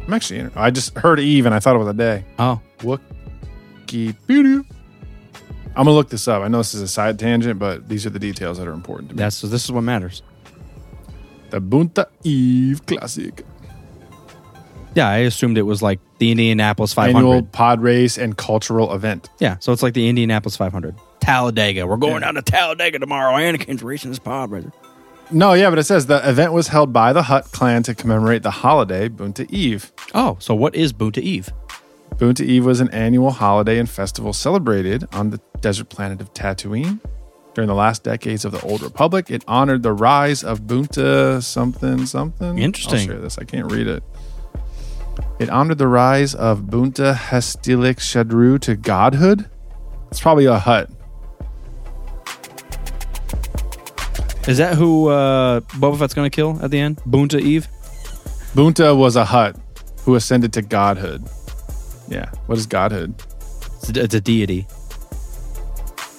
I'm 0.07 0.13
actually. 0.13 0.49
I 0.55 0.71
just 0.71 0.97
heard 0.97 1.19
Eve 1.19 1.45
and 1.45 1.53
I 1.53 1.59
thought 1.59 1.75
it 1.75 1.79
was 1.79 1.87
a 1.87 1.93
day. 1.93 2.25
Oh, 2.39 2.59
Wikipedia. 2.79 4.65
I'm 5.75 5.85
gonna 5.85 5.91
look 5.91 6.09
this 6.09 6.27
up. 6.27 6.41
I 6.43 6.47
know 6.47 6.57
this 6.59 6.73
is 6.73 6.81
a 6.81 6.87
side 6.87 7.17
tangent, 7.19 7.59
but 7.59 7.87
these 7.87 8.05
are 8.05 8.09
the 8.09 8.19
details 8.19 8.57
that 8.57 8.67
are 8.67 8.73
important 8.73 9.09
to 9.09 9.15
me. 9.15 9.19
that's 9.19 9.41
this 9.41 9.63
is 9.65 9.71
what 9.71 9.81
matters. 9.81 10.21
the 11.51 11.61
Boonta 11.61 12.07
Eve 12.23 12.85
Classic 12.85 13.45
Yeah, 14.95 15.07
I 15.07 15.17
assumed 15.19 15.57
it 15.57 15.61
was 15.63 15.81
like 15.81 15.99
the 16.17 16.31
Indianapolis 16.31 16.93
500. 16.93 17.17
annual 17.17 17.43
pod 17.43 17.81
race 17.81 18.17
and 18.17 18.35
cultural 18.35 18.93
event. 18.93 19.29
Yeah, 19.39 19.57
so 19.59 19.71
it's 19.71 19.83
like 19.83 19.93
the 19.93 20.09
Indianapolis 20.09 20.57
500. 20.57 20.95
Talladega. 21.21 21.85
We're 21.85 21.97
going 21.97 22.21
down 22.21 22.35
to 22.35 22.41
Talladega 22.41 22.99
tomorrow. 22.99 23.35
Anakin's 23.35 23.83
racing 23.83 24.09
his 24.11 24.19
pod 24.19 24.49
brother. 24.49 24.71
No, 25.31 25.53
yeah, 25.53 25.69
but 25.69 25.77
it 25.77 25.83
says 25.83 26.07
the 26.07 26.27
event 26.27 26.53
was 26.53 26.69
held 26.69 26.91
by 26.91 27.13
the 27.13 27.21
Hutt 27.23 27.51
clan 27.51 27.83
to 27.83 27.93
commemorate 27.93 28.41
the 28.41 28.49
holiday 28.51 29.07
Boonta 29.09 29.47
Eve. 29.51 29.91
Oh, 30.15 30.37
so 30.39 30.55
what 30.55 30.73
is 30.75 30.91
Boonta 30.91 31.19
Eve? 31.19 31.51
Boonta 32.15 32.41
Eve 32.41 32.65
was 32.65 32.79
an 32.79 32.89
annual 32.89 33.31
holiday 33.31 33.79
and 33.79 33.89
festival 33.89 34.33
celebrated 34.33 35.07
on 35.13 35.29
the 35.29 35.39
desert 35.61 35.89
planet 35.89 36.19
of 36.21 36.33
Tatooine. 36.33 36.99
During 37.53 37.67
the 37.67 37.75
last 37.75 38.03
decades 38.03 38.45
of 38.45 38.51
the 38.51 38.61
Old 38.61 38.81
Republic, 38.81 39.31
it 39.31 39.43
honored 39.47 39.83
the 39.83 39.93
rise 39.93 40.43
of 40.43 40.61
Boonta 40.61 41.41
something 41.43 42.05
something. 42.05 42.57
Interesting. 42.59 42.99
I'll 42.99 43.05
share 43.05 43.19
this. 43.19 43.37
I 43.37 43.43
can't 43.43 43.71
read 43.71 43.87
it. 43.87 44.03
It 45.39 45.49
honored 45.49 45.77
the 45.77 45.87
rise 45.87 46.35
of 46.35 46.61
Boonta 46.61 47.15
Hestilik 47.15 47.97
Shadru 47.97 48.59
to 48.61 48.75
godhood. 48.75 49.49
It's 50.11 50.19
probably 50.19 50.45
a 50.45 50.59
Hutt. 50.59 50.89
Is 54.47 54.57
that 54.57 54.75
who 54.75 55.09
uh, 55.09 55.59
Boba 55.59 55.99
Fett's 55.99 56.13
going 56.13 56.29
to 56.29 56.35
kill 56.35 56.59
at 56.63 56.71
the 56.71 56.79
end? 56.79 56.97
Boonta 57.03 57.39
Eve? 57.39 57.67
Boonta 58.53 58.97
was 58.97 59.15
a 59.15 59.25
Hutt 59.25 59.55
who 60.03 60.15
ascended 60.15 60.53
to 60.53 60.61
godhood. 60.61 61.23
Yeah. 62.09 62.29
What 62.47 62.57
is 62.57 62.65
godhood? 62.65 63.13
It's 63.77 63.89
a, 63.89 64.03
it's 64.03 64.15
a 64.15 64.21
deity. 64.21 64.67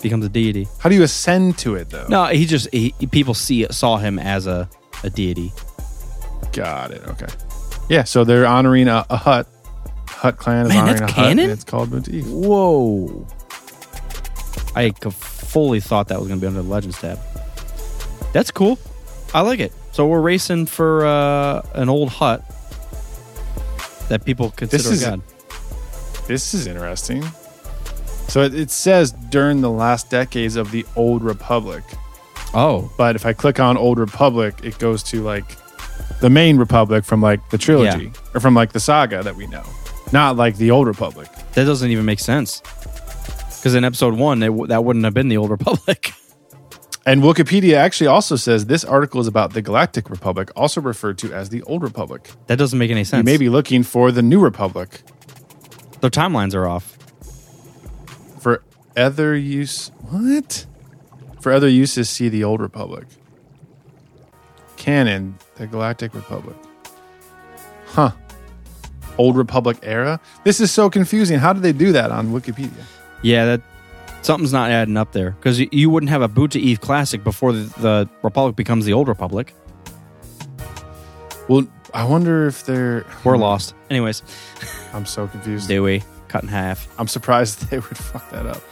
Becomes 0.02 0.24
a 0.24 0.28
deity. 0.30 0.66
How 0.78 0.88
do 0.88 0.94
you 0.94 1.02
ascend 1.02 1.58
to 1.58 1.74
it 1.74 1.90
though? 1.90 2.06
No, 2.08 2.24
he 2.26 2.46
just 2.46 2.72
he, 2.72 2.92
people 3.10 3.34
see 3.34 3.66
saw 3.70 3.98
him 3.98 4.18
as 4.18 4.46
a, 4.46 4.68
a 5.04 5.10
deity. 5.10 5.52
Got 6.52 6.92
it. 6.92 7.02
Okay. 7.06 7.26
Yeah, 7.90 8.04
so 8.04 8.24
they're 8.24 8.46
honoring 8.46 8.88
a, 8.88 9.04
a 9.10 9.16
Hutt. 9.16 9.46
Hutt 10.08 10.36
clan 10.38 10.66
is 10.66 10.68
Man, 10.70 10.78
honoring 10.78 10.96
that's 11.00 11.12
a 11.12 11.14
Hutt. 11.14 11.24
canon? 11.26 11.38
and 11.44 11.52
It's 11.52 11.64
called 11.64 12.08
Eve. 12.08 12.26
Whoa! 12.28 13.26
I 14.74 14.90
fully 14.92 15.80
thought 15.80 16.08
that 16.08 16.18
was 16.18 16.28
going 16.28 16.40
to 16.40 16.44
be 16.44 16.46
under 16.46 16.62
the 16.62 16.68
Legends 16.68 16.98
tab. 17.00 17.18
That's 18.32 18.50
cool. 18.50 18.78
I 19.34 19.40
like 19.42 19.58
it. 19.60 19.72
So 19.92 20.06
we're 20.06 20.20
racing 20.20 20.66
for 20.66 21.04
uh, 21.04 21.62
an 21.74 21.88
old 21.88 22.08
Hutt 22.10 22.42
that 24.08 24.24
people 24.24 24.50
consider 24.52 24.82
This 24.82 24.92
is- 24.92 25.02
a 25.02 25.10
god. 25.10 25.22
This 26.30 26.54
is 26.54 26.68
interesting. 26.68 27.24
So 28.28 28.42
it, 28.42 28.54
it 28.54 28.70
says 28.70 29.10
during 29.30 29.62
the 29.62 29.70
last 29.70 30.10
decades 30.10 30.54
of 30.54 30.70
the 30.70 30.86
Old 30.94 31.24
Republic, 31.24 31.82
Oh, 32.54 32.88
but 32.96 33.16
if 33.16 33.26
I 33.26 33.32
click 33.32 33.58
on 33.58 33.76
Old 33.76 33.98
Republic, 33.98 34.60
it 34.62 34.78
goes 34.78 35.02
to 35.10 35.22
like 35.24 35.56
the 36.20 36.30
main 36.30 36.56
Republic 36.56 37.04
from 37.04 37.20
like 37.20 37.40
the 37.50 37.58
trilogy 37.58 38.04
Yeah. 38.04 38.10
or 38.32 38.38
from 38.38 38.54
like 38.54 38.70
the 38.70 38.78
saga 38.78 39.24
that 39.24 39.34
we 39.34 39.48
know, 39.48 39.64
not 40.12 40.36
like 40.36 40.56
the 40.56 40.70
Old 40.70 40.86
Republic. 40.86 41.28
that 41.54 41.64
doesn't 41.64 41.90
even 41.90 42.04
make 42.04 42.20
sense. 42.20 42.60
Because 43.58 43.74
in 43.74 43.82
episode 43.84 44.14
one, 44.14 44.38
w- 44.38 44.68
that 44.68 44.84
wouldn't 44.84 45.04
have 45.04 45.14
been 45.14 45.26
the 45.28 45.36
old 45.36 45.50
Republic. 45.50 46.12
And 47.06 47.22
Wikipedia 47.22 47.76
actually 47.76 48.08
also 48.08 48.36
says 48.36 48.66
this 48.66 48.84
article 48.84 49.20
is 49.22 49.26
about 49.26 49.54
the 49.54 49.62
Galactic 49.62 50.10
Republic, 50.10 50.50
also 50.54 50.82
referred 50.82 51.16
to 51.18 51.32
as 51.32 51.48
the 51.48 51.62
Old 51.62 51.82
Republic. 51.82 52.30
that 52.46 52.56
doesn't 52.56 52.78
make 52.78 52.90
any 52.90 53.04
sense. 53.04 53.20
You 53.26 53.32
may 53.32 53.38
be 53.38 53.48
looking 53.48 53.82
for 53.82 54.12
the 54.12 54.20
New 54.22 54.38
Republic 54.38 55.00
their 56.00 56.10
timelines 56.10 56.54
are 56.54 56.66
off. 56.66 56.96
for 58.40 58.62
other 58.96 59.36
use. 59.36 59.90
What? 60.08 60.66
For 61.40 61.52
other 61.52 61.68
uses, 61.68 62.08
see 62.08 62.28
the 62.28 62.44
Old 62.44 62.60
Republic. 62.60 63.06
Canon, 64.76 65.36
the 65.56 65.66
Galactic 65.66 66.14
Republic. 66.14 66.56
Huh. 67.86 68.12
Old 69.18 69.36
Republic 69.36 69.78
era? 69.82 70.20
This 70.44 70.60
is 70.60 70.70
so 70.70 70.88
confusing. 70.88 71.38
How 71.38 71.52
did 71.52 71.62
they 71.62 71.72
do 71.72 71.92
that 71.92 72.10
on 72.10 72.28
Wikipedia? 72.28 72.84
Yeah, 73.22 73.44
that 73.44 73.62
something's 74.22 74.52
not 74.52 74.70
adding 74.70 74.96
up 74.96 75.12
there. 75.12 75.32
Because 75.32 75.60
you, 75.60 75.68
you 75.72 75.90
wouldn't 75.90 76.08
have 76.10 76.22
a 76.22 76.28
Boonta 76.28 76.56
Eve 76.56 76.80
Classic 76.80 77.22
before 77.22 77.52
the, 77.52 77.62
the 77.80 78.08
Republic 78.22 78.56
becomes 78.56 78.86
the 78.86 78.92
old 78.94 79.08
Republic. 79.08 79.52
Well, 81.48 81.66
I 81.92 82.04
wonder 82.04 82.46
if 82.46 82.64
they're. 82.64 83.04
We're 83.24 83.36
lost. 83.36 83.74
Anyways, 83.90 84.22
I'm 84.92 85.06
so 85.06 85.26
confused. 85.28 85.68
Dewey 85.68 86.02
cut 86.28 86.42
in 86.42 86.48
half. 86.48 86.88
I'm 86.98 87.08
surprised 87.08 87.60
they 87.70 87.78
would 87.78 87.96
fuck 87.96 88.28
that 88.30 88.46
up. 88.46 88.62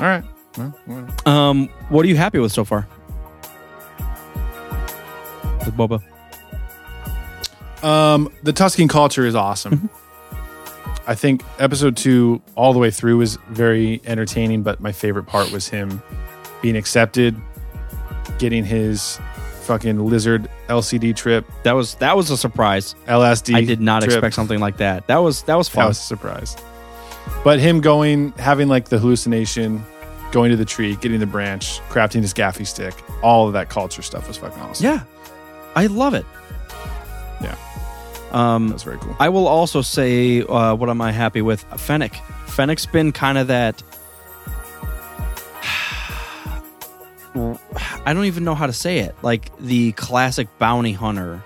All 0.00 0.06
right. 0.06 0.24
Well, 0.56 0.74
whatever. 0.86 1.28
Um, 1.28 1.68
what 1.88 2.04
are 2.04 2.08
you 2.08 2.16
happy 2.16 2.38
with 2.38 2.52
so 2.52 2.64
far? 2.64 2.86
With 5.64 5.76
Boba. 5.76 6.02
Um, 7.82 8.32
the 8.42 8.52
Tusken 8.52 8.88
culture 8.88 9.26
is 9.26 9.34
awesome. 9.34 9.90
I 11.06 11.14
think 11.14 11.44
episode 11.58 11.96
two 11.96 12.42
all 12.56 12.72
the 12.72 12.78
way 12.78 12.90
through 12.90 13.18
was 13.18 13.36
very 13.50 14.00
entertaining, 14.04 14.62
but 14.62 14.80
my 14.80 14.90
favorite 14.92 15.24
part 15.24 15.52
was 15.52 15.68
him 15.68 16.02
being 16.62 16.76
accepted, 16.76 17.36
getting 18.38 18.64
his 18.64 19.20
fucking 19.66 19.98
lizard 20.06 20.48
LCD 20.68 21.14
trip, 21.14 21.44
That 21.64 21.72
was 21.72 21.94
that 21.96 22.16
was 22.16 22.30
a 22.30 22.36
surprise. 22.36 22.94
LSD. 23.06 23.54
I 23.54 23.64
did 23.64 23.80
not 23.80 24.02
trip. 24.02 24.14
expect 24.14 24.34
something 24.34 24.60
like 24.60 24.78
that. 24.78 25.06
That 25.08 25.18
was 25.18 25.42
that 25.42 25.56
was 25.56 25.68
fun. 25.68 25.82
That 25.84 25.88
was 25.88 25.98
a 25.98 26.02
surprise. 26.02 26.56
But 27.44 27.58
him 27.58 27.80
going, 27.80 28.32
having 28.38 28.68
like 28.68 28.88
the 28.88 28.98
hallucination, 28.98 29.84
going 30.32 30.50
to 30.52 30.56
the 30.56 30.64
tree, 30.64 30.96
getting 30.96 31.18
the 31.20 31.26
branch, 31.26 31.80
crafting 31.90 32.22
his 32.22 32.32
gaffi 32.32 32.66
stick, 32.66 32.94
all 33.22 33.46
of 33.48 33.52
that 33.54 33.68
culture 33.68 34.02
stuff 34.02 34.28
was 34.28 34.36
fucking 34.36 34.60
awesome. 34.62 34.84
yeah, 34.86 35.02
I 35.74 35.86
love 35.86 36.14
it. 36.14 36.24
Yeah. 37.42 37.56
Um, 38.32 38.68
That 38.68 38.74
was 38.74 38.82
very 38.84 38.98
cool. 38.98 39.16
I 39.18 39.28
will 39.28 39.46
also 39.48 39.82
say, 39.82 40.42
uh, 40.42 40.74
what 40.74 40.88
am 40.88 41.00
I 41.00 41.12
happy 41.12 41.42
with? 41.42 41.62
Fennec. 41.76 42.14
Fennec's 42.46 42.86
been 42.86 43.12
kind 43.12 43.38
of 43.38 43.48
that. 43.48 43.82
I 48.04 48.12
don't 48.12 48.24
even 48.24 48.44
know 48.44 48.54
how 48.54 48.66
to 48.66 48.72
say 48.72 48.98
it. 49.00 49.14
Like 49.22 49.56
the 49.58 49.92
classic 49.92 50.48
bounty 50.58 50.92
hunter 50.92 51.42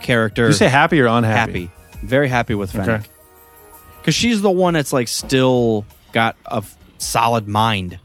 character. 0.00 0.46
You 0.46 0.52
say 0.52 0.68
happy 0.68 1.00
or 1.00 1.06
unhappy? 1.06 1.66
happy? 1.66 2.06
Very 2.06 2.28
happy 2.28 2.54
with 2.54 2.72
Fennec. 2.72 3.00
Okay. 3.00 3.08
Because 4.00 4.14
she's 4.14 4.40
the 4.40 4.50
one 4.50 4.74
that's 4.74 4.92
like 4.92 5.08
still 5.08 5.84
got 6.12 6.36
a 6.46 6.56
f- 6.58 6.76
solid 6.98 7.48
mind. 7.48 7.98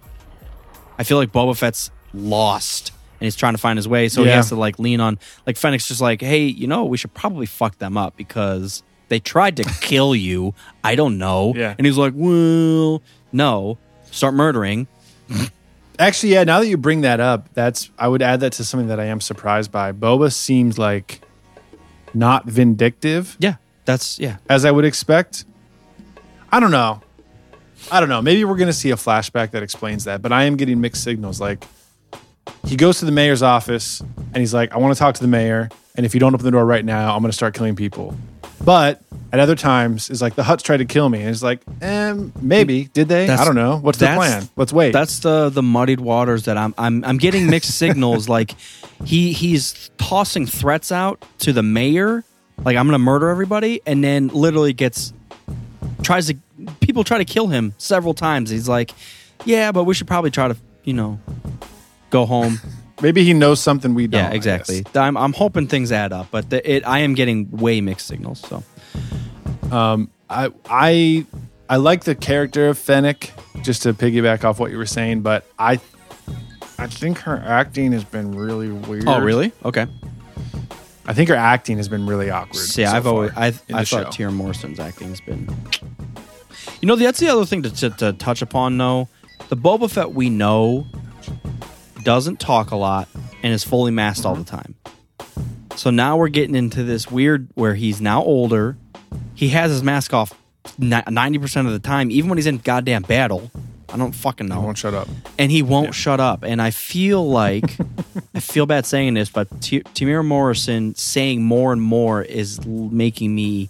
I 0.98 1.04
feel 1.04 1.18
like 1.18 1.32
Boba 1.32 1.56
Fett's 1.58 1.92
lost 2.14 2.92
and 3.20 3.26
he's 3.26 3.36
trying 3.36 3.54
to 3.54 3.58
find 3.58 3.78
his 3.78 3.88
way. 3.88 4.10
So 4.10 4.24
he 4.24 4.30
has 4.30 4.50
to 4.50 4.56
like 4.56 4.80
lean 4.80 5.00
on 5.00 5.18
like 5.48 5.58
Fennec's 5.58 5.88
just 5.88 6.02
like, 6.02 6.22
hey, 6.22 6.46
you 6.46 6.68
know, 6.68 6.86
we 6.86 6.98
should 6.98 7.14
probably 7.14 7.46
fuck 7.46 7.78
them 7.78 7.98
up 7.98 8.18
because 8.18 8.84
they 9.08 9.20
tried 9.20 9.58
to 9.58 9.64
kill 9.82 10.16
you. 10.16 10.54
I 10.84 10.96
don't 10.96 11.18
know. 11.18 11.54
Yeah. 11.56 11.76
And 11.78 11.86
he's 11.88 11.98
like, 11.98 12.14
well, 12.16 13.02
no, 13.32 13.78
start 14.12 14.34
murdering. 14.34 14.88
Actually, 16.00 16.34
yeah. 16.34 16.44
Now 16.44 16.60
that 16.60 16.68
you 16.68 16.78
bring 16.78 17.02
that 17.02 17.20
up, 17.20 17.54
that's 17.54 17.90
I 17.98 18.08
would 18.08 18.22
add 18.22 18.40
that 18.40 18.54
to 18.54 18.64
something 18.64 18.88
that 18.88 19.00
I 19.00 19.06
am 19.06 19.22
surprised 19.22 19.72
by. 19.72 19.92
Boba 19.92 20.34
seems 20.34 20.78
like 20.80 21.22
not 22.14 22.46
vindictive 22.46 23.36
Yeah, 23.40 23.56
that's 23.86 24.20
yeah. 24.20 24.38
as 24.50 24.66
I 24.66 24.72
would 24.72 24.86
expect. 24.86 25.46
I 26.52 26.60
don't 26.60 26.72
know. 26.72 27.02
I 27.92 28.00
don't 28.00 28.10
know. 28.10 28.22
Maybe 28.22 28.44
we're 28.46 28.56
going 28.56 28.68
to 28.68 28.74
see 28.74 28.92
a 28.92 28.96
flashback 28.96 29.52
that 29.52 29.62
explains 29.64 30.06
that, 30.06 30.22
but 30.22 30.32
I 30.32 30.44
am 30.44 30.56
getting 30.56 30.80
mixed 30.80 31.04
signals. 31.04 31.42
Like 31.42 31.66
he 32.66 32.76
goes 32.76 33.00
to 33.00 33.06
the 33.06 33.12
mayor's 33.12 33.44
office 33.44 34.00
and 34.00 34.38
he's 34.38 34.54
like, 34.54 34.72
"I 34.74 34.78
want 34.78 34.94
to 34.96 35.00
talk 35.00 35.16
to 35.16 35.22
the 35.22 35.28
mayor, 35.28 35.70
and 35.96 36.06
if 36.06 36.14
you 36.14 36.20
don't 36.20 36.34
open 36.34 36.46
the 36.46 36.52
door 36.52 36.66
right 36.66 36.86
now, 36.86 37.16
I'm 37.16 37.22
going 37.22 37.32
to 37.32 37.36
start 37.36 37.54
killing 37.54 37.76
people." 37.76 38.16
But 38.64 39.02
at 39.32 39.40
other 39.40 39.56
times, 39.56 40.10
is 40.10 40.22
like 40.22 40.36
the 40.36 40.44
Hutts 40.44 40.62
tried 40.62 40.78
to 40.78 40.86
kill 40.86 41.10
me, 41.10 41.20
and 41.22 41.30
it's 41.30 41.44
like, 41.44 41.62
um, 41.82 42.32
maybe 42.42 42.86
did 42.86 43.08
they? 43.10 43.28
I 43.28 43.44
don't 43.44 43.56
know. 43.56 43.78
What's 43.78 43.98
the 43.98 44.06
plan? 44.06 44.48
Let's 44.56 44.72
wait. 44.72 44.94
That's 44.94 45.20
the 45.20 45.50
the 45.50 45.64
muddied 45.64 46.00
waters 46.00 46.46
that 46.46 46.58
I'm 46.58 46.74
I'm 46.78 47.04
I'm 47.04 47.18
getting 47.18 47.50
mixed 47.50 47.72
signals. 47.78 48.30
Like 48.30 48.56
he 49.04 49.34
he's 49.34 49.90
tossing 49.98 50.46
threats 50.46 50.92
out 50.92 51.26
to 51.40 51.52
the 51.52 51.64
mayor, 51.64 52.24
like 52.64 52.78
I'm 52.78 52.86
gonna 52.88 53.00
murder 53.00 53.30
everybody, 53.30 53.82
and 53.86 54.04
then 54.04 54.30
literally 54.30 54.74
gets 54.74 55.14
tries 56.04 56.28
to 56.28 56.38
people 56.80 57.04
try 57.04 57.18
to 57.18 57.26
kill 57.26 57.48
him 57.48 57.74
several 57.78 58.14
times. 58.14 58.50
He's 58.50 58.70
like, 58.70 58.92
yeah, 59.46 59.72
but 59.72 59.84
we 59.84 59.94
should 59.94 60.08
probably 60.08 60.32
try 60.32 60.48
to 60.48 60.56
you 60.84 60.94
know 60.94 61.20
go 62.10 62.26
home. 62.26 62.60
maybe 63.04 63.24
he 63.24 63.34
knows 63.34 63.60
something 63.60 63.94
we 63.94 64.08
don't. 64.08 64.32
yeah, 64.32 64.36
exactly. 64.36 64.84
I'm 64.96 65.16
I'm 65.16 65.34
hoping 65.34 65.68
things 65.68 65.92
add 65.92 66.12
up, 66.12 66.30
but 66.32 66.50
the, 66.50 66.68
it 66.70 66.88
I 66.88 67.00
am 67.00 67.14
getting 67.14 67.52
way 67.52 67.82
mixed 67.82 68.08
signals. 68.08 68.40
So 68.40 68.64
um, 69.72 70.10
I 70.30 70.50
I 70.68 71.26
I 71.70 71.76
like 71.76 72.06
the 72.06 72.16
character 72.16 72.70
of 72.70 72.80
Fennec, 72.80 73.32
just 73.62 73.84
to 73.84 73.94
piggyback 73.94 74.44
off 74.44 74.60
what 74.60 74.72
you 74.72 74.78
were 74.78 74.88
saying, 74.88 75.22
but 75.22 75.46
I 75.60 75.80
I 76.80 76.88
think 76.88 77.20
her 77.20 77.38
acting 77.46 77.92
has 77.92 78.04
been 78.04 78.34
really 78.36 78.72
weird. 78.72 79.08
oh 79.08 79.22
really? 79.22 79.52
Okay. 79.64 79.86
I 81.06 81.14
think 81.14 81.28
her 81.28 81.36
acting 81.36 81.78
has 81.78 81.90
been 81.90 82.08
really 82.08 82.30
awkward. 82.30 82.56
See, 82.56 82.86
so 82.86 82.92
I've 82.92 83.06
always 83.06 83.32
I 83.36 83.48
I 83.74 83.84
thought. 83.84 84.14
Temuera 84.14 84.34
Morrison's 84.34 84.80
acting 84.80 85.10
has 85.10 85.20
been. 85.20 85.54
You 86.82 86.88
know, 86.88 86.96
that's 86.96 87.20
the 87.20 87.28
other 87.28 87.46
thing 87.46 87.64
to, 87.64 87.70
to, 87.70 87.90
to 87.90 88.14
touch 88.14 88.42
upon. 88.42 88.78
though. 88.78 89.10
the 89.50 89.58
Boba 89.58 89.90
Fett 89.90 90.14
we 90.14 90.30
know 90.30 90.88
doesn't 92.04 92.40
talk 92.40 92.72
a 92.72 92.76
lot 92.76 93.08
and 93.42 93.54
is 93.54 93.64
fully 93.64 93.92
masked 93.92 94.26
all 94.26 94.36
the 94.36 94.44
mm-hmm. 94.44 94.56
time. 94.56 94.76
So 95.76 95.90
now 95.90 96.18
we're 96.18 96.30
getting 96.30 96.56
into 96.56 96.84
this 96.84 97.10
weird 97.10 97.48
where 97.56 97.74
he's 97.74 98.00
now 98.00 98.24
older. 98.24 98.78
He 99.36 99.50
has 99.50 99.72
his 99.72 99.84
mask 99.84 100.14
off 100.14 100.34
ninety 100.78 101.40
percent 101.40 101.68
of 101.68 101.74
the 101.74 101.80
time, 101.80 102.12
even 102.12 102.30
when 102.30 102.38
he's 102.38 102.48
in 102.48 102.60
goddamn 102.60 103.04
battle. 103.04 103.52
I 103.90 103.98
don't 103.98 104.14
fucking 104.14 104.48
know 104.48 104.60
won't 104.60 104.78
shut 104.78 104.96
up. 104.96 105.08
and 105.38 105.52
he 105.52 105.62
won't 105.62 105.94
shut 105.94 106.20
up. 106.20 106.44
And 106.44 106.60
I 106.60 106.72
feel 106.72 107.28
like 107.28 107.78
I 108.34 108.40
feel 108.40 108.66
bad 108.66 108.88
saying 108.88 109.14
this, 109.14 109.30
but 109.30 109.50
T- 109.62 109.82
Temuera 109.82 110.26
Morrison 110.26 110.96
saying 110.96 111.44
more 111.44 111.72
and 111.72 111.82
more 111.82 112.24
is 112.24 112.60
l- 112.60 112.66
making 112.66 113.36
me 113.36 113.70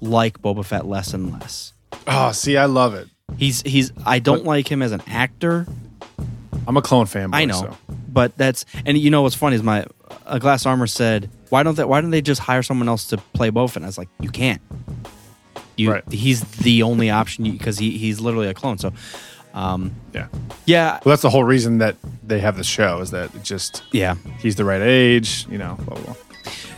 like 0.00 0.40
Boba 0.40 0.64
Fett 0.64 0.86
less 0.86 1.14
and 1.14 1.32
less. 1.32 1.72
Oh, 2.06 2.30
see, 2.30 2.56
I 2.56 2.66
love 2.66 2.94
it. 2.94 3.08
He's 3.36 3.62
he's 3.62 3.92
I 4.06 4.20
don't 4.20 4.44
like 4.44 4.70
him 4.70 4.82
as 4.82 4.92
an 4.92 5.02
actor. 5.08 5.66
I'm 6.68 6.76
a 6.76 6.82
clone 6.82 7.06
fanboy. 7.06 7.34
I 7.34 7.44
know, 7.46 7.60
So. 7.62 7.76
but 8.08 8.36
that's 8.36 8.64
and 8.86 8.96
you 8.96 9.10
know 9.10 9.22
what's 9.22 9.34
funny 9.34 9.56
is 9.56 9.62
my 9.64 9.86
a 10.26 10.38
glass 10.38 10.66
armor 10.66 10.86
said 10.86 11.28
why 11.48 11.62
don't 11.62 11.76
they 11.76 11.84
why 11.84 12.00
don't 12.00 12.10
they 12.10 12.20
just 12.22 12.40
hire 12.42 12.62
someone 12.62 12.88
else 12.88 13.06
to 13.08 13.16
play 13.16 13.50
Fett? 13.50 13.76
And 13.76 13.84
I 13.86 13.88
was 13.88 13.98
like 13.98 14.08
you 14.20 14.28
can't. 14.30 14.60
You 15.76 15.92
Right. 15.92 16.04
he's 16.12 16.42
the 16.58 16.82
only 16.82 17.08
option 17.10 17.50
because 17.50 17.78
he 17.78 17.96
he's 17.98 18.20
literally 18.20 18.48
a 18.48 18.54
clone. 18.54 18.78
So. 18.78 18.92
Um, 19.54 19.92
Yeah. 20.14 20.26
yeah, 20.66 20.90
Well, 21.04 21.12
that's 21.12 21.22
the 21.22 21.30
whole 21.30 21.42
reason 21.42 21.78
that 21.78 21.96
they 22.22 22.38
have 22.38 22.56
the 22.58 22.62
show 22.64 23.00
is 23.00 23.10
that 23.12 23.34
it 23.34 23.42
just 23.42 23.82
yeah. 23.92 24.14
he's 24.38 24.54
the 24.56 24.64
right 24.64 24.82
age, 24.82 25.46
you 25.50 25.56
know, 25.58 25.76
blah 25.80 25.96
blah. 25.98 26.14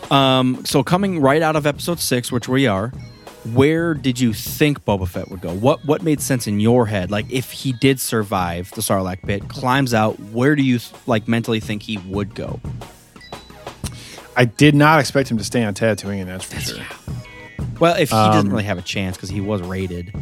blah. 0.09 0.17
Um, 0.17 0.65
so 0.65 0.83
coming 0.83 1.21
right 1.21 1.43
out 1.43 1.57
of 1.57 1.67
episode 1.67 1.99
six, 2.01 2.31
which 2.33 2.49
we 2.49 2.67
are, 2.69 2.93
where 3.45 3.95
did 3.95 4.21
you 4.21 4.33
think 4.33 4.85
Boba 4.85 5.09
Fett 5.09 5.31
would 5.31 5.41
go? 5.41 5.53
What 5.55 5.85
what 5.85 6.03
made 6.03 6.21
sense 6.21 6.47
in 6.47 6.61
your 6.61 6.87
head? 6.87 7.11
Like 7.11 7.31
if 7.31 7.51
he 7.51 7.73
did 7.73 7.99
survive 8.01 8.71
the 8.73 8.81
Sarlacc 8.83 9.23
pit, 9.23 9.49
climbs 9.49 9.95
out, 9.95 10.19
where 10.21 10.55
do 10.57 10.63
you 10.63 10.79
like 11.07 11.27
mentally 11.29 11.61
think 11.61 11.83
he 11.83 11.99
would 11.99 12.35
go? 12.35 12.61
I 14.37 14.45
did 14.45 14.75
not 14.75 15.01
expect 15.01 15.31
him 15.31 15.39
to 15.39 15.45
stay 15.45 15.63
on 15.65 15.75
Tatooine, 15.75 16.27
that's 16.27 16.45
for 16.45 16.61
sure. 16.61 16.85
Well, 17.79 17.97
if 17.97 18.11
he 18.11 18.17
Um, 18.17 18.33
doesn't 18.33 18.51
really 18.51 18.65
have 18.65 18.79
a 18.79 18.83
chance 18.83 19.17
because 19.17 19.29
he 19.31 19.41
was 19.41 19.61
raided. 19.63 20.15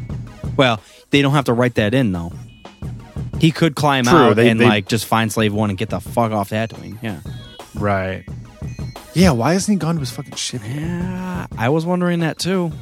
Well, 0.57 0.81
they 1.11 1.23
don't 1.23 1.32
have 1.35 1.45
to 1.47 1.53
write 1.53 1.74
that 1.74 1.95
in 1.95 2.12
though. 2.12 2.32
He 3.40 3.51
could 3.53 3.74
climb 3.77 4.05
True, 4.05 4.19
out 4.19 4.36
they- 4.36 4.49
and 4.49 4.59
they- 4.61 4.66
like 4.66 4.89
just 4.89 5.07
find 5.07 5.31
Slave 5.31 5.53
One 5.53 5.70
and 5.70 5.78
get 5.78 5.90
the 5.90 6.01
fuck 6.01 6.32
off 6.32 6.51
Tatooine. 6.51 6.99
Yeah, 7.03 7.19
Right. 7.74 8.24
Yeah, 9.15 9.31
why 9.32 9.53
hasn't 9.55 9.77
he 9.77 9.78
gone 9.78 9.95
to 9.95 10.01
his 10.01 10.11
fucking 10.11 10.35
ship? 10.36 10.62
yeah. 10.69 11.47
I 11.57 11.69
was 11.69 11.85
wondering 11.86 12.20
that 12.20 12.39
too. 12.39 12.73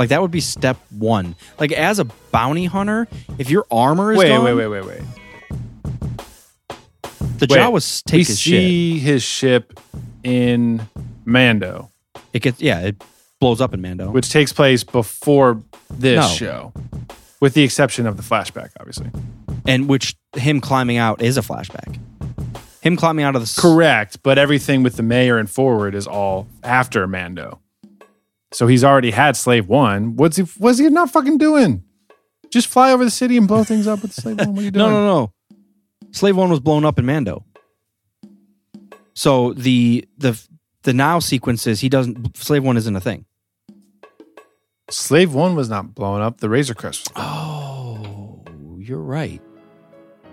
Like 0.00 0.08
that 0.08 0.22
would 0.22 0.30
be 0.30 0.40
step 0.40 0.78
one. 0.88 1.36
Like 1.58 1.72
as 1.72 1.98
a 1.98 2.06
bounty 2.32 2.64
hunter, 2.64 3.06
if 3.36 3.50
your 3.50 3.66
armor 3.70 4.12
is 4.12 4.18
Wait, 4.18 4.28
gone, 4.28 4.42
wait, 4.44 4.54
wait, 4.54 4.66
wait, 4.68 4.86
wait. 4.86 5.02
The 7.38 7.46
Wait, 7.48 7.50
Jawas 7.50 8.02
take 8.04 8.14
we 8.14 8.18
his 8.24 8.40
shit. 8.40 8.60
see 8.62 8.98
his 8.98 9.22
ship 9.22 9.78
in 10.24 10.88
Mando, 11.26 11.90
It 12.32 12.40
gets 12.40 12.62
yeah, 12.62 12.80
it 12.80 13.04
blows 13.40 13.60
up 13.60 13.74
in 13.74 13.82
Mando. 13.82 14.10
which 14.10 14.30
takes 14.30 14.54
place 14.54 14.84
before 14.84 15.62
this 15.90 16.16
No. 16.18 16.28
show, 16.34 16.72
with 17.40 17.52
the 17.52 17.62
exception 17.62 18.06
of 18.06 18.16
the 18.16 18.22
flashback, 18.22 18.70
obviously. 18.80 19.10
and 19.66 19.86
which 19.86 20.16
him 20.34 20.62
climbing 20.62 20.96
out 20.96 21.20
is 21.20 21.36
a 21.36 21.42
flashback. 21.42 21.98
Him 22.80 22.96
climbing 22.96 23.26
out 23.26 23.36
of 23.36 23.42
the 23.42 23.60
Correct, 23.60 24.22
but 24.22 24.38
everything 24.38 24.82
with 24.82 24.96
the 24.96 25.02
mayor 25.02 25.36
and 25.36 25.50
forward 25.50 25.94
is 25.94 26.06
all 26.06 26.46
after 26.62 27.06
Mando. 27.06 27.58
So 28.52 28.66
he's 28.66 28.82
already 28.84 29.10
had 29.12 29.36
Slave 29.36 29.68
One. 29.68 30.16
What's 30.16 30.36
he? 30.36 30.42
What's 30.58 30.78
he 30.78 30.88
not 30.90 31.10
fucking 31.10 31.38
doing? 31.38 31.84
Just 32.50 32.66
fly 32.66 32.90
over 32.92 33.04
the 33.04 33.10
city 33.10 33.36
and 33.36 33.46
blow 33.46 33.62
things 33.62 33.86
up 33.86 34.02
with 34.02 34.12
Slave 34.12 34.38
One. 34.38 34.54
What 34.54 34.60
are 34.60 34.64
you 34.64 34.70
doing? 34.72 34.86
No, 34.86 34.90
no, 34.90 35.06
no. 35.06 35.32
Slave 36.10 36.36
One 36.36 36.50
was 36.50 36.58
blown 36.60 36.84
up 36.84 36.98
in 36.98 37.06
Mando. 37.06 37.44
So 39.14 39.52
the 39.52 40.06
the 40.18 40.40
the 40.82 40.92
now 40.92 41.18
sequences 41.18 41.80
he 41.80 41.88
doesn't 41.88 42.36
Slave 42.36 42.64
One 42.64 42.76
isn't 42.76 42.94
a 42.96 43.00
thing. 43.00 43.24
Slave 44.90 45.32
One 45.34 45.54
was 45.54 45.68
not 45.68 45.94
blown 45.94 46.20
up. 46.20 46.38
The 46.40 46.48
Razor 46.48 46.74
Crest. 46.74 47.12
Oh, 47.14 48.42
you're 48.78 48.98
right. 48.98 49.40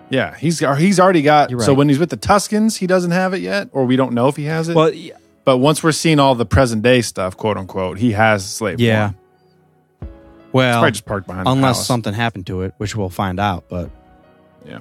yeah, 0.09 0.35
he's 0.35 0.59
he's 0.79 0.99
already 0.99 1.21
got. 1.21 1.51
You're 1.51 1.59
So 1.59 1.75
when 1.75 1.89
he's 1.89 1.99
with 1.99 2.09
the 2.09 2.17
Tuskens, 2.17 2.77
he 2.77 2.87
doesn't 2.87 3.11
have 3.11 3.33
it 3.35 3.41
yet, 3.41 3.69
or 3.73 3.85
we 3.85 3.95
don't 3.95 4.13
know 4.13 4.27
if 4.27 4.35
he 4.35 4.45
has 4.45 4.69
it. 4.69 4.75
Well, 4.75 4.91
But 5.47 5.59
once 5.59 5.81
we're 5.81 5.93
seeing 5.93 6.19
all 6.19 6.35
the 6.35 6.45
present 6.45 6.81
day 6.81 7.01
stuff, 7.01 7.37
quote 7.37 7.55
unquote, 7.55 7.97
he 7.97 8.11
has 8.11 8.45
Slave 8.45 8.81
yeah. 8.81 9.11
One. 10.01 10.09
Well, 10.51 10.73
probably 10.73 10.91
just 10.91 11.05
parked 11.05 11.25
behind. 11.25 11.47
unless 11.47 11.87
something 11.87 12.13
happened 12.13 12.47
to 12.47 12.63
it, 12.63 12.73
which 12.79 12.97
we'll 12.97 13.07
find 13.07 13.39
out. 13.39 13.63
But 13.69 13.89
Yeah. 14.65 14.79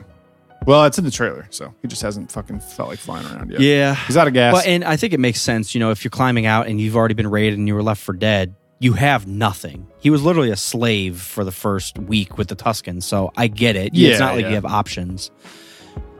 Well, 0.66 0.84
it's 0.86 0.98
in 0.98 1.04
the 1.04 1.12
trailer, 1.12 1.46
so 1.50 1.72
he 1.82 1.86
just 1.86 2.02
hasn't 2.02 2.32
fucking 2.32 2.58
felt 2.58 2.88
like 2.88 2.98
flying 2.98 3.24
around 3.26 3.52
yet. 3.52 3.60
yeah, 3.60 3.94
He's 3.94 4.16
out 4.16 4.26
of 4.26 4.32
gas. 4.32 4.54
Well, 4.54 4.62
and 4.66 4.82
I 4.82 4.96
think 4.96 5.12
it 5.12 5.20
makes 5.20 5.40
sense, 5.40 5.72
you 5.72 5.78
know, 5.78 5.92
if 5.92 6.02
you're 6.02 6.10
climbing 6.10 6.46
out 6.46 6.66
and 6.66 6.80
you've 6.80 6.96
already 6.96 7.14
been 7.14 7.30
raided 7.30 7.60
and 7.60 7.68
you 7.68 7.76
were 7.76 7.84
left 7.84 8.02
for 8.02 8.12
dead, 8.12 8.56
you 8.80 8.94
have 8.94 9.28
nothing. 9.28 9.86
He 10.00 10.10
was 10.10 10.24
literally 10.24 10.50
a 10.50 10.56
slave 10.56 11.20
for 11.20 11.44
the 11.44 11.52
first 11.52 11.96
week 11.96 12.38
with 12.38 12.48
the 12.48 12.56
Tuskens, 12.56 13.04
so 13.04 13.30
I 13.36 13.46
get 13.46 13.76
it. 13.76 13.94
Yeah, 13.94 14.10
it's 14.10 14.18
not 14.18 14.34
like 14.34 14.42
yeah. 14.42 14.48
you 14.48 14.54
have 14.56 14.66
options. 14.66 15.30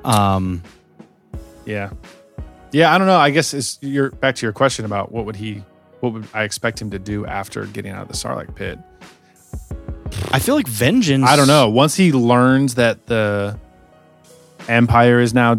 Um, 0.05 0.63
yeah. 1.65 1.91
Yeah, 2.77 2.95
I 2.95 2.99
don't 2.99 3.07
know. 3.07 3.17
I 3.17 3.31
guess 3.31 3.55
it's 3.55 3.79
you're 3.81 4.11
back 4.11 4.35
to 4.35 4.45
your 4.45 4.53
question 4.53 4.85
about 4.85 5.11
what 5.11 5.25
would 5.25 5.37
he 5.37 5.65
what 6.01 6.13
would 6.13 6.29
I 6.35 6.43
expect 6.43 6.79
him 6.79 6.91
to 6.91 6.99
do 6.99 7.25
after 7.25 7.65
getting 7.65 7.91
out 7.91 8.03
of 8.03 8.09
the 8.09 8.13
Sarlacc 8.13 8.55
pit? 8.55 8.79
I 10.31 10.41
feel 10.41 10.57
like 10.57 10.69
vengeance. 10.69 11.27
I 11.27 11.37
don't 11.37 11.47
know. 11.47 11.71
Once 11.71 11.95
he 11.95 12.13
learns 12.13 12.75
that 12.75 13.07
the 13.07 13.59
Empire 14.69 15.21
is 15.21 15.33
now 15.33 15.59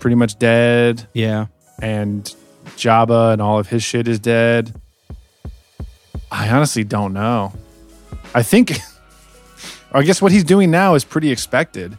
pretty 0.00 0.14
much 0.14 0.38
dead 0.38 1.06
Yeah, 1.12 1.48
and 1.82 2.34
Jabba 2.78 3.34
and 3.34 3.42
all 3.42 3.58
of 3.58 3.68
his 3.68 3.82
shit 3.82 4.08
is 4.08 4.18
dead, 4.18 4.74
I 6.32 6.48
honestly 6.48 6.82
don't 6.82 7.12
know. 7.12 7.52
I 8.34 8.42
think, 8.42 8.72
I 9.92 10.02
guess 10.02 10.22
what 10.22 10.32
he's 10.32 10.44
doing 10.44 10.70
now 10.70 10.94
is 10.94 11.04
pretty 11.04 11.30
expected. 11.30 11.98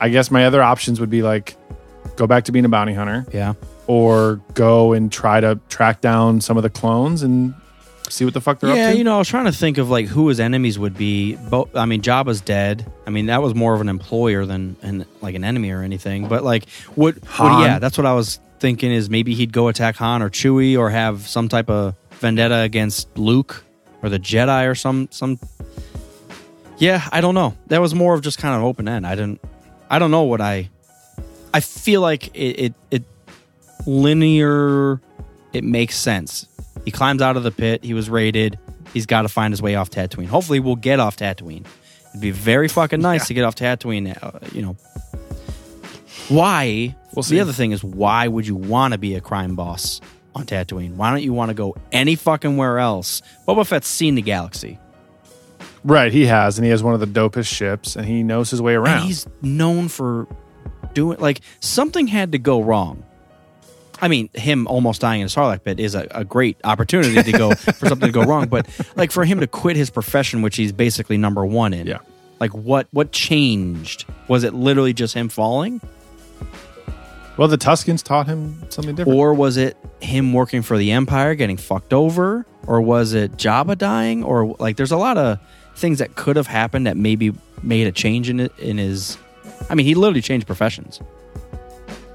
I 0.00 0.08
guess 0.08 0.30
my 0.30 0.46
other 0.46 0.62
options 0.62 1.00
would 1.00 1.10
be 1.10 1.20
like 1.20 1.54
go 2.16 2.26
back 2.26 2.44
to 2.44 2.52
being 2.52 2.64
a 2.64 2.68
bounty 2.68 2.94
hunter 2.94 3.26
yeah. 3.32 3.52
Or 3.90 4.40
go 4.54 4.92
and 4.92 5.10
try 5.10 5.40
to 5.40 5.58
track 5.68 6.00
down 6.00 6.40
some 6.40 6.56
of 6.56 6.62
the 6.62 6.70
clones 6.70 7.24
and 7.24 7.52
see 8.08 8.24
what 8.24 8.34
the 8.34 8.40
fuck 8.40 8.60
they're 8.60 8.70
yeah, 8.70 8.84
up 8.84 8.90
to. 8.90 8.92
Yeah, 8.92 8.98
you 8.98 9.02
know, 9.02 9.16
I 9.16 9.18
was 9.18 9.26
trying 9.26 9.46
to 9.46 9.52
think 9.52 9.78
of 9.78 9.90
like 9.90 10.06
who 10.06 10.28
his 10.28 10.38
enemies 10.38 10.78
would 10.78 10.96
be. 10.96 11.34
Bo- 11.34 11.68
I 11.74 11.86
mean, 11.86 12.00
Jabba's 12.00 12.40
dead. 12.40 12.88
I 13.04 13.10
mean, 13.10 13.26
that 13.26 13.42
was 13.42 13.52
more 13.52 13.74
of 13.74 13.80
an 13.80 13.88
employer 13.88 14.46
than 14.46 14.76
an 14.82 15.06
like 15.20 15.34
an 15.34 15.42
enemy 15.42 15.72
or 15.72 15.82
anything. 15.82 16.28
But 16.28 16.44
like, 16.44 16.68
what? 16.94 17.16
what 17.16 17.66
yeah, 17.66 17.80
that's 17.80 17.98
what 17.98 18.06
I 18.06 18.12
was 18.12 18.38
thinking. 18.60 18.92
Is 18.92 19.10
maybe 19.10 19.34
he'd 19.34 19.52
go 19.52 19.66
attack 19.66 19.96
Han 19.96 20.22
or 20.22 20.30
Chewie 20.30 20.78
or 20.78 20.90
have 20.90 21.26
some 21.26 21.48
type 21.48 21.68
of 21.68 21.96
vendetta 22.20 22.60
against 22.60 23.18
Luke 23.18 23.64
or 24.04 24.08
the 24.08 24.20
Jedi 24.20 24.70
or 24.70 24.76
some 24.76 25.08
some. 25.10 25.40
Yeah, 26.78 27.08
I 27.10 27.20
don't 27.20 27.34
know. 27.34 27.56
That 27.66 27.80
was 27.80 27.92
more 27.92 28.14
of 28.14 28.22
just 28.22 28.38
kind 28.38 28.54
of 28.54 28.62
open 28.62 28.86
end. 28.86 29.04
I 29.04 29.16
didn't. 29.16 29.40
I 29.90 29.98
don't 29.98 30.12
know 30.12 30.22
what 30.22 30.40
I. 30.40 30.70
I 31.52 31.58
feel 31.58 32.02
like 32.02 32.28
it 32.36 32.60
it, 32.60 32.74
it 32.92 33.04
linear. 33.86 35.00
It 35.52 35.64
makes 35.64 35.96
sense. 35.96 36.46
He 36.84 36.90
climbs 36.90 37.22
out 37.22 37.36
of 37.36 37.42
the 37.42 37.50
pit. 37.50 37.84
He 37.84 37.94
was 37.94 38.08
raided. 38.08 38.58
He's 38.92 39.06
got 39.06 39.22
to 39.22 39.28
find 39.28 39.52
his 39.52 39.62
way 39.62 39.74
off 39.74 39.90
Tatooine. 39.90 40.26
Hopefully, 40.26 40.60
we'll 40.60 40.76
get 40.76 41.00
off 41.00 41.16
Tatooine. 41.16 41.66
It'd 42.10 42.20
be 42.20 42.30
very 42.30 42.68
fucking 42.68 43.00
nice 43.00 43.28
to 43.28 43.34
get 43.34 43.44
off 43.44 43.54
Tatooine. 43.54 44.16
Uh, 44.22 44.38
you 44.52 44.62
know, 44.62 44.76
why? 46.28 46.94
We'll 47.14 47.22
see. 47.22 47.36
The 47.36 47.40
other 47.42 47.52
thing 47.52 47.72
is, 47.72 47.82
why 47.84 48.28
would 48.28 48.46
you 48.46 48.56
want 48.56 48.92
to 48.92 48.98
be 48.98 49.14
a 49.14 49.20
crime 49.20 49.56
boss 49.56 50.00
on 50.34 50.46
Tatooine? 50.46 50.94
Why 50.94 51.10
don't 51.10 51.22
you 51.22 51.32
want 51.32 51.50
to 51.50 51.54
go 51.54 51.76
any 51.92 52.16
fucking 52.16 52.56
where 52.56 52.78
else? 52.78 53.22
Boba 53.46 53.66
Fett's 53.66 53.88
seen 53.88 54.14
the 54.14 54.22
galaxy. 54.22 54.78
right, 55.84 56.12
he 56.12 56.26
has, 56.26 56.58
and 56.58 56.64
he 56.64 56.70
has 56.70 56.82
one 56.82 56.94
of 56.94 57.00
the 57.00 57.06
dopest 57.06 57.46
ships, 57.52 57.96
and 57.96 58.06
he 58.06 58.22
knows 58.22 58.50
his 58.50 58.62
way 58.62 58.74
around. 58.74 58.98
And 58.98 59.06
he's 59.06 59.26
known 59.42 59.88
for 59.88 60.26
doing 60.94 61.18
like 61.18 61.40
something 61.60 62.06
had 62.06 62.32
to 62.32 62.38
go 62.38 62.60
wrong. 62.62 63.04
I 64.00 64.08
mean, 64.08 64.30
him 64.34 64.66
almost 64.66 65.00
dying 65.00 65.20
in 65.20 65.26
a 65.26 65.28
Sarlacc 65.28 65.64
pit 65.64 65.78
is 65.80 65.94
a, 65.94 66.06
a 66.10 66.24
great 66.24 66.56
opportunity 66.64 67.22
to 67.22 67.32
go 67.32 67.54
for 67.54 67.88
something 67.88 68.08
to 68.08 68.12
go 68.12 68.22
wrong. 68.22 68.48
But 68.48 68.68
like 68.96 69.10
for 69.10 69.24
him 69.24 69.40
to 69.40 69.46
quit 69.46 69.76
his 69.76 69.90
profession, 69.90 70.42
which 70.42 70.56
he's 70.56 70.72
basically 70.72 71.16
number 71.16 71.44
one 71.44 71.72
in, 71.74 71.86
Yeah. 71.86 71.98
Like 72.38 72.54
what 72.54 72.88
what 72.92 73.12
changed? 73.12 74.06
Was 74.28 74.44
it 74.44 74.54
literally 74.54 74.92
just 74.94 75.12
him 75.14 75.28
falling, 75.28 75.80
well, 77.36 77.48
the 77.48 77.58
Tuskens 77.58 78.02
taught 78.02 78.26
him 78.26 78.62
something 78.70 78.94
different. 78.94 79.18
or 79.18 79.32
was 79.34 79.56
it 79.56 79.76
him 80.00 80.32
working 80.32 80.62
for 80.62 80.76
the 80.76 80.90
Empire 80.92 81.34
getting 81.34 81.56
fucked 81.56 81.92
over, 81.94 82.44
or 82.66 82.80
was 82.80 83.14
it 83.14 83.32
Jabba 83.32 83.78
dying, 83.78 84.22
or 84.24 84.56
like 84.58 84.76
there's 84.76 84.92
a 84.92 84.96
lot 84.96 85.16
of 85.16 85.38
things 85.74 85.98
that 86.00 86.16
could 86.16 86.36
have 86.36 86.46
happened 86.46 86.86
that 86.86 86.96
maybe 86.96 87.32
made 87.62 87.86
a 87.86 87.92
change 87.92 88.28
in 88.28 88.40
it 88.40 88.58
in 88.58 88.78
his. 88.78 89.16
I 89.68 89.74
mean, 89.74 89.86
he 89.86 89.94
literally 89.94 90.20
changed 90.22 90.46
professions. 90.46 91.00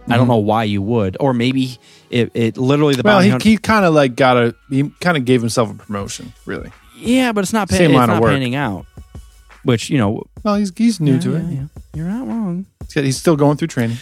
I 0.08 0.10
Mm-hmm. 0.10 0.18
don't 0.20 0.28
know 0.28 0.38
why 0.38 0.66
you 0.66 0.82
would, 0.84 1.18
or 1.20 1.34
maybe 1.34 1.78
it, 2.12 2.30
it 2.36 2.58
literally 2.58 2.94
the 2.96 3.02
well, 3.04 3.22
he, 3.22 3.32
he 3.42 3.58
kind 3.58 3.86
of 3.86 3.94
like 3.94 4.16
got 4.16 4.38
a 4.38 4.56
he 4.70 4.90
kind 5.00 5.18
of 5.18 5.26
gave 5.26 5.42
himself 5.42 5.72
a 5.72 5.74
promotion, 5.74 6.32
really. 6.46 6.72
yeah, 6.96 7.32
but 7.32 7.44
it's 7.44 7.54
not 7.54 7.70
pan- 7.70 7.78
Same 7.80 7.92
it's 7.92 7.96
line 7.98 8.10
of 8.10 8.16
not 8.18 8.22
work. 8.22 8.32
panning 8.32 8.54
out. 8.56 8.86
Which 9.64 9.90
you 9.90 9.98
know, 9.98 10.24
Well, 10.44 10.56
he's 10.58 10.72
he's 10.78 11.00
new 11.00 11.16
yeah, 11.16 11.20
to 11.22 11.32
yeah, 11.32 11.38
it. 11.38 11.44
yeah. 11.52 11.66
You're 11.96 12.08
not 12.08 12.28
wrong. 12.28 12.66
He's 12.94 13.18
still 13.18 13.36
going 13.36 13.58
through 13.58 13.70
training. 13.70 13.98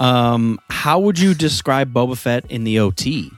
Um, 0.00 0.58
how 0.68 0.98
would 1.00 1.18
you 1.18 1.32
describe 1.32 1.92
Boba 1.94 2.16
Fett 2.18 2.44
in 2.50 2.64
the 2.64 2.78
OT? 2.80 3.30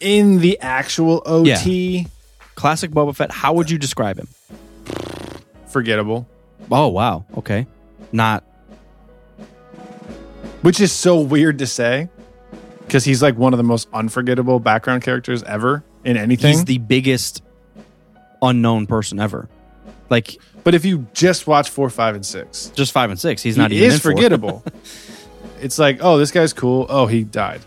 In 0.00 0.40
the 0.40 0.58
actual 0.60 1.22
OT, 1.26 2.06
Classic 2.54 2.90
Boba 2.90 3.14
Fett. 3.14 3.30
How 3.30 3.52
would 3.52 3.70
you 3.70 3.78
describe 3.78 4.18
him? 4.18 4.28
forgettable. 5.68 6.26
Oh 6.70 6.88
wow, 6.88 7.24
okay, 7.36 7.66
not 8.12 8.42
Which 10.62 10.80
is 10.80 10.92
so 10.92 11.20
weird 11.20 11.58
to 11.58 11.66
say 11.66 12.08
because 12.86 13.04
he's 13.04 13.22
like 13.22 13.36
one 13.36 13.52
of 13.54 13.56
the 13.58 13.62
most 13.64 13.88
unforgettable 13.92 14.60
background 14.60 15.02
characters 15.02 15.42
ever 15.44 15.82
in 16.04 16.16
anything. 16.16 16.52
he's 16.52 16.64
the 16.64 16.78
biggest 16.78 17.42
unknown 18.42 18.86
person 18.86 19.20
ever. 19.20 19.48
Like 20.10 20.36
but 20.64 20.74
if 20.74 20.84
you 20.84 21.06
just 21.14 21.46
watch 21.46 21.70
four, 21.70 21.88
five, 21.88 22.14
and 22.14 22.26
six, 22.26 22.70
just 22.74 22.92
five 22.92 23.10
and 23.10 23.18
six. 23.18 23.42
He's 23.42 23.56
he 23.56 23.62
not 23.62 23.72
even 23.72 23.88
is 23.90 24.00
forgettable. 24.00 24.62
it's 25.60 25.78
like, 25.78 25.98
oh, 26.02 26.18
this 26.18 26.30
guy's 26.30 26.52
cool. 26.52 26.86
Oh, 26.88 27.06
he 27.06 27.24
died. 27.24 27.62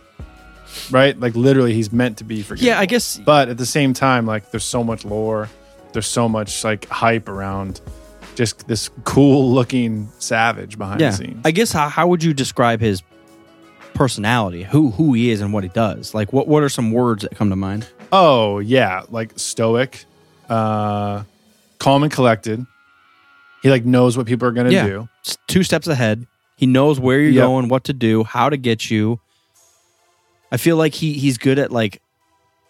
Right? 0.91 1.20
Like 1.20 1.36
literally, 1.36 1.74
he's 1.74 1.91
meant 1.91 2.18
to 2.20 2.24
be 2.24 2.41
forgettable. 2.44 2.68
Yeah, 2.68 2.80
I 2.80 2.86
guess- 2.86 3.18
But 3.18 3.49
at 3.49 3.57
the 3.57 3.65
same 3.65 3.94
time, 3.94 4.26
like 4.28 4.52
there's 4.52 4.64
so 4.64 4.84
much 4.84 5.06
lore, 5.06 5.49
there's 5.94 6.06
so 6.07 6.28
much 6.30 6.64
like 6.64 6.88
hype 6.90 7.30
around 7.30 7.82
just 8.35 8.68
this 8.68 8.89
cool 9.03 9.51
looking 9.53 10.10
savage 10.19 10.77
behind 10.77 11.01
yeah, 11.01 11.11
the 11.11 11.18
scenes. 11.18 11.41
I 11.45 11.51
guess 11.51 11.72
how 11.72 11.89
how 11.89 12.07
would 12.07 12.23
you 12.23 12.34
describe 12.34 12.80
his 12.81 13.01
personality? 13.93 14.64
Who 14.64 14.91
who 14.91 15.14
he 15.14 15.30
is 15.31 15.41
and 15.41 15.53
what 15.53 15.64
he 15.64 15.69
does? 15.69 16.14
Like 16.14 16.34
what 16.34 16.47
what 16.47 16.64
are 16.64 16.69
some 16.69 16.91
words 16.91 17.23
that 17.23 17.35
come 17.35 17.49
to 17.49 17.55
mind? 17.55 17.88
Oh 18.11 18.60
yeah, 18.60 19.03
like 19.10 19.31
stoic, 19.38 20.05
uh, 20.49 21.23
calm 21.80 22.03
and 22.03 22.11
collected. 22.11 22.65
He 23.61 23.69
like 23.69 23.85
knows 23.85 24.18
what 24.18 24.27
people 24.27 24.47
are 24.47 24.51
gonna 24.51 24.72
yeah, 24.72 24.85
do. 24.85 25.10
S- 25.26 25.38
two 25.47 25.64
steps 25.64 25.88
ahead. 25.88 26.27
He 26.55 26.65
knows 26.65 26.99
where 26.99 27.19
you're 27.19 27.31
Yep. 27.31 27.45
going, 27.45 27.68
what 27.68 27.84
to 27.85 27.93
do, 27.93 28.23
how 28.23 28.49
to 28.49 28.57
get 28.57 28.89
you. 28.91 29.19
I 30.51 30.57
feel 30.57 30.77
like 30.77 30.93
he 30.93 31.14
he's 31.14 31.38
good 31.38 31.57
at 31.60 31.72
like 31.72 32.01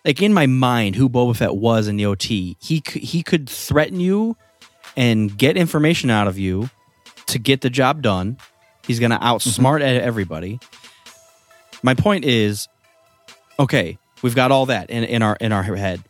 like 0.05 0.21
in 0.21 0.33
my 0.33 0.47
mind 0.47 0.95
who 0.95 1.09
Boba 1.09 1.35
Fett 1.35 1.55
was 1.55 1.87
in 1.87 1.97
the 1.97 2.05
OT. 2.05 2.57
He 2.61 2.81
he 2.93 3.23
could 3.23 3.49
threaten 3.49 3.99
you 3.99 4.37
and 4.95 5.35
get 5.37 5.57
information 5.57 6.09
out 6.09 6.27
of 6.27 6.37
you 6.37 6.69
to 7.27 7.39
get 7.39 7.61
the 7.61 7.69
job 7.69 8.01
done. 8.01 8.37
He's 8.85 8.99
going 8.99 9.11
to 9.11 9.17
outsmart 9.17 9.81
e- 9.81 9.83
everybody. 9.83 10.59
My 11.81 11.93
point 11.93 12.25
is 12.25 12.67
okay, 13.59 13.97
we've 14.21 14.35
got 14.35 14.51
all 14.51 14.67
that 14.67 14.89
in, 14.89 15.03
in 15.03 15.21
our 15.21 15.37
in 15.39 15.51
our 15.51 15.63
head. 15.63 16.01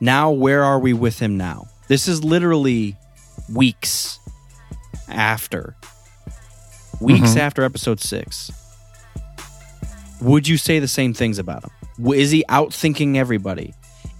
Now 0.00 0.30
where 0.30 0.64
are 0.64 0.78
we 0.78 0.92
with 0.92 1.18
him 1.18 1.36
now? 1.36 1.66
This 1.88 2.08
is 2.08 2.24
literally 2.24 2.96
weeks 3.52 4.18
after 5.08 5.76
weeks 7.00 7.30
mm-hmm. 7.30 7.38
after 7.38 7.62
episode 7.62 8.00
6 8.00 8.52
would 10.20 10.48
you 10.48 10.56
say 10.56 10.78
the 10.78 10.88
same 10.88 11.12
things 11.12 11.38
about 11.38 11.64
him 11.64 12.12
is 12.12 12.30
he 12.30 12.44
outthinking 12.48 13.16
everybody 13.16 13.74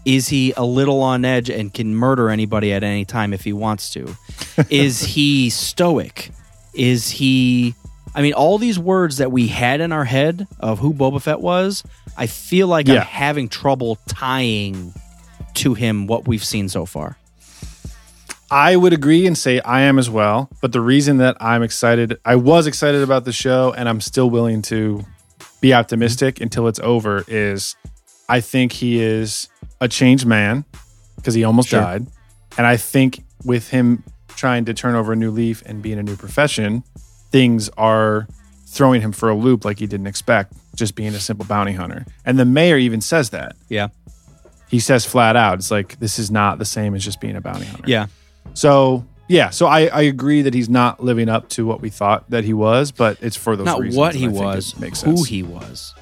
is 0.04 0.28
he 0.28 0.52
a 0.56 0.64
little 0.64 1.00
on 1.00 1.24
edge 1.24 1.48
and 1.50 1.72
can 1.72 1.94
murder 1.94 2.30
anybody 2.30 2.72
at 2.72 2.82
any 2.82 3.04
time 3.04 3.32
if 3.32 3.44
he 3.44 3.52
wants 3.52 3.90
to 3.90 4.16
is 4.70 5.00
he 5.00 5.50
stoic 5.50 6.30
is 6.74 7.10
he 7.10 7.74
i 8.14 8.22
mean 8.22 8.32
all 8.32 8.58
these 8.58 8.78
words 8.78 9.18
that 9.18 9.32
we 9.32 9.48
had 9.48 9.80
in 9.80 9.92
our 9.92 10.04
head 10.04 10.46
of 10.60 10.78
who 10.78 10.92
boba 10.92 11.20
fett 11.20 11.40
was 11.40 11.82
i 12.16 12.26
feel 12.26 12.66
like 12.66 12.88
i'm 12.88 12.96
having 12.96 13.48
trouble 13.48 13.96
tying 14.08 14.92
to 15.54 15.74
him 15.74 16.06
what 16.06 16.26
we've 16.26 16.44
seen 16.44 16.68
so 16.68 16.84
far 16.84 17.16
I 18.50 18.76
would 18.76 18.92
agree 18.92 19.26
and 19.26 19.36
say 19.36 19.58
I 19.60 19.80
am 19.80 19.98
as 19.98 20.08
well. 20.08 20.48
But 20.60 20.70
the 20.70 20.80
reason 20.80 21.16
that 21.16 21.36
I'm 21.40 21.64
excited, 21.64 22.20
I 22.24 22.36
was 22.36 22.68
excited 22.68 23.02
about 23.02 23.24
the 23.24 23.32
show, 23.32 23.74
and 23.76 23.88
I'm 23.88 24.00
still 24.00 24.30
willing 24.30 24.62
to 24.62 25.04
be 25.60 25.74
optimistic 25.74 26.36
mm-hmm. 26.36 26.44
until 26.44 26.68
it's 26.68 26.78
over. 26.78 27.24
Is 27.26 27.74
I 28.28 28.40
think 28.40 28.70
he 28.72 29.00
is 29.00 29.48
a 29.80 29.88
changed 29.88 30.26
man 30.26 30.64
because 31.16 31.34
he 31.34 31.44
almost 31.44 31.68
Sure. 31.68 31.80
died, 31.80 32.06
and 32.58 32.66
I 32.66 32.76
think 32.76 33.24
with 33.44 33.68
him 33.68 34.02
trying 34.36 34.64
to 34.66 34.74
turn 34.74 34.94
over 34.94 35.12
a 35.12 35.16
new 35.16 35.30
leaf 35.30 35.62
and 35.66 35.82
be 35.82 35.92
in 35.92 35.98
a 35.98 36.02
new 36.02 36.16
profession, 36.16 36.82
things 37.30 37.68
are 37.76 38.26
throwing 38.66 39.00
him 39.00 39.12
for 39.12 39.28
a 39.28 39.34
loop 39.34 39.64
like 39.64 39.78
he 39.78 39.86
didn't 39.86 40.06
expect, 40.08 40.52
just 40.74 40.94
being 40.96 41.14
a 41.14 41.20
simple 41.20 41.46
bounty 41.46 41.72
hunter. 41.72 42.04
And 42.24 42.38
the 42.38 42.44
mayor 42.44 42.76
even 42.76 43.00
says 43.00 43.30
that. 43.30 43.54
yeah 43.68 43.88
He 44.68 44.80
says 44.80 45.04
flat 45.04 45.36
out, 45.36 45.58
it's 45.58 45.70
like 45.70 45.98
this 46.00 46.18
is 46.18 46.30
not 46.30 46.58
the 46.58 46.64
same 46.64 46.94
as 46.94 47.04
just 47.04 47.20
being 47.20 47.36
a 47.36 47.40
bounty 47.40 47.66
hunter. 47.66 47.84
yeah 47.86 48.06
So 48.54 49.04
yeah, 49.28 49.50
so 49.50 49.66
I, 49.66 49.86
I 49.86 50.02
agree 50.02 50.42
that 50.42 50.52
he's 50.52 50.68
not 50.68 51.02
living 51.02 51.28
up 51.30 51.48
to 51.50 51.64
what 51.64 51.80
we 51.80 51.88
thought 51.88 52.28
that 52.30 52.44
he 52.44 52.52
was, 52.52 52.92
but 52.92 53.16
it's 53.22 53.36
for 53.36 53.56
those 53.56 53.64
not 53.64 53.78
reasons. 53.80 53.96
what 53.96 54.14
he 54.14 54.26
I 54.26 54.28
think 54.28 54.40
it 54.40 54.44
was, 54.44 54.76
makes 54.78 55.00
who 55.02 55.22
he 55.22 55.42
was. 55.42 55.94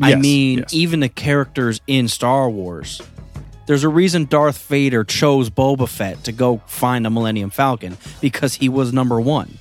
I 0.00 0.10
Yes, 0.10 0.22
mean, 0.22 0.58
yes. 0.60 0.74
even 0.74 1.00
the 1.00 1.08
characters 1.08 1.80
in 1.86 2.08
Star 2.08 2.50
Wars. 2.50 3.00
There's 3.66 3.84
a 3.84 3.88
reason 3.88 4.26
Darth 4.26 4.58
Vader 4.68 5.04
chose 5.04 5.48
Boba 5.50 5.88
Fett 5.88 6.24
to 6.24 6.32
go 6.32 6.60
find 6.66 7.04
the 7.04 7.10
Millennium 7.10 7.50
Falcon 7.50 7.96
because 8.20 8.54
he 8.54 8.68
was 8.68 8.92
number 8.92 9.20
one. 9.20 9.58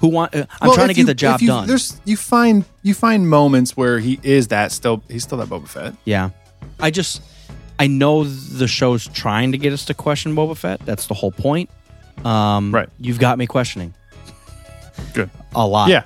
Who 0.00 0.08
want? 0.08 0.34
Uh, 0.34 0.44
I'm 0.60 0.68
Well, 0.68 0.76
trying 0.76 0.88
to 0.88 0.94
get 0.94 1.00
you- 1.02 1.06
the 1.06 1.14
job 1.14 1.40
you, 1.40 1.46
done. 1.48 1.66
There's 1.66 2.00
you 2.04 2.16
find 2.16 2.64
you 2.82 2.94
find 2.94 3.28
moments 3.28 3.76
where 3.76 3.98
he 4.00 4.20
is 4.22 4.48
that 4.48 4.70
still 4.72 5.02
he's 5.08 5.22
still 5.24 5.38
that 5.38 5.48
Boba 5.48 5.66
Fett. 5.66 5.94
Yeah, 6.04 6.30
I 6.78 6.90
just 6.90 7.20
I 7.80 7.86
know 7.86 8.22
the 8.24 8.68
show's 8.68 9.06
trying 9.08 9.52
to 9.52 9.58
get 9.58 9.72
us 9.72 9.84
to 9.86 9.94
question 9.94 10.36
Boba 10.36 10.56
Fett. 10.56 10.80
That's 10.84 11.06
the 11.06 11.14
whole 11.14 11.32
point. 11.32 11.70
Um, 12.24 12.72
Right. 12.74 12.88
You've 13.00 13.18
got 13.18 13.38
me 13.38 13.46
questioning 13.46 13.94
Good. 15.14 15.30
a 15.54 15.66
lot. 15.66 15.88
Yeah, 15.88 16.02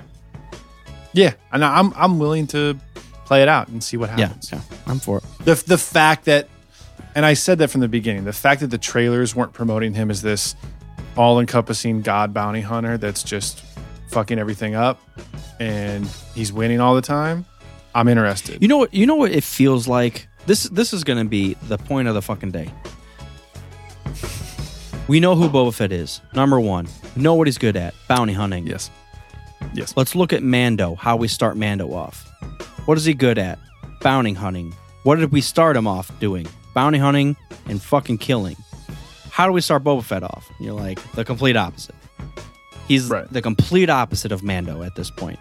yeah, 1.13 1.33
and 1.51 1.63
I'm 1.63 1.93
I'm 1.95 2.19
willing 2.19 2.47
to 2.47 2.77
play 3.25 3.41
it 3.41 3.47
out 3.47 3.67
and 3.69 3.83
see 3.83 3.97
what 3.97 4.09
happens. 4.09 4.51
yeah. 4.51 4.61
I'm 4.87 4.99
for 4.99 5.19
it. 5.19 5.23
The 5.45 5.55
the 5.65 5.77
fact 5.77 6.25
that, 6.25 6.47
and 7.15 7.25
I 7.25 7.33
said 7.33 7.59
that 7.59 7.69
from 7.69 7.81
the 7.81 7.87
beginning, 7.87 8.25
the 8.25 8.33
fact 8.33 8.61
that 8.61 8.67
the 8.67 8.77
trailers 8.77 9.35
weren't 9.35 9.53
promoting 9.53 9.93
him 9.93 10.09
as 10.11 10.21
this 10.21 10.55
all 11.15 11.39
encompassing 11.39 12.01
god 12.01 12.33
bounty 12.33 12.61
hunter 12.61 12.97
that's 12.97 13.23
just 13.23 13.63
fucking 14.09 14.39
everything 14.39 14.75
up, 14.75 14.99
and 15.59 16.05
he's 16.35 16.51
winning 16.53 16.79
all 16.79 16.95
the 16.95 17.01
time. 17.01 17.45
I'm 17.95 18.07
interested. 18.07 18.61
You 18.61 18.67
know 18.67 18.77
what? 18.77 18.93
You 18.93 19.05
know 19.05 19.15
what 19.15 19.31
it 19.31 19.43
feels 19.43 19.87
like 19.87 20.27
this 20.45 20.63
this 20.63 20.93
is 20.93 21.03
going 21.03 21.19
to 21.23 21.29
be 21.29 21.55
the 21.67 21.77
point 21.77 22.07
of 22.07 22.13
the 22.15 22.21
fucking 22.21 22.51
day. 22.51 22.71
We 25.07 25.19
know 25.19 25.35
who 25.35 25.49
Boba 25.49 25.73
Fett 25.73 25.91
is. 25.91 26.21
Number 26.33 26.59
one, 26.59 26.87
know 27.15 27.35
what 27.35 27.47
he's 27.47 27.57
good 27.57 27.75
at: 27.75 27.93
bounty 28.07 28.33
hunting. 28.33 28.65
Yes. 28.67 28.89
Yes. 29.73 29.95
Let's 29.95 30.15
look 30.15 30.33
at 30.33 30.43
Mando. 30.43 30.95
How 30.95 31.15
we 31.15 31.27
start 31.27 31.57
Mando 31.57 31.93
off? 31.93 32.29
What 32.85 32.97
is 32.97 33.05
he 33.05 33.13
good 33.13 33.37
at? 33.37 33.59
Bounty 34.01 34.33
hunting. 34.33 34.73
What 35.03 35.15
did 35.17 35.31
we 35.31 35.41
start 35.41 35.75
him 35.77 35.87
off 35.87 36.11
doing? 36.19 36.47
Bounty 36.73 36.97
hunting 36.97 37.35
and 37.67 37.81
fucking 37.81 38.17
killing. 38.17 38.55
How 39.29 39.45
do 39.47 39.51
we 39.53 39.61
start 39.61 39.83
Boba 39.83 40.03
Fett 40.03 40.23
off? 40.23 40.49
You're 40.59 40.73
like 40.73 40.99
the 41.13 41.23
complete 41.25 41.55
opposite. 41.55 41.95
He's 42.87 43.07
Right. 43.09 43.31
the 43.31 43.41
complete 43.41 43.89
opposite 43.89 44.31
of 44.31 44.43
Mando 44.43 44.83
at 44.83 44.95
this 44.95 45.09
point, 45.09 45.39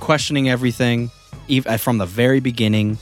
questioning 0.00 0.48
everything 0.48 1.10
ev- 1.48 1.66
uh, 1.66 1.76
from 1.76 1.98
the 1.98 2.06
very 2.06 2.40
beginning. 2.40 2.98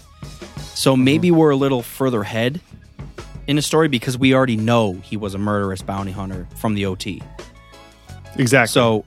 So 0.75 0.97
maybe 0.97 1.31
we're 1.31 1.51
a 1.51 1.57
little 1.57 1.83
further 1.83 2.20
ahead 2.23 2.61
in 3.47 3.57
the 3.57 3.62
story 3.62 3.89
because 3.89 4.19
we 4.19 4.35
already 4.35 4.57
know 4.57 4.95
he 5.03 5.16
was 5.16 5.35
a 5.35 5.39
murderous 5.39 5.81
bounty 5.83 6.12
hunter 6.12 6.47
from 6.57 6.75
the 6.75 6.85
OT. 6.87 7.23
Exactly. 8.37 8.73
So, 8.73 9.05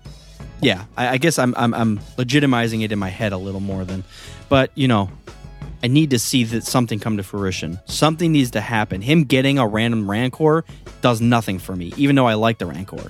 yeah, 0.61 0.85
I, 0.97 1.09
I 1.09 1.17
guess 1.17 1.37
I'm, 1.39 1.53
I'm 1.57 1.73
I'm 1.73 1.99
legitimizing 2.17 2.83
it 2.83 2.91
in 2.91 2.99
my 2.99 3.09
head 3.09 3.31
a 3.33 3.37
little 3.37 3.61
more 3.61 3.85
than, 3.85 4.03
but 4.51 4.69
you 4.75 4.89
know, 4.89 5.09
I 5.81 5.87
need 5.87 6.09
to 6.09 6.19
see 6.19 6.43
that 6.43 6.65
something 6.65 6.99
come 6.99 7.15
to 7.15 7.23
fruition. 7.23 7.79
Something 7.85 8.33
needs 8.33 8.51
to 8.51 8.59
happen. 8.59 9.01
Him 9.01 9.23
getting 9.23 9.57
a 9.57 9.65
random 9.65 10.11
Rancor 10.11 10.65
does 10.99 11.21
nothing 11.21 11.57
for 11.57 11.73
me, 11.73 11.93
even 11.95 12.17
though 12.17 12.27
I 12.27 12.33
like 12.33 12.57
the 12.57 12.65
Rancor. 12.65 13.09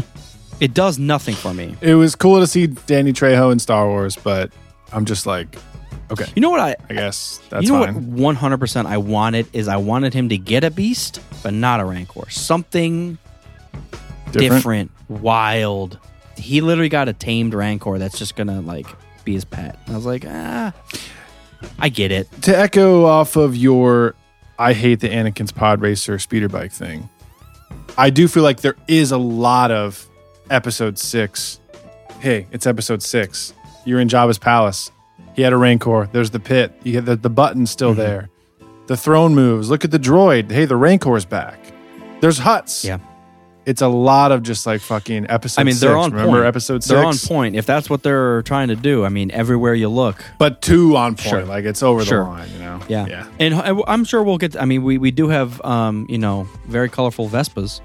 it 0.60 0.74
does 0.74 0.98
nothing 0.98 1.36
for 1.36 1.54
me. 1.54 1.74
it 1.80 1.94
was 1.94 2.14
cool 2.14 2.38
to 2.38 2.46
see 2.46 2.66
Danny 2.66 3.14
Trejo 3.14 3.50
in 3.50 3.58
Star 3.58 3.88
Wars, 3.88 4.14
but 4.14 4.52
I'm 4.92 5.06
just 5.06 5.24
like, 5.24 5.56
okay, 6.10 6.26
You 6.36 6.42
know 6.42 6.50
what 6.50 6.60
I? 6.60 6.76
I 6.90 6.92
guess 6.92 7.40
that's 7.48 7.66
you 7.66 7.72
know 7.72 7.82
fine. 7.86 7.94
what? 7.94 8.20
One 8.20 8.34
hundred 8.34 8.58
percent. 8.58 8.86
I 8.86 8.98
wanted 8.98 9.48
is 9.54 9.68
I 9.68 9.78
wanted 9.78 10.12
him 10.12 10.28
to 10.28 10.36
get 10.36 10.64
a 10.64 10.70
beast, 10.70 11.18
but 11.42 11.54
not 11.54 11.80
a 11.80 11.86
Rancor. 11.86 12.28
Something 12.28 13.16
different, 14.32 14.90
wild. 15.08 15.98
He 16.36 16.60
literally 16.60 16.90
got 16.90 17.08
a 17.08 17.14
tamed 17.14 17.54
Rancor 17.54 17.98
that's 17.98 18.18
just 18.18 18.36
gonna 18.36 18.60
like 18.60 18.86
be 19.24 19.32
his 19.34 19.44
pet. 19.44 19.78
I 19.88 19.94
was 19.94 20.06
like, 20.06 20.24
ah, 20.26 20.72
I 21.78 21.88
get 21.88 22.10
it. 22.12 22.30
To 22.42 22.56
echo 22.56 23.04
off 23.04 23.36
of 23.36 23.56
your, 23.56 24.14
I 24.58 24.72
hate 24.72 25.00
the 25.00 25.08
Anakin's 25.08 25.52
pod 25.52 25.80
racer 25.80 26.18
speeder 26.18 26.48
bike 26.48 26.72
thing. 26.72 27.08
I 27.96 28.10
do 28.10 28.28
feel 28.28 28.42
like 28.42 28.60
there 28.60 28.76
is 28.88 29.12
a 29.12 29.18
lot 29.18 29.70
of 29.70 30.06
episode 30.50 30.98
six. 30.98 31.60
Hey, 32.20 32.46
it's 32.52 32.66
episode 32.66 33.02
six. 33.02 33.52
You're 33.84 34.00
in 34.00 34.08
Jabba's 34.08 34.38
palace. 34.38 34.90
He 35.34 35.42
had 35.42 35.52
a 35.52 35.56
Rancor. 35.56 36.08
There's 36.12 36.30
the 36.30 36.40
pit. 36.40 36.72
You 36.84 36.94
have 36.96 37.06
the, 37.06 37.16
the 37.16 37.30
button's 37.30 37.70
still 37.70 37.90
Mm-hmm. 37.90 38.00
there. 38.00 38.30
The 38.86 38.96
throne 38.96 39.34
moves. 39.34 39.70
Look 39.70 39.84
at 39.84 39.90
the 39.90 39.98
droid. 39.98 40.50
Hey, 40.50 40.64
the 40.66 40.76
Rancor's 40.76 41.24
back. 41.24 41.58
There's 42.20 42.38
Hutts. 42.40 42.84
Yeah. 42.84 42.98
It's 43.66 43.80
a 43.82 43.88
lot 43.88 44.30
of 44.32 44.42
just 44.42 44.66
like 44.66 44.80
fucking 44.82 45.26
episode. 45.30 45.60
I 45.60 45.64
mean, 45.64 45.74
they're 45.76 45.90
six. 45.94 46.04
on 46.04 46.10
Remember 46.12 46.36
point. 46.38 46.46
episode 46.46 46.84
6 46.84 46.86
They're 46.88 47.04
on 47.04 47.16
point. 47.16 47.56
If 47.56 47.64
that's 47.64 47.88
what 47.88 48.02
they're 48.02 48.42
trying 48.42 48.68
to 48.68 48.76
do, 48.76 49.04
I 49.04 49.08
mean, 49.08 49.30
everywhere 49.30 49.74
you 49.74 49.88
look, 49.88 50.22
but 50.38 50.60
two 50.60 50.96
on 50.96 51.14
point. 51.14 51.20
Sure. 51.28 51.44
Like 51.44 51.64
it's 51.64 51.82
over 51.82 52.04
Sure. 52.04 52.24
the 52.24 52.30
line. 52.30 52.48
You 52.52 52.58
know. 52.58 52.80
yeah, 52.88 53.06
Yeah. 53.06 53.26
And 53.40 53.54
I'm 53.86 54.04
sure 54.04 54.22
we'll 54.22 54.38
get. 54.38 54.60
I 54.60 54.64
mean, 54.66 54.82
we 54.82 54.98
we 54.98 55.10
do 55.10 55.28
have, 55.28 55.60
um, 55.64 56.06
you 56.10 56.18
know, 56.18 56.46
very 56.66 56.88
colorful 56.90 57.28
Vespas. 57.28 57.80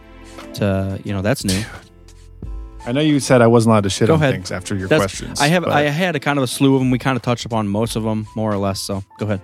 To 0.55 0.99
you 1.03 1.13
know, 1.13 1.21
that's 1.21 1.43
new. 1.45 1.63
I 2.85 2.91
know 2.91 3.01
you 3.01 3.19
said 3.19 3.41
I 3.41 3.47
wasn't 3.47 3.71
allowed 3.73 3.83
to 3.83 3.89
shit 3.89 4.07
Go 4.07 4.15
on 4.15 4.21
ahead. 4.21 4.33
things 4.35 4.51
after 4.51 4.73
your 4.75 4.87
That's, 4.87 5.01
questions. 5.01 5.39
I 5.41 5.47
have. 5.47 5.65
I 5.65 5.81
had 5.83 6.15
a 6.15 6.19
kind 6.19 6.39
of 6.39 6.43
a 6.43 6.47
slew 6.47 6.75
of 6.75 6.79
them. 6.81 6.91
We 6.91 6.97
kind 6.97 7.15
of 7.17 7.21
touched 7.21 7.45
upon 7.45 7.67
most 7.67 7.95
of 7.95 8.03
them, 8.03 8.25
more 8.35 8.51
or 8.51 8.57
less. 8.57 8.79
So 8.79 9.03
go 9.19 9.25
ahead. 9.25 9.41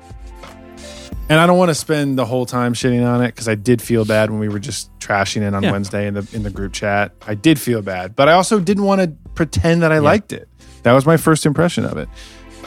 And 1.30 1.40
I 1.40 1.48
don't 1.48 1.58
want 1.58 1.70
to 1.70 1.76
spend 1.76 2.18
the 2.18 2.26
whole 2.26 2.46
time 2.46 2.74
shitting 2.74 3.06
on 3.06 3.24
it 3.24 3.28
because 3.28 3.48
I 3.48 3.56
did 3.56 3.82
feel 3.82 4.06
bad 4.06 4.30
when 4.30 4.40
we 4.40 4.48
were 4.50 4.60
just 4.60 4.92
trashing 5.00 5.42
it 5.42 5.54
on 5.54 5.64
Yeah. 5.64 5.72
Wednesday 5.72 6.08
in 6.08 6.14
the 6.14 6.28
in 6.34 6.44
the 6.44 6.50
group 6.50 6.74
chat. 6.74 7.14
I 7.28 7.34
did 7.36 7.60
feel 7.60 7.82
bad, 7.82 8.16
but 8.16 8.28
I 8.30 8.34
also 8.34 8.60
didn't 8.60 8.84
want 8.84 9.02
to 9.02 9.08
pretend 9.34 9.82
that 9.82 9.92
I 9.92 10.00
liked 10.00 10.34
it. 10.34 10.48
That 10.84 10.94
was 10.94 11.06
my 11.06 11.18
first 11.18 11.46
impression 11.46 11.86
of 11.86 11.98
it. 11.98 12.08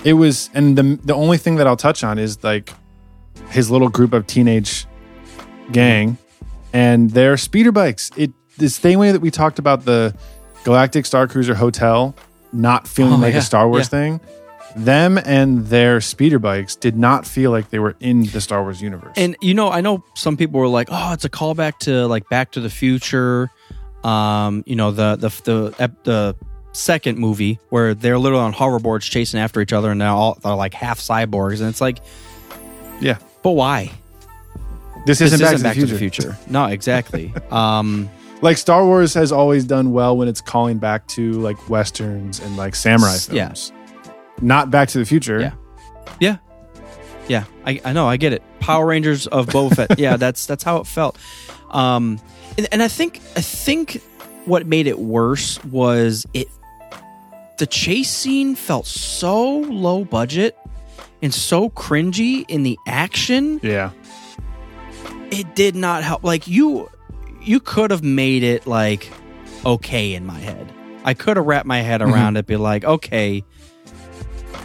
It 0.05 0.15
was, 0.15 0.51
and 0.55 0.77
the 0.79 0.99
the 1.05 1.15
only 1.15 1.39
thing 1.39 1.57
that 1.57 1.67
I'll 1.67 1.77
touch 1.77 2.03
on 2.05 2.19
is 2.19 2.43
like 2.45 2.73
his 3.51 3.71
little 3.71 3.89
group 3.89 4.13
of 4.13 4.27
teenage 4.27 4.87
gang 5.73 6.19
and 6.73 7.11
their 7.11 7.37
speeder 7.37 7.73
bikes. 7.73 8.11
It 8.17 8.33
the 8.59 8.69
same 8.69 8.99
way 8.99 9.13
that 9.13 9.21
we 9.21 9.31
talked 9.31 9.59
about 9.59 9.85
the 9.85 10.15
Galactic 10.65 11.07
Star 11.07 11.27
Cruiser 11.29 11.55
Hotel 11.55 12.15
not 12.53 12.89
feeling 12.89 13.15
Oh, 13.15 13.17
like 13.19 13.35
yeah. 13.35 13.39
a 13.41 13.43
Star 13.43 13.69
Wars 13.69 13.87
Yeah. 13.87 13.99
thing. 13.99 14.21
Them 14.79 15.19
and 15.19 15.67
their 15.67 16.01
speeder 16.01 16.39
bikes 16.39 16.77
did 16.77 16.97
not 16.97 17.27
feel 17.27 17.51
like 17.51 17.71
they 17.71 17.79
were 17.79 17.97
in 18.01 18.25
the 18.27 18.41
Star 18.41 18.63
Wars 18.63 18.81
universe. 18.81 19.15
And 19.17 19.37
you 19.41 19.55
know, 19.55 19.71
I 19.71 19.81
know 19.81 20.05
some 20.15 20.37
people 20.37 20.61
were 20.61 20.69
like, 20.69 20.89
"Oh, 20.91 21.13
it's 21.13 21.25
a 21.25 21.31
callback 21.31 21.79
to 21.81 22.07
like 22.07 22.29
Back 22.29 22.53
to 22.53 22.61
the 22.61 22.71
Future." 22.71 23.51
Um, 24.05 24.63
you 24.67 24.77
know, 24.77 24.91
the 24.91 25.17
the 25.17 25.29
the 25.45 25.93
the 26.05 26.37
second 26.73 27.19
movie 27.19 27.59
where 27.71 27.95
they're 27.95 28.19
literally 28.19 28.45
on 28.45 28.55
hoverboards 28.55 29.03
chasing 29.03 29.41
after 29.41 29.61
each 29.61 29.73
other, 29.73 29.91
and 29.91 30.01
they're 30.01 30.09
all 30.09 30.39
they're 30.43 30.55
like 30.55 30.75
half 30.75 31.01
cyborgs, 31.01 31.61
and 31.61 31.69
it's 31.69 31.81
like, 31.81 31.99
yeah, 33.01 33.19
but 33.43 33.53
why? 33.53 33.91
this, 35.07 35.19
This 35.19 35.33
isn't, 35.33 35.55
isn't 35.55 35.63
Back, 35.63 35.75
to, 35.75 35.87
the 35.87 35.99
future. 35.99 36.37
No, 36.49 36.67
exactly. 36.67 37.33
um, 37.51 38.09
Like 38.43 38.57
Star 38.57 38.85
Wars 38.85 39.15
has 39.15 39.33
always 39.33 39.65
done 39.65 39.93
well 39.93 40.17
when 40.17 40.29
it's 40.29 40.41
calling 40.41 40.79
back 40.79 41.07
to 41.09 41.33
like 41.33 41.69
westerns 41.69 42.41
and 42.41 42.57
like 42.57 42.75
samurai 42.75 43.17
films. 43.17 43.73
Yeah. 43.73 43.78
Not 44.41 44.71
Back 44.71 44.89
to 44.91 44.99
the 44.99 45.05
Future. 45.05 45.41
Yeah. 45.41 45.53
yeah, 46.21 46.37
yeah. 47.29 47.45
I, 47.65 47.81
I 47.85 47.93
know. 47.93 48.09
I 48.09 48.17
get 48.17 48.33
it. 48.33 48.43
Power 48.61 48.87
Rangers 48.87 49.27
of 49.27 49.47
Boba 49.47 49.75
Fett. 49.77 49.89
Yeah, 49.99 50.17
that's 50.17 50.47
that's 50.47 50.63
how 50.63 50.79
it 50.79 50.87
felt. 50.87 51.17
Um, 51.71 52.21
and, 52.57 52.69
and 52.73 52.83
I 52.83 52.89
think 52.89 53.21
I 53.37 53.41
think 53.41 54.03
what 54.45 54.67
made 54.67 54.87
it 54.87 54.99
worse 54.99 55.63
was 55.65 56.27
it. 56.35 56.49
The 57.59 57.67
chase 57.67 58.11
scene 58.11 58.55
felt 58.55 58.87
so 58.87 59.59
low 59.59 60.05
budget 60.05 60.57
and 61.23 61.35
so 61.35 61.71
cringy 61.71 62.45
in 62.49 62.63
the 62.63 62.79
action. 62.87 63.59
Yeah. 63.63 63.91
It 65.31 65.55
did 65.57 65.75
not 65.75 66.05
help. 66.05 66.23
Like 66.23 66.47
you, 66.47 66.89
you 67.43 67.59
could 67.61 67.91
have 67.91 68.03
made 68.05 68.43
it 68.45 68.67
like 68.67 69.11
okay 69.67 70.15
in 70.15 70.25
my 70.25 70.39
head. 70.39 70.73
I 71.05 71.15
could 71.15 71.37
have 71.37 71.47
wrapped 71.47 71.67
my 71.67 71.81
head 71.81 72.03
around 72.03 72.37
it, 72.37 72.47
be 72.47 72.57
like, 72.57 72.85
okay, 72.85 73.45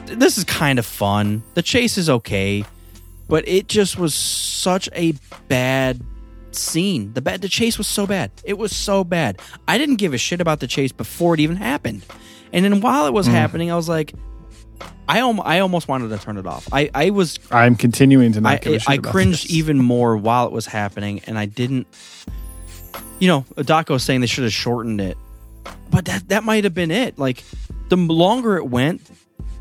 this 0.05 0.37
is 0.37 0.43
kind 0.43 0.79
of 0.79 0.85
fun. 0.85 1.43
The 1.53 1.61
chase 1.61 1.97
is 1.97 2.09
okay, 2.09 2.65
but 3.27 3.47
it 3.47 3.67
just 3.67 3.97
was 3.97 4.13
such 4.13 4.89
a 4.93 5.13
bad 5.47 6.01
scene. 6.51 7.13
The 7.13 7.21
bad, 7.21 7.41
the 7.41 7.49
chase 7.49 7.77
was 7.77 7.87
so 7.87 8.05
bad. 8.05 8.31
It 8.43 8.57
was 8.57 8.75
so 8.75 9.03
bad. 9.03 9.39
I 9.67 9.77
didn't 9.77 9.95
give 9.95 10.13
a 10.13 10.17
shit 10.17 10.41
about 10.41 10.59
the 10.59 10.67
chase 10.67 10.91
before 10.91 11.33
it 11.33 11.39
even 11.39 11.55
happened, 11.55 12.05
and 12.51 12.63
then 12.63 12.81
while 12.81 13.07
it 13.07 13.13
was 13.13 13.27
mm. 13.27 13.31
happening, 13.31 13.71
I 13.71 13.75
was 13.75 13.89
like, 13.89 14.13
I 15.07 15.19
al- 15.19 15.41
I 15.41 15.59
almost 15.59 15.87
wanted 15.87 16.09
to 16.09 16.17
turn 16.17 16.37
it 16.37 16.45
off. 16.45 16.67
I 16.71 16.89
I 16.93 17.09
was 17.09 17.39
I'm 17.51 17.75
continuing 17.75 18.33
to 18.33 18.41
not 18.41 18.53
I, 18.53 18.57
give 18.57 18.73
a 18.73 18.79
shit 18.79 18.89
I 18.89 18.97
cringed 18.97 19.45
this. 19.45 19.51
even 19.51 19.77
more 19.77 20.15
while 20.17 20.45
it 20.45 20.51
was 20.51 20.65
happening, 20.65 21.21
and 21.27 21.37
I 21.37 21.45
didn't. 21.45 21.87
You 23.19 23.27
know, 23.27 23.45
Daco 23.55 23.91
was 23.91 24.03
saying 24.03 24.21
they 24.21 24.27
should 24.27 24.43
have 24.43 24.53
shortened 24.53 25.01
it, 25.01 25.17
but 25.89 26.05
that 26.05 26.29
that 26.29 26.43
might 26.43 26.63
have 26.63 26.73
been 26.73 26.91
it. 26.91 27.17
Like, 27.17 27.43
the 27.89 27.97
longer 27.97 28.57
it 28.57 28.65
went, 28.65 29.01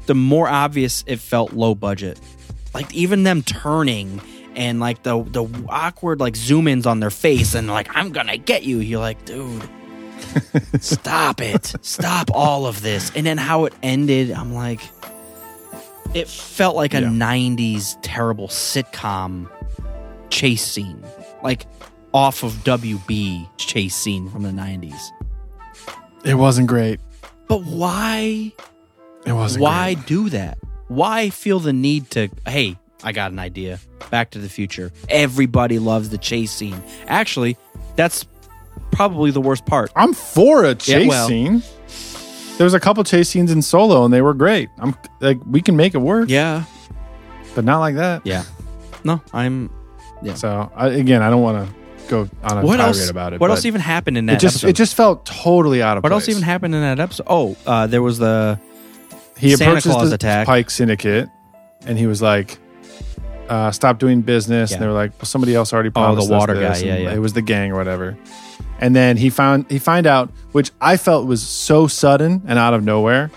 the 0.06 0.14
more 0.14 0.48
obvious 0.48 1.04
it 1.06 1.18
felt 1.20 1.52
low 1.52 1.74
budget. 1.74 2.20
Like 2.74 2.92
even 2.94 3.22
them 3.22 3.42
turning 3.42 4.20
and 4.56 4.80
like 4.80 5.02
the 5.02 5.22
the 5.22 5.44
awkward 5.68 6.20
like 6.20 6.36
zoom 6.36 6.68
ins 6.68 6.86
on 6.86 7.00
their 7.00 7.10
face 7.10 7.54
and 7.54 7.68
like 7.68 7.88
I'm 7.94 8.12
gonna 8.12 8.36
get 8.36 8.62
you. 8.64 8.78
You're 8.80 9.00
like, 9.00 9.24
dude, 9.24 9.62
stop 10.80 11.40
it, 11.40 11.74
stop 11.82 12.30
all 12.32 12.66
of 12.66 12.82
this. 12.82 13.12
And 13.14 13.26
then 13.26 13.38
how 13.38 13.64
it 13.66 13.74
ended, 13.82 14.30
I'm 14.32 14.52
like, 14.54 14.80
it 16.14 16.28
felt 16.28 16.76
like 16.76 16.94
a 16.94 17.00
Yeah. 17.02 17.08
90s 17.08 17.96
terrible 18.02 18.48
sitcom 18.48 19.48
chase 20.30 20.64
scene 20.64 21.02
like 21.42 21.66
off 22.14 22.42
of 22.42 22.52
wb 22.64 23.48
chase 23.58 23.94
scene 23.94 24.28
from 24.30 24.42
the 24.42 24.50
90s 24.50 25.10
It 26.24 26.34
wasn't 26.34 26.68
great. 26.68 27.00
but 27.48 27.62
why 27.64 28.52
It 29.26 29.32
wasn't 29.32 29.62
why 29.62 29.94
great. 29.94 30.06
do 30.06 30.28
that 30.30 30.58
why 30.88 31.30
feel 31.30 31.58
the 31.60 31.72
need 31.72 32.10
to 32.10 32.28
hey 32.46 32.76
i 33.04 33.12
got 33.12 33.32
an 33.32 33.38
idea 33.38 33.78
back 34.10 34.30
to 34.32 34.38
the 34.38 34.48
future 34.48 34.92
everybody 35.08 35.78
loves 35.78 36.10
the 36.10 36.18
chase 36.18 36.52
scene 36.52 36.82
actually 37.06 37.56
that's 37.96 38.26
probably 38.90 39.30
the 39.30 39.40
worst 39.40 39.64
part 39.66 39.90
I'm 39.96 40.12
for 40.12 40.64
a 40.64 40.74
chase 40.74 41.08
well- 41.08 41.28
scene. 41.28 41.62
There 42.58 42.64
was 42.64 42.74
a 42.74 42.80
couple 42.80 43.02
chase 43.04 43.30
scenes 43.30 43.50
in 43.50 43.62
Solo 43.62 44.04
and 44.04 44.12
they 44.12 44.20
were 44.20 44.34
great. 44.34 44.68
I'm 44.78 44.94
like 45.20 45.38
we 45.46 45.62
can 45.62 45.74
make 45.76 45.94
it 45.94 45.98
work, 45.98 46.28
yeah 46.28 46.64
but 47.54 47.64
not 47.64 47.78
like 47.80 47.94
that. 47.96 48.22
yeah 48.24 48.44
no 49.04 49.20
i'm 49.32 49.70
Yeah. 50.22 50.34
So 50.34 50.70
I, 50.76 50.88
again, 50.88 51.22
I 51.22 51.30
don't 51.30 51.42
want 51.42 51.66
to 51.66 51.74
go 52.08 52.28
on 52.44 52.58
a 52.58 52.62
what 52.66 52.76
tirade 52.76 52.88
else 52.88 53.08
about 53.08 53.32
it. 53.32 53.40
what 53.40 53.50
else 53.50 53.64
even 53.64 53.80
happened 53.80 54.18
in 54.18 54.26
that 54.26 54.34
It 54.34 54.40
just 54.40 54.56
episode? 54.56 54.68
it 54.68 54.76
just 54.76 54.94
felt 54.94 55.24
totally 55.26 55.82
out 55.82 55.96
of 55.96 56.02
what 56.04 56.10
place. 56.10 56.22
else 56.24 56.28
even 56.28 56.42
happened 56.42 56.74
in 56.74 56.82
that 56.82 57.00
episode 57.00 57.24
oh 57.28 57.56
uh, 57.66 57.86
there 57.86 58.02
was 58.02 58.18
the 58.18 58.60
he 59.50 59.56
Santa 59.56 59.70
approaches 59.72 59.92
Claus 59.92 60.08
the 60.10 60.14
attack. 60.14 60.46
Pike 60.46 60.70
Syndicate, 60.70 61.28
and 61.86 61.98
he 61.98 62.06
was 62.06 62.22
like, 62.22 62.58
uh, 63.48 63.70
stopped 63.70 64.00
doing 64.00 64.22
business, 64.22 64.70
Yeah. 64.70 64.76
and 64.76 64.82
they 64.82 64.86
were 64.86 64.92
like, 64.94 65.12
well, 65.18 65.24
somebody 65.26 65.54
else 65.54 65.72
already 65.72 65.88
Oh, 65.88 65.90
the 65.90 66.00
promised 66.00 66.26
us 66.26 66.30
water 66.30 66.54
this, 66.54 66.80
guy. 66.80 66.86
Yeah, 66.86 66.94
and 66.94 67.04
yeah. 67.04 67.12
It 67.14 67.18
was 67.18 67.32
the 67.34 67.42
gang 67.42 67.72
or 67.72 67.76
whatever. 67.76 68.16
And 68.80 68.96
then 68.96 69.16
he 69.16 69.30
found 69.30 69.70
he 69.70 69.78
find 69.78 70.06
out, 70.06 70.30
which 70.52 70.70
I 70.80 70.96
felt 70.96 71.26
was 71.26 71.42
so 71.42 71.86
sudden 71.86 72.42
and 72.46 72.58
out 72.58 72.74
of 72.74 72.82
nowhere. 72.84 73.30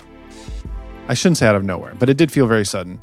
I 1.07 1.13
shouldn't 1.13 1.37
say 1.37 1.45
out 1.47 1.55
of 1.55 1.63
nowhere, 1.63 1.93
but 1.99 2.09
it 2.09 2.17
did 2.17 2.31
feel 2.31 2.47
very 2.47 2.65
sudden. 2.65 2.99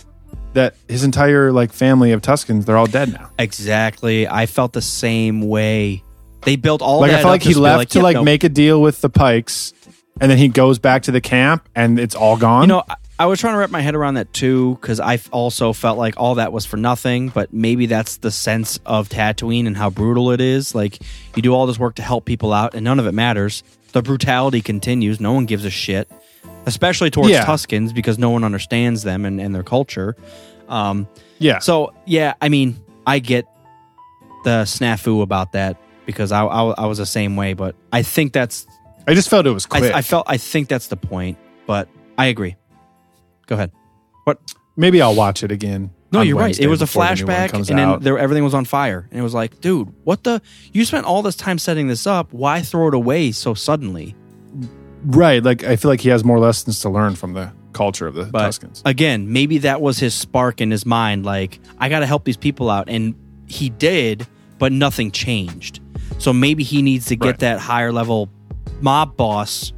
That 0.54 0.74
his 0.88 1.02
entire 1.04 1.52
like 1.52 1.72
family 1.72 2.12
of 2.12 2.20
Tuskens, 2.20 2.64
they're 2.66 2.76
all 2.76 2.86
dead 2.86 3.12
now. 3.12 3.30
Exactly. 3.38 4.26
I 4.28 4.46
felt 4.46 4.72
the 4.72 4.82
same 4.82 5.40
way. 5.48 6.02
They 6.42 6.56
built 6.56 6.82
all 6.82 7.00
like 7.00 7.12
that 7.12 7.20
I 7.20 7.22
felt 7.22 7.30
like 7.32 7.42
he 7.42 7.50
just 7.50 7.58
to 7.58 7.60
be 7.60 7.62
left 7.62 7.92
to 7.92 7.98
"Yep, 7.98 8.02
like 8.02 8.14
nope." 8.16 8.24
make 8.24 8.44
a 8.44 8.48
deal 8.48 8.82
with 8.82 9.00
the 9.00 9.08
Pikes, 9.08 9.72
and 10.20 10.30
then 10.30 10.38
he 10.38 10.48
goes 10.48 10.78
back 10.78 11.02
to 11.04 11.10
the 11.10 11.20
camp, 11.20 11.68
and 11.74 11.98
it's 11.98 12.14
all 12.14 12.36
gone. 12.36 12.62
You 12.62 12.68
know, 12.68 12.82
I, 12.88 12.94
I 13.20 13.26
was 13.26 13.40
trying 13.40 13.54
to 13.54 13.58
wrap 13.58 13.70
my 13.70 13.80
head 13.80 13.94
around 13.94 14.14
that 14.14 14.32
too 14.32 14.76
because 14.80 14.98
I 15.00 15.18
also 15.30 15.72
felt 15.72 15.96
like 15.98 16.14
all 16.16 16.36
that 16.36 16.52
was 16.52 16.66
for 16.66 16.76
nothing. 16.76 17.28
But 17.28 17.52
maybe 17.52 17.86
that's 17.86 18.16
the 18.18 18.30
sense 18.30 18.78
of 18.84 19.08
Tatooine 19.08 19.66
and 19.66 19.76
how 19.76 19.90
brutal 19.90 20.30
it 20.32 20.40
is. 20.40 20.74
Like 20.74 20.98
you 21.36 21.42
do 21.42 21.54
all 21.54 21.66
this 21.66 21.78
work 21.78 21.94
to 21.96 22.02
help 22.02 22.24
people 22.24 22.52
out, 22.52 22.74
and 22.74 22.84
none 22.84 22.98
of 22.98 23.06
it 23.06 23.12
matters. 23.12 23.62
The 23.92 24.02
brutality 24.02 24.60
continues. 24.60 25.20
No 25.20 25.32
one 25.32 25.44
gives 25.46 25.64
a 25.64 25.70
shit, 25.70 26.10
especially 26.66 27.10
towards 27.10 27.30
Yeah. 27.30 27.44
Tuskens 27.44 27.94
because 27.94 28.18
no 28.18 28.30
one 28.30 28.42
understands 28.44 29.02
them 29.02 29.24
and, 29.24 29.40
and 29.40 29.54
their 29.54 29.62
culture. 29.62 30.16
Um, 30.68 31.06
yeah. 31.38 31.58
So 31.58 31.92
yeah, 32.06 32.34
I 32.40 32.48
mean, 32.48 32.82
I 33.06 33.18
get 33.18 33.46
the 34.44 34.62
snafu 34.64 35.22
about 35.22 35.52
that 35.52 35.76
because 36.06 36.32
I, 36.32 36.44
I, 36.44 36.70
I 36.70 36.86
was 36.86 36.98
the 36.98 37.06
same 37.06 37.36
way. 37.36 37.52
But 37.52 37.76
I 37.92 38.02
think 38.02 38.32
that's 38.32 38.66
I 39.06 39.14
just 39.14 39.28
felt 39.28 39.46
it 39.46 39.50
was 39.50 39.66
I, 39.70 39.78
quick. 39.80 39.94
I 39.94 40.02
felt 40.02 40.24
I 40.28 40.36
think 40.36 40.68
that's 40.68 40.88
the 40.88 40.96
point. 40.96 41.38
But 41.66 41.88
I 42.18 42.26
agree. 42.26 42.56
Go 43.46 43.54
ahead. 43.54 43.72
What? 44.24 44.38
Maybe 44.76 45.02
I'll 45.02 45.14
watch 45.14 45.42
it 45.42 45.50
again. 45.52 45.90
No, 46.12 46.20
you're 46.20 46.36
right. 46.38 46.58
It 46.58 46.66
was 46.66 46.82
a 46.82 46.84
before 46.84 47.04
the 47.04 47.08
flashback, 47.24 47.54
and 47.54 47.64
then 47.64 48.00
there, 48.00 48.18
everything 48.18 48.44
was 48.44 48.52
on 48.52 48.66
fire, 48.66 49.08
and 49.10 49.18
it 49.18 49.22
was 49.22 49.32
like, 49.32 49.60
dude, 49.60 49.92
what 50.04 50.24
the? 50.24 50.42
You 50.72 50.84
spent 50.84 51.06
all 51.06 51.22
this 51.22 51.36
time 51.36 51.58
setting 51.58 51.88
this 51.88 52.06
up. 52.06 52.32
Why 52.32 52.60
throw 52.60 52.88
it 52.88 52.94
away 52.94 53.32
so 53.32 53.54
suddenly? 53.54 54.14
right. 55.04 55.42
Like 55.42 55.64
I 55.64 55.76
feel 55.76 55.90
like 55.90 56.00
he 56.00 56.10
has 56.10 56.22
more 56.24 56.38
lessons 56.38 56.80
to 56.80 56.90
learn 56.90 57.14
from 57.16 57.32
the 57.32 57.52
culture 57.72 58.06
of 58.06 58.14
the 58.14 58.24
But 58.24 58.50
Tuskens. 58.50 58.82
again, 58.84 59.32
maybe 59.32 59.58
that 59.58 59.80
was 59.80 59.98
his 59.98 60.14
spark 60.14 60.60
in 60.60 60.70
his 60.70 60.84
mind. 60.84 61.24
Like, 61.24 61.58
I 61.78 61.88
got 61.88 62.00
to 62.00 62.06
help 62.06 62.24
these 62.24 62.36
people 62.36 62.68
out, 62.70 62.88
and 62.88 63.14
he 63.46 63.70
did, 63.70 64.26
but 64.58 64.70
nothing 64.72 65.10
changed. 65.10 65.80
So 66.18 66.32
maybe 66.32 66.62
he 66.62 66.82
needs 66.82 67.06
to 67.06 67.16
get 67.16 67.26
Right. 67.26 67.38
that 67.40 67.58
higher 67.58 67.90
level 67.90 68.28
mob 68.80 69.16
boss 69.16 69.72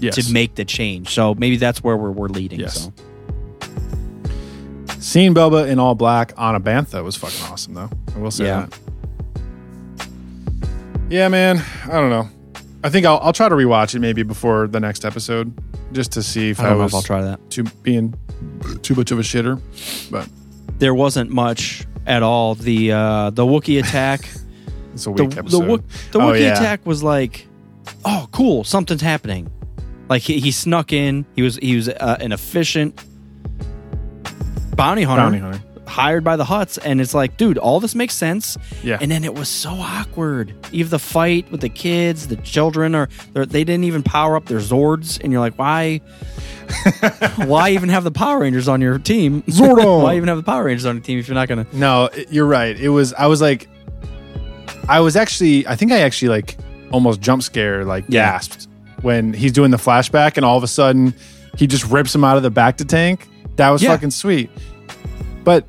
Yes. 0.00 0.16
to 0.26 0.32
make 0.32 0.56
the 0.56 0.64
change. 0.64 1.10
So 1.14 1.34
maybe 1.36 1.56
that's 1.56 1.84
where 1.84 1.96
we're, 1.96 2.10
we're 2.10 2.26
leading. 2.28 2.58
Yes. 2.58 2.84
So. 2.84 2.92
Seeing 4.98 5.34
Boba 5.34 5.68
in 5.68 5.78
all 5.78 5.94
black 5.94 6.32
on 6.36 6.54
a 6.54 6.60
bantha 6.60 7.02
was 7.04 7.16
fucking 7.16 7.42
awesome, 7.52 7.74
though. 7.74 7.90
I 8.14 8.18
will 8.18 8.30
say 8.30 8.46
Yeah. 8.46 8.66
that. 9.96 10.08
Yeah, 11.10 11.28
man. 11.28 11.62
I 11.84 11.92
don't 11.92 12.10
know. 12.10 12.28
I 12.84 12.88
think 12.88 13.06
I'll, 13.06 13.18
I'll 13.20 13.32
try 13.32 13.48
to 13.48 13.54
rewatch 13.54 13.94
it 13.94 14.00
maybe 14.00 14.22
before 14.22 14.66
the 14.66 14.80
next 14.80 15.04
episode, 15.04 15.52
just 15.92 16.12
to 16.12 16.22
see 16.22 16.50
if 16.50 16.58
I 16.60 16.64
I, 16.64 16.68
don't 16.70 16.78
know 16.78 16.84
was 16.84 16.92
if 16.92 16.96
I'll 16.96 17.02
try 17.02 17.22
that. 17.22 17.50
too 17.50 17.64
being 17.82 18.14
too 18.82 18.94
much 18.94 19.10
of 19.12 19.18
a 19.18 19.22
shitter. 19.22 19.60
But 20.10 20.28
There 20.78 20.94
wasn't 20.94 21.30
much 21.30 21.86
at 22.06 22.22
all. 22.22 22.54
The 22.56 22.92
uh, 22.92 23.30
the 23.30 23.44
Wookiee 23.44 23.78
attack. 23.80 24.28
it's 24.94 25.06
a 25.06 25.10
weak 25.10 25.30
the, 25.30 25.38
episode. 25.38 25.62
Wook- 25.64 26.10
the 26.12 26.18
Oh, 26.18 26.22
Wookiee 26.32 26.40
yeah. 26.40 26.54
attack 26.54 26.84
was 26.86 27.02
like, 27.02 27.46
oh, 28.04 28.28
cool, 28.32 28.64
something's 28.64 29.00
happening. 29.00 29.50
Like 30.08 30.22
he, 30.22 30.40
he 30.40 30.50
snuck 30.50 30.92
in. 30.92 31.24
He 31.34 31.42
was 31.42 31.56
he 31.56 31.76
was 31.76 31.88
uh, 31.88 32.16
an 32.20 32.32
efficient 32.32 33.02
bounty 34.76 35.02
hunter, 35.02 35.22
Bounty 35.22 35.38
hunter. 35.38 35.60
hired 35.86 36.24
by 36.24 36.36
the 36.36 36.44
Hutts, 36.44 36.78
and 36.82 37.00
it's 37.00 37.14
like, 37.14 37.36
dude, 37.36 37.56
all 37.58 37.80
this 37.80 37.94
makes 37.94 38.14
sense. 38.14 38.56
Yeah. 38.82 38.98
And 39.00 39.10
then 39.10 39.24
it 39.24 39.34
was 39.34 39.48
so 39.48 39.70
awkward. 39.70 40.54
Even 40.72 40.90
the 40.90 40.98
fight 40.98 41.50
with 41.50 41.60
the 41.60 41.68
kids, 41.68 42.28
the 42.28 42.36
children, 42.36 42.94
or 42.94 43.08
they 43.34 43.64
didn't 43.64 43.84
even 43.84 44.02
power 44.02 44.36
up 44.36 44.46
their 44.46 44.58
Zords, 44.58 45.20
and 45.22 45.32
you're 45.32 45.40
like, 45.40 45.54
why? 45.54 45.98
why 47.46 47.70
even 47.70 47.88
have 47.88 48.04
the 48.04 48.10
Power 48.10 48.40
Rangers 48.40 48.68
on 48.68 48.80
your 48.80 48.98
team? 48.98 49.42
Zordon! 49.46 50.02
why 50.02 50.16
even 50.16 50.28
have 50.28 50.38
the 50.38 50.42
Power 50.42 50.64
Rangers 50.64 50.86
on 50.86 50.96
your 50.96 51.04
team 51.04 51.18
if 51.18 51.28
you're 51.28 51.34
not 51.34 51.48
gonna? 51.48 51.66
No, 51.72 52.08
you're 52.30 52.46
right. 52.46 52.78
It 52.78 52.88
was. 52.88 53.12
I 53.14 53.26
was 53.26 53.40
like, 53.40 53.68
I 54.88 55.00
was 55.00 55.16
actually. 55.16 55.66
I 55.66 55.76
think 55.76 55.92
I 55.92 56.00
actually 56.00 56.28
like 56.28 56.56
almost 56.92 57.20
jump 57.20 57.42
scare, 57.42 57.84
like 57.84 58.04
Yeah. 58.08 58.32
gasped 58.32 58.68
when 59.02 59.32
he's 59.32 59.52
doing 59.52 59.70
the 59.70 59.76
flashback, 59.76 60.36
and 60.36 60.44
all 60.44 60.56
of 60.56 60.62
a 60.62 60.68
sudden 60.68 61.14
he 61.56 61.66
just 61.66 61.84
rips 61.90 62.14
him 62.14 62.24
out 62.24 62.36
of 62.36 62.42
the 62.42 62.50
bacta 62.50 62.86
tank. 62.86 63.28
That 63.56 63.70
was 63.70 63.82
Yeah. 63.82 63.90
fucking 63.90 64.10
sweet. 64.10 64.50
But 65.44 65.66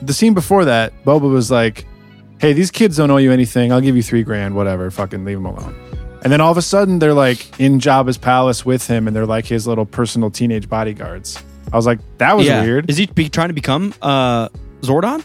the 0.00 0.12
scene 0.12 0.34
before 0.34 0.64
that, 0.64 0.92
Boba 1.04 1.30
was 1.30 1.50
like, 1.50 1.84
"Hey, 2.38 2.52
these 2.52 2.70
kids 2.70 2.96
don't 2.96 3.10
owe 3.10 3.18
you 3.18 3.30
anything. 3.32 3.72
I'll 3.72 3.80
give 3.80 3.96
you 3.96 4.02
three 4.02 4.22
grand, 4.22 4.54
whatever. 4.54 4.90
Fucking 4.90 5.24
leave 5.24 5.36
them 5.36 5.46
alone." 5.46 5.74
And 6.22 6.32
then 6.32 6.40
all 6.40 6.52
of 6.52 6.56
a 6.58 6.62
sudden 6.62 6.98
they're 6.98 7.14
like 7.14 7.60
in 7.60 7.78
Jabba's 7.80 8.16
palace 8.16 8.64
with 8.64 8.86
him, 8.86 9.06
and 9.06 9.14
they're 9.14 9.26
like 9.26 9.44
his 9.46 9.66
little 9.66 9.84
personal 9.84 10.30
teenage 10.30 10.68
bodyguards. 10.68 11.42
I 11.72 11.76
was 11.76 11.86
like, 11.86 12.00
that 12.18 12.36
was 12.36 12.46
yeah. 12.46 12.62
weird. 12.62 12.90
Is 12.90 12.96
he 12.96 13.06
be, 13.06 13.28
trying 13.28 13.48
to 13.48 13.54
become 13.54 13.94
uh, 14.02 14.48
Zordon? 14.82 15.24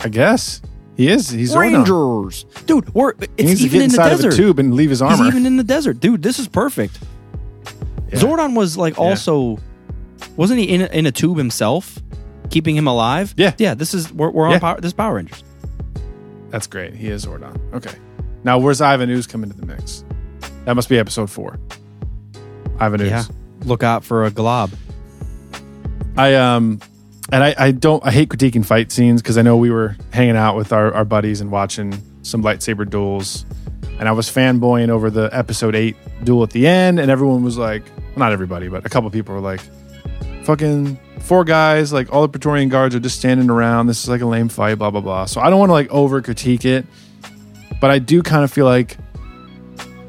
I 0.00 0.08
guess 0.08 0.60
he 0.96 1.08
is. 1.08 1.28
He's 1.28 1.52
Zordon. 1.54 1.86
Rangers, 1.86 2.44
dude. 2.66 2.92
We're 2.94 3.14
He 3.14 3.26
it's 3.38 3.60
to 3.60 3.66
even 3.66 3.82
in 3.82 3.90
the 3.90 3.96
desert. 3.98 4.34
tube 4.34 4.58
and 4.58 4.74
leave 4.74 4.90
his 4.90 5.02
armor. 5.02 5.16
He's 5.16 5.26
even 5.26 5.46
in 5.46 5.56
the 5.56 5.64
desert, 5.64 6.00
dude. 6.00 6.22
This 6.22 6.38
is 6.38 6.48
perfect. 6.48 6.98
Yeah. 8.10 8.18
Zordon 8.20 8.56
was 8.56 8.76
like 8.76 8.98
also, 8.98 9.58
wasn't 10.36 10.60
he 10.60 10.66
in 10.68 10.82
a, 10.82 10.86
in 10.86 11.06
a 11.06 11.12
tube 11.12 11.36
himself, 11.38 11.98
keeping 12.50 12.76
him 12.76 12.86
alive? 12.86 13.34
Yeah. 13.36 13.52
yeah. 13.58 13.74
This 13.74 13.94
is 13.94 14.12
we're, 14.12 14.30
we're 14.30 14.46
on 14.46 14.52
Yeah. 14.52 14.58
power. 14.60 14.80
This 14.80 14.88
is 14.90 14.94
Power 14.94 15.14
Rangers. 15.14 15.42
That's 16.50 16.66
great. 16.66 16.94
He 16.94 17.08
is 17.08 17.26
Zordon. 17.26 17.58
Okay. 17.74 17.92
Now, 18.44 18.58
where's 18.58 18.80
Ivan 18.80 19.10
Ooze 19.10 19.26
come 19.26 19.42
into 19.42 19.56
the 19.56 19.66
mix? 19.66 20.04
That 20.64 20.74
must 20.76 20.88
be 20.88 20.98
episode 20.98 21.28
four. 21.30 21.58
Ivan 22.78 23.00
Ooze. 23.00 23.10
Yeah, 23.10 23.24
look 23.64 23.82
out 23.82 24.04
for 24.04 24.24
a 24.24 24.30
glob. 24.30 24.70
I 26.16 26.34
um, 26.34 26.80
and 27.32 27.42
I, 27.42 27.54
I 27.58 27.70
don't 27.72 28.04
I 28.04 28.10
hate 28.12 28.28
critiquing 28.28 28.64
fight 28.64 28.92
scenes 28.92 29.22
because 29.22 29.36
I 29.38 29.42
know 29.42 29.56
we 29.56 29.70
were 29.70 29.96
hanging 30.12 30.36
out 30.36 30.56
with 30.56 30.72
our, 30.72 30.92
our 30.94 31.04
buddies 31.04 31.40
and 31.40 31.50
watching 31.50 32.00
some 32.22 32.42
lightsaber 32.42 32.88
duels, 32.88 33.44
and 33.98 34.08
I 34.08 34.12
was 34.12 34.28
fanboying 34.28 34.88
over 34.88 35.10
the 35.10 35.28
episode 35.32 35.74
eight 35.74 35.96
duel 36.24 36.42
at 36.42 36.50
the 36.50 36.66
end, 36.66 36.98
and 36.98 37.10
everyone 37.10 37.42
was 37.42 37.58
like, 37.58 37.82
well, 37.96 38.18
not 38.18 38.32
everybody, 38.32 38.68
but 38.68 38.84
a 38.86 38.88
couple 38.88 39.10
people 39.10 39.34
were 39.34 39.40
like, 39.40 39.60
fucking 40.44 40.98
four 41.20 41.44
guys, 41.44 41.92
like 41.92 42.12
all 42.12 42.22
the 42.22 42.28
Praetorian 42.28 42.68
guards 42.68 42.94
are 42.94 43.00
just 43.00 43.18
standing 43.18 43.50
around. 43.50 43.86
This 43.86 44.02
is 44.02 44.08
like 44.08 44.20
a 44.20 44.26
lame 44.26 44.48
fight, 44.48 44.76
blah 44.76 44.90
blah 44.90 45.00
blah. 45.00 45.24
So 45.26 45.40
I 45.40 45.50
don't 45.50 45.58
want 45.58 45.70
to 45.70 45.74
like 45.74 45.90
over 45.90 46.22
critique 46.22 46.64
it, 46.64 46.86
but 47.80 47.90
I 47.90 47.98
do 47.98 48.22
kind 48.22 48.44
of 48.44 48.52
feel 48.52 48.66
like 48.66 48.96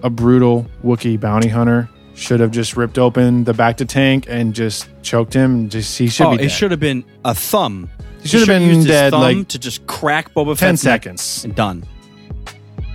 a 0.03 0.09
brutal 0.09 0.67
Wookiee 0.83 1.19
bounty 1.19 1.49
hunter 1.49 1.89
should 2.17 2.39
have 2.39 2.51
just 2.51 2.75
ripped 2.75 2.97
open 2.97 3.43
the 3.43 3.53
bacta 3.53 3.87
tank 3.87 4.25
and 4.27 4.53
just 4.53 4.89
choked 5.03 5.33
him. 5.33 5.69
Just 5.69 5.97
he 5.97 6.07
should 6.07 6.25
oh, 6.27 6.37
be 6.37 6.43
it 6.43 6.49
should 6.49 6.71
have 6.71 6.79
been 6.79 7.05
a 7.23 7.33
thumb. 7.33 7.89
He 8.21 8.27
should 8.27 8.39
have 8.39 8.47
been 8.47 8.63
used 8.63 8.77
his 8.79 8.87
dead, 8.87 9.11
thumb 9.11 9.21
like, 9.21 9.47
to 9.49 9.59
just 9.59 9.85
crack 9.87 10.33
Boba 10.33 10.57
10 10.57 10.73
Fett's 10.73 10.83
neck 10.83 11.03
seconds. 11.03 11.45
and 11.45 11.55
done. 11.55 11.85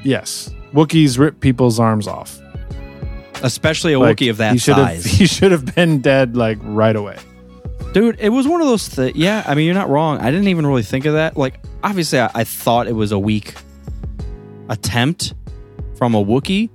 Yes, 0.03 0.53
Wookiees 0.74 1.19
rip 1.19 1.40
people's 1.40 1.78
arms 1.78 2.09
off. 2.09 2.40
Especially 3.43 3.93
a 3.93 3.99
Like, 3.99 4.19
Wookiee 4.19 4.31
of 4.31 4.39
that 4.39 4.53
he 4.53 4.59
size. 4.59 5.05
Have, 5.05 5.12
he 5.19 5.27
should 5.27 5.53
have 5.53 5.74
been 5.74 6.01
dead 6.01 6.36
like 6.36 6.59
right 6.61 6.94
away. 6.94 7.16
Dude, 7.93 8.19
it 8.19 8.31
was 8.31 8.49
one 8.49 8.61
of 8.61 8.66
those. 8.66 8.89
Th- 8.89 9.15
yeah, 9.15 9.44
I 9.47 9.55
mean, 9.55 9.66
you're 9.66 9.74
not 9.74 9.89
wrong. 9.89 10.19
I 10.19 10.31
didn't 10.31 10.49
even 10.49 10.66
really 10.66 10.82
think 10.82 11.05
of 11.05 11.15
that. 11.15 11.36
Like, 11.36 11.61
obviously, 11.85 12.19
I, 12.19 12.31
I 12.35 12.44
thought 12.44 12.89
it 12.89 12.94
was 12.94 13.12
a 13.12 13.19
weak 13.19 13.55
attempt 14.69 15.35
from 15.97 16.15
a 16.15 16.24
Wookiee, 16.24 16.70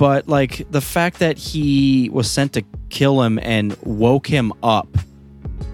but 0.00 0.26
like 0.28 0.66
the 0.70 0.80
fact 0.80 1.18
that 1.18 1.36
he 1.36 2.08
was 2.10 2.28
sent 2.30 2.54
to 2.54 2.62
kill 2.88 3.20
him 3.22 3.38
and 3.38 3.76
woke 3.82 4.26
him 4.26 4.50
up, 4.62 4.88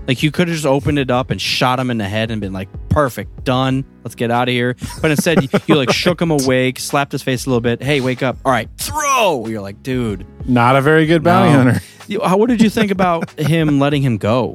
like 0.09 0.23
you 0.24 0.32
could 0.32 0.48
have 0.48 0.55
just 0.57 0.66
opened 0.66 0.98
it 0.98 1.11
up 1.12 1.31
and 1.31 1.40
shot 1.40 1.78
him 1.78 1.90
in 1.93 1.98
the 1.98 2.09
head 2.09 2.32
and 2.32 2.40
been 2.40 2.53
like, 2.53 2.69
"Perfect, 2.89 3.44
done. 3.44 3.85
Let's 4.03 4.16
get 4.16 4.32
out 4.32 4.48
of 4.48 4.53
here." 4.53 4.74
But 5.01 5.12
instead, 5.12 5.43
you, 5.44 5.48
you 5.69 5.74
like 5.77 5.93
shook 5.93 6.20
him 6.20 6.32
awake, 6.32 6.81
slapped 6.81 7.12
his 7.12 7.23
face 7.23 7.47
a 7.47 7.51
little 7.51 7.61
bit. 7.61 7.81
Hey, 7.81 8.01
wake 8.01 8.23
up! 8.24 8.36
All 8.44 8.51
right, 8.51 8.69
throw. 8.78 9.47
You're 9.47 9.62
like, 9.62 9.82
dude. 9.85 10.27
Not 10.48 10.74
a 10.77 10.81
very 10.82 11.07
good 11.07 11.23
bounty 11.23 11.53
No. 11.53 11.62
hunter. 11.62 11.81
You- 12.09 12.20
How, 12.23 12.36
what 12.36 12.48
did 12.48 12.61
you 12.61 12.70
think 12.70 12.90
about 12.93 13.31
him 13.39 13.78
letting 13.81 14.03
him 14.03 14.16
go? 14.16 14.55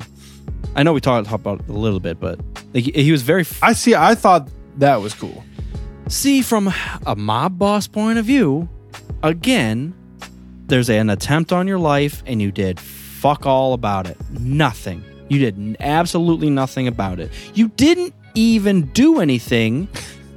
I 0.76 0.84
know 0.84 0.94
we 0.94 1.00
talked 1.02 1.30
about 1.32 1.60
it 1.62 1.68
a 1.70 1.74
little 1.74 2.00
bit, 2.00 2.18
but 2.20 2.40
like, 2.74 2.84
he, 2.86 2.92
he 3.04 3.12
was 3.12 3.22
very. 3.24 3.42
F- 3.42 3.62
I 3.64 3.72
see. 3.74 3.96
I 3.96 4.16
thought 4.16 4.50
that 4.78 5.02
was 5.02 5.14
cool. 5.14 5.44
see, 6.08 6.42
from 6.42 6.74
a 7.06 7.16
mob 7.16 7.58
boss 7.58 7.88
point 7.88 8.20
of 8.20 8.26
view, 8.26 8.70
again, 9.24 9.94
there's 10.68 10.90
an 10.90 11.10
attempt 11.10 11.52
on 11.52 11.68
your 11.68 11.80
life, 11.80 12.24
and 12.26 12.42
you 12.42 12.52
did 12.52 12.80
fuck 12.80 13.46
all 13.46 13.74
about 13.74 14.08
it. 14.08 14.18
Nothing. 14.40 15.04
You 15.30 15.40
did 15.40 15.78
absolutely 15.80 16.50
nothing 16.50 16.88
about 16.88 17.20
it. 17.20 17.32
You 17.54 17.70
didn't 17.70 18.14
even 18.36 18.84
do 18.88 19.20
anything 19.20 19.88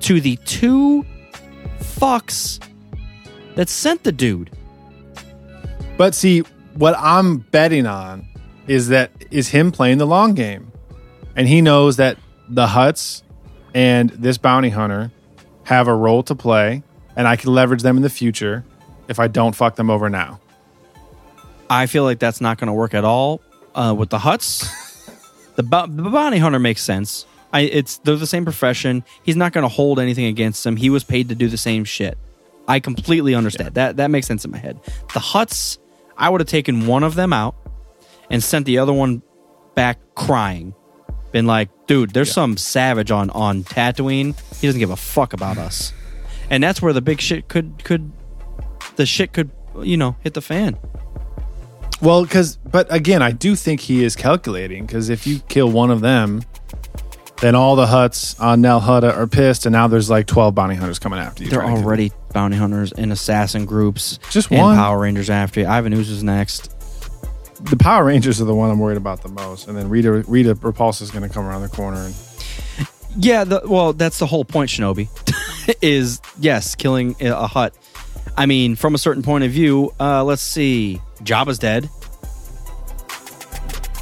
to 0.01 0.21
the 0.21 0.37
two 0.45 1.05
fucks 1.79 2.61
that 3.55 3.69
sent 3.69 4.03
the 4.05 4.13
dude. 4.13 4.51
But 5.97 6.15
see, 6.15 6.41
what 6.75 6.97
I'm 6.99 7.39
betting 7.39 7.87
on 7.87 8.27
is 8.67 8.89
that 8.89 9.11
is 9.31 9.49
him 9.49 9.71
playing 9.71 9.99
the 9.99 10.07
long 10.07 10.35
game, 10.35 10.73
and 11.37 11.47
he 11.47 11.61
knows 11.61 11.97
that 11.97 12.19
the 12.49 12.67
Hutts 12.67 13.23
and 13.75 14.11
this 14.11 14.39
bounty 14.39 14.71
hunter 14.71 15.13
have 15.65 15.89
a 15.89 15.95
role 15.95 16.23
to 16.25 16.35
play, 16.35 16.83
and 17.17 17.27
I 17.29 17.37
can 17.37 17.53
leverage 17.53 17.83
them 17.83 17.97
in 17.97 18.03
the 18.03 18.11
future 18.11 18.65
if 19.09 19.19
I 19.19 19.29
don't 19.29 19.55
fuck 19.55 19.77
them 19.77 19.91
over 19.91 20.09
now. 20.09 20.41
I 21.69 21.87
feel 21.87 22.05
like 22.05 22.19
that's 22.19 22.41
not 22.41 22.59
going 22.59 22.69
to 22.69 22.73
work 22.73 22.95
at 22.95 23.05
all 23.05 23.41
uh, 23.75 23.95
with 23.97 24.11
the 24.11 24.19
Hutts. 24.19 24.69
the, 25.57 25.63
bo- 25.63 25.87
the 25.87 26.03
bounty 26.03 26.39
hunter 26.39 26.59
makes 26.59 26.83
sense. 26.83 27.27
I, 27.53 27.61
it's 27.61 27.99
they're 27.99 28.17
the 28.17 28.27
same 28.27 28.45
profession. 28.45 29.05
He's 29.23 29.37
not 29.37 29.53
going 29.53 29.63
to 29.63 29.69
hold 29.69 30.01
anything 30.01 30.27
against 30.27 30.67
him. 30.67 30.77
He 30.77 30.91
was 30.91 31.05
paid 31.05 31.29
to 31.29 31.35
do 31.35 31.49
the 31.49 31.57
same 31.57 31.85
shit. 31.85 32.19
I 32.67 32.81
completely 32.81 33.35
understand 33.35 33.75
that. 33.75 33.97
That 33.97 34.11
makes 34.11 34.27
sense 34.27 34.45
in 34.45 34.51
my 34.51 34.59
head. 34.59 34.81
The 35.13 35.21
Hutts, 35.21 35.79
I 36.17 36.31
would 36.31 36.41
have 36.41 36.49
taken 36.49 36.87
one 36.87 37.03
of 37.03 37.15
them 37.15 37.33
out 37.33 37.55
and 38.31 38.43
sent 38.43 38.67
the 38.67 38.79
other 38.79 38.93
one 38.93 39.23
back 39.75 39.99
crying. 40.15 40.75
Been 41.31 41.47
like, 41.47 41.69
dude, 41.87 42.11
there's 42.11 42.33
some 42.33 42.57
savage 42.57 43.11
on 43.11 43.31
on 43.31 43.65
Tatooine. 43.65 44.35
He 44.61 44.67
doesn't 44.67 44.79
give 44.79 44.91
a 44.91 44.97
fuck 44.97 45.33
about 45.33 45.59
us. 45.59 45.93
And 46.51 46.63
that's 46.63 46.81
where 46.83 46.93
the 46.93 47.03
big 47.03 47.21
shit 47.21 47.49
could 47.49 47.85
could 47.85 48.13
the 48.97 49.07
shit 49.07 49.33
could 49.33 49.51
you 49.83 49.97
know 49.97 50.17
hit 50.23 50.35
the 50.35 50.43
fan. 50.43 50.79
Well, 52.03 52.23
because, 52.23 52.57
but 52.57 52.93
again, 52.93 53.23
I 53.23 53.31
do 53.31 53.55
think 53.57 53.81
he 53.81 54.05
is 54.05 54.17
calculating 54.17 54.85
because 54.85 55.09
if 55.09 55.27
you 55.27 55.39
kill 55.49 55.71
one 55.71 55.91
of 55.91 56.01
them, 56.01 56.43
then 57.41 57.55
all 57.55 57.77
the 57.77 57.87
Hutts 57.87 58.39
on 58.41 58.61
Nel 58.61 58.81
Hutta 58.81 59.17
are 59.17 59.27
pissed, 59.27 59.65
and 59.67 59.73
now 59.73 59.87
there's 59.87 60.11
like 60.11 60.27
12 60.27 60.55
bounty 60.55 60.75
hunters 60.75 60.99
coming 60.99 61.19
after 61.19 61.45
you. 61.45 61.51
They're 61.51 61.61
trying 61.61 61.75
to 61.75 61.81
kill 61.81 61.87
already 61.87 62.13
bounty 62.33 62.57
hunters 62.57 62.93
and 62.93 63.13
assassin 63.13 63.65
groups. 63.65 64.19
Just 64.31 64.51
and 64.51 64.61
one? 64.61 64.77
Power 64.77 64.99
Rangers 65.01 65.31
after 65.31 65.61
you. 65.61 65.67
Ivan 65.67 65.93
Ooze 65.93 66.11
is 66.11 66.23
next. 66.23 66.71
The 67.65 67.77
Power 67.77 68.05
Rangers 68.05 68.41
are 68.41 68.45
the 68.45 68.55
one 68.55 68.71
I'm 68.71 68.79
worried 68.79 68.99
about 68.99 69.23
the 69.23 69.29
most, 69.29 69.69
and 69.69 69.77
then 69.77 69.89
Rita 69.89 70.13
Rita 70.27 70.55
Repulsa 70.57 71.03
is 71.03 71.11
going 71.11 71.27
to 71.27 71.33
come 71.33 71.47
around 71.47 71.63
the 71.63 71.69
corner. 71.69 72.03
And 72.03 72.15
Yeah, 73.17 73.45
the, 73.45 73.63
well, 73.65 73.93
that's 73.93 74.19
the 74.19 74.27
whole 74.27 74.45
point, 74.45 74.71
Shinobi. 74.71 75.09
is 75.83 76.21
yes, 76.39 76.75
killing 76.75 77.17
a 77.21 77.47
Hutt. 77.47 77.75
I 78.37 78.47
mean, 78.47 78.75
from 78.77 78.95
a 78.95 78.99
certain 78.99 79.23
point 79.23 79.45
of 79.45 79.51
view, 79.53 79.93
uh, 80.01 80.25
let's 80.25 80.43
see. 80.43 81.01
Jabba's 81.23 81.59
dead, 81.59 81.89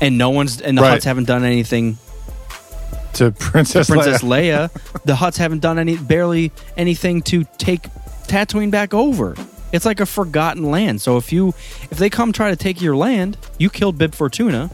and 0.00 0.18
no 0.18 0.30
one's 0.30 0.60
and 0.60 0.76
the 0.76 0.82
Right. 0.82 0.98
Hutts 1.00 1.04
haven't 1.04 1.26
done 1.26 1.44
anything. 1.44 1.98
to 3.14 3.30
Princess, 3.38 3.88
Princess 3.88 4.22
Leia. 4.22 4.70
Leia, 4.70 5.02
the 5.04 5.12
Hutts 5.14 5.36
haven't 5.36 5.60
done 5.60 5.78
any 5.78 5.96
barely 5.96 6.50
anything 6.76 7.22
to 7.22 7.44
take 7.58 7.82
Tatooine 8.26 8.70
back 8.70 8.94
over. 8.94 9.34
It's 9.72 9.84
like 9.86 10.00
a 10.00 10.06
forgotten 10.06 10.70
land. 10.70 11.00
So 11.00 11.16
if 11.18 11.32
you 11.32 11.48
if 11.90 11.98
they 11.98 12.10
come 12.10 12.32
try 12.32 12.50
to 12.50 12.56
take 12.56 12.80
your 12.80 12.96
land, 12.96 13.36
you 13.58 13.70
killed 13.70 13.98
Bib 13.98 14.14
Fortuna. 14.14 14.70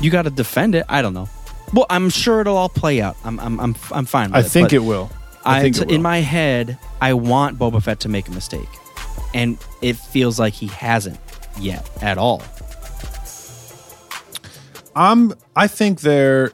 You 0.00 0.10
got 0.10 0.22
to 0.22 0.30
defend 0.30 0.74
it. 0.74 0.84
I 0.88 1.02
don't 1.02 1.14
know. 1.14 1.28
Well, 1.72 1.86
I'm 1.88 2.10
sure 2.10 2.40
it'll 2.40 2.56
all 2.56 2.68
play 2.68 3.00
out. 3.00 3.16
I'm 3.24 3.38
I'm 3.38 3.60
I'm, 3.60 3.76
I'm 3.92 4.06
fine. 4.06 4.30
With 4.32 4.36
I 4.36 4.40
it, 4.40 4.50
think 4.50 4.72
it 4.72 4.80
will. 4.80 5.10
I, 5.44 5.58
I, 5.58 5.62
think 5.62 5.76
t- 5.76 5.94
in 5.94 6.02
my 6.02 6.18
head, 6.18 6.78
I 7.00 7.14
want 7.14 7.58
Boba 7.58 7.82
Fett 7.82 8.00
to 8.00 8.08
make 8.08 8.28
a 8.28 8.30
mistake, 8.30 8.68
and 9.34 9.58
it 9.80 9.96
feels 9.96 10.38
like 10.38 10.52
he 10.54 10.66
hasn't 10.66 11.18
yet 11.58 11.88
at 12.02 12.18
all. 12.18 12.42
I'm. 14.94 15.32
I 15.56 15.66
think 15.66 16.00
they're. 16.00 16.52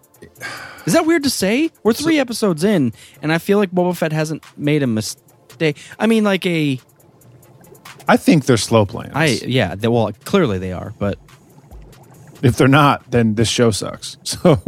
Is 0.86 0.92
that 0.92 1.04
weird 1.04 1.24
to 1.24 1.30
say? 1.30 1.70
We're 1.82 1.92
three 1.92 2.18
episodes 2.20 2.62
in, 2.62 2.92
and 3.22 3.32
I 3.32 3.38
feel 3.38 3.58
like 3.58 3.72
Boba 3.72 3.96
Fett 3.96 4.12
hasn't 4.12 4.44
made 4.56 4.82
a 4.82 4.86
mistake. 4.86 5.76
I 5.98 6.06
mean, 6.06 6.22
like 6.22 6.46
a 6.46 6.78
I 8.08 8.16
think 8.16 8.46
they're 8.46 8.56
slow 8.56 8.86
playing. 8.86 9.12
I 9.14 9.38
yeah. 9.46 9.74
They, 9.74 9.88
well, 9.88 10.12
clearly 10.24 10.58
they 10.58 10.72
are, 10.72 10.94
but 10.98 11.18
if 12.42 12.56
they're 12.56 12.68
not, 12.68 13.10
then 13.10 13.34
this 13.34 13.48
show 13.48 13.70
sucks. 13.70 14.16
So 14.26 14.60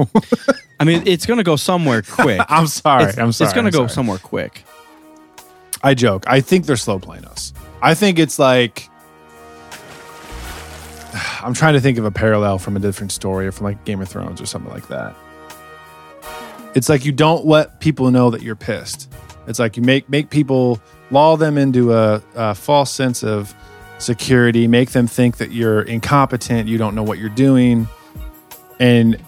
I 0.81 0.85
mean, 0.85 1.03
it's 1.07 1.27
going 1.27 1.39
to 1.39 1.45
go 1.45 1.57
somewhere 1.57 2.03
quick. 2.09 2.41
I'm 2.49 2.67
sorry. 2.67 3.05
It's, 3.05 3.19
I'm 3.19 3.33
sorry. 3.33 3.47
It's 3.47 3.55
going 3.55 3.67
to 3.67 3.73
go 3.73 3.79
sorry. 3.79 3.91
somewhere 3.91 4.19
quick. 4.19 4.65
I 5.83 5.95
joke. 5.95 6.25
I 6.27 6.41
think 6.41 6.67
they're 6.67 6.77
slow 6.77 6.99
playing 6.99 7.25
us. 7.25 7.53
I 7.83 7.95
think 7.95 8.19
it's 8.19 8.39
like 8.39 8.89
I'm 11.43 11.55
trying 11.55 11.75
to 11.75 11.81
think 11.81 11.99
of 11.99 12.05
a 12.05 12.11
parallel 12.11 12.59
from 12.59 12.77
a 12.77 12.81
different 12.81 13.13
story 13.13 13.47
or 13.47 13.53
from 13.53 13.65
like 13.65 13.85
Game 13.85 14.01
of 14.01 14.09
Thrones 14.09 14.41
or 14.41 14.47
something 14.47 14.73
like 14.73 14.89
that. 14.89 15.15
It's 16.75 16.89
like 16.89 17.05
you 17.05 17.13
don't 17.13 17.47
let 17.47 17.81
people 17.81 18.11
know 18.11 18.31
that 18.31 18.43
you're 18.43 18.57
pissed. 18.57 19.11
It's 19.47 19.59
like 19.59 19.77
you 19.77 19.83
make 19.83 20.09
make 20.09 20.31
people 20.31 20.81
lull 21.11 21.37
them 21.37 21.57
into 21.57 21.95
a, 21.95 22.23
a 22.35 22.55
false 22.55 22.93
sense 22.93 23.25
of 23.25 23.55
security, 23.99 24.69
make 24.69 24.91
them 24.91 25.07
think 25.07 25.39
that 25.39 25.51
you're 25.51 25.83
incompetent, 25.83 26.69
you 26.69 26.79
don't 26.79 26.95
know 26.95 27.03
what 27.03 27.19
you're 27.19 27.31
doing, 27.31 27.89
and 28.79 29.19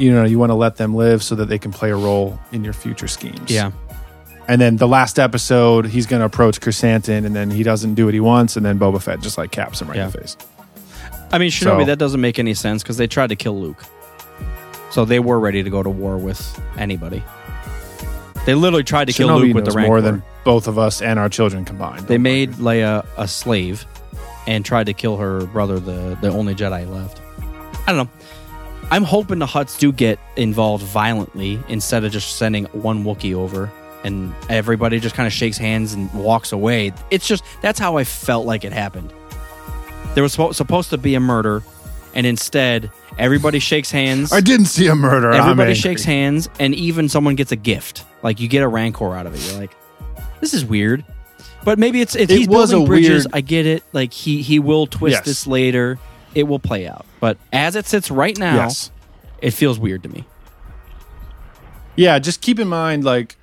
you 0.00 0.12
know 0.12 0.24
you 0.24 0.38
want 0.38 0.50
to 0.50 0.54
let 0.54 0.76
them 0.76 0.94
live 0.94 1.22
so 1.22 1.34
that 1.36 1.46
they 1.46 1.58
can 1.58 1.70
play 1.72 1.90
a 1.90 1.96
role 1.96 2.38
in 2.52 2.64
your 2.64 2.72
future 2.72 3.08
schemes. 3.08 3.50
Yeah. 3.50 3.70
And 4.48 4.60
then 4.60 4.76
the 4.78 4.88
last 4.88 5.18
episode, 5.20 5.86
he's 5.86 6.06
going 6.06 6.20
to 6.20 6.26
approach 6.26 6.60
Krrsantan, 6.60 7.24
and 7.24 7.36
then 7.36 7.50
he 7.52 7.62
doesn't 7.62 7.94
do 7.94 8.06
what 8.06 8.14
he 8.14 8.20
wants, 8.20 8.56
and 8.56 8.66
then 8.66 8.78
Boba 8.80 9.00
Fett 9.00 9.20
just 9.20 9.38
like 9.38 9.52
caps 9.52 9.80
him 9.80 9.88
right 9.88 9.98
in 9.98 10.10
the 10.10 10.18
face. 10.18 10.36
I 11.30 11.38
mean, 11.38 11.50
Shinobi, 11.50 11.82
So- 11.82 11.84
that 11.84 11.98
doesn't 12.00 12.20
make 12.20 12.40
any 12.40 12.54
sense 12.54 12.82
because 12.82 12.96
they 12.96 13.06
tried 13.06 13.28
to 13.28 13.36
kill 13.36 13.60
Luke. 13.60 13.84
So 14.90 15.04
they 15.04 15.20
were 15.20 15.38
ready 15.38 15.62
to 15.62 15.70
go 15.70 15.84
to 15.84 15.90
war 15.90 16.18
with 16.18 16.60
anybody. 16.76 17.22
They 18.46 18.54
literally 18.54 18.82
tried 18.82 19.06
to 19.06 19.12
kill 19.12 19.38
Luke 19.38 19.54
with 19.54 19.66
the 19.66 19.70
Rancor. 19.70 19.86
more 19.88 20.00
than 20.00 20.22
both 20.42 20.66
of 20.66 20.78
us 20.78 21.00
and 21.00 21.18
our 21.20 21.28
children 21.28 21.64
combined. 21.64 22.08
they 22.08 22.18
made 22.18 22.54
Leia 22.54 23.06
a 23.16 23.28
slave 23.28 23.86
and 24.48 24.64
tried 24.64 24.86
to 24.86 24.94
kill 24.94 25.18
her 25.18 25.44
brother, 25.46 25.78
the, 25.78 26.18
the 26.20 26.28
only 26.30 26.54
Jedi 26.56 26.90
left. 26.92 27.20
I 27.86 27.92
don't 27.92 28.06
know. 28.06 28.10
I'm 28.90 29.04
hoping 29.04 29.38
the 29.38 29.46
Hutts 29.46 29.78
do 29.78 29.92
get 29.92 30.18
involved 30.36 30.82
violently 30.84 31.60
instead 31.68 32.04
of 32.04 32.10
just 32.12 32.36
sending 32.36 32.64
one 32.66 33.04
Wookiee 33.04 33.34
over 33.34 33.70
and 34.02 34.34
everybody 34.48 34.98
just 34.98 35.14
kind 35.14 35.26
of 35.26 35.32
shakes 35.32 35.56
hands 35.58 35.92
and 35.92 36.12
walks 36.12 36.52
away. 36.52 36.92
It's 37.10 37.26
just, 37.26 37.44
that's 37.62 37.78
how 37.78 37.98
I 37.98 38.04
felt 38.04 38.46
like 38.46 38.64
it 38.64 38.72
happened. 38.72 39.12
There 40.14 40.22
was 40.24 40.32
supposed 40.32 40.90
to 40.90 40.98
be 40.98 41.14
a 41.14 41.20
murder, 41.20 41.62
and 42.14 42.26
instead, 42.26 42.90
everybody 43.16 43.60
shakes 43.60 43.90
hands. 43.92 44.32
I 44.32 44.40
didn't 44.40 44.66
see 44.66 44.88
a 44.88 44.96
murder. 44.96 45.30
Everybody 45.30 45.74
shakes 45.74 46.02
hands, 46.02 46.48
and 46.58 46.74
even 46.74 47.08
someone 47.08 47.36
gets 47.36 47.52
a 47.52 47.56
gift. 47.56 48.04
Like 48.22 48.40
you 48.40 48.48
get 48.48 48.62
a 48.64 48.68
rancor 48.68 49.14
out 49.14 49.26
of 49.26 49.34
it. 49.34 49.46
You're 49.48 49.60
like, 49.60 49.70
this 50.40 50.52
is 50.52 50.64
weird. 50.64 51.04
But 51.62 51.78
maybe 51.78 52.00
it's 52.00 52.16
if 52.16 52.28
It 52.30 52.38
he's 52.38 52.48
was 52.48 52.70
building 52.70 52.86
a 52.86 52.88
bridges. 52.88 53.24
weird- 53.26 53.34
I 53.34 53.40
get 53.42 53.66
it. 53.66 53.84
Like 53.92 54.12
he 54.12 54.42
he 54.42 54.58
will 54.58 54.86
twist 54.88 55.12
Yes. 55.18 55.24
this 55.26 55.46
later. 55.46 55.98
It 56.34 56.44
will 56.44 56.58
play 56.58 56.86
out. 56.86 57.04
But 57.20 57.38
as 57.52 57.76
it 57.76 57.86
sits 57.86 58.10
right 58.10 58.38
now, 58.38 58.54
Yes. 58.56 58.90
it 59.42 59.50
feels 59.52 59.78
weird 59.78 60.02
to 60.04 60.08
me. 60.08 60.24
Yeah, 61.96 62.18
just 62.18 62.40
keep 62.40 62.58
in 62.58 62.68
mind, 62.68 63.04
like 63.04 63.36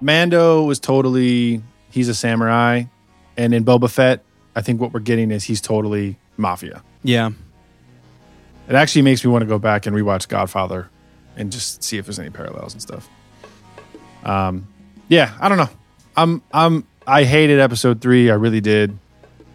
Mando 0.00 0.64
was 0.64 0.78
totally 0.78 1.62
he's 1.90 2.08
a 2.08 2.14
samurai, 2.14 2.84
and 3.36 3.54
in 3.54 3.64
Boba 3.64 3.90
Fett, 3.90 4.22
I 4.56 4.60
think 4.62 4.80
what 4.80 4.92
we're 4.92 5.00
getting 5.00 5.30
is 5.30 5.44
he's 5.44 5.60
totally 5.60 6.18
mafia. 6.36 6.82
Yeah. 7.02 7.30
It 8.68 8.74
actually 8.74 9.02
makes 9.02 9.24
me 9.24 9.30
want 9.30 9.42
to 9.42 9.46
go 9.46 9.58
back 9.58 9.86
and 9.86 9.94
rewatch 9.96 10.28
Godfather 10.28 10.88
and 11.36 11.50
just 11.50 11.82
see 11.82 11.96
if 11.98 12.06
there's 12.06 12.18
any 12.18 12.30
parallels 12.30 12.72
and 12.74 12.82
stuff. 12.82 13.08
Um, 14.24 14.68
yeah, 15.08 15.32
I 15.40 15.48
don't 15.48 15.58
know. 15.58 15.70
I'm 16.16 16.42
I'm 16.52 16.86
I 17.06 17.24
hated 17.24 17.58
episode 17.60 18.00
three. 18.00 18.30
I 18.30 18.34
really 18.34 18.60
did, 18.60 18.96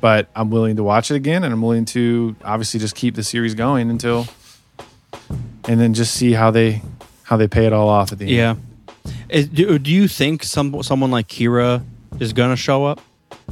but 0.02 0.30
I'm 0.36 0.49
willing 0.49 0.76
to 0.78 0.84
watch 0.84 1.11
it 1.11 1.15
again, 1.15 1.44
and 1.44 1.53
I'm 1.53 1.61
willing 1.61 1.86
to 1.86 2.36
obviously 2.44 2.80
just 2.80 2.95
keep 2.95 3.15
the 3.15 3.24
series 3.24 3.56
going 3.56 3.90
until, 3.90 4.28
and 5.68 5.80
then 5.80 5.94
just 5.94 6.14
see 6.14 6.34
how 6.34 6.52
they 6.52 6.82
how 7.24 7.38
they 7.38 7.48
pay 7.48 7.65
it 7.65 7.74
all 7.74 7.90
off 7.90 8.11
at 8.11 8.19
the 8.19 8.26
end. 8.26 8.60
Yeah. 9.06 9.14
Is- 9.30 9.48
do, 9.48 9.78
do 9.80 9.91
you 9.91 10.07
think 10.07 10.44
some 10.44 10.82
someone 10.84 11.11
like 11.11 11.28
Qi'ra 11.28 11.84
is 12.19 12.34
gonna 12.34 12.56
show 12.56 12.86
up? 12.86 13.02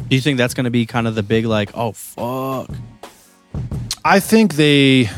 Do 0.07 0.15
you 0.15 0.21
think 0.21 0.37
that's 0.37 0.53
gonna 0.53 0.69
be 0.71 0.85
kind 0.85 1.07
of 1.07 1.15
the 1.15 1.23
big 1.23 1.45
like, 1.45 1.71
oh 1.73 1.91
fuck? 1.91 2.69
I 4.03 4.19
think 4.19 4.55
they 4.55 5.09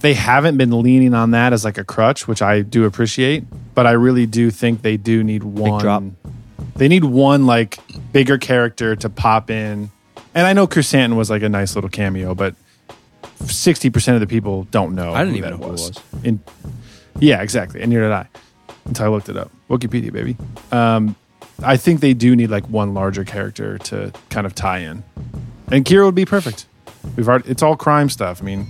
they 0.00 0.14
haven't 0.14 0.56
been 0.56 0.82
leaning 0.82 1.14
on 1.14 1.32
that 1.32 1.52
as 1.52 1.64
like 1.64 1.78
a 1.78 1.84
crutch, 1.84 2.26
which 2.26 2.42
I 2.42 2.62
do 2.62 2.84
appreciate. 2.84 3.44
But 3.74 3.86
I 3.86 3.92
really 3.92 4.26
do 4.26 4.50
think 4.50 4.82
they 4.82 4.96
do 4.96 5.22
need 5.22 5.42
one. 5.44 6.16
They 6.74 6.88
need 6.88 7.04
one 7.04 7.46
like 7.46 7.78
bigger 8.12 8.38
character 8.38 8.96
to 8.96 9.08
pop 9.10 9.50
in. 9.50 9.90
And 10.34 10.46
I 10.46 10.52
know 10.52 10.66
Krrsantan 10.66 11.16
was 11.16 11.30
like 11.30 11.42
a 11.42 11.48
nice 11.48 11.74
little 11.74 11.90
cameo, 11.90 12.34
but 12.34 12.54
sixty 13.46 13.90
percent 13.90 14.14
of 14.14 14.20
the 14.20 14.26
people 14.26 14.64
don't 14.64 14.94
know. 14.94 15.12
I 15.12 15.24
didn't 15.24 15.36
even 15.36 15.50
know 15.50 15.56
who 15.56 15.64
it 15.64 15.70
was. 15.70 16.00
In, 16.22 16.40
yeah, 17.18 17.42
exactly. 17.42 17.80
And 17.82 17.90
neither 17.90 18.02
did 18.04 18.12
I 18.12 18.28
until 18.84 19.06
I 19.06 19.08
looked 19.08 19.28
it 19.28 19.36
up. 19.36 19.50
Wikipedia, 19.68 20.12
baby. 20.12 20.36
Um, 20.72 21.16
I 21.62 21.76
think 21.76 22.00
they 22.00 22.14
do 22.14 22.34
need 22.36 22.50
like 22.50 22.64
one 22.68 22.94
larger 22.94 23.24
character 23.24 23.78
to 23.78 24.12
kind 24.30 24.46
of 24.46 24.54
tie 24.54 24.78
in, 24.78 25.02
and 25.70 25.84
Qi'ra 25.84 26.06
would 26.06 26.14
be 26.14 26.24
perfect. 26.24 26.66
We've 27.16 27.28
already 27.28 27.50
it's 27.50 27.62
all 27.62 27.76
crime 27.76 28.08
stuff. 28.08 28.40
I 28.40 28.44
mean, 28.44 28.68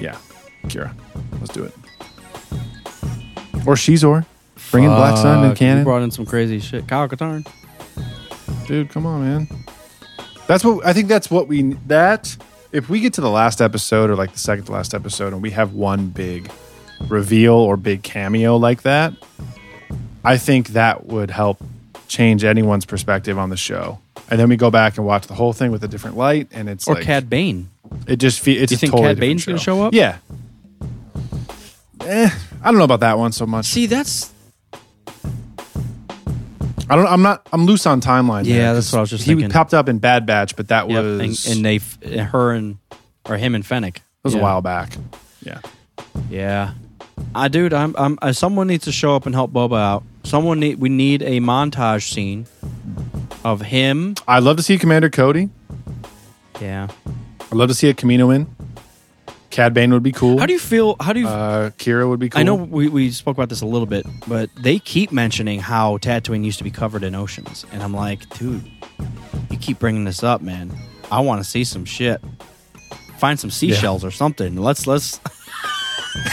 yeah, 0.00 0.16
Qi'ra, 0.64 0.94
let's 1.40 1.52
do 1.52 1.64
it. 1.64 1.74
Or 3.64 3.74
Xizor, 3.74 4.26
bring 4.70 4.84
in 4.84 4.90
Black 4.90 5.16
Sun 5.16 5.44
and 5.44 5.56
Fuck, 5.56 5.60
you 5.60 5.84
brought 5.84 6.02
in 6.02 6.10
some 6.10 6.26
crazy 6.26 6.58
shit. 6.58 6.88
Kyle 6.88 7.08
Katarn. 7.08 7.46
dude. 8.66 8.88
Come 8.90 9.06
on, 9.06 9.20
man. 9.20 9.61
That's 10.46 10.64
what 10.64 10.84
I 10.84 10.92
think. 10.92 11.08
That's 11.08 11.30
what 11.30 11.48
we 11.48 11.74
that. 11.86 12.36
If 12.72 12.88
we 12.88 13.00
get 13.00 13.14
to 13.14 13.20
the 13.20 13.30
last 13.30 13.60
episode 13.60 14.08
or 14.10 14.16
like 14.16 14.32
the 14.32 14.38
second 14.38 14.64
to 14.66 14.72
last 14.72 14.94
episode, 14.94 15.32
and 15.32 15.42
we 15.42 15.50
have 15.50 15.74
one 15.74 16.08
big 16.08 16.50
reveal 17.08 17.54
or 17.54 17.76
big 17.76 18.02
cameo 18.02 18.56
like 18.56 18.82
that, 18.82 19.12
I 20.24 20.38
think 20.38 20.68
that 20.68 21.06
would 21.06 21.30
help 21.30 21.62
change 22.08 22.44
anyone's 22.44 22.84
perspective 22.84 23.38
on 23.38 23.50
the 23.50 23.56
show. 23.56 23.98
And 24.30 24.38
then 24.40 24.48
we 24.48 24.56
go 24.56 24.70
back 24.70 24.96
and 24.96 25.06
watch 25.06 25.26
the 25.26 25.34
whole 25.34 25.52
thing 25.52 25.70
with 25.72 25.84
a 25.84 25.88
different 25.88 26.16
light, 26.16 26.48
and 26.52 26.68
it's 26.68 26.88
Or 26.88 26.94
like, 26.94 27.04
Cad 27.04 27.28
Bane. 27.28 27.68
It 28.06 28.16
just 28.16 28.40
fe- 28.40 28.52
it's 28.52 28.72
You 28.72 28.78
think 28.78 28.92
totally 28.92 29.10
Cad 29.10 29.20
Bane's 29.20 29.44
gonna 29.44 29.58
show 29.58 29.82
up? 29.82 29.92
Yeah. 29.92 30.16
Eh, 32.00 32.30
I 32.62 32.70
don't 32.70 32.78
know 32.78 32.84
about 32.84 33.00
that 33.00 33.18
one 33.18 33.32
so 33.32 33.46
much. 33.46 33.66
See, 33.66 33.86
that's 33.86 34.31
I 36.90 36.96
don't. 36.96 37.06
I'm 37.06 37.22
not. 37.22 37.48
I'm 37.52 37.64
loose 37.66 37.86
on 37.86 38.00
timeline. 38.00 38.44
Yeah, 38.44 38.56
there, 38.56 38.74
that's 38.74 38.86
'cause 38.88 38.92
what 38.94 38.98
I 38.98 39.00
was 39.02 39.10
just 39.10 39.24
saying. 39.24 39.38
he 39.38 39.42
thinking. 39.44 39.52
popped 39.54 39.72
up 39.74 39.88
in 39.88 39.98
Bad 39.98 40.26
Batch, 40.26 40.56
but 40.56 40.68
that 40.68 40.88
yep. 40.90 41.02
was 41.04 41.46
And, 41.46 41.56
and 41.56 41.64
they, 41.64 41.76
f- 41.76 42.02
her 42.30 42.52
and 42.52 42.78
or 43.28 43.36
him 43.36 43.54
and 43.54 43.64
Fennec. 43.64 43.94
that 43.94 44.02
was 44.24 44.34
Yeah. 44.34 44.40
a 44.40 44.42
while 44.42 44.60
back. 44.62 44.96
Yeah. 45.44 45.58
Yeah, 46.30 46.72
I 47.34 47.48
dude, 47.48 47.72
I'm, 47.72 47.94
I'm. 47.96 48.18
Uh, 48.20 48.32
someone 48.32 48.66
needs 48.66 48.84
to 48.84 48.92
show 48.92 49.14
up 49.16 49.26
and 49.26 49.34
help 49.34 49.52
Boba 49.52 49.78
out. 49.78 50.02
Someone 50.24 50.60
need. 50.60 50.78
We 50.80 50.88
need 50.88 51.22
a 51.22 51.40
montage 51.40 52.10
scene 52.12 52.46
of 53.44 53.60
him. 53.62 54.14
I'd 54.28 54.42
love 54.42 54.56
to 54.56 54.62
see 54.62 54.76
Commander 54.78 55.08
Cody. 55.10 55.48
Yeah. 56.60 56.88
I'd 57.40 57.54
love 57.56 57.68
to 57.68 57.74
see 57.74 57.88
a 57.88 57.94
Kaminoan. 57.94 58.46
Cad 59.52 59.74
Bane 59.74 59.92
would 59.92 60.02
be 60.02 60.12
cool. 60.12 60.38
How 60.38 60.46
do 60.46 60.52
you 60.54 60.58
feel? 60.58 60.96
How 60.98 61.12
do 61.12 61.20
you? 61.20 61.28
Uh, 61.28 61.70
Qi'ra 61.72 62.08
would 62.08 62.18
be 62.18 62.30
cool. 62.30 62.40
I 62.40 62.42
know 62.42 62.54
we, 62.54 62.88
we 62.88 63.10
spoke 63.10 63.36
about 63.36 63.50
this 63.50 63.60
a 63.60 63.66
little 63.66 63.86
bit, 63.86 64.06
but 64.26 64.48
they 64.56 64.78
keep 64.78 65.12
mentioning 65.12 65.60
how 65.60 65.98
Tatooine 65.98 66.42
used 66.42 66.56
to 66.58 66.64
be 66.64 66.70
covered 66.70 67.04
in 67.04 67.14
oceans, 67.14 67.66
and 67.70 67.82
I'm 67.82 67.92
like, 67.92 68.26
dude, 68.38 68.64
you 69.50 69.58
keep 69.58 69.78
bringing 69.78 70.04
this 70.04 70.22
up, 70.22 70.40
man. 70.40 70.72
I 71.10 71.20
want 71.20 71.44
to 71.44 71.48
see 71.48 71.64
some 71.64 71.84
shit. 71.84 72.22
Find 73.18 73.38
some 73.38 73.50
seashells 73.50 74.04
or 74.04 74.10
something. 74.10 74.56
Let's 74.56 74.86
let's. 74.86 75.20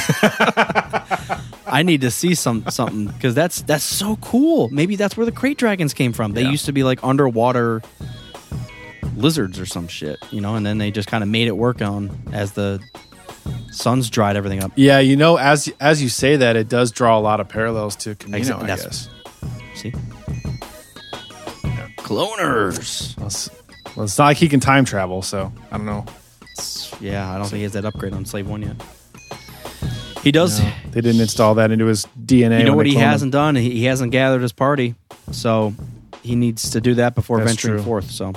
I 1.67 1.83
need 1.83 2.01
to 2.01 2.11
see 2.11 2.35
some 2.35 2.65
something 2.69 3.07
because 3.07 3.35
that's 3.35 3.61
that's 3.63 3.83
so 3.83 4.15
cool. 4.17 4.69
Maybe 4.69 4.95
that's 4.95 5.17
where 5.17 5.25
the 5.25 5.31
Krayt 5.33 5.57
dragons 5.57 5.93
came 5.93 6.13
from. 6.13 6.31
They 6.33 6.43
Yeah. 6.43 6.51
used 6.51 6.65
to 6.65 6.71
be 6.71 6.83
like 6.83 7.03
underwater 7.03 7.81
lizards 9.15 9.59
or 9.59 9.65
some 9.65 9.89
shit, 9.89 10.17
you 10.31 10.39
know, 10.39 10.55
and 10.55 10.65
then 10.65 10.77
they 10.77 10.89
just 10.89 11.09
kind 11.09 11.21
of 11.23 11.29
made 11.29 11.47
it 11.49 11.57
work 11.57 11.81
on 11.81 12.17
as 12.31 12.53
the 12.53 12.81
suns 13.71 14.09
dried 14.09 14.35
everything 14.35 14.63
up. 14.63 14.71
Yeah, 14.75 14.99
you 14.99 15.15
know, 15.15 15.37
as 15.37 15.71
as 15.79 16.01
you 16.01 16.09
say 16.09 16.35
that, 16.37 16.55
it 16.55 16.69
does 16.69 16.91
draw 16.91 17.17
a 17.17 17.21
lot 17.21 17.39
of 17.39 17.49
parallels 17.49 17.95
to 17.97 18.15
Kamino. 18.15 18.61
I 18.63 18.67
guess. 18.67 19.09
See? 19.75 19.91
Cloners. 21.97 23.17
Well 23.95 24.05
it's, 24.05 24.17
not 24.17 24.25
like 24.25 24.37
he 24.37 24.49
can 24.49 24.59
time 24.59 24.85
travel, 24.85 25.21
so 25.21 25.51
I 25.71 25.77
don't 25.77 25.85
know. 25.85 26.05
Yeah, 26.99 27.31
I 27.31 27.37
don't 27.37 27.47
think 27.47 27.57
he 27.57 27.63
has 27.63 27.73
that 27.73 27.85
upgrade 27.85 28.13
on 28.13 28.25
Slave 28.25 28.47
One 28.47 28.61
yet. 28.61 28.75
He 30.23 30.31
does. 30.31 30.61
No, 30.61 30.71
they 30.91 31.01
didn't 31.01 31.21
install 31.21 31.55
that 31.55 31.71
into 31.71 31.85
his 31.85 32.05
DNA. 32.19 32.59
You 32.59 32.65
know 32.65 32.75
what 32.75 32.85
he 32.85 32.95
hasn't 32.95 33.31
done? 33.31 33.55
He, 33.55 33.71
he 33.71 33.85
hasn't 33.85 34.11
gathered 34.11 34.41
his 34.41 34.51
party, 34.51 34.95
so 35.31 35.73
he 36.21 36.35
needs 36.35 36.71
to 36.71 36.81
do 36.81 36.95
that 36.95 37.15
before 37.15 37.39
That's 37.39 37.51
venturing 37.51 37.75
true. 37.75 37.83
forth. 37.83 38.11
So 38.11 38.33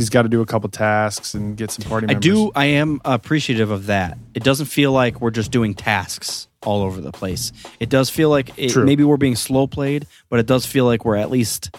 He's 0.00 0.08
got 0.08 0.22
to 0.22 0.30
do 0.30 0.40
a 0.40 0.46
couple 0.46 0.70
tasks 0.70 1.34
and 1.34 1.58
get 1.58 1.70
some 1.70 1.86
party 1.86 2.06
I 2.06 2.14
members. 2.14 2.22
do. 2.24 2.50
I 2.54 2.64
am 2.64 3.02
appreciative 3.04 3.70
of 3.70 3.86
that. 3.86 4.16
It 4.32 4.42
doesn't 4.42 4.64
feel 4.66 4.92
like 4.92 5.20
we're 5.20 5.30
just 5.30 5.50
doing 5.50 5.74
tasks 5.74 6.48
all 6.62 6.80
over 6.80 7.02
the 7.02 7.12
place. 7.12 7.52
It 7.80 7.90
does 7.90 8.08
feel 8.08 8.30
like 8.30 8.50
it, 8.56 8.74
maybe 8.76 9.04
we're 9.04 9.18
being 9.18 9.36
slow 9.36 9.66
played, 9.66 10.06
but 10.30 10.40
it 10.40 10.46
does 10.46 10.64
feel 10.64 10.86
like 10.86 11.04
we're 11.04 11.16
at 11.16 11.30
least 11.30 11.76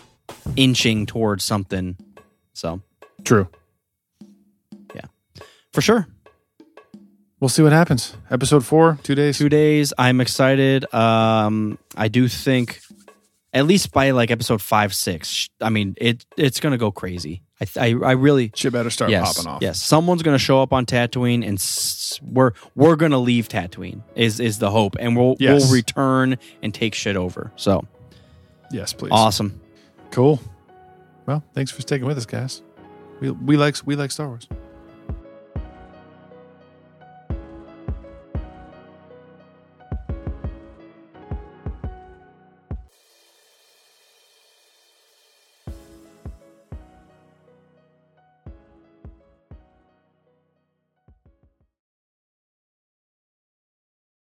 inching 0.55 1.07
towards 1.07 1.43
something. 1.43 1.97
So 2.53 2.81
True. 3.23 3.47
Yeah, 4.93 5.05
for 5.73 5.81
sure, 5.81 6.07
We'll 7.39 7.49
see 7.49 7.63
what 7.63 7.71
happens. 7.71 8.15
Episode 8.29 8.63
four, 8.63 8.99
two 9.01 9.15
days. 9.15 9.39
two 9.39 9.49
days. 9.49 9.93
I'm 9.97 10.21
excited. 10.21 10.85
Um, 10.93 11.79
I 11.97 12.07
do 12.07 12.27
think 12.27 12.79
at 13.51 13.65
least 13.65 13.91
by 13.91 14.11
like 14.11 14.29
episode 14.29 14.61
five, 14.61 14.93
six. 14.93 15.49
I 15.59 15.69
mean, 15.71 15.95
it 15.97 16.23
it's 16.37 16.59
gonna 16.59 16.77
go 16.77 16.91
crazy. 16.91 17.41
I 17.61 17.67
I, 17.79 17.87
I 18.03 18.11
really 18.13 18.51
Shit 18.55 18.73
better 18.73 18.89
start 18.89 19.11
yes, 19.11 19.33
popping 19.35 19.51
off. 19.51 19.61
Yes, 19.61 19.81
someone's 19.81 20.23
going 20.23 20.35
to 20.35 20.43
show 20.43 20.61
up 20.61 20.73
on 20.73 20.85
Tatooine, 20.85 21.45
and 21.47 21.57
s- 21.59 22.19
we're 22.23 22.51
we're 22.75 22.95
going 22.95 23.11
to 23.11 23.17
leave 23.19 23.47
Tatooine. 23.47 24.01
Is 24.15 24.39
is 24.39 24.59
the 24.59 24.71
hope, 24.71 24.95
and 24.99 25.15
we'll 25.15 25.35
Yes. 25.39 25.63
we'll 25.65 25.73
return 25.73 26.37
and 26.63 26.73
take 26.73 26.95
shit 26.95 27.15
over. 27.15 27.51
So 27.55 27.85
Yes, 28.71 28.93
please. 28.93 29.11
awesome. 29.11 29.61
Cool. 30.11 30.39
Well, 31.25 31.43
thanks 31.53 31.71
for 31.71 31.81
sticking 31.81 32.07
with 32.07 32.17
us, 32.17 32.25
guys. 32.25 32.61
We 33.19 33.31
we 33.31 33.57
like 33.57 33.75
we 33.85 33.95
like 33.95 34.11
Star 34.11 34.27
Wars. 34.27 34.47